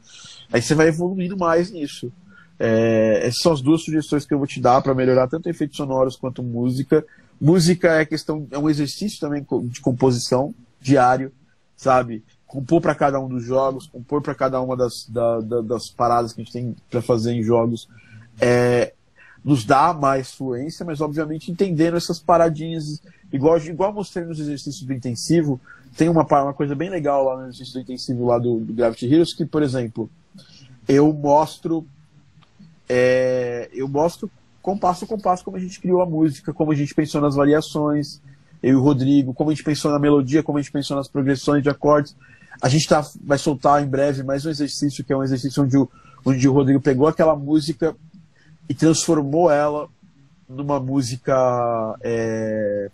Aí 0.52 0.62
você 0.62 0.74
vai 0.74 0.88
evoluindo 0.88 1.36
mais 1.36 1.70
nisso. 1.70 2.12
É, 2.58 3.26
essas 3.26 3.42
são 3.42 3.52
as 3.52 3.60
duas 3.60 3.82
sugestões 3.82 4.24
que 4.24 4.32
eu 4.32 4.38
vou 4.38 4.46
te 4.46 4.60
dar 4.60 4.80
para 4.80 4.94
melhorar 4.94 5.26
tanto 5.26 5.48
efeitos 5.48 5.76
sonoros 5.76 6.16
quanto 6.16 6.42
música. 6.42 7.04
Música 7.44 8.00
é 8.00 8.06
questão, 8.06 8.46
é 8.50 8.58
um 8.58 8.70
exercício 8.70 9.20
também 9.20 9.46
de 9.64 9.82
composição 9.82 10.54
diário, 10.80 11.30
sabe? 11.76 12.24
Compor 12.46 12.80
para 12.80 12.94
cada 12.94 13.20
um 13.20 13.28
dos 13.28 13.44
jogos, 13.44 13.86
compor 13.86 14.22
para 14.22 14.34
cada 14.34 14.58
uma 14.62 14.74
das, 14.74 15.06
da, 15.10 15.40
da, 15.42 15.60
das 15.60 15.90
paradas 15.90 16.32
que 16.32 16.40
a 16.40 16.44
gente 16.44 16.54
tem 16.54 16.74
para 16.88 17.02
fazer 17.02 17.32
em 17.32 17.42
jogos, 17.42 17.86
é, 18.40 18.94
nos 19.44 19.62
dá 19.62 19.92
mais 19.92 20.32
fluência, 20.32 20.86
mas 20.86 21.02
obviamente 21.02 21.52
entendendo 21.52 21.98
essas 21.98 22.18
paradinhas, 22.18 23.02
igual, 23.30 23.58
igual 23.58 23.92
mostrei 23.92 24.24
nos 24.24 24.40
exercícios 24.40 24.82
do 24.82 24.94
intensivo, 24.94 25.60
tem 25.98 26.08
uma, 26.08 26.22
uma 26.22 26.54
coisa 26.54 26.74
bem 26.74 26.88
legal 26.88 27.24
lá 27.24 27.36
no 27.36 27.42
exercício 27.42 27.74
do 27.74 27.80
intensivo 27.80 28.24
lá 28.24 28.38
do, 28.38 28.60
do 28.60 28.72
Gravity 28.72 29.04
Heroes, 29.04 29.34
que, 29.34 29.44
por 29.44 29.62
exemplo, 29.62 30.08
eu 30.88 31.12
mostro 31.12 31.86
é, 32.88 33.68
eu 33.74 33.86
mostro 33.86 34.30
compasso 34.64 35.04
a 35.04 35.06
compasso 35.06 35.44
como 35.44 35.58
a 35.58 35.60
gente 35.60 35.78
criou 35.78 36.00
a 36.00 36.06
música, 36.06 36.50
como 36.50 36.72
a 36.72 36.74
gente 36.74 36.94
pensou 36.94 37.20
nas 37.20 37.34
variações, 37.34 38.18
eu 38.62 38.72
e 38.72 38.74
o 38.74 38.80
Rodrigo, 38.80 39.34
como 39.34 39.50
a 39.50 39.52
gente 39.52 39.62
pensou 39.62 39.92
na 39.92 39.98
melodia, 39.98 40.42
como 40.42 40.56
a 40.56 40.62
gente 40.62 40.72
pensou 40.72 40.96
nas 40.96 41.06
progressões 41.06 41.62
de 41.62 41.68
acordes. 41.68 42.16
A 42.62 42.68
gente 42.70 42.88
tá, 42.88 43.06
vai 43.22 43.36
soltar 43.36 43.84
em 43.84 43.86
breve 43.86 44.22
mais 44.22 44.46
um 44.46 44.50
exercício, 44.50 45.04
que 45.04 45.12
é 45.12 45.16
um 45.16 45.22
exercício 45.22 45.62
onde 45.62 45.76
o, 45.76 45.86
onde 46.24 46.48
o 46.48 46.52
Rodrigo 46.54 46.80
pegou 46.80 47.06
aquela 47.06 47.36
música 47.36 47.94
e 48.66 48.72
transformou 48.72 49.50
ela 49.50 49.86
numa 50.48 50.80
música 50.80 51.36
é, 52.00 52.90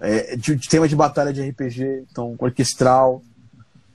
é, 0.00 0.36
de, 0.36 0.56
de, 0.56 0.68
tema 0.68 0.88
de 0.88 0.96
batalha 0.96 1.32
de 1.32 1.48
RPG, 1.48 2.06
então 2.10 2.34
orquestral, 2.40 3.22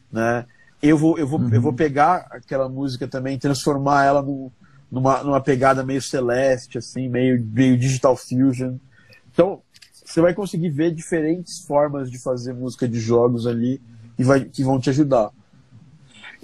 né? 0.09 0.45
Eu 0.81 0.97
vou, 0.97 1.17
eu 1.17 1.27
vou, 1.27 1.39
uhum. 1.39 1.53
eu 1.53 1.61
vou 1.61 1.73
pegar 1.73 2.27
aquela 2.31 2.69
música 2.69 3.09
também, 3.09 3.37
transformar 3.37 4.05
ela 4.05 4.21
no, 4.21 4.49
numa, 4.93 5.23
numa 5.23 5.41
pegada 5.41 5.83
meio 5.83 6.01
celeste, 6.01 6.77
assim, 6.77 7.09
meio, 7.09 7.43
meio 7.43 7.75
digital 7.75 8.15
fusion. 8.15 8.75
Então, 9.33 9.59
você 10.05 10.21
vai 10.21 10.35
conseguir 10.35 10.69
ver 10.69 10.93
diferentes 10.93 11.61
formas 11.65 12.11
de 12.11 12.19
fazer 12.19 12.53
música 12.53 12.87
de 12.87 12.99
jogos 12.99 13.47
ali 13.47 13.81
e 14.19 14.23
vai, 14.23 14.45
que 14.45 14.63
vão 14.63 14.79
te 14.79 14.91
ajudar. 14.91 15.31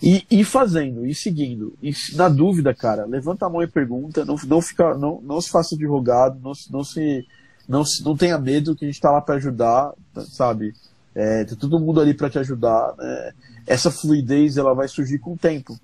E, 0.01 0.26
e 0.31 0.43
fazendo, 0.43 1.05
e 1.05 1.13
seguindo. 1.13 1.77
E 1.84 1.93
na 2.15 2.27
dúvida, 2.27 2.73
cara, 2.73 3.05
levanta 3.05 3.45
a 3.45 3.49
mão 3.49 3.61
e 3.61 3.67
pergunta, 3.67 4.26
não, 4.26 4.35
não, 4.47 4.61
fica, 4.61 4.97
não, 4.97 5.21
não 5.21 5.39
se 5.39 5.51
faça 5.51 5.77
de 5.77 5.85
rogado, 5.85 6.39
não, 6.41 6.53
não 6.71 6.84
se. 6.84 7.27
Não, 7.67 7.85
se, 7.85 8.03
não 8.03 8.17
tenha 8.17 8.39
medo 8.39 8.76
que 8.76 8.84
a 8.84 8.88
gente 8.88 8.95
está 8.95 9.11
lá 9.11 9.21
para 9.21 9.35
ajudar, 9.35 9.93
sabe? 10.31 10.73
É, 11.13 11.43
tem 11.43 11.55
todo 11.55 11.80
mundo 11.80 12.01
ali 12.01 12.15
para 12.15 12.27
te 12.27 12.39
ajudar. 12.39 12.95
Né? 12.97 13.31
Essa 13.67 13.91
fluidez 13.91 14.57
ela 14.57 14.73
vai 14.73 14.88
surgir 14.88 15.19
com 15.19 15.34
o 15.34 15.38
tempo, 15.38 15.80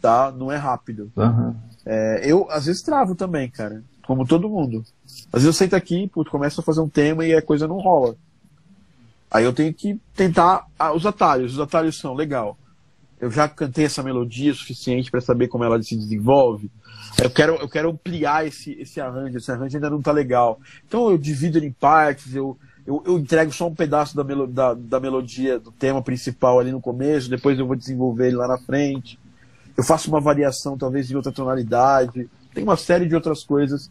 tá? 0.00 0.32
Não 0.34 0.50
é 0.50 0.56
rápido. 0.56 1.12
Uhum. 1.14 1.54
É, 1.86 2.20
eu, 2.24 2.50
às 2.50 2.66
vezes, 2.66 2.82
travo 2.82 3.14
também, 3.14 3.48
cara. 3.48 3.82
Como 4.04 4.26
todo 4.26 4.48
mundo. 4.48 4.84
Às 5.32 5.42
vezes 5.42 5.46
eu 5.46 5.52
sento 5.52 5.74
aqui, 5.74 6.08
puto, 6.08 6.30
começo 6.30 6.60
a 6.60 6.64
fazer 6.64 6.80
um 6.80 6.88
tema 6.88 7.24
e 7.24 7.32
a 7.32 7.40
coisa 7.40 7.68
não 7.68 7.78
rola. 7.78 8.16
Aí 9.30 9.44
eu 9.44 9.52
tenho 9.52 9.72
que 9.72 9.98
tentar 10.14 10.66
ah, 10.78 10.92
os 10.92 11.06
atalhos. 11.06 11.54
Os 11.54 11.60
atalhos 11.60 11.98
são, 11.98 12.14
legal. 12.14 12.58
Eu 13.20 13.30
já 13.30 13.48
cantei 13.48 13.84
essa 13.84 14.02
melodia 14.02 14.52
o 14.52 14.54
suficiente 14.54 15.10
para 15.10 15.20
saber 15.20 15.48
como 15.48 15.64
ela 15.64 15.80
se 15.82 15.96
desenvolve. 15.96 16.70
Eu 17.22 17.30
quero, 17.30 17.54
eu 17.54 17.68
quero 17.68 17.90
ampliar 17.90 18.46
esse, 18.46 18.72
esse 18.72 19.00
arranjo. 19.00 19.38
Esse 19.38 19.50
arranjo 19.50 19.76
ainda 19.76 19.90
não 19.90 20.02
tá 20.02 20.12
legal. 20.12 20.60
Então 20.86 21.10
eu 21.10 21.18
divido 21.18 21.58
ele 21.58 21.66
em 21.66 21.72
partes, 21.72 22.34
eu, 22.34 22.58
eu, 22.86 23.02
eu 23.06 23.18
entrego 23.18 23.52
só 23.52 23.66
um 23.66 23.74
pedaço 23.74 24.14
da, 24.16 24.22
melo, 24.22 24.46
da, 24.46 24.74
da 24.74 25.00
melodia, 25.00 25.58
do 25.58 25.72
tema 25.72 26.02
principal 26.02 26.60
ali 26.60 26.70
no 26.70 26.80
começo, 26.80 27.30
depois 27.30 27.58
eu 27.58 27.66
vou 27.66 27.74
desenvolver 27.74 28.28
ele 28.28 28.36
lá 28.36 28.46
na 28.46 28.58
frente 28.58 29.18
eu 29.76 29.84
faço 29.84 30.08
uma 30.08 30.20
variação 30.20 30.76
talvez 30.76 31.10
em 31.10 31.14
outra 31.14 31.30
tonalidade. 31.30 32.28
Tem 32.54 32.64
uma 32.64 32.76
série 32.76 33.06
de 33.06 33.14
outras 33.14 33.44
coisas 33.44 33.90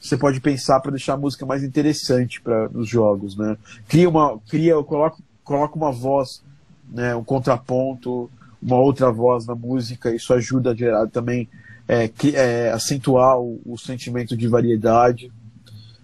que 0.00 0.08
você 0.08 0.16
pode 0.16 0.40
pensar 0.40 0.80
para 0.80 0.90
deixar 0.90 1.14
a 1.14 1.18
música 1.18 1.44
mais 1.44 1.62
interessante 1.62 2.40
para 2.40 2.70
os 2.72 2.88
jogos, 2.88 3.36
né? 3.36 3.56
Cria 3.88 4.08
uma, 4.08 4.38
cria, 4.48 4.72
eu 4.72 4.84
coloco, 4.84 5.22
coloco 5.44 5.78
uma 5.78 5.92
voz, 5.92 6.42
né, 6.88 7.14
um 7.14 7.24
contraponto, 7.24 8.30
uma 8.62 8.78
outra 8.78 9.10
voz 9.10 9.46
na 9.46 9.54
música. 9.54 10.14
Isso 10.14 10.32
ajuda 10.32 10.70
a 10.70 10.74
gerar 10.74 11.06
também 11.08 11.48
é, 11.86 12.08
que, 12.08 12.34
é, 12.34 12.70
acentuar 12.72 13.38
o, 13.38 13.60
o, 13.64 13.78
sentimento 13.78 14.36
de 14.36 14.48
variedade. 14.48 15.30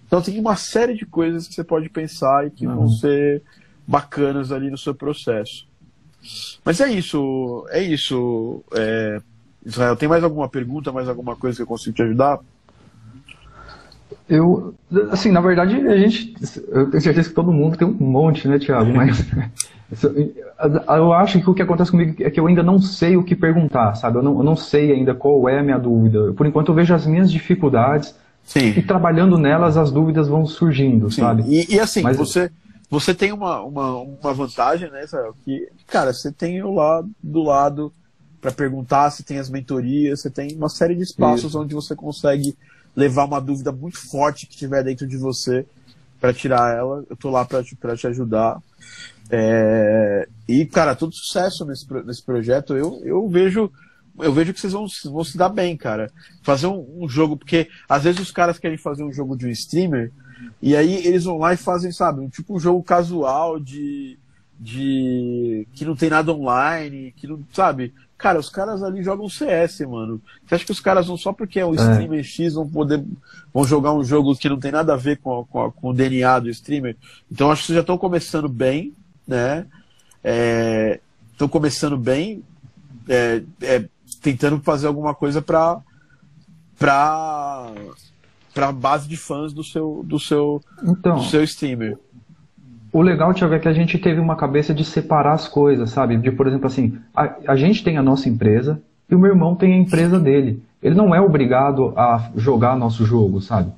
Então 0.06 0.20
tem 0.20 0.38
uma 0.38 0.56
série 0.56 0.94
de 0.94 1.06
coisas 1.06 1.48
que 1.48 1.54
você 1.54 1.64
pode 1.64 1.88
pensar 1.88 2.46
e 2.46 2.50
que 2.50 2.66
uhum. 2.66 2.76
vão 2.76 2.88
ser 2.90 3.42
bacanas 3.86 4.52
ali 4.52 4.70
no 4.70 4.78
seu 4.78 4.94
processo. 4.94 5.66
Mas 6.64 6.80
é 6.80 6.90
isso, 6.90 7.66
é 7.70 7.82
isso. 7.82 8.62
É... 8.72 9.20
Israel, 9.64 9.96
tem 9.96 10.08
mais 10.08 10.24
alguma 10.24 10.48
pergunta, 10.48 10.90
mais 10.90 11.08
alguma 11.08 11.36
coisa 11.36 11.56
que 11.56 11.62
eu 11.62 11.66
consigo 11.66 11.94
te 11.94 12.02
ajudar? 12.02 12.40
Eu, 14.28 14.74
assim, 15.10 15.30
na 15.30 15.40
verdade, 15.40 15.76
a 15.88 15.96
gente, 15.96 16.34
eu 16.68 16.90
tenho 16.90 17.02
certeza 17.02 17.28
que 17.28 17.34
todo 17.34 17.52
mundo 17.52 17.76
tem 17.76 17.86
um 17.86 17.92
monte, 17.92 18.48
né, 18.48 18.58
Thiago? 18.58 18.92
Mas 18.92 19.24
eu 20.96 21.12
acho 21.12 21.40
que 21.40 21.50
o 21.50 21.54
que 21.54 21.62
acontece 21.62 21.90
comigo 21.90 22.14
é 22.22 22.30
que 22.30 22.40
eu 22.40 22.46
ainda 22.46 22.62
não 22.62 22.80
sei 22.80 23.16
o 23.16 23.22
que 23.22 23.36
perguntar, 23.36 23.94
sabe? 23.94 24.18
Eu 24.18 24.22
não, 24.22 24.38
eu 24.38 24.42
não 24.42 24.56
sei 24.56 24.92
ainda 24.92 25.14
qual 25.14 25.48
é 25.48 25.58
a 25.58 25.62
minha 25.62 25.78
dúvida. 25.78 26.32
Por 26.32 26.46
enquanto, 26.46 26.70
eu 26.70 26.74
vejo 26.74 26.94
as 26.94 27.06
minhas 27.06 27.30
dificuldades 27.30 28.14
Sim. 28.42 28.72
e 28.76 28.82
trabalhando 28.82 29.36
nelas, 29.36 29.76
as 29.76 29.90
dúvidas 29.90 30.28
vão 30.28 30.46
surgindo, 30.46 31.10
Sim. 31.10 31.20
sabe? 31.20 31.42
E, 31.46 31.74
e 31.74 31.80
assim, 31.80 32.02
Mas, 32.02 32.16
você, 32.16 32.50
você 32.92 33.14
tem 33.14 33.32
uma, 33.32 33.62
uma, 33.62 33.96
uma 33.96 34.34
vantagem, 34.34 34.90
né, 34.90 35.04
Israel? 35.04 35.34
Que, 35.42 35.66
cara, 35.86 36.12
você 36.12 36.30
tem 36.30 36.62
o 36.62 36.74
lado 36.74 37.10
do 37.22 37.42
lado 37.42 37.90
para 38.38 38.52
perguntar, 38.52 39.08
você 39.08 39.22
tem 39.22 39.38
as 39.38 39.48
mentorias, 39.48 40.20
você 40.20 40.28
tem 40.28 40.54
uma 40.54 40.68
série 40.68 40.94
de 40.94 41.02
espaços 41.02 41.46
Isso. 41.46 41.58
onde 41.58 41.74
você 41.74 41.96
consegue 41.96 42.54
levar 42.94 43.24
uma 43.24 43.40
dúvida 43.40 43.72
muito 43.72 43.98
forte 43.98 44.46
que 44.46 44.58
tiver 44.58 44.84
dentro 44.84 45.08
de 45.08 45.16
você 45.16 45.64
para 46.20 46.34
tirar 46.34 46.76
ela. 46.76 47.02
Eu 47.08 47.16
tô 47.16 47.30
lá 47.30 47.46
para 47.46 47.64
te, 47.64 47.74
te 47.74 48.06
ajudar. 48.06 48.60
É... 49.30 50.28
E, 50.46 50.66
cara, 50.66 50.94
todo 50.94 51.14
sucesso 51.14 51.64
nesse, 51.64 51.90
nesse 52.04 52.22
projeto. 52.22 52.76
Eu, 52.76 53.00
eu 53.02 53.26
vejo 53.26 53.72
eu 54.18 54.34
vejo 54.34 54.52
que 54.52 54.60
vocês 54.60 54.74
vão, 54.74 54.86
vão 55.06 55.24
se 55.24 55.38
dar 55.38 55.48
bem, 55.48 55.74
cara. 55.78 56.10
Fazer 56.42 56.66
um, 56.66 57.04
um, 57.04 57.08
jogo, 57.08 57.38
porque 57.38 57.70
às 57.88 58.04
vezes 58.04 58.20
os 58.20 58.30
caras 58.30 58.58
querem 58.58 58.76
fazer 58.76 59.02
um 59.02 59.10
jogo 59.10 59.34
de 59.34 59.46
um 59.46 59.50
streamer, 59.50 60.12
e 60.60 60.76
aí 60.76 61.06
eles 61.06 61.24
vão 61.24 61.38
lá 61.38 61.52
e 61.52 61.56
fazem, 61.56 61.92
sabe, 61.92 62.20
um, 62.20 62.28
tipo 62.28 62.54
um 62.54 62.60
jogo 62.60 62.82
casual 62.82 63.58
de. 63.58 64.18
de. 64.58 65.66
que 65.72 65.84
não 65.84 65.96
tem 65.96 66.10
nada 66.10 66.32
online, 66.32 67.12
que 67.16 67.26
não. 67.26 67.40
sabe? 67.52 67.92
Cara, 68.22 68.38
os 68.38 68.48
caras 68.48 68.84
ali 68.84 69.02
jogam 69.02 69.28
CS, 69.28 69.80
mano. 69.80 70.22
Você 70.46 70.54
acha 70.54 70.64
que 70.64 70.70
os 70.70 70.78
caras 70.78 71.08
vão 71.08 71.16
só 71.16 71.32
porque 71.32 71.58
é 71.58 71.66
um 71.66 71.74
é. 71.74 71.76
streamer 71.76 72.22
X 72.22 72.54
vão 72.54 72.68
poder 72.68 73.04
vão 73.52 73.64
jogar 73.64 73.92
um 73.92 74.04
jogo 74.04 74.36
que 74.36 74.48
não 74.48 74.60
tem 74.60 74.70
nada 74.70 74.94
a 74.94 74.96
ver 74.96 75.18
com, 75.18 75.44
com, 75.46 75.72
com 75.72 75.88
o 75.88 75.92
DNA 75.92 76.38
do 76.38 76.48
streamer? 76.48 76.96
Então 77.30 77.50
acho 77.50 77.62
que 77.62 77.66
vocês 77.66 77.74
já 77.74 77.80
estão 77.80 77.98
começando 77.98 78.48
bem, 78.48 78.94
né? 79.26 79.66
Estão 81.32 81.48
é, 81.48 81.50
começando 81.50 81.98
bem, 81.98 82.44
é, 83.08 83.42
é, 83.60 83.88
tentando 84.22 84.60
fazer 84.60 84.86
alguma 84.86 85.16
coisa 85.16 85.42
para 85.42 85.82
para 88.52 88.66
para 88.66 88.72
base 88.72 89.08
de 89.08 89.16
fãs 89.16 89.52
do 89.52 89.64
seu 89.64 90.02
do 90.04 90.18
seu 90.18 90.60
então, 90.82 91.16
do 91.16 91.24
seu 91.24 91.42
streamer. 91.42 91.98
O 92.92 93.00
legal, 93.00 93.32
Tiago, 93.32 93.54
é 93.54 93.58
que 93.58 93.68
a 93.68 93.72
gente 93.72 93.98
teve 93.98 94.20
uma 94.20 94.36
cabeça 94.36 94.74
de 94.74 94.84
separar 94.84 95.32
as 95.32 95.48
coisas, 95.48 95.88
sabe? 95.88 96.16
De, 96.18 96.30
por 96.30 96.46
exemplo, 96.46 96.66
assim, 96.66 96.98
a, 97.16 97.36
a 97.48 97.56
gente 97.56 97.82
tem 97.82 97.96
a 97.96 98.02
nossa 98.02 98.28
empresa 98.28 98.82
e 99.10 99.14
o 99.14 99.18
meu 99.18 99.30
irmão 99.30 99.54
tem 99.54 99.72
a 99.72 99.78
empresa 99.78 100.20
dele. 100.20 100.62
Ele 100.82 100.94
não 100.94 101.14
é 101.14 101.20
obrigado 101.20 101.94
a 101.96 102.30
jogar 102.36 102.76
nosso 102.76 103.06
jogo, 103.06 103.40
sabe? 103.40 103.72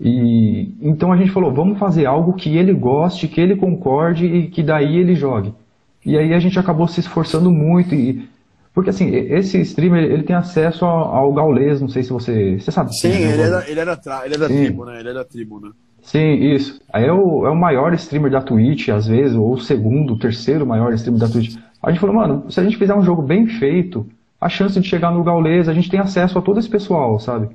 E 0.00 0.72
então 0.80 1.12
a 1.12 1.16
gente 1.16 1.32
falou, 1.32 1.52
vamos 1.52 1.78
fazer 1.78 2.06
algo 2.06 2.32
que 2.32 2.56
ele 2.56 2.72
goste, 2.72 3.26
que 3.26 3.40
ele 3.40 3.56
concorde 3.56 4.24
e 4.24 4.46
que 4.48 4.62
daí 4.62 4.96
ele 4.96 5.16
jogue. 5.16 5.52
E 6.06 6.16
aí 6.16 6.32
a 6.32 6.38
gente 6.38 6.58
acabou 6.58 6.86
se 6.86 7.00
esforçando 7.00 7.50
muito 7.50 7.94
e 7.94 8.28
porque 8.72 8.90
assim, 8.90 9.14
esse 9.14 9.60
streamer 9.62 10.04
ele 10.04 10.22
tem 10.22 10.36
acesso 10.36 10.84
ao, 10.84 11.14
ao 11.14 11.32
Gaules, 11.32 11.80
não 11.80 11.88
sei 11.88 12.02
se 12.02 12.10
você, 12.10 12.58
você 12.58 12.70
sabe. 12.70 12.96
Sim, 12.96 13.08
ele, 13.08 13.42
era, 13.42 13.68
ele 13.68 13.80
era, 13.80 14.00
ele 14.24 14.34
era 14.34 14.46
tribo, 14.46 14.84
né? 14.84 15.00
Ele 15.00 15.08
era 15.08 15.24
tribo, 15.24 15.60
né? 15.60 15.70
Sim, 16.02 16.34
isso. 16.54 16.80
Aí 16.92 17.04
é 17.04 17.12
o, 17.12 17.46
é 17.46 17.50
o 17.50 17.56
maior 17.56 17.92
streamer 17.94 18.30
da 18.30 18.40
Twitch, 18.40 18.88
às 18.88 19.06
vezes, 19.06 19.36
ou 19.36 19.52
o 19.52 19.60
segundo, 19.60 20.14
o 20.14 20.18
terceiro 20.18 20.66
maior 20.66 20.92
streamer 20.94 21.20
da 21.20 21.28
Twitch. 21.28 21.56
A 21.82 21.90
gente 21.90 22.00
falou, 22.00 22.16
mano, 22.16 22.50
se 22.50 22.60
a 22.60 22.62
gente 22.62 22.76
fizer 22.76 22.94
um 22.94 23.04
jogo 23.04 23.22
bem 23.22 23.46
feito, 23.46 24.06
a 24.40 24.48
chance 24.48 24.78
de 24.80 24.88
chegar 24.88 25.10
no 25.10 25.22
Gaules, 25.22 25.68
a 25.68 25.74
gente 25.74 25.90
tem 25.90 26.00
acesso 26.00 26.38
a 26.38 26.42
todo 26.42 26.58
esse 26.58 26.68
pessoal, 26.68 27.18
sabe? 27.18 27.48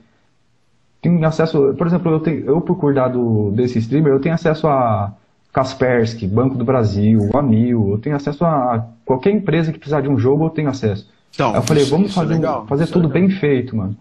Tem 1.02 1.24
acesso, 1.24 1.74
por 1.78 1.88
exemplo, 1.88 2.12
eu, 2.12 2.20
tenho, 2.20 2.46
eu 2.46 2.62
por 2.62 2.78
cuidar 2.78 3.08
do, 3.08 3.52
desse 3.52 3.80
streamer, 3.80 4.14
eu 4.14 4.20
tenho 4.20 4.36
acesso 4.36 4.68
a 4.68 5.14
Kaspersky, 5.56 6.28
Banco 6.28 6.58
do 6.58 6.66
Brasil, 6.66 7.30
Amil, 7.34 7.92
eu 7.92 7.98
tenho 7.98 8.14
acesso 8.14 8.44
a 8.44 8.90
qualquer 9.06 9.32
empresa 9.32 9.72
que 9.72 9.80
precisar 9.80 10.02
de 10.02 10.10
um 10.10 10.20
jogo, 10.20 10.46
eu 10.46 10.50
tenho 10.50 10.68
acesso. 10.68 11.10
Então, 11.34 11.52
Aí 11.52 11.56
eu 11.56 11.62
falei, 11.62 11.86
vamos 11.86 12.14
fazer, 12.14 12.34
é 12.34 12.36
legal, 12.36 12.68
fazer 12.68 12.88
tudo 12.88 13.08
é 13.08 13.12
bem 13.12 13.30
feito, 13.30 13.74
mano. 13.74 13.98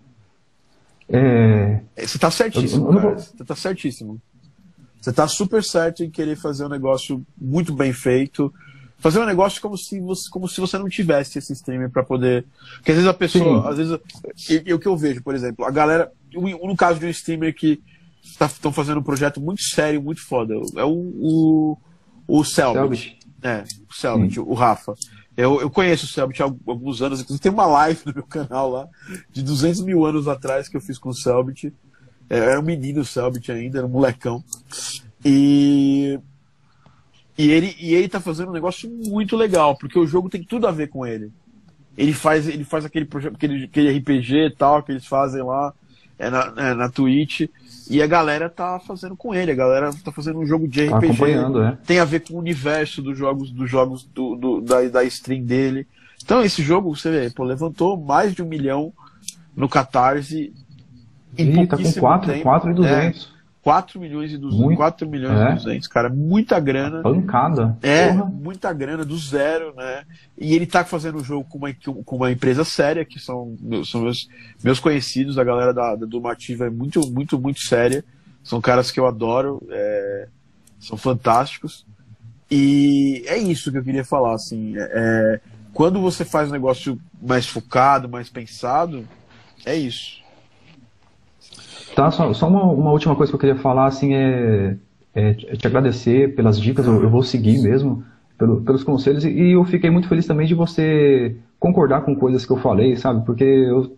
É... 1.08 1.78
Você 1.96 2.18
tá 2.18 2.28
certíssimo, 2.28 2.88
eu, 2.88 2.94
eu 2.94 3.00
vou... 3.00 3.12
Você 3.12 3.44
tá 3.44 3.54
certíssimo. 3.54 4.20
Você 5.00 5.10
está 5.10 5.28
super 5.28 5.62
certo 5.62 6.02
em 6.02 6.10
querer 6.10 6.34
fazer 6.34 6.64
um 6.64 6.68
negócio 6.68 7.24
muito 7.40 7.72
bem 7.72 7.92
feito. 7.92 8.52
Fazer 8.98 9.20
um 9.20 9.26
negócio 9.26 9.62
como 9.62 9.78
se 9.78 10.00
você, 10.00 10.28
como 10.30 10.48
se 10.48 10.60
você 10.60 10.76
não 10.76 10.88
tivesse 10.88 11.38
esse 11.38 11.52
streamer 11.52 11.88
para 11.88 12.02
poder. 12.02 12.46
Porque 12.76 12.90
às 12.90 12.96
vezes 12.96 13.10
a 13.10 13.14
pessoa. 13.14 13.62
Sim. 13.62 13.68
Às 13.68 13.76
vezes. 13.76 14.62
E, 14.66 14.72
o 14.72 14.78
que 14.78 14.88
eu 14.88 14.96
vejo, 14.96 15.22
por 15.22 15.34
exemplo, 15.34 15.64
a 15.64 15.70
galera. 15.70 16.10
No 16.32 16.74
caso 16.74 16.98
de 16.98 17.06
um 17.06 17.10
streamer 17.10 17.54
que 17.54 17.82
estão 18.24 18.48
tá, 18.48 18.72
fazendo 18.72 19.00
um 19.00 19.02
projeto 19.02 19.40
muito 19.40 19.62
sério, 19.62 20.02
muito 20.02 20.22
foda. 20.22 20.54
É 20.76 20.84
o, 20.84 20.90
o, 20.90 21.78
o 22.26 22.44
Selbit. 22.44 23.18
É, 23.42 23.64
o 23.88 23.94
Selbit, 23.94 24.40
o 24.40 24.54
Rafa. 24.54 24.94
Eu, 25.36 25.60
eu 25.60 25.70
conheço 25.70 26.06
o 26.06 26.08
Selbit 26.08 26.42
há 26.42 26.46
alguns 26.46 27.02
anos, 27.02 27.20
inclusive 27.20 27.42
tem 27.42 27.52
uma 27.52 27.66
live 27.66 28.00
no 28.06 28.14
meu 28.14 28.22
canal 28.24 28.70
lá, 28.70 28.88
de 29.30 29.42
200 29.42 29.82
mil 29.82 30.04
anos 30.04 30.28
atrás 30.28 30.68
que 30.68 30.76
eu 30.76 30.80
fiz 30.80 30.98
com 30.98 31.10
o 31.10 31.14
Selbit. 31.14 31.72
É, 32.30 32.38
era 32.38 32.60
um 32.60 32.64
menino 32.64 33.02
o 33.02 33.04
Selbit 33.04 33.50
ainda, 33.52 33.78
era 33.78 33.86
um 33.86 33.90
molecão. 33.90 34.42
E. 35.24 36.18
E 37.36 37.50
ele, 37.50 37.74
e 37.80 37.92
ele 37.92 38.08
tá 38.08 38.20
fazendo 38.20 38.50
um 38.50 38.52
negócio 38.52 38.88
muito 38.88 39.36
legal, 39.36 39.76
porque 39.76 39.98
o 39.98 40.06
jogo 40.06 40.30
tem 40.30 40.44
tudo 40.44 40.68
a 40.68 40.70
ver 40.70 40.88
com 40.88 41.04
ele. 41.04 41.32
Ele 41.98 42.12
faz, 42.12 42.46
ele 42.46 42.62
faz 42.62 42.84
aquele 42.84 43.04
projeto, 43.04 43.34
aquele, 43.34 43.64
aquele 43.64 43.98
RPG 43.98 44.46
e 44.46 44.50
tal, 44.50 44.84
que 44.84 44.92
eles 44.92 45.04
fazem 45.04 45.42
lá 45.42 45.74
é 46.18 46.30
na, 46.30 46.52
é, 46.56 46.74
na 46.74 46.88
Twitch. 46.88 47.42
E 47.90 48.02
a 48.02 48.06
galera 48.06 48.48
tá 48.48 48.78
fazendo 48.78 49.16
com 49.16 49.34
ele, 49.34 49.52
a 49.52 49.54
galera 49.54 49.90
tá 50.04 50.10
fazendo 50.10 50.38
um 50.38 50.46
jogo 50.46 50.66
de 50.66 50.88
tá 50.88 50.96
RPG. 50.96 51.32
É. 51.32 51.76
Tem 51.86 51.98
a 51.98 52.04
ver 52.04 52.20
com 52.20 52.34
o 52.34 52.38
universo 52.38 53.02
dos 53.02 53.18
jogos, 53.18 53.50
dos 53.50 53.70
jogos 53.70 54.04
do, 54.04 54.36
do, 54.36 54.60
da, 54.60 54.82
da 54.88 55.04
stream 55.04 55.42
dele. 55.42 55.86
Então 56.22 56.42
esse 56.42 56.62
jogo, 56.62 56.94
você 56.94 57.10
vê, 57.10 57.30
pô, 57.30 57.44
levantou 57.44 57.96
mais 57.96 58.34
de 58.34 58.42
um 58.42 58.46
milhão 58.46 58.92
no 59.54 59.68
Catarse 59.68 60.52
em 61.36 61.62
Ih, 61.62 61.66
tá 61.66 61.76
com 61.76 61.92
4, 61.92 62.40
4 62.40 62.70
e 62.70 62.74
200. 62.74 63.24
É, 63.24 63.33
4 63.64 63.98
milhões 63.98 64.30
e 64.30 64.36
200, 64.36 64.60
Muito, 64.60 64.76
4 64.76 65.08
milhões 65.08 65.40
é. 65.40 65.52
e 65.52 65.54
200, 65.54 65.88
cara, 65.88 66.10
muita 66.10 66.60
grana. 66.60 67.00
Pancada. 67.00 67.78
É, 67.80 68.12
Porra. 68.12 68.26
muita 68.26 68.70
grana 68.74 69.06
do 69.06 69.16
zero, 69.16 69.74
né? 69.74 70.04
E 70.36 70.54
ele 70.54 70.66
tá 70.66 70.84
fazendo 70.84 71.16
o 71.16 71.24
jogo 71.24 71.48
com 71.48 71.56
uma, 71.56 71.74
com 72.04 72.16
uma 72.16 72.30
empresa 72.30 72.62
séria, 72.62 73.06
que 73.06 73.18
são, 73.18 73.56
são 73.86 74.02
meus, 74.02 74.28
meus 74.62 74.78
conhecidos, 74.78 75.38
a 75.38 75.44
galera 75.44 75.72
da, 75.72 75.96
da 75.96 76.04
Dumativa 76.04 76.66
é 76.66 76.70
muito, 76.70 77.10
muito, 77.10 77.40
muito 77.40 77.60
séria. 77.60 78.04
São 78.42 78.60
caras 78.60 78.90
que 78.90 79.00
eu 79.00 79.06
adoro, 79.06 79.66
é, 79.70 80.28
são 80.78 80.98
fantásticos. 80.98 81.86
E 82.50 83.24
é 83.26 83.38
isso 83.38 83.72
que 83.72 83.78
eu 83.78 83.82
queria 83.82 84.04
falar, 84.04 84.34
assim. 84.34 84.74
É, 84.76 85.40
quando 85.72 86.02
você 86.02 86.22
faz 86.22 86.50
um 86.50 86.52
negócio 86.52 87.00
mais 87.20 87.46
focado, 87.46 88.10
mais 88.10 88.28
pensado, 88.28 89.08
é 89.64 89.74
isso. 89.74 90.22
Tá, 91.94 92.10
só, 92.10 92.32
só 92.32 92.48
uma, 92.48 92.64
uma, 92.64 92.90
última 92.90 93.14
coisa 93.14 93.30
que 93.30 93.36
eu 93.36 93.40
queria 93.40 93.56
falar, 93.56 93.86
assim, 93.86 94.14
é, 94.14 94.76
é 95.14 95.32
te 95.34 95.66
agradecer 95.66 96.34
pelas 96.34 96.60
dicas, 96.60 96.86
eu, 96.86 97.02
eu 97.02 97.08
vou 97.08 97.22
seguir 97.22 97.62
mesmo, 97.62 98.04
pelo, 98.36 98.62
pelos 98.62 98.82
conselhos, 98.82 99.24
e 99.24 99.52
eu 99.52 99.64
fiquei 99.64 99.90
muito 99.90 100.08
feliz 100.08 100.26
também 100.26 100.46
de 100.46 100.54
você 100.54 101.36
concordar 101.58 102.02
com 102.02 102.16
coisas 102.16 102.44
que 102.44 102.52
eu 102.52 102.56
falei, 102.56 102.96
sabe? 102.96 103.24
Porque 103.24 103.44
eu, 103.44 103.96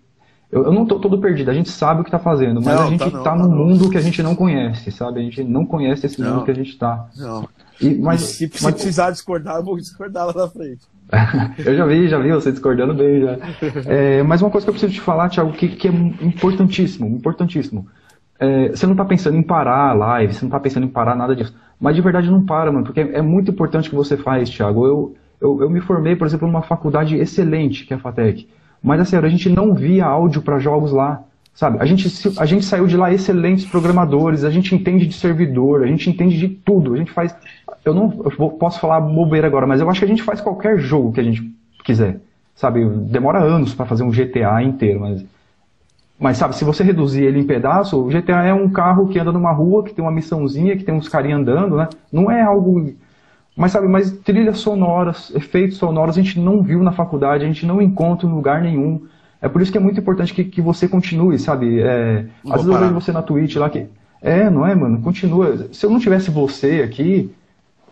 eu, 0.52 0.64
eu 0.64 0.72
não 0.72 0.84
tô 0.84 0.98
todo 1.00 1.18
perdido, 1.18 1.50
a 1.50 1.54
gente 1.54 1.70
sabe 1.70 2.02
o 2.02 2.04
que 2.04 2.10
tá 2.10 2.18
fazendo, 2.18 2.60
mas 2.60 2.74
não, 2.74 2.86
a 2.86 2.90
gente 2.90 2.98
tá, 2.98 3.10
não, 3.10 3.22
tá 3.22 3.34
num 3.34 3.48
mundo 3.48 3.90
que 3.90 3.96
a 3.98 4.02
gente 4.02 4.22
não 4.22 4.36
conhece, 4.36 4.90
sabe? 4.90 5.20
A 5.20 5.22
gente 5.22 5.42
não 5.42 5.64
conhece 5.64 6.06
esse 6.06 6.20
mundo 6.20 6.44
que 6.44 6.50
a 6.50 6.54
gente 6.54 6.76
tá. 6.76 7.08
Não. 7.16 7.48
E, 7.80 7.94
mas, 7.94 8.20
se, 8.22 8.48
se 8.48 8.64
mas... 8.64 8.74
precisar 8.74 9.10
discordar, 9.10 9.56
eu 9.56 9.64
vou 9.64 9.76
discordar 9.76 10.26
lá 10.26 10.32
na 10.32 10.48
frente. 10.48 10.86
eu 11.64 11.76
já 11.76 11.86
vi, 11.86 12.08
já 12.08 12.18
vi 12.18 12.32
você 12.32 12.50
discordando 12.50 12.94
bem 12.94 13.20
já. 13.20 13.38
É, 13.86 14.22
mas 14.22 14.42
uma 14.42 14.50
coisa 14.50 14.64
que 14.64 14.70
eu 14.70 14.74
preciso 14.74 14.92
te 14.92 15.00
falar, 15.00 15.28
Thiago, 15.28 15.52
que, 15.52 15.68
que 15.68 15.88
é 15.88 15.90
importantíssimo, 15.90 17.06
importantíssimo. 17.06 17.86
É, 18.38 18.68
você 18.70 18.86
não 18.86 18.92
está 18.92 19.04
pensando 19.04 19.36
em 19.36 19.42
parar 19.42 19.90
a 19.90 19.92
live, 19.92 20.34
você 20.34 20.42
não 20.42 20.48
está 20.48 20.60
pensando 20.60 20.84
em 20.84 20.90
parar 20.90 21.14
nada 21.14 21.34
disso. 21.34 21.54
Mas 21.80 21.94
de 21.94 22.02
verdade 22.02 22.30
não 22.30 22.44
para, 22.44 22.72
mano, 22.72 22.84
porque 22.84 23.00
é 23.00 23.22
muito 23.22 23.50
importante 23.50 23.88
o 23.88 23.90
que 23.90 23.96
você 23.96 24.16
faz, 24.16 24.50
Thiago. 24.50 24.86
Eu, 24.86 25.14
eu, 25.40 25.62
eu 25.62 25.70
me 25.70 25.80
formei, 25.80 26.16
por 26.16 26.26
exemplo, 26.26 26.46
numa 26.46 26.62
faculdade 26.62 27.16
excelente, 27.16 27.84
que 27.86 27.92
é 27.92 27.96
a 27.96 28.00
FATEC. 28.00 28.48
Mas 28.82 29.00
assim, 29.00 29.16
a 29.16 29.28
gente 29.28 29.48
não 29.48 29.74
via 29.74 30.06
áudio 30.06 30.42
para 30.42 30.58
jogos 30.58 30.92
lá. 30.92 31.22
Sabe, 31.56 31.78
a 31.80 31.86
gente, 31.86 32.06
a 32.38 32.44
gente 32.44 32.66
saiu 32.66 32.86
de 32.86 32.98
lá 32.98 33.10
excelentes 33.10 33.64
programadores, 33.64 34.44
a 34.44 34.50
gente 34.50 34.74
entende 34.74 35.06
de 35.06 35.14
servidor, 35.14 35.82
a 35.82 35.86
gente 35.86 36.10
entende 36.10 36.36
de 36.36 36.48
tudo. 36.48 36.92
A 36.92 36.98
gente 36.98 37.10
faz. 37.10 37.34
Eu 37.82 37.94
não 37.94 38.12
eu 38.24 38.50
posso 38.50 38.78
falar 38.78 39.00
bobeira 39.00 39.46
agora, 39.46 39.66
mas 39.66 39.80
eu 39.80 39.88
acho 39.88 40.00
que 40.00 40.04
a 40.04 40.08
gente 40.08 40.22
faz 40.22 40.38
qualquer 40.42 40.78
jogo 40.78 41.12
que 41.12 41.20
a 41.20 41.22
gente 41.22 41.50
quiser. 41.82 42.20
Sabe, 42.54 42.86
demora 42.86 43.38
anos 43.38 43.74
para 43.74 43.86
fazer 43.86 44.02
um 44.02 44.10
GTA 44.10 44.62
inteiro, 44.62 45.00
mas. 45.00 45.24
Mas 46.18 46.36
sabe, 46.36 46.56
se 46.56 46.64
você 46.64 46.82
reduzir 46.84 47.24
ele 47.24 47.40
em 47.40 47.46
pedaço, 47.46 47.98
o 47.98 48.08
GTA 48.08 48.44
é 48.44 48.52
um 48.52 48.68
carro 48.68 49.08
que 49.08 49.18
anda 49.18 49.32
numa 49.32 49.52
rua, 49.52 49.82
que 49.82 49.94
tem 49.94 50.04
uma 50.04 50.12
missãozinha, 50.12 50.76
que 50.76 50.84
tem 50.84 50.94
uns 50.94 51.08
carinhas 51.08 51.40
andando, 51.40 51.76
né? 51.76 51.88
Não 52.12 52.30
é 52.30 52.42
algo 52.42 52.92
Mas 53.56 53.72
sabe, 53.72 53.88
mas 53.88 54.12
trilhas 54.12 54.58
sonoras, 54.58 55.34
efeitos 55.34 55.78
sonoros 55.78 56.18
a 56.18 56.22
gente 56.22 56.38
não 56.38 56.62
viu 56.62 56.82
na 56.82 56.92
faculdade, 56.92 57.44
a 57.44 57.46
gente 57.46 57.64
não 57.64 57.80
encontra 57.80 58.26
em 58.26 58.30
lugar 58.30 58.60
nenhum. 58.60 59.06
É 59.40 59.48
por 59.48 59.60
isso 59.60 59.70
que 59.70 59.78
é 59.78 59.80
muito 59.80 60.00
importante 60.00 60.32
que, 60.32 60.44
que 60.44 60.60
você 60.60 60.88
continue, 60.88 61.38
sabe? 61.38 61.80
É, 61.80 62.26
às 62.48 62.62
vezes 62.62 62.66
eu 62.66 62.80
vejo 62.80 62.94
você 62.94 63.12
na 63.12 63.22
Twitch 63.22 63.56
lá 63.56 63.68
que. 63.68 63.86
É, 64.22 64.48
não 64.50 64.66
é, 64.66 64.74
mano? 64.74 65.00
Continua. 65.02 65.68
Se 65.72 65.84
eu 65.84 65.90
não 65.90 66.00
tivesse 66.00 66.30
você 66.30 66.82
aqui, 66.82 67.30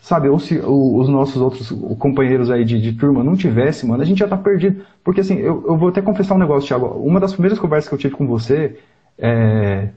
sabe, 0.01 0.29
ou 0.29 0.39
se 0.39 0.59
os 0.59 1.09
nossos 1.09 1.41
outros 1.41 1.71
companheiros 1.99 2.51
aí 2.51 2.65
de, 2.65 2.81
de 2.81 2.93
turma 2.93 3.23
não 3.23 3.37
tivesse, 3.37 3.87
mano, 3.87 4.03
a 4.03 4.07
gente 4.07 4.19
já 4.19 4.29
tá 4.29 4.37
perdido. 4.37 4.85
Porque 5.03 5.21
assim, 5.21 5.37
eu, 5.37 5.65
eu 5.67 5.77
vou 5.77 5.89
até 5.91 6.03
confessar 6.03 6.35
um 6.35 6.39
negócio, 6.39 6.67
Thiago. 6.67 6.87
Uma 6.87 7.21
das 7.21 7.33
primeiras 7.33 7.59
conversas 7.59 7.89
que 7.89 7.95
eu 7.95 7.99
tive 7.99 8.15
com 8.15 8.27
você, 8.27 8.79
é, 9.19 9.89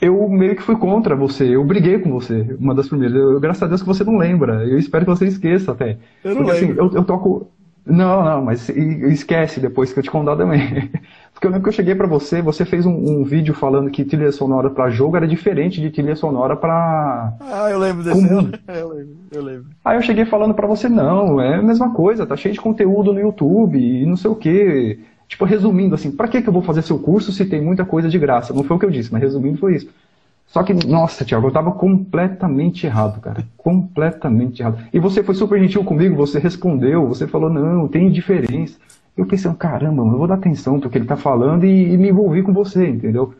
eu 0.00 0.28
meio 0.28 0.54
que 0.54 0.62
fui 0.62 0.76
contra 0.76 1.16
você, 1.16 1.44
eu 1.56 1.64
briguei 1.64 1.98
com 1.98 2.10
você, 2.10 2.56
uma 2.60 2.74
das 2.74 2.88
primeiras. 2.88 3.16
Eu, 3.16 3.40
graças 3.40 3.62
a 3.62 3.66
Deus 3.66 3.80
que 3.80 3.86
você 3.88 4.04
não 4.04 4.16
lembra, 4.16 4.64
eu 4.64 4.78
espero 4.78 5.04
que 5.04 5.10
você 5.10 5.26
esqueça 5.26 5.72
até. 5.72 5.98
Eu 6.22 6.36
não 6.36 6.42
Porque 6.42 6.52
assim, 6.52 6.66
lembro. 6.66 6.86
eu, 6.86 6.94
eu 6.94 7.04
toco. 7.04 7.50
Não, 7.84 8.22
não, 8.22 8.44
mas 8.44 8.68
esquece 8.68 9.60
depois 9.60 9.92
que 9.92 9.98
eu 9.98 10.02
te 10.02 10.10
contar 10.10 10.36
também. 10.36 10.90
Porque 11.32 11.46
eu 11.46 11.50
lembro 11.50 11.62
que 11.64 11.68
eu 11.68 11.72
cheguei 11.72 11.94
pra 11.94 12.06
você, 12.06 12.42
você 12.42 12.64
fez 12.64 12.84
um, 12.84 12.92
um 12.92 13.24
vídeo 13.24 13.54
falando 13.54 13.90
que 13.90 14.04
trilha 14.04 14.32
sonora 14.32 14.68
pra 14.68 14.90
jogo 14.90 15.16
era 15.16 15.26
diferente 15.26 15.80
de 15.80 15.90
trilha 15.90 16.16
sonora 16.16 16.56
pra. 16.56 17.32
Ah, 17.40 17.70
eu 17.70 17.78
lembro 17.78 18.02
desse. 18.02 18.26
Comum. 18.26 18.50
Eu 18.68 18.88
lembro, 18.88 19.16
eu 19.30 19.42
lembro. 19.42 19.66
Aí 19.84 19.96
eu 19.96 20.02
cheguei 20.02 20.24
falando 20.24 20.54
pra 20.54 20.66
você, 20.66 20.88
não, 20.88 21.40
é 21.40 21.56
a 21.56 21.62
mesma 21.62 21.92
coisa, 21.92 22.26
tá 22.26 22.36
cheio 22.36 22.52
de 22.52 22.60
conteúdo 22.60 23.12
no 23.12 23.20
YouTube 23.20 23.78
e 23.78 24.04
não 24.04 24.16
sei 24.16 24.30
o 24.30 24.34
quê. 24.34 24.98
Tipo, 25.26 25.44
resumindo 25.44 25.94
assim, 25.94 26.10
pra 26.10 26.26
que, 26.28 26.42
que 26.42 26.48
eu 26.48 26.52
vou 26.52 26.62
fazer 26.62 26.82
seu 26.82 26.98
curso 26.98 27.32
se 27.32 27.44
tem 27.44 27.60
muita 27.62 27.84
coisa 27.84 28.08
de 28.08 28.18
graça? 28.18 28.52
Não 28.52 28.64
foi 28.64 28.76
o 28.76 28.80
que 28.80 28.86
eu 28.86 28.90
disse, 28.90 29.12
mas 29.12 29.22
resumindo 29.22 29.58
foi 29.58 29.76
isso. 29.76 29.88
Só 30.48 30.62
que, 30.62 30.72
nossa, 30.72 31.24
Thiago, 31.24 31.48
eu 31.48 31.52
tava 31.52 31.72
completamente 31.72 32.86
errado, 32.86 33.20
cara. 33.20 33.44
Completamente 33.56 34.60
errado. 34.62 34.82
E 34.92 34.98
você 34.98 35.22
foi 35.22 35.34
super 35.34 35.60
gentil 35.60 35.84
comigo, 35.84 36.16
você 36.16 36.38
respondeu, 36.38 37.06
você 37.06 37.26
falou, 37.26 37.50
não, 37.50 37.86
tem 37.86 38.10
diferença. 38.10 38.78
Eu 39.16 39.26
pensei, 39.26 39.52
caramba, 39.54 40.02
eu 40.02 40.16
vou 40.16 40.26
dar 40.26 40.34
atenção 40.36 40.78
pro 40.80 40.88
que 40.88 40.96
ele 40.96 41.04
tá 41.04 41.16
falando 41.16 41.64
e, 41.66 41.92
e 41.92 41.96
me 41.98 42.08
envolvi 42.08 42.42
com 42.42 42.52
você, 42.52 42.88
entendeu? 42.88 43.34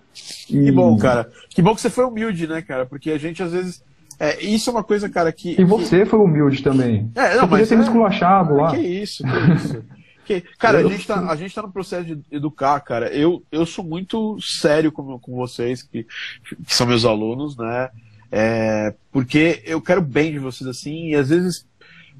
E, 0.50 0.64
Que 0.64 0.72
bom, 0.72 0.96
cara. 0.98 1.28
Que 1.48 1.62
bom 1.62 1.74
que 1.74 1.80
você 1.80 1.88
foi 1.88 2.04
humilde, 2.04 2.46
né, 2.46 2.60
cara? 2.60 2.84
Porque 2.84 3.10
a 3.10 3.18
gente 3.18 3.42
às 3.42 3.52
vezes. 3.52 3.82
É, 4.20 4.42
isso 4.44 4.68
é 4.68 4.72
uma 4.72 4.82
coisa, 4.82 5.08
cara, 5.08 5.30
que. 5.30 5.54
E 5.58 5.64
você 5.64 6.04
foi 6.04 6.18
humilde 6.18 6.62
também. 6.64 7.08
É, 7.14 7.36
não, 7.36 7.42
você 7.42 7.46
podia 7.46 7.58
mas 7.58 7.68
ter 7.68 7.76
me 7.76 7.82
é- 7.82 7.84
esculachado 7.84 8.54
lá. 8.56 8.70
Que 8.72 8.80
isso, 8.80 9.22
que 9.22 9.52
isso. 9.54 9.84
Que- 10.28 10.42
cara, 10.58 10.78
a 10.78 10.80
Eu- 10.82 10.90
gente, 10.90 11.06
tá, 11.06 11.30
a 11.30 11.34
gente 11.36 11.54
tá 11.54 11.62
no 11.62 11.72
processo 11.72 12.04
de 12.04 12.20
educar, 12.30 12.78
cara. 12.80 13.08
Eu, 13.08 13.42
eu 13.50 13.64
sou 13.64 13.82
muito 13.82 14.38
sério 14.42 14.92
com, 14.92 15.18
com 15.18 15.34
vocês, 15.34 15.82
que, 15.82 16.04
que 16.04 16.74
são 16.74 16.86
meus 16.86 17.06
alunos, 17.06 17.56
né? 17.56 17.88
É, 18.30 18.94
porque 19.10 19.62
eu 19.64 19.80
quero 19.80 20.02
o 20.02 20.04
bem 20.04 20.30
de 20.32 20.38
vocês 20.38 20.68
assim, 20.68 21.08
e 21.08 21.14
às 21.16 21.30
vezes 21.30 21.66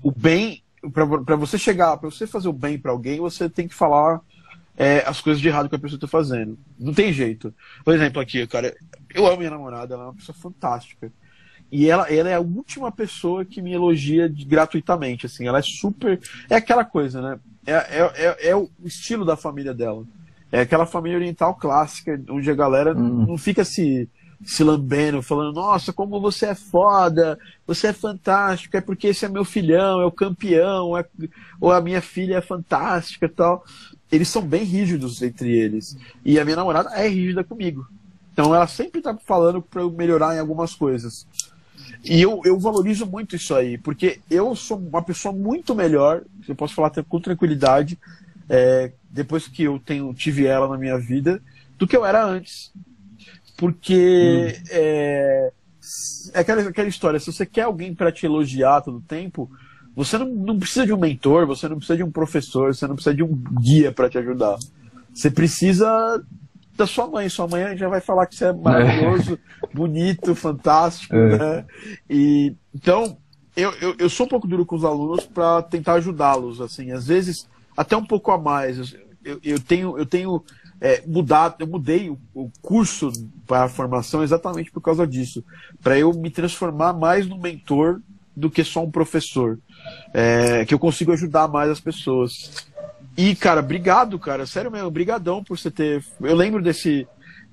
o 0.03 0.11
bem, 0.11 0.63
pra 0.91 1.07
pra 1.23 1.37
você 1.37 1.59
chegar, 1.59 1.99
pra 1.99 2.11
você 2.11 2.27
fazer 2.27 2.49
o 2.49 2.53
bem 2.53 2.79
pra 2.79 2.93
alguém, 2.93 3.21
você 3.21 3.47
tem 3.47 3.69
que 3.69 3.75
falar 3.75 4.23
é, 4.75 5.05
as 5.07 5.21
coisas 5.21 5.39
de 5.43 5.49
errado 5.49 5.69
que 5.69 5.75
a 5.75 5.79
pessoa 5.79 6.01
tá 6.01 6.07
fazendo. 6.09 6.59
Não 6.79 6.95
tem 6.95 7.13
jeito. 7.13 7.53
Por 7.85 7.95
exemplo, 7.95 8.23
aqui, 8.23 8.47
cara, 8.47 8.75
eu 9.15 9.27
amo 9.27 9.37
minha 9.39 9.51
namorada, 9.51 9.95
ela 9.95 10.05
é 10.05 10.07
uma 10.07 10.15
pessoa 10.15 10.35
fantástica. 10.41 11.13
E 11.71 11.91
ela, 11.91 12.11
ela 12.11 12.31
é 12.31 12.35
a 12.35 12.41
última 12.41 12.91
pessoa 12.91 13.45
que 13.45 13.61
me 13.61 13.75
elogia 13.75 14.27
de- 14.31 14.47
gratuitamente, 14.47 15.27
assim, 15.27 15.47
ela 15.47 15.59
é 15.59 15.63
super. 15.63 16.19
É 16.49 16.55
aquela 16.57 16.83
coisa, 16.83 17.21
né? 17.21 17.39
É, 17.71 18.01
é, 18.01 18.13
é, 18.15 18.49
é 18.51 18.57
o 18.57 18.69
estilo 18.85 19.25
da 19.25 19.37
família 19.37 19.75
dela. 19.75 20.05
É 20.51 20.61
aquela 20.61 20.87
família 20.87 21.19
oriental 21.19 21.55
clássica, 21.55 22.19
onde 22.31 22.51
a 22.51 22.55
galera 22.55 22.95
Hum. 22.97 23.27
não 23.27 23.37
fica 23.37 23.65
se, 23.65 24.09
se 24.43 24.65
lambendo, 24.65 25.21
falando, 25.21 25.55
nossa, 25.57 25.93
como 25.93 26.19
você 26.21 26.47
é 26.47 26.55
foda, 26.55 27.39
você 27.67 27.89
é 27.89 27.93
fantástico, 27.93 28.75
é 28.77 28.81
porque 28.81 29.09
esse 29.09 29.27
é 29.27 29.29
meu 29.29 29.45
filhão, 29.45 30.01
é 30.01 30.07
o 30.07 30.11
campeão, 30.13 30.97
é- 30.97 31.05
ou 31.61 31.71
a 31.71 31.81
minha 31.83 32.01
filha 32.01 32.37
é 32.37 32.41
fantástica 32.41 33.27
e 33.27 33.29
tal. 33.29 33.63
Eles 34.11 34.29
são 34.29 34.41
bem 34.41 34.65
rígidos 34.65 35.21
entre 35.21 35.51
eles. 35.55 35.95
E 36.25 36.41
a 36.41 36.45
minha 36.47 36.57
namorada 36.57 36.89
é 36.95 37.07
rígida 37.07 37.45
comigo. 37.45 37.87
Então 38.33 38.55
ela 38.55 38.67
sempre 38.67 39.03
tá 39.03 39.15
falando 39.27 39.61
pra 39.61 39.83
eu 39.83 39.91
melhorar 39.91 40.35
em 40.35 40.39
algumas 40.39 40.75
coisas. 40.75 41.27
E 42.05 42.21
eu, 42.21 42.41
eu 42.45 42.59
valorizo 42.59 43.05
muito 43.07 43.37
isso 43.37 43.55
aí, 43.55 43.77
porque 43.77 44.21
eu 44.31 44.55
sou 44.55 44.79
uma 44.79 45.03
pessoa 45.03 45.35
muito 45.35 45.75
melhor, 45.75 46.23
eu 46.47 46.55
posso 46.55 46.75
falar 46.75 46.89
até 46.89 47.03
com 47.03 47.21
tranquilidade, 47.21 47.99
é, 48.49 48.93
depois 49.11 49.49
que 49.49 49.65
eu 49.65 49.79
tenho, 49.79 50.13
tive 50.15 50.47
ela 50.47 50.69
na 50.69 50.79
minha 50.79 50.99
vida, 50.99 51.43
do 51.77 51.87
que 51.87 51.97
eu 51.97 52.05
era 52.05 52.25
antes. 52.25 52.73
Porque 53.57 54.57
é, 54.71 55.53
é 56.33 56.41
aquela, 56.41 56.63
aquela 56.63 56.89
história, 56.89 57.19
se 57.19 57.33
você 57.33 57.45
quer 57.45 57.63
alguém 57.63 57.95
para 57.95 58.13
te 58.13 58.25
elogiar 58.25 58.81
todo 58.83 59.01
tempo, 59.01 59.51
você 59.95 60.17
não, 60.17 60.29
não 60.29 60.59
precisa 60.59 60.87
de 60.87 60.93
um 60.93 60.99
mentor, 60.99 61.47
você 61.47 61.69
não 61.69 61.77
precisa 61.77 61.97
de 61.97 62.05
um 62.05 62.11
professor, 62.11 62.73
você 62.73 62.87
não 62.87 62.95
precisa 62.95 63.17
de 63.17 63.23
um 63.23 63.35
guia 63.61 63.91
para 63.91 64.09
te 64.09 64.17
ajudar. 64.19 64.57
Você 65.13 65.31
precisa 65.31 66.23
da 66.79 66.87
sua 66.87 67.07
mãe. 67.09 67.29
Sua 67.29 67.47
mãe 67.47 67.77
já 67.77 67.89
vai 67.89 68.01
falar 68.01 68.27
que 68.27 68.37
você 68.37 68.47
é 68.47 68.53
maravilhoso, 68.53 69.39
bonito, 69.75 70.35
fantástico, 70.35 71.15
É. 71.15 71.39
né? 71.39 71.65
E 72.09 72.55
então 72.75 73.19
eu, 73.57 73.73
eu, 73.81 73.95
eu 73.99 74.09
sou 74.09 74.25
um 74.25 74.29
pouco 74.29 74.47
duro 74.47 74.65
com 74.65 74.77
os 74.77 74.85
alunos 74.85 75.27
para 75.27 75.61
tentar 75.63 75.95
ajudá-los, 75.95 76.61
assim, 76.61 76.93
às 76.93 77.07
vezes 77.07 77.49
até 77.77 77.97
um 77.97 78.05
pouco 78.05 78.31
a 78.31 78.39
mais. 78.39 78.95
Eu, 79.25 79.41
eu 79.43 79.61
tenho 79.61 79.99
eu 79.99 80.07
tenho 80.07 80.43
é, 80.81 81.03
mudado, 81.07 81.57
eu 81.59 81.67
mudei 81.67 82.09
o, 82.09 82.19
o 82.33 82.51
curso 82.63 83.11
para 83.47 83.65
a 83.65 83.69
formação 83.69 84.23
exatamente 84.23 84.71
por 84.71 84.81
causa 84.81 85.05
disso, 85.07 85.45
para 85.83 85.99
eu 85.99 86.13
me 86.13 86.31
transformar 86.31 86.93
mais 86.93 87.27
num 87.27 87.39
mentor 87.39 88.01
do 88.37 88.49
que 88.49 88.63
só 88.63 88.85
um 88.85 88.91
professor, 88.91 89.59
é, 90.15 90.65
que 90.65 90.73
eu 90.73 90.79
consigo 90.79 91.11
ajudar 91.11 91.49
mais 91.49 91.69
as 91.69 91.81
pessoas. 91.81 92.68
E, 93.19 93.35
cara, 93.35 93.59
obrigado, 93.59 94.17
cara. 94.17 94.47
Sério 94.47 94.71
mesmo, 94.71 94.89
brigadão 94.93 95.43
por 95.43 95.59
você 95.59 95.73
ter. 95.73 96.05
Eu 96.21 96.37
lembro 96.37 96.63
desse, 96.63 97.05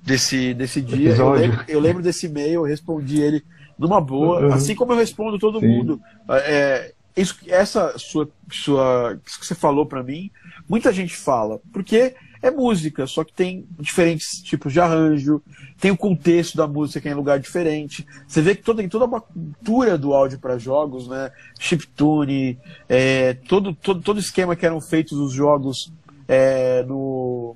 desse, 0.04 0.54
desse 0.54 0.80
dia. 0.80 1.16
Eu 1.16 1.32
lembro, 1.32 1.66
eu 1.68 1.80
lembro 1.80 2.04
desse 2.04 2.28
e-mail, 2.28 2.54
eu 2.54 2.64
respondi 2.64 3.20
ele 3.20 3.44
numa 3.78 4.00
boa, 4.00 4.42
Uhum. 4.42 4.54
assim 4.54 4.76
como 4.76 4.94
eu 4.94 4.98
respondo 4.98 5.40
todo 5.40 5.60
Sim. 5.60 5.68
mundo. 5.68 6.00
É, 6.30 6.94
isso, 7.18 7.36
essa 7.48 7.98
sua, 7.98 8.30
sua, 8.52 9.20
isso 9.26 9.40
que 9.40 9.46
você 9.48 9.56
falou 9.56 9.88
pra 9.88 10.04
mim, 10.04 10.30
muita 10.70 10.94
gente 10.94 11.16
fala, 11.16 11.60
porque 11.74 12.14
é 12.48 12.52
música, 12.52 13.06
só 13.08 13.24
que 13.24 13.34
tem 13.34 13.66
diferentes 13.80 14.42
tipos 14.42 14.72
de 14.74 14.80
arranjo, 14.80 15.42
tem 15.80 15.92
o 15.92 15.98
contexto 15.98 16.56
da 16.58 16.68
música 16.68 17.02
que 17.02 17.08
é 17.08 17.12
em 17.12 17.16
lugar 17.16 17.40
diferente. 17.40 18.06
Você 18.28 18.42
vê 18.42 18.56
que 18.56 18.64
toda, 18.64 18.80
tem 18.82 18.90
toda 18.90 19.06
uma 19.06 19.22
cultura 19.22 19.98
do 19.98 20.14
áudio 20.14 20.40
para 20.40 20.58
jogos, 20.58 21.08
né? 21.08 21.32
Chiptune, 21.60 22.58
é, 22.88 23.34
todo, 23.34 23.74
todo, 23.74 24.02
todo 24.02 24.20
esquema 24.20 24.56
que 24.56 24.66
eram 24.66 24.80
feitos 24.82 25.18
os 25.18 25.32
jogos 25.34 25.92
é, 26.28 26.84
no. 26.84 27.56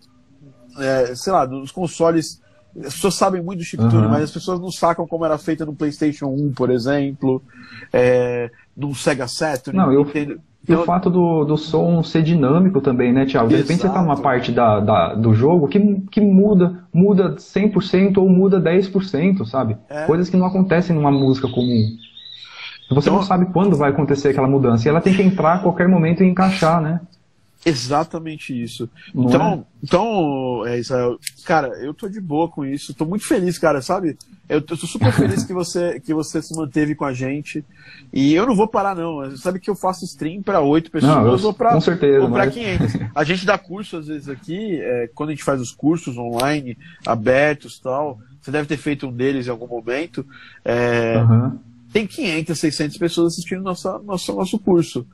é, 0.77 1.15
sei 1.15 1.33
lá, 1.33 1.45
nos 1.47 1.71
consoles. 1.71 2.41
As 2.85 2.93
pessoas 2.93 3.15
sabem 3.15 3.41
muito 3.41 3.59
do 3.59 3.65
chiptune, 3.65 3.95
Uhum. 4.03 4.09
mas 4.09 4.23
as 4.25 4.31
pessoas 4.31 4.59
não 4.59 4.71
sacam 4.71 5.07
como 5.07 5.25
era 5.25 5.37
feita 5.39 5.65
no 5.65 5.73
PlayStation 5.75 6.27
1, 6.27 6.53
por 6.53 6.69
exemplo, 6.69 7.41
é, 7.91 8.49
no 8.77 8.93
Sega 8.93 9.27
Saturn. 9.27 9.77
Não, 9.77 9.91
eu- 9.91 10.05
Nintendo. 10.05 10.39
E 10.67 10.71
Então, 10.71 10.81
o 10.83 10.85
fato 10.85 11.09
do, 11.09 11.45
do 11.45 11.57
som 11.57 12.03
ser 12.03 12.21
dinâmico 12.21 12.81
também, 12.81 13.13
né, 13.13 13.25
Thiago? 13.25 13.47
De 13.47 13.55
repente 13.55 13.81
você 13.81 13.87
tá 13.89 14.01
numa 14.01 14.13
Exato. 14.13 14.21
parte 14.21 14.51
da, 14.51 14.79
da- 14.79 15.13
do 15.15 15.33
jogo 15.33 15.67
que, 15.67 15.79
que 16.11 16.19
muda, 16.21 16.83
muda 16.93 17.35
100% 17.37 18.17
ou 18.17 18.29
muda 18.29 18.59
10%, 18.59 19.45
sabe? 19.45 19.77
É. 19.89 20.05
Coisas 20.05 20.29
que 20.29 20.37
não 20.37 20.45
acontecem 20.45 20.95
numa 20.95 21.11
música 21.11 21.47
comum. 21.47 21.87
Você 22.91 23.07
Então- 23.09 23.15
não 23.19 23.23
sabe 23.23 23.45
quando 23.53 23.77
vai 23.77 23.91
acontecer 23.91 24.29
aquela 24.29 24.47
mudança. 24.47 24.87
E 24.87 24.89
ela 24.89 24.99
tem 25.01 25.13
que 25.13 25.21
entrar 25.21 25.55
a 25.55 25.59
qualquer 25.59 25.87
momento 25.87 26.23
e 26.23 26.27
encaixar, 26.27 26.81
né? 26.81 26.99
Exatamente 27.65 28.53
isso. 28.59 28.89
Não 29.13 29.25
então, 29.25 29.65
então 29.83 30.63
é, 30.65 30.79
Israel, 30.79 31.19
cara, 31.45 31.67
eu 31.83 31.93
tô 31.93 32.07
de 32.07 32.19
boa 32.21 32.47
com 32.47 32.65
isso. 32.65 32.93
Tô 32.93 33.05
muito 33.05 33.25
feliz, 33.25 33.57
cara, 33.57 33.81
sabe? 33.81 34.17
Eu, 34.47 34.57
eu 34.57 34.61
tô 34.61 34.75
super 34.77 35.11
feliz 35.11 35.43
que 35.43 35.53
você, 35.53 35.99
que 35.99 36.13
você 36.13 36.41
se 36.41 36.55
manteve 36.55 36.95
com 36.95 37.05
a 37.05 37.13
gente. 37.13 37.63
E 38.13 38.33
eu 38.33 38.47
não 38.47 38.55
vou 38.55 38.67
parar, 38.67 38.95
não. 38.95 39.35
Sabe 39.37 39.59
que 39.59 39.69
eu 39.69 39.75
faço 39.75 40.05
stream 40.05 40.41
para 40.41 40.61
oito 40.61 40.89
pessoas 40.89 41.13
Não, 41.15 41.25
eu- 41.37 41.45
ou 41.45 41.53
para 41.53 41.73
com 41.73 41.81
certeza, 41.81 42.23
ou 42.23 42.31
pra 42.31 42.45
mas- 42.45 42.53
500. 42.53 42.93
A 43.13 43.23
gente 43.23 43.45
dá 43.45 43.57
curso, 43.57 43.97
às 43.97 44.07
vezes, 44.07 44.29
aqui, 44.29 44.79
é, 44.81 45.09
quando 45.13 45.29
a 45.29 45.33
gente 45.33 45.43
faz 45.43 45.59
os 45.61 45.71
cursos 45.71 46.17
online, 46.17 46.77
abertos 47.05 47.77
e 47.77 47.81
tal. 47.81 48.19
Você 48.41 48.51
deve 48.51 48.67
ter 48.67 48.77
feito 48.77 49.05
um 49.05 49.11
deles 49.11 49.47
em 49.47 49.49
algum 49.49 49.67
momento. 49.67 50.25
É, 50.63 51.15
Aham. 51.17 51.59
tem 51.91 52.07
500, 52.07 52.57
600 52.57 52.97
pessoas 52.97 53.33
assistindo 53.33 53.61
nossa, 53.61 53.99
nosso, 53.99 54.33
nosso 54.33 54.57
curso. 54.57 55.05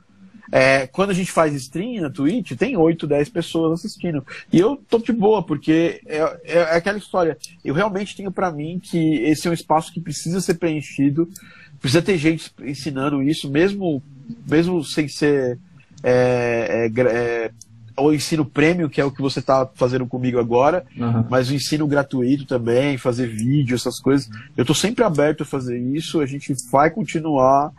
É, 0.50 0.86
quando 0.86 1.10
a 1.10 1.14
gente 1.14 1.30
faz 1.32 1.54
stream 1.54 2.02
na 2.02 2.10
Twitch, 2.10 2.52
tem 2.52 2.76
8, 2.76 3.06
10 3.06 3.28
pessoas 3.28 3.80
assistindo. 3.80 4.24
E 4.52 4.58
eu 4.58 4.80
tô 4.88 4.98
de 4.98 5.12
boa, 5.12 5.42
porque 5.42 6.00
é, 6.06 6.18
é, 6.44 6.58
é 6.58 6.76
aquela 6.76 6.98
história. 6.98 7.36
Eu 7.64 7.74
realmente 7.74 8.16
tenho 8.16 8.30
pra 8.30 8.50
mim 8.50 8.80
que 8.82 9.16
esse 9.22 9.48
é 9.48 9.50
um 9.50 9.54
espaço 9.54 9.92
que 9.92 10.00
precisa 10.00 10.40
ser 10.40 10.54
preenchido, 10.54 11.28
precisa 11.80 12.02
ter 12.02 12.16
gente 12.18 12.52
ensinando 12.62 13.22
isso, 13.22 13.50
mesmo, 13.50 14.02
mesmo 14.48 14.82
sem 14.84 15.08
ser 15.08 15.58
é, 16.02 16.90
é, 16.96 17.00
é, 17.00 17.50
o 17.98 18.12
ensino 18.12 18.44
prêmio, 18.44 18.90
que 18.90 19.00
é 19.00 19.04
o 19.04 19.10
que 19.10 19.22
você 19.22 19.40
tá 19.40 19.68
fazendo 19.74 20.06
comigo 20.06 20.38
agora, 20.38 20.84
Aham. 21.00 21.26
mas 21.30 21.50
o 21.50 21.54
ensino 21.54 21.86
gratuito 21.86 22.44
também, 22.44 22.98
fazer 22.98 23.26
vídeo, 23.26 23.74
essas 23.74 23.98
coisas. 23.98 24.28
Eu 24.56 24.64
tô 24.64 24.74
sempre 24.74 25.02
aberto 25.02 25.42
a 25.42 25.46
fazer 25.46 25.78
isso, 25.78 26.20
a 26.20 26.26
gente 26.26 26.54
vai 26.70 26.90
continuar 26.90 27.72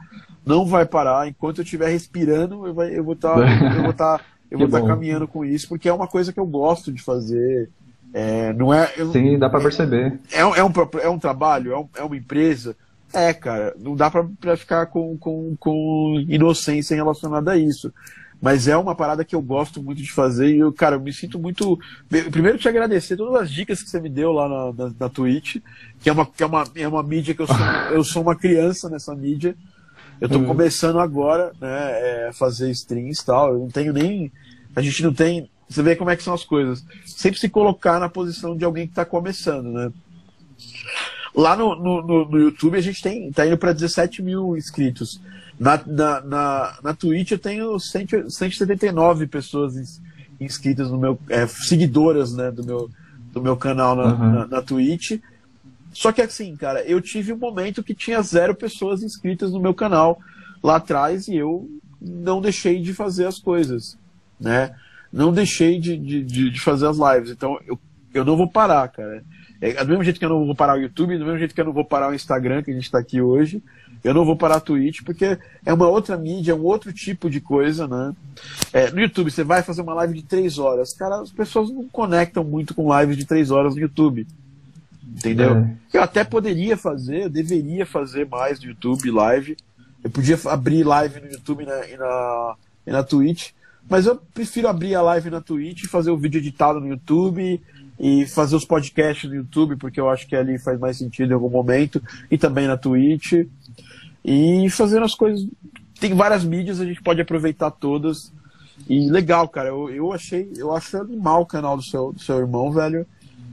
não 0.47 0.65
vai 0.65 0.85
parar. 0.85 1.27
Enquanto 1.27 1.59
eu 1.59 1.63
estiver 1.63 1.89
respirando, 1.89 2.65
eu, 2.65 2.73
vai, 2.73 2.97
eu 2.97 3.03
vou 3.03 3.13
estar 3.13 3.35
tá, 3.35 3.75
eu 3.75 3.83
vou 3.83 3.93
tá, 3.93 4.21
eu 4.49 4.57
vou 4.57 4.67
estar 4.67 4.81
tá 4.81 4.87
caminhando 4.87 5.27
com 5.27 5.43
isso, 5.43 5.67
porque 5.67 5.89
é 5.89 5.93
uma 5.93 6.07
coisa 6.07 6.31
que 6.31 6.39
eu 6.39 6.45
gosto 6.45 6.91
de 6.91 7.01
fazer. 7.01 7.69
É, 8.13 8.53
não 8.53 8.73
é, 8.73 8.91
eu, 8.97 9.11
Sim, 9.11 9.37
dá 9.37 9.49
para 9.49 9.59
perceber. 9.59 10.19
É, 10.31 10.39
é, 10.39 10.63
um, 10.63 10.71
é 11.01 11.09
um 11.09 11.19
trabalho, 11.19 11.73
é, 11.73 11.77
um, 11.77 11.89
é 11.97 12.03
uma 12.03 12.17
empresa. 12.17 12.75
É, 13.13 13.33
cara, 13.33 13.73
não 13.79 13.95
dá 13.95 14.09
para 14.09 14.57
ficar 14.57 14.87
com, 14.87 15.17
com, 15.17 15.55
com 15.59 16.25
inocência 16.27 16.95
relacionada 16.95 17.51
a 17.51 17.57
isso. 17.57 17.93
Mas 18.39 18.67
é 18.67 18.77
uma 18.77 18.93
parada 18.93 19.25
que 19.25 19.35
eu 19.35 19.41
gosto 19.41 19.81
muito 19.81 20.01
de 20.01 20.11
fazer 20.11 20.53
e 20.53 20.59
eu, 20.59 20.71
cara, 20.71 20.95
eu 20.95 20.99
me 20.99 21.11
sinto 21.11 21.39
muito. 21.39 21.79
Primeiro 22.31 22.57
te 22.57 22.69
agradecer 22.69 23.17
todas 23.17 23.41
as 23.41 23.51
dicas 23.51 23.81
que 23.81 23.89
você 23.89 23.99
me 23.99 24.09
deu 24.09 24.31
lá 24.31 24.47
na, 24.47 24.73
na, 24.73 24.93
na 24.99 25.09
Twitch, 25.09 25.57
que 25.99 26.09
é 26.09 26.13
uma, 26.13 26.25
que 26.25 26.43
é 26.43 26.45
uma, 26.45 26.63
é 26.75 26.87
uma 26.87 27.01
mídia 27.01 27.33
que 27.33 27.41
eu 27.41 27.47
sou, 27.47 27.55
eu 27.91 28.03
sou 28.03 28.21
uma 28.21 28.35
criança 28.35 28.89
nessa 28.89 29.15
mídia. 29.15 29.55
Eu 30.19 30.27
tô 30.27 30.37
uhum. 30.37 30.45
começando 30.45 30.99
agora, 30.99 31.51
né, 31.61 32.27
é, 32.27 32.31
fazer 32.33 32.71
streams 32.71 33.21
e 33.21 33.25
tal. 33.25 33.53
Eu 33.53 33.59
não 33.59 33.69
tenho 33.69 33.93
nem. 33.93 34.31
A 34.75 34.81
gente 34.81 35.03
não 35.03 35.13
tem. 35.13 35.49
Você 35.69 35.83
vê 35.83 35.95
como 35.95 36.09
é 36.09 36.15
que 36.15 36.23
são 36.23 36.33
as 36.33 36.43
coisas. 36.43 36.83
Sempre 37.05 37.39
se 37.39 37.49
colocar 37.49 37.99
na 37.99 38.09
posição 38.09 38.55
de 38.55 38.65
alguém 38.65 38.85
que 38.85 38.91
está 38.91 39.05
começando, 39.05 39.71
né? 39.71 39.91
Lá 41.35 41.55
no, 41.55 41.75
no, 41.75 42.25
no, 42.25 42.39
YouTube 42.39 42.77
a 42.77 42.81
gente 42.81 43.01
tem, 43.01 43.31
tá 43.31 43.45
indo 43.45 43.57
para 43.57 43.73
17 43.73 44.23
mil 44.23 44.57
inscritos. 44.57 45.21
Na, 45.59 45.79
na, 45.85 46.21
na, 46.21 46.79
na 46.83 46.93
Twitch 46.93 47.31
eu 47.31 47.39
tenho 47.39 47.79
100, 47.79 48.29
179 48.29 49.27
pessoas 49.27 50.01
inscritas 50.39 50.89
no 50.89 50.97
meu. 50.97 51.19
É, 51.29 51.45
seguidoras 51.45 52.33
né, 52.33 52.49
do, 52.49 52.65
meu, 52.65 52.89
do 53.31 53.41
meu 53.41 53.55
canal 53.55 53.95
na, 53.95 54.05
uhum. 54.05 54.31
na, 54.31 54.47
na 54.47 54.61
Twitch. 54.61 55.19
Só 55.97 56.11
que 56.11 56.21
assim, 56.21 56.55
cara, 56.55 56.83
eu 56.83 57.01
tive 57.01 57.33
um 57.33 57.37
momento 57.37 57.81
que 57.81 57.95
tinha 57.95 58.21
zero 58.21 58.53
pessoas 58.53 59.01
inscritas 59.01 59.51
no 59.51 59.59
meu 59.59 59.73
canal 59.73 60.19
lá 60.61 60.75
atrás 60.75 61.27
e 61.27 61.35
eu 61.35 61.67
não 61.99 62.39
deixei 62.39 62.79
de 62.79 62.93
fazer 62.93 63.25
as 63.25 63.39
coisas, 63.39 63.97
né? 64.39 64.75
Não 65.11 65.33
deixei 65.33 65.79
de, 65.79 65.97
de, 65.97 66.51
de 66.51 66.59
fazer 66.59 66.85
as 66.85 66.97
lives. 66.97 67.31
Então 67.31 67.59
eu, 67.65 67.79
eu 68.13 68.23
não 68.23 68.37
vou 68.37 68.47
parar, 68.47 68.87
cara. 68.89 69.23
É, 69.59 69.83
do 69.83 69.89
mesmo 69.89 70.03
jeito 70.03 70.19
que 70.19 70.25
eu 70.25 70.29
não 70.29 70.45
vou 70.45 70.53
parar 70.53 70.77
o 70.77 70.81
YouTube, 70.81 71.17
do 71.17 71.25
mesmo 71.25 71.39
jeito 71.39 71.55
que 71.55 71.61
eu 71.61 71.65
não 71.65 71.73
vou 71.73 71.83
parar 71.83 72.11
o 72.11 72.13
Instagram, 72.13 72.61
que 72.61 72.69
a 72.69 72.75
gente 72.75 72.83
está 72.83 72.99
aqui 72.99 73.19
hoje, 73.19 73.63
eu 74.03 74.13
não 74.13 74.23
vou 74.23 74.35
parar 74.35 74.57
a 74.57 74.61
Twitch, 74.61 75.01
porque 75.03 75.39
é 75.65 75.73
uma 75.73 75.87
outra 75.87 76.15
mídia, 76.15 76.51
é 76.51 76.55
um 76.55 76.63
outro 76.63 76.93
tipo 76.93 77.27
de 77.27 77.41
coisa, 77.41 77.87
né? 77.87 78.13
É, 78.71 78.91
no 78.91 79.01
YouTube, 79.01 79.31
você 79.31 79.43
vai 79.43 79.63
fazer 79.63 79.81
uma 79.81 79.95
live 79.95 80.13
de 80.13 80.23
três 80.23 80.59
horas. 80.59 80.93
Cara, 80.93 81.21
as 81.21 81.31
pessoas 81.31 81.71
não 81.71 81.87
conectam 81.89 82.43
muito 82.43 82.75
com 82.75 82.95
lives 82.99 83.17
de 83.17 83.25
três 83.25 83.49
horas 83.49 83.73
no 83.73 83.81
YouTube. 83.81 84.27
Entendeu? 85.15 85.57
É. 85.57 85.77
Eu 85.93 86.01
até 86.03 86.23
poderia 86.23 86.77
fazer, 86.77 87.23
eu 87.23 87.29
deveria 87.29 87.85
fazer 87.85 88.27
mais 88.27 88.59
no 88.59 88.67
YouTube 88.67 89.09
live. 89.11 89.57
Eu 90.03 90.09
podia 90.09 90.37
abrir 90.45 90.83
live 90.83 91.19
no 91.21 91.27
YouTube 91.27 91.63
e 91.63 91.65
na, 91.65 91.87
e 91.87 91.97
na, 91.97 92.55
e 92.85 92.91
na 92.91 93.03
Twitch. 93.03 93.51
Mas 93.89 94.05
eu 94.05 94.17
prefiro 94.33 94.67
abrir 94.67 94.95
a 94.95 95.01
live 95.01 95.29
na 95.29 95.41
Twitch, 95.41 95.85
fazer 95.85 96.11
o 96.11 96.17
vídeo 96.17 96.39
editado 96.39 96.79
no 96.79 96.87
YouTube 96.87 97.61
e 97.99 98.25
fazer 98.27 98.55
os 98.55 98.65
podcasts 98.65 99.29
no 99.29 99.35
YouTube, 99.35 99.75
porque 99.77 99.99
eu 99.99 100.09
acho 100.09 100.27
que 100.27 100.35
ali 100.35 100.59
faz 100.59 100.79
mais 100.79 100.97
sentido 100.97 101.31
em 101.31 101.33
algum 101.33 101.49
momento, 101.49 102.01
e 102.29 102.37
também 102.37 102.67
na 102.67 102.77
Twitch. 102.77 103.47
E 104.23 104.69
fazendo 104.69 105.05
as 105.05 105.15
coisas. 105.15 105.47
Tem 105.99 106.13
várias 106.13 106.43
mídias, 106.43 106.79
a 106.79 106.85
gente 106.85 107.01
pode 107.01 107.21
aproveitar 107.21 107.71
todas. 107.71 108.31
E 108.87 109.09
legal, 109.09 109.47
cara. 109.47 109.69
Eu, 109.69 109.89
eu 109.89 110.13
achei. 110.13 110.51
Eu 110.55 110.75
acho 110.75 110.97
animal 110.97 111.41
o 111.41 111.45
canal 111.45 111.75
do 111.75 111.81
seu, 111.81 112.11
do 112.11 112.21
seu 112.21 112.37
irmão, 112.37 112.71
velho. 112.71 113.07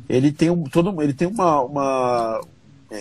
Ele 0.09 0.32
tem 0.32 0.51
um. 0.51 0.64
Todo, 0.64 1.02
ele 1.02 1.12
tem 1.12 1.28
uma. 1.28 1.62
uma 1.62 2.40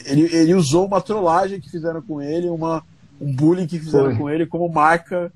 ele, 0.06 0.24
ele 0.34 0.54
usou 0.54 0.86
uma 0.86 1.02
trollagem 1.02 1.60
que 1.60 1.70
fizeram 1.70 2.02
com 2.02 2.22
ele, 2.22 2.48
uma, 2.50 2.84
um 3.20 3.34
bullying 3.34 3.68
que 3.68 3.80
fizeram 3.80 4.12
Foi. 4.12 4.16
com 4.18 4.30
ele 4.30 4.46
como 4.46 4.68
marca. 4.70 5.32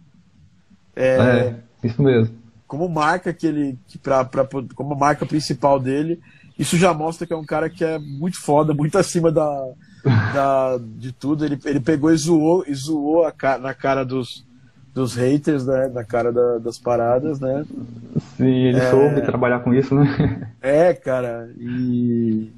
É, 0.95 1.17
é, 1.17 1.55
isso 1.83 2.01
mesmo 2.01 2.47
como 2.67 2.89
marca 2.89 3.33
que 3.33 3.47
ele 3.47 3.79
que 3.87 3.97
pra, 3.97 4.25
pra, 4.25 4.45
como 4.75 4.95
marca 4.95 5.25
principal 5.25 5.79
dele 5.79 6.19
isso 6.59 6.77
já 6.77 6.93
mostra 6.93 7.25
que 7.25 7.33
é 7.33 7.37
um 7.37 7.45
cara 7.45 7.69
que 7.69 7.83
é 7.83 7.97
muito 7.97 8.39
foda 8.39 8.73
muito 8.73 8.97
acima 8.97 9.31
da, 9.31 9.67
da 10.33 10.77
de 10.81 11.11
tudo 11.13 11.45
ele, 11.45 11.57
ele 11.63 11.79
pegou 11.79 12.11
e 12.11 12.17
zoou 12.17 12.65
e 12.67 12.75
zoou 12.75 13.25
a, 13.25 13.57
na 13.57 13.73
cara 13.73 14.03
dos 14.03 14.45
dos 14.97 15.13
haters 15.13 15.63
né 15.63 15.87
na 15.93 16.03
cara 16.03 16.31
da, 16.31 16.57
das 16.57 16.79
paradas 16.79 17.39
né 17.39 17.63
sim 18.35 18.45
ele 18.45 18.79
é, 18.79 18.89
soube 18.89 19.21
trabalhar 19.21 19.59
com 19.59 19.71
isso 19.71 19.93
né 19.93 20.51
é 20.59 20.91
cara 20.91 21.49
e 21.55 22.51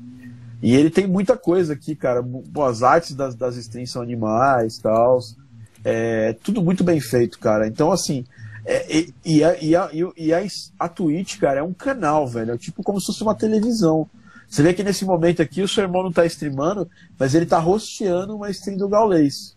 e 0.61 0.75
ele 0.75 0.89
tem 0.89 1.05
muita 1.05 1.35
coisa 1.35 1.73
aqui 1.73 1.95
cara 1.95 2.23
as 2.65 2.81
artes 2.81 3.13
das, 3.13 3.35
das 3.35 3.57
strings 3.57 3.91
são 3.91 4.01
animais 4.01 4.77
tal 4.77 5.19
é 5.83 6.33
tudo 6.41 6.61
muito 6.61 6.81
bem 6.81 7.01
feito 7.01 7.37
cara 7.39 7.67
então 7.67 7.91
assim 7.91 8.23
é, 8.65 8.97
e, 8.97 9.13
e, 9.25 9.43
a, 9.43 9.57
e, 9.61 9.75
a, 9.75 9.89
e 10.15 10.33
a, 10.33 10.39
a 10.77 10.87
Twitch, 10.87 11.39
cara, 11.39 11.61
é 11.61 11.63
um 11.63 11.73
canal, 11.73 12.27
velho. 12.27 12.51
É 12.51 12.57
tipo 12.57 12.83
como 12.83 12.99
se 12.99 13.07
fosse 13.07 13.23
uma 13.23 13.33
televisão. 13.33 14.07
Você 14.47 14.61
vê 14.61 14.75
que 14.75 14.83
nesse 14.83 15.05
momento 15.05 15.41
aqui 15.41 15.63
o 15.63 15.67
seu 15.67 15.85
irmão 15.85 16.03
não 16.03 16.11
tá 16.11 16.23
streamando, 16.25 16.87
mas 17.17 17.33
ele 17.33 17.47
tá 17.47 17.57
rosteando 17.57 18.35
uma 18.35 18.51
stream 18.51 18.77
do 18.77 18.87
Gaulês. 18.87 19.55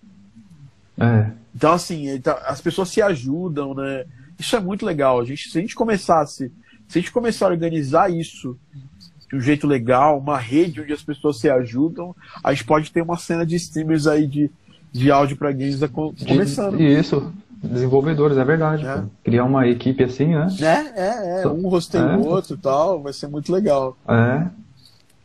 É. 0.98 1.30
Então, 1.54 1.72
assim, 1.72 2.18
tá, 2.20 2.42
as 2.46 2.60
pessoas 2.60 2.88
se 2.88 3.02
ajudam, 3.02 3.74
né? 3.74 4.04
Isso 4.38 4.56
é 4.56 4.60
muito 4.60 4.84
legal. 4.84 5.20
A 5.20 5.24
gente, 5.24 5.50
se 5.50 5.58
a 5.58 5.60
gente 5.60 5.74
começasse, 5.74 6.50
se 6.88 6.98
a 6.98 7.00
gente 7.00 7.12
começar 7.12 7.46
a 7.46 7.50
organizar 7.50 8.10
isso 8.10 8.56
de 9.30 9.36
um 9.36 9.40
jeito 9.40 9.66
legal, 9.66 10.18
uma 10.18 10.38
rede 10.38 10.80
onde 10.80 10.92
as 10.92 11.02
pessoas 11.02 11.38
se 11.38 11.48
ajudam, 11.48 12.14
a 12.42 12.52
gente 12.52 12.64
pode 12.64 12.90
ter 12.90 13.02
uma 13.02 13.16
cena 13.16 13.46
de 13.46 13.56
streamers 13.56 14.06
aí 14.06 14.26
de, 14.26 14.50
de 14.90 15.10
áudio 15.10 15.36
para 15.36 15.52
games 15.52 15.80
começando. 16.26 16.80
Isso 16.80 17.32
desenvolvedores, 17.62 18.36
é 18.36 18.44
verdade. 18.44 18.86
É. 18.86 19.02
Criar 19.22 19.44
uma 19.44 19.66
equipe 19.66 20.02
assim, 20.02 20.26
né? 20.26 20.48
É, 20.60 21.00
é, 21.00 21.42
é. 21.42 21.48
Um 21.48 21.68
rosteia 21.68 22.02
é. 22.02 22.16
o 22.16 22.26
outro 22.26 22.54
e 22.54 22.58
tal, 22.58 23.00
vai 23.02 23.12
ser 23.12 23.28
muito 23.28 23.52
legal. 23.52 23.96
É. 24.08 24.46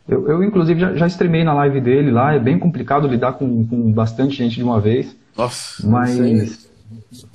Eu, 0.08 0.26
eu 0.28 0.42
inclusive, 0.42 0.80
já, 0.80 0.94
já 0.94 1.06
streamei 1.06 1.44
na 1.44 1.52
live 1.52 1.80
dele 1.80 2.10
lá, 2.10 2.34
é 2.34 2.38
bem 2.38 2.58
complicado 2.58 3.08
lidar 3.08 3.32
com, 3.32 3.66
com 3.66 3.92
bastante 3.92 4.36
gente 4.36 4.56
de 4.56 4.62
uma 4.62 4.80
vez. 4.80 5.14
Nossa, 5.38 5.88
mas. 5.88 6.68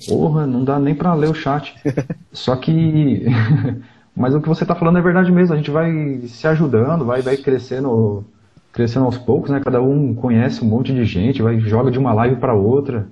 Porra, 0.07 0.45
não 0.45 0.63
dá 0.63 0.77
nem 0.77 0.93
pra 0.93 1.13
ler 1.13 1.29
o 1.29 1.33
chat. 1.33 1.73
Só 2.33 2.55
que. 2.57 3.25
mas 4.15 4.35
o 4.35 4.41
que 4.41 4.49
você 4.49 4.65
tá 4.65 4.75
falando 4.75 4.97
é 4.97 5.01
verdade 5.01 5.31
mesmo, 5.31 5.53
a 5.53 5.57
gente 5.57 5.71
vai 5.71 6.19
se 6.27 6.45
ajudando, 6.45 7.05
vai, 7.05 7.21
vai 7.21 7.37
crescendo, 7.37 8.25
crescendo 8.73 9.05
aos 9.05 9.17
poucos, 9.17 9.49
né? 9.49 9.61
Cada 9.63 9.81
um 9.81 10.13
conhece 10.13 10.63
um 10.63 10.67
monte 10.67 10.93
de 10.93 11.05
gente, 11.05 11.41
vai 11.41 11.59
joga 11.61 11.89
de 11.89 11.97
uma 11.97 12.13
live 12.13 12.35
para 12.35 12.53
outra. 12.53 13.07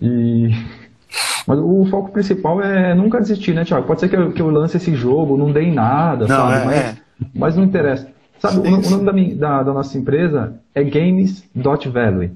E 0.00 0.50
mas 1.46 1.58
o 1.58 1.84
foco 1.90 2.10
principal 2.10 2.62
é 2.62 2.94
nunca 2.94 3.20
desistir, 3.20 3.54
né, 3.54 3.64
Thiago? 3.64 3.86
Pode 3.86 4.00
ser 4.00 4.08
que 4.08 4.16
eu, 4.16 4.32
que 4.32 4.40
eu 4.40 4.50
lance 4.50 4.78
esse 4.78 4.94
jogo, 4.94 5.36
não 5.36 5.52
dê 5.52 5.62
em 5.62 5.74
nada, 5.74 6.26
não, 6.26 6.36
sabe? 6.36 6.54
É, 6.54 6.64
mas, 6.64 6.76
é. 6.76 6.96
mas 7.34 7.56
não 7.56 7.64
interessa. 7.64 8.08
Sabe, 8.38 8.58
o, 8.58 8.62
o, 8.62 8.90
nome 8.90 9.04
da, 9.04 9.12
minha, 9.12 9.34
da, 9.34 9.62
da, 9.62 9.72
nossa 9.72 9.96
empresa 9.96 10.54
é 10.74 10.82
Games.Value. 10.82 12.30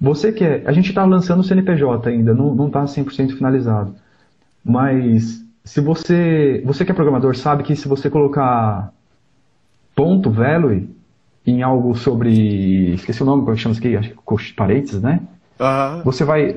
Você 0.00 0.32
quer. 0.32 0.62
A 0.66 0.72
gente 0.72 0.90
está 0.90 1.04
lançando 1.04 1.40
o 1.40 1.44
CNPJ 1.44 2.08
ainda, 2.08 2.32
não 2.32 2.66
está 2.66 2.84
100% 2.84 3.36
finalizado. 3.36 3.94
Mas 4.64 5.44
se 5.64 5.80
você. 5.80 6.62
Você 6.64 6.84
que 6.84 6.92
é 6.92 6.94
programador 6.94 7.36
sabe 7.36 7.62
que 7.62 7.74
se 7.74 7.88
você 7.88 8.08
colocar 8.08 8.92
ponto 9.94 10.30
value 10.30 10.88
em 11.46 11.62
algo 11.62 11.94
sobre. 11.96 12.94
Esqueci 12.94 13.22
o 13.22 13.26
nome, 13.26 13.44
como 13.44 13.56
chama 13.56 13.72
isso 13.72 13.80
aqui? 13.80 13.96
Acho 13.96 14.10
que 14.10 14.54
parênteses, 14.54 15.02
né? 15.02 15.20
Uhum. 15.58 16.02
Você 16.04 16.24
vai 16.24 16.54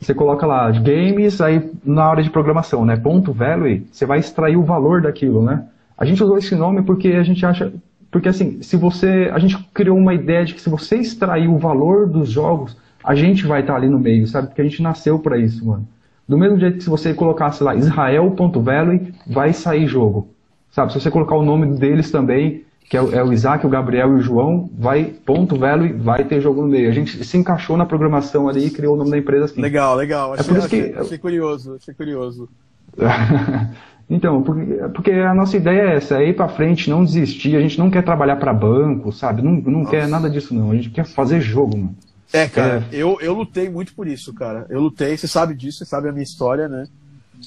você 0.00 0.14
coloca 0.14 0.46
lá 0.46 0.70
games, 0.70 1.40
aí 1.40 1.70
na 1.84 2.08
hora 2.08 2.22
de 2.22 2.30
programação, 2.30 2.84
né? 2.84 2.96
Ponto 2.96 3.32
value, 3.32 3.84
você 3.90 4.06
vai 4.06 4.20
extrair 4.20 4.56
o 4.56 4.62
valor 4.62 5.02
daquilo, 5.02 5.42
né? 5.42 5.66
A 5.96 6.04
gente 6.04 6.22
usou 6.22 6.38
esse 6.38 6.54
nome 6.54 6.82
porque 6.82 7.08
a 7.08 7.22
gente 7.22 7.44
acha. 7.44 7.72
Porque 8.10 8.28
assim, 8.28 8.62
se 8.62 8.76
você. 8.76 9.30
A 9.32 9.38
gente 9.38 9.58
criou 9.74 9.96
uma 9.96 10.14
ideia 10.14 10.44
de 10.44 10.54
que 10.54 10.60
se 10.60 10.70
você 10.70 10.96
extrair 10.96 11.48
o 11.48 11.58
valor 11.58 12.06
dos 12.06 12.30
jogos, 12.30 12.76
a 13.04 13.14
gente 13.14 13.46
vai 13.46 13.60
estar 13.60 13.76
ali 13.76 13.88
no 13.88 13.98
meio, 13.98 14.26
sabe? 14.26 14.48
Porque 14.48 14.62
a 14.62 14.64
gente 14.64 14.82
nasceu 14.82 15.18
para 15.18 15.38
isso, 15.38 15.64
mano. 15.66 15.86
Do 16.26 16.36
mesmo 16.36 16.58
jeito 16.58 16.78
que 16.78 16.84
se 16.84 16.90
você 16.90 17.14
colocasse 17.14 17.62
lá 17.62 17.74
Israel.value, 17.74 19.12
vai 19.26 19.52
sair 19.52 19.86
jogo. 19.86 20.28
Sabe? 20.70 20.92
Se 20.92 21.00
você 21.00 21.10
colocar 21.10 21.34
o 21.34 21.42
nome 21.42 21.78
deles 21.78 22.10
também, 22.10 22.64
que 22.88 22.96
é 22.96 23.02
o, 23.02 23.14
é 23.14 23.32
Isaac, 23.32 23.66
o 23.66 23.70
Gabriel 23.70 24.12
e 24.12 24.14
o 24.16 24.20
João, 24.20 24.70
vai, 24.78 25.04
ponto, 25.04 25.56
velho, 25.56 25.86
e 25.86 25.92
vai 25.92 26.24
ter 26.24 26.40
jogo 26.40 26.62
no 26.62 26.68
meio. 26.68 26.88
A 26.88 26.92
gente 26.92 27.24
se 27.24 27.36
encaixou 27.36 27.76
na 27.76 27.86
programação 27.86 28.48
ali 28.48 28.66
e 28.66 28.70
criou 28.70 28.94
o 28.94 28.98
nome 28.98 29.10
da 29.10 29.18
empresa 29.18 29.46
assim. 29.46 29.60
Legal, 29.60 29.94
legal. 29.94 30.34
Achei, 30.34 30.44
é 30.44 30.48
por 30.48 30.56
isso 30.56 30.66
achei, 30.66 30.92
que... 30.92 30.98
achei 30.98 31.18
curioso, 31.18 31.74
achei 31.74 31.94
curioso. 31.94 32.48
então, 34.10 34.42
porque, 34.42 34.64
porque 34.94 35.10
a 35.12 35.34
nossa 35.34 35.56
ideia 35.56 35.82
é 35.82 35.96
essa, 35.96 36.22
é 36.22 36.28
ir 36.30 36.34
para 36.36 36.48
frente, 36.48 36.88
não 36.88 37.04
desistir. 37.04 37.56
A 37.56 37.60
gente 37.60 37.78
não 37.78 37.90
quer 37.90 38.02
trabalhar 38.02 38.36
para 38.36 38.52
banco, 38.54 39.12
sabe? 39.12 39.42
Não, 39.42 39.52
não 39.52 39.84
quer 39.84 40.08
nada 40.08 40.30
disso, 40.30 40.54
não. 40.54 40.70
A 40.70 40.74
gente 40.74 40.90
quer 40.90 41.04
fazer 41.04 41.40
jogo, 41.40 41.76
mano. 41.76 41.94
É, 42.32 42.46
cara, 42.48 42.84
é. 42.92 42.96
Eu, 42.96 43.18
eu 43.20 43.34
lutei 43.34 43.68
muito 43.70 43.94
por 43.94 44.06
isso, 44.06 44.34
cara. 44.34 44.66
Eu 44.68 44.80
lutei, 44.80 45.16
você 45.16 45.26
sabe 45.28 45.54
disso, 45.54 45.78
você 45.78 45.84
sabe 45.84 46.08
a 46.08 46.12
minha 46.12 46.22
história, 46.22 46.68
né? 46.68 46.86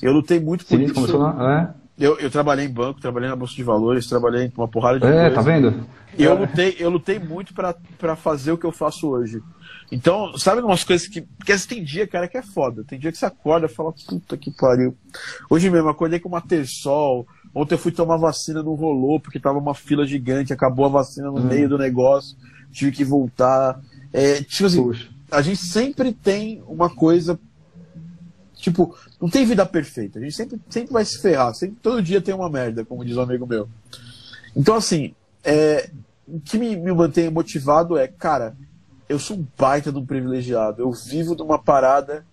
Eu 0.02 0.12
lutei 0.14 0.40
muito 0.40 0.66
por 0.66 0.78
Sim, 0.78 0.84
isso. 0.86 0.94
Começou 0.94 1.20
lá, 1.20 1.76
é. 1.78 1.82
Eu, 2.04 2.18
eu 2.20 2.32
trabalhei 2.32 2.66
em 2.66 2.70
banco, 2.72 3.00
trabalhei 3.00 3.30
na 3.30 3.36
Bolsa 3.36 3.54
de 3.54 3.62
Valores, 3.64 4.08
trabalhei 4.08 4.46
em 4.46 4.52
uma 4.58 4.68
porrada 4.68 5.00
de 5.00 5.06
É, 5.06 5.12
coisa. 5.30 5.36
tá 5.36 5.42
vendo? 5.42 5.74
Eu 6.18 6.32
É. 6.32 6.40
lutei, 6.40 6.76
eu 6.80 6.90
lutei 6.90 7.20
muito 7.20 7.54
pra 7.54 8.16
fazer 8.16 8.52
o 8.52 8.58
que 8.58 8.66
eu 8.66 8.72
faço 8.72 9.08
hoje. 9.10 9.40
Então, 9.92 10.38
sabe 10.38 10.62
umas 10.62 10.86
coisas 10.86 11.06
que. 11.08 11.22
Porque 11.22 11.52
assim, 11.52 11.68
tem 11.68 11.84
dia, 11.84 12.08
cara, 12.08 12.28
que 12.28 12.38
é 12.38 12.42
foda. 12.42 12.84
Tem 12.84 12.98
dia 12.98 13.12
que 13.12 13.18
você 13.18 13.26
acorda 13.26 13.66
e 13.66 13.70
fala, 13.70 13.92
puta 13.92 14.38
que 14.38 14.50
pariu. 14.50 14.96
Hoje 15.50 15.70
mesmo, 15.70 15.90
acordei 15.90 16.18
com 16.20 16.30
uma 16.30 16.40
terçol. 16.42 17.28
Ontem 17.54 17.76
eu 17.76 17.80
fui 17.80 17.92
tomar 17.92 18.16
vacina, 18.16 18.64
não 18.64 18.74
rolou, 18.74 19.20
porque 19.20 19.38
tava 19.40 19.60
uma 19.60 19.76
fila 19.76 20.08
gigante, 20.08 20.54
acabou 20.54 20.86
a 20.86 20.90
vacina 20.90 21.28
no 21.28 21.40
Hum. 21.40 21.44
meio 21.44 21.68
do 21.68 21.78
negócio, 21.78 22.38
tive 22.72 22.94
que 22.94 23.04
voltar. 23.04 23.82
É, 24.14 24.42
tipo 24.42 24.66
assim, 24.68 24.82
Puxa. 24.82 25.10
a 25.30 25.42
gente 25.42 25.60
sempre 25.62 26.14
tem 26.14 26.64
uma 26.66 26.90
coisa. 26.90 27.38
Tipo, 28.56 28.96
não 29.20 29.30
tem 29.30 29.46
vida 29.46 29.66
perfeita. 29.66 30.20
A 30.20 30.22
gente 30.22 30.36
sempre, 30.36 30.62
sempre 30.70 30.94
vai 30.94 31.04
se 31.04 31.20
ferrar. 31.22 31.54
Sempre, 31.54 31.78
todo 31.82 32.02
dia 32.02 32.22
tem 32.22 32.34
uma 32.34 32.50
merda, 32.50 32.86
como 32.86 33.04
diz 33.04 33.18
um 33.18 33.22
amigo 33.22 33.46
meu. 33.46 33.68
Então, 34.56 34.76
assim, 34.76 35.14
é, 35.44 35.90
o 36.28 36.40
que 36.40 36.58
me, 36.58 36.78
me 36.78 36.94
mantém 36.94 37.30
motivado 37.30 37.98
é, 37.98 38.08
cara, 38.08 38.56
eu 39.12 39.20
sou 39.20 39.38
um 39.38 39.46
baita 39.58 39.92
de 39.92 39.98
um 39.98 40.06
privilegiado. 40.06 40.82
Eu 40.82 40.92
vivo 40.92 41.36
de 41.36 41.42
uma 41.42 41.60
parada 41.60 42.26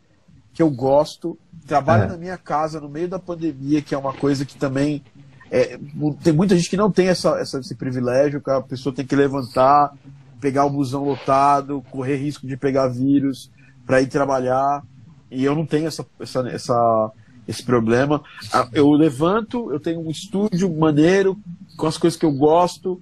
que 0.54 0.62
eu 0.62 0.70
gosto, 0.70 1.38
trabalho 1.66 2.04
É. 2.04 2.06
na 2.08 2.16
minha 2.16 2.36
casa 2.38 2.80
no 2.80 2.88
meio 2.88 3.08
da 3.08 3.18
pandemia, 3.18 3.82
que 3.82 3.94
é 3.94 3.98
uma 3.98 4.12
coisa 4.12 4.44
que 4.44 4.56
também. 4.56 5.02
é, 5.50 5.78
tem 6.22 6.30
muita 6.34 6.54
gente 6.54 6.68
que 6.68 6.76
não 6.76 6.90
tem 6.90 7.08
essa, 7.08 7.30
essa- 7.40 7.58
esse 7.58 7.74
privilégio, 7.74 8.38
que 8.42 8.50
a 8.50 8.60
pessoa 8.60 8.94
tem 8.94 9.06
que 9.06 9.16
levantar, 9.16 9.94
pegar 10.38 10.66
o 10.66 10.70
busão 10.70 11.04
lotado, 11.04 11.82
correr 11.90 12.16
risco 12.16 12.46
de 12.46 12.54
pegar 12.54 12.86
vírus 12.88 13.50
para 13.86 14.02
ir 14.02 14.08
trabalhar. 14.08 14.82
E 15.30 15.42
eu 15.42 15.54
não 15.54 15.64
tenho 15.64 15.86
essa, 15.86 16.04
essa, 16.20 16.46
essa- 16.50 17.10
esse 17.46 17.62
problema. 17.62 18.22
Ah, 18.52 18.68
Eu 18.74 18.90
levanto, 18.92 19.72
eu 19.72 19.80
tenho 19.80 20.00
um 20.06 20.10
estúdio 20.10 20.70
maneiro, 20.76 21.34
com 21.78 21.86
as 21.86 21.96
coisas 21.96 22.18
que 22.18 22.26
eu 22.26 22.32
gosto. 22.32 23.00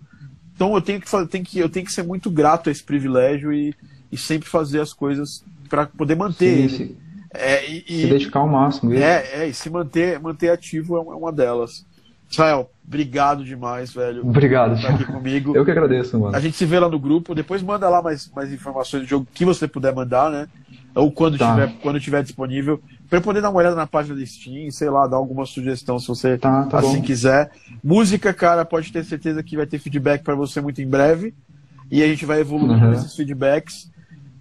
Então 0.57 0.75
eu 0.75 0.81
tenho 0.81 1.01
que, 1.01 1.09
fa- 1.09 1.27
tenho 1.27 1.45
que, 1.45 1.59
eu 1.59 1.69
tenho 1.69 1.87
que 1.87 1.93
ser 1.93 2.03
muito 2.03 2.31
grato 2.31 2.69
a 2.69 2.73
esse 2.73 2.83
privilégio 2.83 3.53
e, 3.53 3.73
e 4.11 4.17
sempre 4.17 4.49
fazer 4.49 4.81
as 4.81 4.93
coisas 4.93 5.45
para 5.69 5.87
poder 5.87 6.17
manter. 6.17 6.57
Sim, 6.57 6.59
ele. 6.63 6.69
se, 6.71 6.97
É, 7.35 7.71
e, 7.71 7.85
se 8.01 8.07
dedicar 8.07 8.41
ao 8.41 8.49
máximo. 8.49 8.93
E- 8.95 8.97
é, 9.03 9.43
é, 9.43 9.47
e 9.49 9.53
se 9.55 9.69
manter, 9.69 10.19
manter 10.19 10.49
ativo 10.51 10.97
é 10.97 11.01
uma, 11.01 11.13
é 11.13 11.17
uma 11.17 11.31
delas. 11.33 11.85
Israel, 12.29 12.69
obrigado 12.85 13.45
demais, 13.45 13.93
velho. 13.93 14.27
Obrigado, 14.27 14.71
por 14.71 14.77
estar 14.79 14.95
aqui 14.95 15.05
comigo. 15.13 15.55
Eu 15.57 15.65
que 15.65 15.71
agradeço, 15.71 16.19
mano. 16.19 16.35
A 16.35 16.41
gente 16.41 16.57
se 16.57 16.65
vê 16.65 16.79
lá 16.81 16.89
no 16.89 16.99
grupo, 16.99 17.35
depois 17.35 17.63
manda 17.63 17.89
lá 17.89 18.03
mais, 18.03 18.29
mais 18.35 18.53
informações 18.53 19.03
do 19.03 19.09
jogo 19.09 19.29
que 19.33 19.45
você 19.45 19.69
puder 19.69 19.95
mandar, 19.95 20.31
né? 20.31 20.49
Ou 20.95 21.13
quando, 21.13 21.37
Tá. 21.39 21.53
tiver, 21.55 21.73
quando 21.83 22.01
tiver 22.01 22.23
disponível. 22.23 22.81
Pra 23.09 23.19
eu 23.19 23.23
poder 23.23 23.41
dar 23.41 23.51
uma 23.51 23.59
olhada 23.59 23.77
na 23.77 23.87
página 23.87 24.15
do 24.17 24.27
Steam, 24.27 24.71
sei 24.71 24.91
lá, 24.91 25.07
dar 25.07 25.17
alguma 25.17 25.47
sugestão 25.47 25.99
se 25.99 26.09
você 26.09 26.37
Tá, 26.37 26.65
tá 26.67 26.79
assim 26.81 26.97
bom. 26.97 27.03
quiser. 27.03 27.51
Música, 27.83 28.33
cara, 28.35 28.65
pode 28.65 28.93
ter 28.93 29.05
certeza 29.05 29.43
que 29.43 29.57
vai 29.57 29.67
ter 29.67 29.79
feedback 29.79 30.23
pra 30.23 30.35
você 30.35 30.61
muito 30.61 30.81
em 30.83 30.89
breve. 30.89 31.33
E 31.91 32.03
a 32.03 32.07
gente 32.07 32.27
vai 32.27 32.41
evoluindo 32.41 32.75
Uhum. 32.85 32.91
nesses 32.91 33.15
feedbacks. 33.15 33.91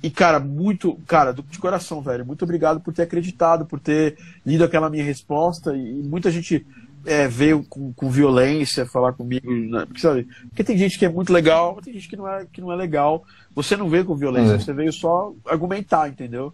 E, 0.01 0.09
cara, 0.09 0.39
muito, 0.39 0.99
cara, 1.07 1.31
de 1.33 1.57
coração, 1.59 2.01
velho, 2.01 2.25
muito 2.25 2.43
obrigado 2.43 2.79
por 2.79 2.93
ter 2.93 3.03
acreditado, 3.03 3.65
por 3.65 3.79
ter 3.79 4.17
lido 4.45 4.63
aquela 4.63 4.89
minha 4.89 5.03
resposta. 5.03 5.75
E, 5.75 6.01
muita 6.03 6.29
gente 6.31 6.65
é, 7.05 7.27
veio 7.27 7.63
com, 7.69 7.93
com 7.93 8.09
violência 8.09 8.85
falar 8.87 9.13
comigo, 9.13 9.51
né? 9.51 9.85
porque, 9.85 10.01
sabe? 10.01 10.27
Porque 10.49 10.63
tem 10.63 10.75
gente 10.77 10.97
que 10.97 11.05
é 11.05 11.09
muito 11.09 11.31
legal, 11.31 11.79
tem 11.83 11.93
gente 11.93 12.09
que 12.09 12.15
não 12.17 12.27
é, 12.27 12.45
que 12.51 12.61
não 12.61 12.71
é 12.71 12.75
legal. 12.75 13.23
Você 13.53 13.77
não 13.77 13.87
veio 13.89 14.05
com 14.05 14.15
violência, 14.15 14.53
É. 14.55 14.59
você 14.59 14.73
veio 14.73 14.91
só 14.91 15.31
argumentar, 15.47 16.09
entendeu? 16.09 16.51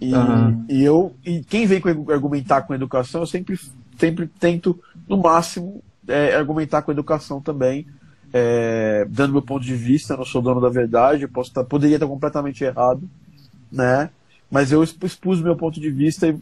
E, 0.00 0.10
Aham. 0.16 0.66
e 0.68 0.82
eu, 0.82 1.16
e 1.24 1.42
quem 1.44 1.66
vem 1.66 1.80
com 1.80 1.88
argumentar 2.12 2.62
com 2.62 2.74
educação, 2.74 3.22
eu 3.22 3.26
sempre, 3.26 3.56
sempre 3.98 4.28
tento, 4.28 4.78
no 5.08 5.16
máximo, 5.18 5.82
é, 6.08 6.34
argumentar 6.34 6.82
com 6.82 6.92
educação 6.92 7.40
também, 7.42 7.86
é, 8.32 9.04
dando 9.06 9.32
meu 9.32 9.42
ponto 9.42 9.64
de 9.64 9.74
vista. 9.74 10.14
Eu 10.14 10.18
não 10.18 10.24
sou 10.24 10.42
dono 10.42 10.60
da 10.60 10.68
verdade, 10.68 11.22
eu 11.24 11.30
posso 11.30 11.52
tá, 11.52 11.64
poderia 11.64 11.96
estar 11.96 12.06
completamente 12.08 12.62
errado, 12.64 13.08
né? 13.70 14.10
Mas 14.50 14.72
eu 14.72 14.82
expu- 14.82 15.06
expus 15.06 15.40
meu 15.42 15.56
ponto 15.56 15.80
de 15.80 15.90
vista 15.90 16.28
e 16.28 16.38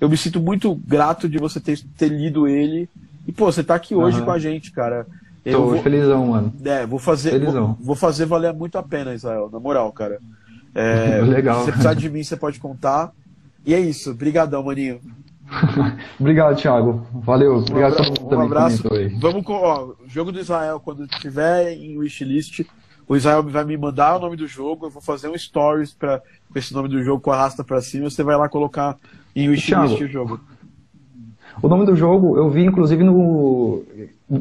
eu 0.00 0.08
me 0.08 0.16
sinto 0.16 0.40
muito 0.40 0.74
grato 0.76 1.28
de 1.28 1.38
você 1.38 1.60
ter, 1.60 1.78
ter 1.96 2.08
lido 2.08 2.46
ele. 2.48 2.88
E, 3.26 3.32
pô, 3.32 3.46
você 3.46 3.64
tá 3.64 3.74
aqui 3.74 3.94
hoje 3.94 4.18
Aham. 4.18 4.24
com 4.24 4.30
a 4.30 4.38
gente, 4.38 4.70
cara. 4.72 5.06
Eu 5.44 5.56
Tô 5.56 5.66
vou, 5.66 5.82
felizão, 5.82 6.26
mano. 6.26 6.52
é, 6.64 6.86
vou 6.86 6.98
fazer, 6.98 7.38
vou, 7.38 7.54
Felizão. 7.54 7.78
vou 7.78 7.96
fazer 7.96 8.26
valer 8.26 8.52
muito 8.54 8.76
a 8.78 8.82
pena, 8.82 9.14
Israel, 9.14 9.50
na 9.50 9.60
moral, 9.60 9.92
cara. 9.92 10.20
É, 10.74 11.20
Legal. 11.24 11.60
Se 11.64 11.70
precisar 11.70 11.94
de 11.94 12.10
mim, 12.10 12.22
você 12.22 12.36
pode 12.36 12.58
contar. 12.58 13.12
E 13.64 13.72
é 13.74 13.80
isso. 13.80 14.12
Brigadão, 14.14 14.62
maninho. 14.62 15.00
Obrigado, 16.18 16.56
Thiago. 16.56 17.06
Valeu. 17.12 17.56
Obrigado 17.58 17.92
um 17.92 17.96
a 17.96 18.06
abra- 18.06 18.14
todo 18.14 18.22
mundo 18.22 18.36
um 18.36 18.40
abraço. 18.42 18.82
Vamos 19.20 19.44
com 19.44 19.52
ó, 19.54 19.84
o 19.84 19.96
jogo 20.08 20.32
do 20.32 20.40
Israel, 20.40 20.80
quando 20.80 21.06
tiver 21.06 21.72
em 21.72 21.96
wishlist, 21.98 22.62
o 23.06 23.14
Israel 23.16 23.42
vai 23.42 23.64
me 23.64 23.76
mandar 23.76 24.16
o 24.16 24.20
nome 24.20 24.36
do 24.36 24.46
jogo, 24.46 24.86
eu 24.86 24.90
vou 24.90 25.02
fazer 25.02 25.28
um 25.28 25.36
stories 25.36 25.92
pra, 25.92 26.22
com 26.50 26.58
esse 26.58 26.72
nome 26.72 26.88
do 26.88 27.02
jogo 27.02 27.20
com 27.20 27.30
a 27.30 27.36
rasta 27.36 27.62
pra 27.62 27.80
cima, 27.82 28.08
você 28.08 28.22
vai 28.22 28.36
lá 28.36 28.48
colocar 28.48 28.96
em 29.36 29.48
wishlist 29.48 29.68
Thiago. 29.68 30.04
o 30.04 30.08
jogo. 30.08 30.40
O 31.62 31.68
nome 31.68 31.86
do 31.86 31.94
jogo 31.94 32.36
eu 32.36 32.50
vi 32.50 32.64
inclusive 32.64 33.04
no. 33.04 33.82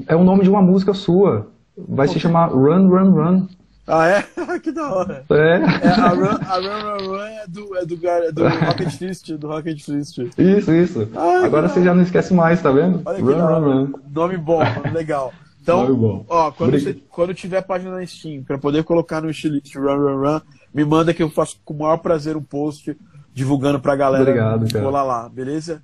É 0.08 0.16
o 0.16 0.24
nome 0.24 0.44
de 0.44 0.50
uma 0.50 0.62
música 0.62 0.94
sua. 0.94 1.52
Vai 1.78 2.08
se 2.08 2.20
chamar 2.20 2.48
Run, 2.48 2.88
Run, 2.88 3.12
Run. 3.12 3.48
Ah, 3.86 4.08
é? 4.08 4.24
que 4.60 4.72
da 4.72 4.94
hora. 4.94 5.26
É. 5.30 5.88
É, 5.88 5.90
a, 5.90 6.08
run, 6.10 6.26
a 6.26 6.56
Run 6.56 6.98
Run 7.02 7.08
Run 7.10 7.24
é 7.24 7.46
do, 7.48 7.76
é 7.78 7.86
do, 7.86 8.08
é 8.08 8.32
do 8.32 8.48
Rocket 8.48 8.90
Fist, 8.98 9.32
do 9.34 9.48
Rocket 9.48 9.84
Fist. 9.84 10.18
Isso, 10.38 10.72
isso. 10.72 11.10
Ai, 11.16 11.44
Agora 11.46 11.68
você 11.68 11.84
já 11.84 11.94
não 11.94 12.02
esquece 12.04 12.34
mais, 12.34 12.62
tá 12.62 12.72
vendo? 12.72 13.02
Olha 13.06 13.20
Run. 13.20 13.34
Run, 13.34 13.60
Run. 13.84 13.94
Nome 14.14 14.38
bom, 14.38 14.62
legal. 14.94 15.34
Então, 15.62 16.26
ó, 16.28 16.52
quando, 16.52 16.78
você, 16.80 16.94
quando 17.10 17.34
tiver 17.34 17.62
página 17.62 17.92
na 17.98 18.06
Steam, 18.06 18.44
pra 18.44 18.58
poder 18.58 18.84
colocar 18.84 19.22
no 19.22 19.28
wishlist 19.28 19.74
Run 19.76 19.96
Run 19.98 20.18
Run, 20.22 20.42
me 20.74 20.84
manda 20.84 21.14
que 21.14 21.24
eu 21.24 21.30
faço 21.30 21.58
com 21.64 21.74
o 21.74 21.80
maior 21.80 21.98
prazer 21.98 22.36
um 22.36 22.44
post 22.44 22.98
divulgando 23.34 23.80
pra 23.80 23.96
galera 23.96 24.24
Obrigado, 24.24 24.72
cara. 24.72 24.84
colar 24.86 25.04
lá, 25.04 25.30
beleza? 25.30 25.82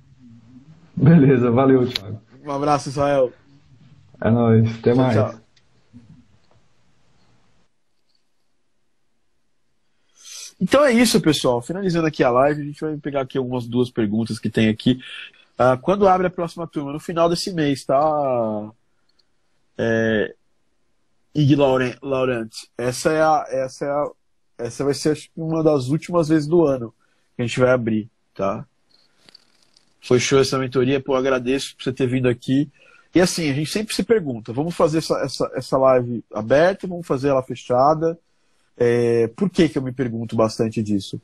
Beleza, 0.94 1.50
valeu, 1.50 1.86
Thiago. 1.86 2.20
Um 2.46 2.50
abraço, 2.50 2.88
Israel. 2.90 3.32
É 4.20 4.30
nóis. 4.30 4.70
Até 4.78 4.92
Tchau, 4.92 5.02
mais. 5.02 5.14
tchau. 5.14 5.39
Então 10.60 10.84
é 10.84 10.92
isso, 10.92 11.20
pessoal. 11.20 11.62
Finalizando 11.62 12.06
aqui 12.06 12.22
a 12.22 12.30
live, 12.30 12.60
a 12.60 12.64
gente 12.64 12.80
vai 12.80 12.96
pegar 12.98 13.22
aqui 13.22 13.38
algumas 13.38 13.66
duas 13.66 13.90
perguntas 13.90 14.38
que 14.38 14.50
tem 14.50 14.68
aqui. 14.68 15.00
Ah, 15.58 15.76
quando 15.76 16.06
abre 16.06 16.26
a 16.26 16.30
próxima 16.30 16.66
turma? 16.66 16.92
No 16.92 17.00
final 17.00 17.28
desse 17.28 17.52
mês, 17.52 17.84
tá? 17.84 18.70
É... 19.78 20.34
Ig 21.34 21.54
Lauren- 21.54 21.96
Laurent. 22.02 22.50
Essa 22.76 23.12
é 23.12 23.22
a, 23.22 23.46
essa 23.48 23.84
é 23.84 23.88
a, 23.88 24.10
essa 24.58 24.84
vai 24.84 24.94
ser 24.94 25.16
uma 25.36 25.62
das 25.62 25.88
últimas 25.88 26.28
vezes 26.28 26.46
do 26.46 26.64
ano 26.64 26.92
que 27.36 27.42
a 27.42 27.46
gente 27.46 27.60
vai 27.60 27.70
abrir, 27.70 28.10
tá? 28.34 28.66
Foi 30.02 30.18
show 30.18 30.40
essa 30.40 30.58
mentoria, 30.58 31.00
pô, 31.00 31.14
agradeço 31.14 31.76
por 31.76 31.84
você 31.84 31.92
ter 31.92 32.06
vindo 32.06 32.28
aqui. 32.28 32.68
E 33.14 33.20
assim, 33.20 33.50
a 33.50 33.54
gente 33.54 33.70
sempre 33.70 33.94
se 33.94 34.02
pergunta, 34.02 34.52
vamos 34.52 34.74
fazer 34.74 34.98
essa, 34.98 35.14
essa, 35.20 35.50
essa 35.54 35.78
live 35.78 36.24
aberta, 36.32 36.86
vamos 36.86 37.06
fazer 37.06 37.28
ela 37.28 37.42
fechada? 37.42 38.18
É, 38.82 39.28
por 39.28 39.50
que, 39.50 39.68
que 39.68 39.76
eu 39.76 39.82
me 39.82 39.92
pergunto 39.92 40.34
bastante 40.34 40.82
disso? 40.82 41.20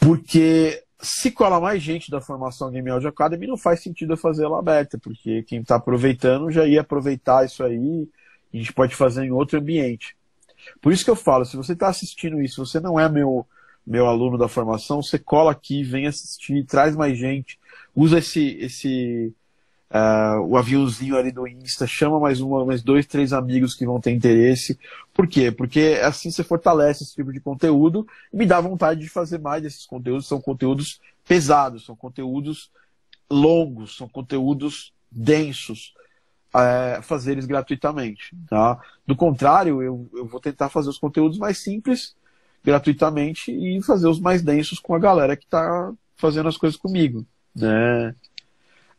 Porque 0.00 0.82
se 0.98 1.30
cola 1.30 1.60
mais 1.60 1.82
gente 1.82 2.10
da 2.10 2.18
formação 2.18 2.70
Game 2.70 2.88
Audio 2.88 3.10
Academy, 3.10 3.46
não 3.46 3.58
faz 3.58 3.82
sentido 3.82 4.14
eu 4.14 4.16
fazer 4.16 4.44
ela 4.44 4.58
aberta, 4.58 4.96
porque 4.96 5.42
quem 5.42 5.60
está 5.60 5.76
aproveitando 5.76 6.50
já 6.50 6.66
ia 6.66 6.80
aproveitar 6.80 7.44
isso 7.44 7.62
aí, 7.62 8.08
a 8.54 8.56
gente 8.56 8.72
pode 8.72 8.94
fazer 8.94 9.24
em 9.24 9.32
outro 9.32 9.58
ambiente. 9.58 10.16
Por 10.80 10.92
isso 10.94 11.04
que 11.04 11.10
eu 11.10 11.16
falo, 11.16 11.44
se 11.44 11.56
você 11.56 11.74
está 11.74 11.88
assistindo 11.88 12.40
isso, 12.40 12.64
você 12.64 12.80
não 12.80 12.98
é 12.98 13.06
meu, 13.08 13.46
meu 13.86 14.06
aluno 14.06 14.38
da 14.38 14.48
formação, 14.48 15.02
você 15.02 15.18
cola 15.18 15.50
aqui, 15.52 15.82
vem 15.82 16.06
assistir, 16.06 16.64
traz 16.64 16.96
mais 16.96 17.18
gente, 17.18 17.58
usa 17.94 18.18
esse, 18.18 18.56
esse 18.60 19.34
ah, 19.94 20.40
o 20.40 20.56
aviãozinho 20.56 21.18
ali 21.18 21.30
do 21.30 21.46
Insta, 21.46 21.86
chama 21.86 22.18
mais 22.18 22.40
uma, 22.40 22.64
mais 22.64 22.82
dois, 22.82 23.06
três 23.06 23.30
amigos 23.30 23.74
que 23.74 23.84
vão 23.84 24.00
ter 24.00 24.10
interesse. 24.10 24.78
Por 25.12 25.26
quê? 25.26 25.52
Porque 25.52 26.00
assim 26.02 26.30
você 26.30 26.42
fortalece 26.42 27.04
esse 27.04 27.14
tipo 27.14 27.30
de 27.30 27.40
conteúdo 27.40 28.06
e 28.32 28.36
me 28.38 28.46
dá 28.46 28.58
vontade 28.58 29.00
de 29.00 29.08
fazer 29.10 29.38
mais 29.38 29.62
desses 29.62 29.84
conteúdos. 29.84 30.26
São 30.26 30.40
conteúdos 30.40 30.98
pesados, 31.28 31.84
são 31.84 31.94
conteúdos 31.94 32.70
longos, 33.30 33.94
são 33.98 34.08
conteúdos 34.08 34.94
densos. 35.10 35.92
É, 36.54 37.00
fazer 37.02 37.32
eles 37.32 37.44
gratuitamente. 37.44 38.34
Tá? 38.48 38.78
Do 39.06 39.14
contrário, 39.14 39.82
eu, 39.82 40.08
eu 40.14 40.26
vou 40.26 40.40
tentar 40.40 40.70
fazer 40.70 40.88
os 40.88 40.98
conteúdos 40.98 41.38
mais 41.38 41.58
simples 41.58 42.14
gratuitamente 42.64 43.50
e 43.50 43.82
fazer 43.82 44.06
os 44.06 44.20
mais 44.20 44.40
densos 44.42 44.78
com 44.78 44.94
a 44.94 44.98
galera 44.98 45.36
que 45.36 45.44
está 45.44 45.92
fazendo 46.16 46.48
as 46.48 46.56
coisas 46.56 46.78
comigo. 46.78 47.26
Né? 47.54 48.14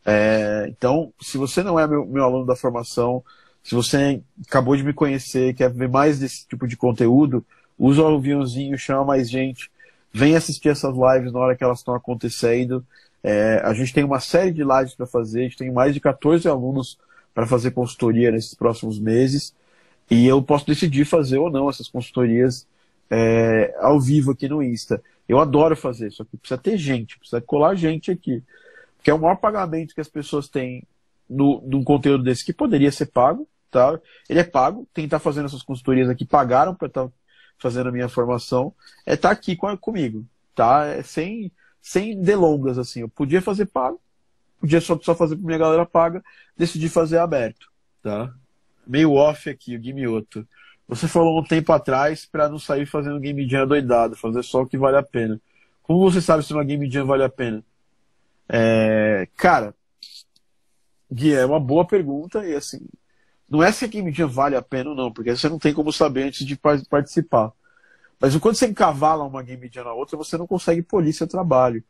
É, 0.04 0.66
então, 0.68 1.12
se 1.20 1.38
você 1.38 1.62
não 1.62 1.78
é 1.78 1.86
meu, 1.86 2.04
meu 2.06 2.24
aluno 2.24 2.46
da 2.46 2.56
formação, 2.56 3.24
se 3.62 3.74
você 3.74 4.20
acabou 4.46 4.76
de 4.76 4.82
me 4.84 4.92
conhecer, 4.92 5.54
quer 5.54 5.72
ver 5.72 5.88
mais 5.88 6.18
desse 6.18 6.46
tipo 6.46 6.66
de 6.68 6.76
conteúdo, 6.76 7.44
usa 7.78 8.02
o 8.02 8.16
aviãozinho, 8.16 8.76
chama 8.76 9.04
mais 9.04 9.30
gente, 9.30 9.70
vem 10.12 10.36
assistir 10.36 10.68
essas 10.68 10.94
lives 10.94 11.32
na 11.32 11.40
hora 11.40 11.56
que 11.56 11.64
elas 11.64 11.78
estão 11.78 11.94
acontecendo. 11.94 12.84
É, 13.22 13.62
a 13.64 13.72
gente 13.72 13.92
tem 13.92 14.04
uma 14.04 14.20
série 14.20 14.52
de 14.52 14.62
lives 14.62 14.94
para 14.94 15.06
fazer, 15.06 15.40
a 15.40 15.42
gente 15.44 15.56
tem 15.56 15.72
mais 15.72 15.94
de 15.94 16.00
14 16.00 16.46
alunos 16.46 16.98
para 17.32 17.46
fazer 17.46 17.70
consultoria 17.70 18.30
nesses 18.30 18.54
próximos 18.54 18.98
meses. 18.98 19.54
E 20.10 20.26
eu 20.26 20.42
posso 20.42 20.66
decidir 20.66 21.06
fazer 21.06 21.38
ou 21.38 21.50
não 21.50 21.68
essas 21.70 21.88
consultorias 21.88 22.66
é, 23.10 23.74
ao 23.80 23.98
vivo 23.98 24.32
aqui 24.32 24.48
no 24.48 24.62
Insta. 24.62 25.02
Eu 25.26 25.40
adoro 25.40 25.74
fazer, 25.74 26.12
só 26.12 26.22
que 26.22 26.36
precisa 26.36 26.58
ter 26.58 26.76
gente, 26.76 27.18
precisa 27.18 27.40
colar 27.40 27.74
gente 27.74 28.10
aqui. 28.10 28.42
Porque 29.04 29.10
é 29.10 29.14
o 29.14 29.20
maior 29.20 29.36
pagamento 29.36 29.94
que 29.94 30.00
as 30.00 30.08
pessoas 30.08 30.48
têm 30.48 30.82
no, 31.28 31.60
num 31.60 31.84
conteúdo 31.84 32.24
desse 32.24 32.42
que 32.42 32.54
poderia 32.54 32.90
ser 32.90 33.04
pago, 33.04 33.46
tá? 33.70 34.00
Ele 34.30 34.40
é 34.40 34.44
pago, 34.44 34.88
quem 34.94 35.04
está 35.04 35.18
fazendo 35.18 35.44
essas 35.44 35.62
consultorias 35.62 36.08
aqui 36.08 36.24
pagaram 36.24 36.74
para 36.74 36.88
estar 36.88 37.04
tá 37.04 37.12
fazendo 37.58 37.90
a 37.90 37.92
minha 37.92 38.08
formação, 38.08 38.72
é 39.04 39.12
estar 39.12 39.28
tá 39.28 39.34
aqui 39.34 39.56
com, 39.56 39.76
comigo, 39.76 40.24
tá? 40.54 40.86
É 40.86 41.02
sem, 41.02 41.52
sem 41.82 42.18
delongas, 42.18 42.78
assim. 42.78 43.00
Eu 43.00 43.08
podia 43.10 43.42
fazer 43.42 43.66
pago, 43.66 44.00
podia 44.58 44.80
só, 44.80 44.98
só 44.98 45.14
fazer 45.14 45.36
para 45.36 45.44
minha 45.44 45.58
galera 45.58 45.84
paga, 45.84 46.24
decidi 46.56 46.88
fazer 46.88 47.18
aberto, 47.18 47.70
tá? 48.02 48.32
Meio 48.86 49.12
off 49.12 49.50
aqui, 49.50 49.76
o 49.76 49.80
Guimioto. 49.80 50.48
Você 50.88 51.06
falou 51.06 51.38
um 51.38 51.44
tempo 51.44 51.70
atrás 51.74 52.24
para 52.24 52.48
não 52.48 52.58
sair 52.58 52.86
fazendo 52.86 53.20
game 53.20 53.46
jam 53.46 53.66
doidado, 53.66 54.16
fazer 54.16 54.42
só 54.42 54.62
o 54.62 54.66
que 54.66 54.78
vale 54.78 54.96
a 54.96 55.02
pena. 55.02 55.38
Como 55.82 56.10
você 56.10 56.22
sabe 56.22 56.42
se 56.42 56.54
uma 56.54 56.64
game 56.64 56.90
jam 56.90 57.04
vale 57.04 57.22
a 57.22 57.28
pena? 57.28 57.62
É, 58.48 59.28
cara, 59.36 59.74
Gui, 61.10 61.34
é 61.34 61.44
uma 61.46 61.60
boa 61.60 61.86
pergunta 61.86 62.44
e 62.46 62.54
assim, 62.54 62.80
não 63.48 63.62
é 63.62 63.70
se 63.70 63.84
a 63.84 63.88
game 63.88 64.12
jam 64.12 64.28
vale 64.28 64.56
a 64.56 64.62
pena 64.62 64.90
ou 64.90 64.96
não, 64.96 65.12
porque 65.12 65.34
você 65.34 65.48
não 65.48 65.58
tem 65.58 65.72
como 65.72 65.92
saber 65.92 66.24
antes 66.24 66.44
de 66.44 66.56
participar. 66.56 67.52
Mas 68.20 68.36
quando 68.36 68.56
você 68.56 68.66
encavala 68.66 69.24
uma 69.24 69.42
game 69.42 69.70
jam 69.72 69.84
na 69.84 69.92
outra, 69.92 70.16
você 70.16 70.36
não 70.36 70.46
consegue 70.46 70.82
polir 70.82 71.12
seu 71.12 71.26
trabalho. 71.26 71.82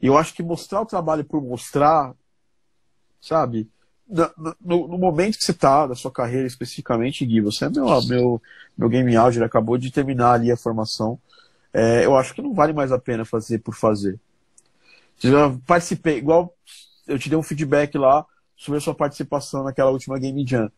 E 0.00 0.06
eu 0.06 0.16
acho 0.16 0.34
que 0.34 0.42
mostrar 0.42 0.80
o 0.80 0.86
trabalho 0.86 1.24
por 1.24 1.42
mostrar, 1.42 2.14
sabe? 3.20 3.68
No, 4.08 4.54
no, 4.60 4.88
no 4.88 4.98
momento 4.98 5.36
que 5.38 5.44
você 5.44 5.50
está 5.50 5.86
da 5.86 5.94
sua 5.94 6.10
carreira 6.10 6.46
especificamente, 6.46 7.26
Gui, 7.26 7.40
você 7.40 7.66
é 7.66 7.68
meu, 7.68 8.02
meu, 8.04 8.42
meu 8.76 8.88
game 8.88 9.16
audio, 9.16 9.44
acabou 9.44 9.76
de 9.76 9.90
terminar 9.90 10.32
ali 10.32 10.52
a 10.52 10.56
formação. 10.56 11.18
É, 11.72 12.04
eu 12.04 12.16
acho 12.16 12.34
que 12.34 12.42
não 12.42 12.54
vale 12.54 12.72
mais 12.72 12.92
a 12.92 12.98
pena 12.98 13.24
fazer 13.24 13.58
por 13.58 13.74
fazer. 13.74 14.18
Eu 15.22 15.60
participei, 15.66 16.18
igual 16.18 16.54
eu 17.06 17.18
te 17.18 17.28
dei 17.28 17.38
um 17.38 17.42
feedback 17.42 17.96
lá 17.96 18.24
sobre 18.56 18.78
a 18.78 18.80
sua 18.80 18.94
participação 18.94 19.64
naquela 19.64 19.90
última 19.90 20.18
Game 20.18 20.46
Jam. 20.46 20.70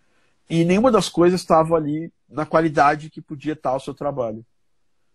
E 0.48 0.64
nenhuma 0.64 0.90
das 0.90 1.08
coisas 1.08 1.40
estava 1.40 1.76
ali 1.76 2.12
na 2.28 2.44
qualidade 2.44 3.10
que 3.10 3.20
podia 3.20 3.52
estar 3.52 3.74
o 3.74 3.80
seu 3.80 3.94
trabalho. 3.94 4.44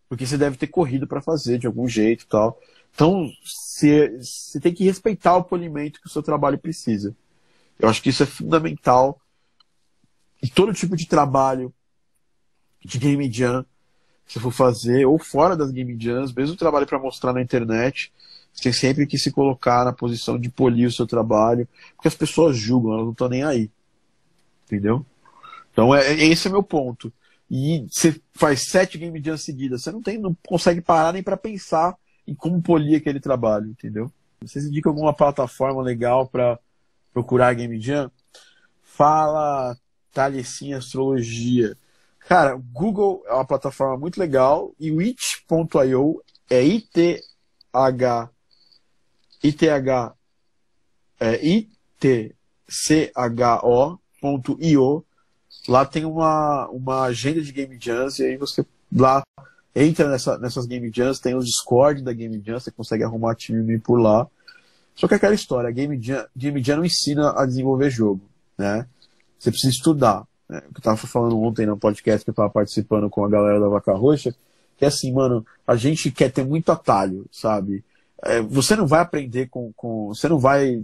Porque 0.08 0.26
você 0.26 0.38
deve 0.38 0.58
ter 0.58 0.68
corrido 0.68 1.08
para 1.08 1.22
fazer 1.22 1.58
de 1.58 1.68
algum 1.68 1.88
jeito 1.88 2.24
e 2.24 2.28
tal. 2.28 2.60
Então, 2.94 3.30
você, 3.44 4.20
tem 4.62 4.74
que 4.74 4.86
respeitar 4.86 5.36
o 5.36 5.44
polimento 5.44 6.00
que 6.00 6.08
o 6.08 6.10
seu 6.10 6.24
trabalho 6.24 6.58
precisa. 6.58 7.16
Eu 7.78 7.90
acho 7.90 8.02
que 8.02 8.10
isso 8.10 8.24
é 8.24 8.26
fundamental 8.26 9.20
em 10.42 10.48
todo 10.48 10.74
tipo 10.74 10.96
de 10.96 11.06
trabalho 11.06 11.74
de 12.84 12.98
game 12.98 13.32
jam 13.32 13.66
que 14.26 14.34
você 14.34 14.40
for 14.40 14.52
fazer, 14.52 15.06
ou 15.06 15.20
fora 15.20 15.56
das 15.56 15.72
game 15.72 15.96
jams, 16.00 16.34
mesmo 16.34 16.56
trabalho 16.56 16.88
para 16.88 16.98
mostrar 16.98 17.32
na 17.34 17.42
internet, 17.42 18.12
você 18.56 18.72
sempre 18.72 19.06
que 19.06 19.18
se 19.18 19.32
colocar 19.32 19.84
na 19.84 19.92
posição 19.92 20.40
de 20.40 20.50
polir 20.50 20.88
o 20.88 20.92
seu 20.92 21.06
trabalho, 21.06 21.68
porque 21.96 22.08
as 22.08 22.16
pessoas 22.16 22.58
julgam, 22.58 22.94
elas 22.94 23.06
não 23.06 23.12
estão 23.12 23.28
nem 23.28 23.44
aí. 23.44 23.70
Entendeu? 24.66 25.06
Então, 25.72 25.94
é, 25.94 26.14
é, 26.14 26.26
esse 26.26 26.48
é 26.48 26.52
meu 26.52 26.64
ponto. 26.64 27.12
E 27.52 27.86
você 27.92 28.20
faz 28.34 28.64
sete 28.64 28.98
game 28.98 29.22
jams 29.24 29.44
seguidas, 29.44 29.84
você 29.84 29.92
não, 29.92 30.02
tem, 30.02 30.18
não 30.18 30.36
consegue 30.48 30.82
parar 30.82 31.14
nem 31.14 31.22
para 31.22 31.38
pensar 31.38 31.96
em 32.26 32.34
como 32.34 32.62
polir 32.62 32.98
aquele 32.98 33.20
trabalho, 33.20 33.68
entendeu? 33.68 34.12
Vocês 34.42 34.66
indicam 34.66 34.92
alguma 34.92 35.14
plataforma 35.14 35.82
legal 35.82 36.28
para 36.28 36.58
procurar 37.14 37.54
Game 37.54 37.80
Jam, 37.80 38.10
fala 38.82 39.78
Taliesin 40.12 40.74
Astrologia. 40.74 41.78
Cara, 42.20 42.56
Google 42.74 43.24
é 43.28 43.34
uma 43.34 43.46
plataforma 43.46 43.98
muito 43.98 44.20
legal 44.20 44.74
e 44.80 44.92
o 44.92 45.00
it.io 45.00 46.24
é 46.50 46.64
ITH 46.64 47.22
ITH 49.48 50.14
é. 51.20 51.40
Lá 55.68 55.86
tem 55.86 56.06
uma, 56.06 56.68
uma 56.70 57.04
agenda 57.04 57.42
de 57.42 57.52
Game 57.52 57.78
Jams 57.80 58.20
e 58.20 58.26
aí 58.26 58.38
você 58.38 58.66
lá 58.94 59.24
entra 59.76 60.10
nessa, 60.10 60.38
nessas 60.38 60.66
Game 60.66 60.92
Jams, 60.94 61.20
tem 61.20 61.36
o 61.36 61.40
Discord 61.40 62.02
da 62.04 62.14
Game 62.14 62.42
Jam, 62.46 62.60
você 62.60 62.72
consegue 62.72 63.04
arrumar 63.04 63.36
time 63.36 63.78
por 63.80 63.98
lá. 63.98 64.28
Só 64.96 65.08
que 65.08 65.14
é 65.14 65.18
aquela 65.18 65.34
história, 65.34 65.70
Game 65.72 66.02
Jam, 66.02 66.26
Game 66.36 66.64
Jam 66.64 66.78
não 66.78 66.86
ensina 66.86 67.32
a 67.32 67.46
desenvolver 67.46 67.90
jogo, 67.90 68.22
né? 68.58 68.88
Você 69.38 69.52
precisa 69.52 69.74
estudar. 69.74 70.26
Né? 70.48 70.62
Eu 70.64 70.78
estava 70.78 70.96
falando 70.96 71.40
ontem 71.42 71.66
no 71.66 71.78
podcast 71.78 72.24
que 72.24 72.30
eu 72.30 72.34
estava 72.34 72.50
participando 72.50 73.10
com 73.10 73.26
a 73.26 73.30
galera 73.30 73.60
da 73.60 73.68
Vaca 73.68 73.94
Roxa, 73.94 74.34
que 74.78 74.86
é 74.86 74.88
assim, 74.88 75.12
mano, 75.12 75.46
a 75.68 75.76
gente 75.76 76.12
quer 76.12 76.32
ter 76.32 76.46
muito 76.46 76.72
atalho, 76.72 77.26
sabe? 77.32 77.84
É, 78.26 78.42
você 78.42 78.76
não 78.76 78.88
vai 78.88 79.02
aprender 79.02 79.48
com, 79.48 79.72
com. 79.74 80.08
Você 80.08 80.28
não 80.28 80.40
vai. 80.40 80.84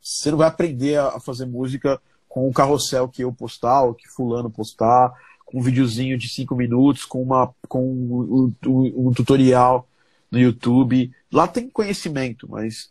Você 0.00 0.30
não 0.30 0.38
vai 0.38 0.48
aprender 0.48 0.98
a 0.98 1.18
fazer 1.18 1.46
música 1.46 2.00
com 2.28 2.48
um 2.48 2.52
carrossel 2.52 3.08
que 3.08 3.24
eu 3.24 3.32
postar, 3.32 3.82
ou 3.82 3.94
que 3.94 4.08
fulano 4.08 4.50
postar, 4.50 5.12
com 5.44 5.58
um 5.58 5.62
videozinho 5.62 6.18
de 6.18 6.28
cinco 6.28 6.54
minutos, 6.54 7.04
com, 7.04 7.22
uma, 7.22 7.52
com 7.66 7.82
um, 7.82 8.54
um, 8.66 9.08
um 9.08 9.12
tutorial 9.12 9.88
no 10.30 10.38
YouTube. 10.38 11.10
Lá 11.32 11.48
tem 11.48 11.68
conhecimento, 11.68 12.46
mas 12.48 12.90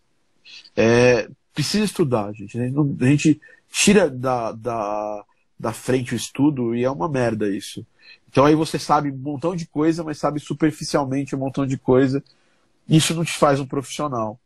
é, 0.76 1.30
precisa 1.54 1.86
estudar, 1.86 2.34
gente. 2.34 2.60
A 2.60 3.06
gente, 3.06 3.40
tira 3.72 4.10
da, 4.10 4.52
da, 4.52 5.26
da 5.60 5.74
frente 5.74 6.14
o 6.14 6.18
estudo 6.18 6.74
e 6.76 6.84
é 6.84 6.90
uma 6.90 7.10
merda 7.10 7.49
isso. 7.49 7.86
Então 8.30 8.45
aí 8.45 8.56
você 8.56 8.80
sabe 8.80 9.12
um 9.12 9.18
montão 9.18 9.56
de 9.56 9.66
coisa, 9.68 10.04
mas 10.04 10.18
sabe 10.18 10.40
superficialmente 10.40 11.36
um 11.36 11.40
montão 11.40 11.66
de 11.66 11.78
coisa. 11.78 12.24
Isso 12.88 13.14
não 13.14 13.23
te 13.23 13.38
faz 13.38 13.59
um 13.59 13.65
profissional. 13.65 14.39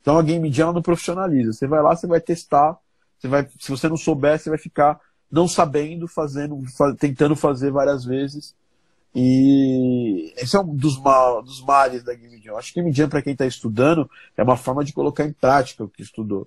Então 0.00 0.18
a 0.18 0.22
Game 0.22 0.52
Jam 0.52 0.72
não 0.72 0.82
profissionaliza. 0.82 1.52
Você 1.52 1.66
vai 1.66 1.82
lá, 1.82 1.94
você 1.94 2.06
vai 2.06 2.20
testar, 2.20 2.76
você 3.18 3.28
vai, 3.28 3.48
se 3.58 3.70
você 3.70 3.88
não 3.88 3.96
souber, 3.96 4.38
você 4.38 4.50
vai 4.50 4.58
ficar 4.58 5.00
não 5.30 5.48
sabendo, 5.48 6.06
fazendo, 6.06 6.62
tentando 6.98 7.34
fazer 7.34 7.70
várias 7.70 8.04
vezes 8.04 8.54
e 9.18 10.34
esse 10.36 10.54
é 10.54 10.60
um 10.60 10.76
dos, 10.76 11.00
mal, 11.00 11.42
dos 11.42 11.62
males 11.62 12.04
da 12.04 12.12
Game 12.12 12.38
Jam. 12.38 12.54
Acho 12.58 12.70
que 12.70 12.82
Game 12.82 12.94
Jam, 12.94 13.08
para 13.08 13.22
quem 13.22 13.32
está 13.32 13.46
estudando, 13.46 14.10
é 14.36 14.42
uma 14.42 14.58
forma 14.58 14.84
de 14.84 14.92
colocar 14.92 15.24
em 15.24 15.32
prática 15.32 15.82
o 15.82 15.88
que 15.88 16.02
estudou. 16.02 16.46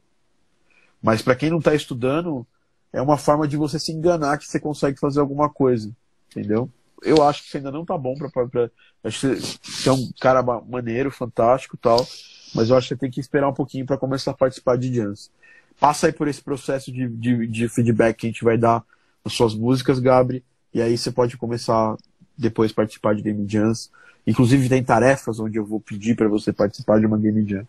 Mas 1.02 1.20
para 1.24 1.36
quem 1.36 1.50
não 1.50 1.58
está 1.58 1.74
estudando, 1.74 2.46
é 2.94 3.02
uma 3.02 3.18
forma 3.18 3.48
de 3.48 3.58
você 3.58 3.80
se 3.80 3.92
enganar 3.92 4.38
que 4.38 4.46
você 4.46 4.60
consegue 4.60 5.00
fazer 5.00 5.20
alguma 5.20 5.50
coisa. 5.50 5.92
Entendeu? 6.30 6.70
Eu 7.04 7.24
acho 7.24 7.50
que 7.50 7.58
ainda 7.58 7.72
não 7.72 7.86
tá 7.86 7.98
bom 7.98 8.16
para. 8.16 8.72
Acho 9.04 9.36
que 9.36 9.36
você 9.38 9.90
é 9.90 9.92
um 9.92 10.12
cara 10.20 10.42
maneiro, 10.42 11.12
fantástico 11.12 11.78
tal. 11.78 12.06
Mas 12.54 12.70
eu 12.70 12.78
acho 12.78 12.90
que 12.90 12.96
tem 12.96 13.12
que 13.12 13.20
esperar 13.20 13.48
um 13.48 13.54
pouquinho 13.54 13.86
para 13.86 13.98
começar 13.98 14.32
a 14.32 14.34
participar 14.34 14.78
de 14.78 14.94
jams. 14.94 15.32
Passa 15.80 16.08
aí 16.08 16.14
por 16.14 16.28
esse 16.28 16.42
processo 16.42 16.92
de, 16.92 17.08
de, 17.08 17.48
de 17.48 17.70
feedback 17.70 18.18
que 18.18 18.28
a 18.28 18.30
gente 18.30 18.44
vai 18.44 18.58
dar 18.58 18.84
nas 19.24 19.34
suas 19.34 19.54
músicas, 19.54 20.00
Gabri. 20.00 20.44
E 20.74 20.82
aí 20.82 20.98
você 20.98 21.12
pode 21.12 21.38
começar 21.38 21.96
depois 22.38 22.72
participar 22.72 23.16
de 23.16 23.22
Game 23.22 23.46
Jams. 23.48 23.90
Inclusive 24.26 24.70
tem 24.70 24.84
tarefas 24.84 25.40
onde 25.40 25.58
eu 25.58 25.66
vou 25.66 25.80
pedir 25.80 26.16
para 26.16 26.28
você 26.28 26.52
participar 26.52 27.00
de 27.00 27.06
uma 27.06 27.18
Game 27.18 27.48
Jam. 27.48 27.66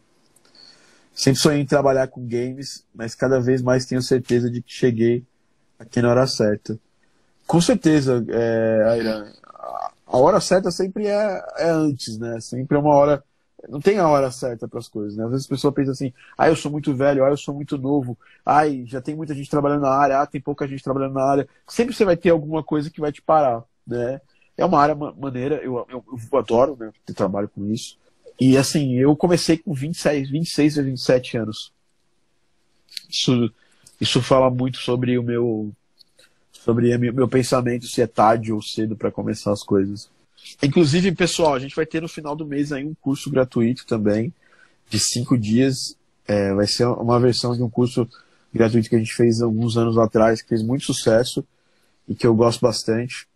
Sempre 1.14 1.40
sonhei 1.40 1.60
em 1.60 1.66
trabalhar 1.66 2.08
com 2.08 2.26
games, 2.26 2.84
mas 2.94 3.14
cada 3.14 3.40
vez 3.40 3.62
mais 3.62 3.84
tenho 3.84 4.00
certeza 4.00 4.50
de 4.50 4.62
que 4.62 4.72
cheguei 4.72 5.24
aqui 5.78 6.00
na 6.00 6.10
hora 6.10 6.26
certa. 6.26 6.78
Com 7.50 7.60
certeza, 7.60 8.24
é, 8.28 8.84
Airan, 8.92 9.32
a 10.06 10.16
hora 10.16 10.40
certa 10.40 10.70
sempre 10.70 11.08
é, 11.08 11.44
é 11.58 11.68
antes, 11.68 12.16
né? 12.16 12.38
Sempre 12.38 12.76
é 12.76 12.80
uma 12.80 12.94
hora. 12.94 13.24
Não 13.68 13.80
tem 13.80 13.98
a 13.98 14.08
hora 14.08 14.30
certa 14.30 14.68
para 14.68 14.78
as 14.78 14.86
coisas, 14.86 15.16
né? 15.16 15.24
Às 15.24 15.30
vezes 15.32 15.46
a 15.46 15.48
pessoa 15.48 15.72
pensa 15.72 15.90
assim, 15.90 16.12
ah, 16.38 16.46
eu 16.46 16.54
sou 16.54 16.70
muito 16.70 16.94
velho, 16.94 17.24
ah, 17.24 17.28
eu 17.28 17.36
sou 17.36 17.52
muito 17.52 17.76
novo, 17.76 18.16
ai, 18.46 18.84
já 18.86 19.00
tem 19.00 19.16
muita 19.16 19.34
gente 19.34 19.50
trabalhando 19.50 19.80
na 19.80 19.90
área, 19.90 20.20
ah, 20.20 20.26
tem 20.26 20.40
pouca 20.40 20.64
gente 20.68 20.80
trabalhando 20.84 21.14
na 21.14 21.24
área. 21.24 21.48
Sempre 21.66 21.92
você 21.92 22.04
vai 22.04 22.16
ter 22.16 22.30
alguma 22.30 22.62
coisa 22.62 22.88
que 22.88 23.00
vai 23.00 23.10
te 23.10 23.20
parar, 23.20 23.64
né? 23.84 24.20
É 24.56 24.64
uma 24.64 24.80
área 24.80 24.94
maneira, 24.94 25.56
eu, 25.56 25.84
eu, 25.90 26.04
eu 26.32 26.38
adoro 26.38 26.76
né, 26.78 26.92
ter 27.04 27.14
trabalho 27.14 27.48
com 27.48 27.66
isso. 27.66 27.98
E 28.40 28.56
assim, 28.56 28.94
eu 28.94 29.16
comecei 29.16 29.56
com 29.56 29.74
26, 29.74 30.30
26 30.30 30.78
a 30.78 30.82
27 30.82 31.36
anos. 31.36 31.72
Isso, 33.08 33.52
isso 34.00 34.22
fala 34.22 34.48
muito 34.48 34.78
sobre 34.78 35.18
o 35.18 35.22
meu 35.24 35.72
sobre 36.64 36.96
meu, 36.98 37.28
pensamento 37.28 37.86
se 37.86 38.00
é 38.02 38.06
tarde 38.06 38.52
ou 38.52 38.62
cedo 38.62 38.96
para 38.96 39.10
começar 39.10 39.52
as 39.52 39.62
coisas. 39.62 40.08
Inclusive, 40.62 41.12
pessoal, 41.12 41.54
a 41.54 41.58
gente 41.58 41.76
vai 41.76 41.86
ter 41.86 42.00
no 42.00 42.08
final 42.08 42.34
do 42.34 42.46
mês 42.46 42.72
aí 42.72 42.84
um 42.84 42.94
curso 43.00 43.30
gratuito 43.30 43.86
também, 43.86 44.32
de 44.88 44.98
cinco 44.98 45.36
dias. 45.36 45.96
É, 46.26 46.54
vai 46.54 46.66
ser 46.66 46.86
uma 46.86 47.18
versão 47.18 47.56
de 47.56 47.62
um 47.62 47.68
curso 47.68 48.08
gratuito 48.52 48.88
que 48.88 48.96
a 48.96 48.98
gente 48.98 49.14
fez 49.14 49.40
alguns 49.40 49.76
anos 49.76 49.98
atrás, 49.98 50.42
que 50.42 50.48
fez 50.48 50.62
muito 50.62 50.84
sucesso 50.84 51.44
e 52.08 52.14
que 52.14 52.26
eu 52.26 52.34
gosto 52.34 52.60
bastante 52.60 53.28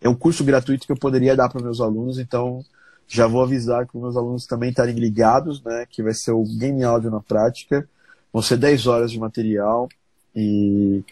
é 0.00 0.08
um 0.08 0.14
curso 0.14 0.44
gratuito 0.44 0.86
que 0.86 0.92
eu 0.92 0.96
poderia 0.96 1.34
dar 1.34 1.48
para 1.48 1.62
meus 1.62 1.80
alunos, 1.80 2.18
então 2.18 2.64
Já 3.06 3.26
vou 3.26 3.42
avisar 3.42 3.86
que 3.86 3.94
os 3.94 4.02
meus 4.02 4.16
alunos 4.16 4.46
também 4.46 4.70
estarem 4.70 4.94
ligados, 4.94 5.62
né? 5.62 5.86
Que 5.90 6.02
vai 6.02 6.14
ser 6.14 6.32
o 6.32 6.42
Game 6.42 6.82
Áudio 6.82 7.10
na 7.10 7.20
prática. 7.20 7.86
Vão 8.32 8.40
ser 8.40 8.56
10 8.56 8.86
horas 8.86 9.10
de 9.12 9.18
material 9.18 9.90
e, 10.34 11.04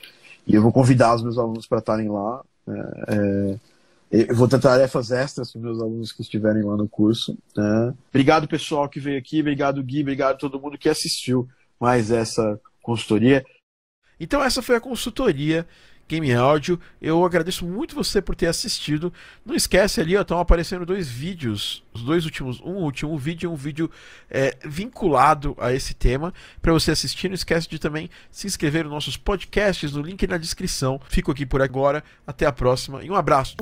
e 0.46 0.54
eu 0.54 0.62
vou 0.62 0.72
convidar 0.72 1.14
os 1.14 1.22
meus 1.22 1.38
alunos 1.38 1.66
para 1.66 1.78
estarem 1.78 2.08
lá. 2.08 2.42
É, 2.68 2.72
é, 3.08 3.58
eu 4.30 4.36
vou 4.36 4.46
ter 4.46 4.60
tarefas 4.60 5.10
extras 5.10 5.50
para 5.50 5.58
os 5.58 5.64
meus 5.64 5.80
alunos 5.80 6.12
que 6.12 6.22
estiverem 6.22 6.62
lá 6.62 6.76
no 6.76 6.88
curso. 6.88 7.36
Né? 7.56 7.94
Obrigado, 8.10 8.46
pessoal, 8.46 8.88
que 8.88 9.00
veio 9.00 9.18
aqui. 9.18 9.40
Obrigado, 9.40 9.82
Gui. 9.82 10.02
Obrigado 10.02 10.34
a 10.34 10.38
todo 10.38 10.60
mundo 10.60 10.76
que 10.76 10.88
assistiu 10.88 11.48
mais 11.80 12.10
essa 12.10 12.60
consultoria. 12.82 13.44
Então, 14.20 14.42
essa 14.42 14.62
foi 14.62 14.76
a 14.76 14.80
consultoria 14.80 15.66
Game 16.08 16.32
Áudio. 16.32 16.78
Eu 17.00 17.24
agradeço 17.24 17.66
muito 17.66 17.94
você 17.94 18.20
por 18.20 18.34
ter 18.34 18.46
assistido. 18.46 19.12
Não 19.44 19.54
esquece 19.54 20.00
ali, 20.00 20.14
estão 20.14 20.38
aparecendo 20.38 20.84
dois 20.84 21.08
vídeos, 21.08 21.82
os 21.92 22.02
dois 22.02 22.24
últimos, 22.24 22.60
um 22.60 22.74
último 22.74 23.16
vídeo 23.18 23.48
e 23.48 23.52
um 23.52 23.56
vídeo 23.56 23.90
é, 24.30 24.56
vinculado 24.64 25.56
a 25.58 25.72
esse 25.72 25.94
tema 25.94 26.32
para 26.60 26.72
você 26.72 26.90
assistir. 26.90 27.28
Não 27.28 27.34
esquece 27.34 27.68
de 27.68 27.78
também 27.78 28.10
se 28.30 28.46
inscrever 28.46 28.84
nos 28.84 28.92
nossos 28.92 29.16
podcasts, 29.16 29.92
no 29.92 30.02
link 30.02 30.26
na 30.26 30.38
descrição. 30.38 31.00
Fico 31.08 31.30
aqui 31.30 31.46
por 31.46 31.62
agora, 31.62 32.02
até 32.26 32.46
a 32.46 32.52
próxima 32.52 33.02
e 33.02 33.10
um 33.10 33.14
abraço. 33.14 33.56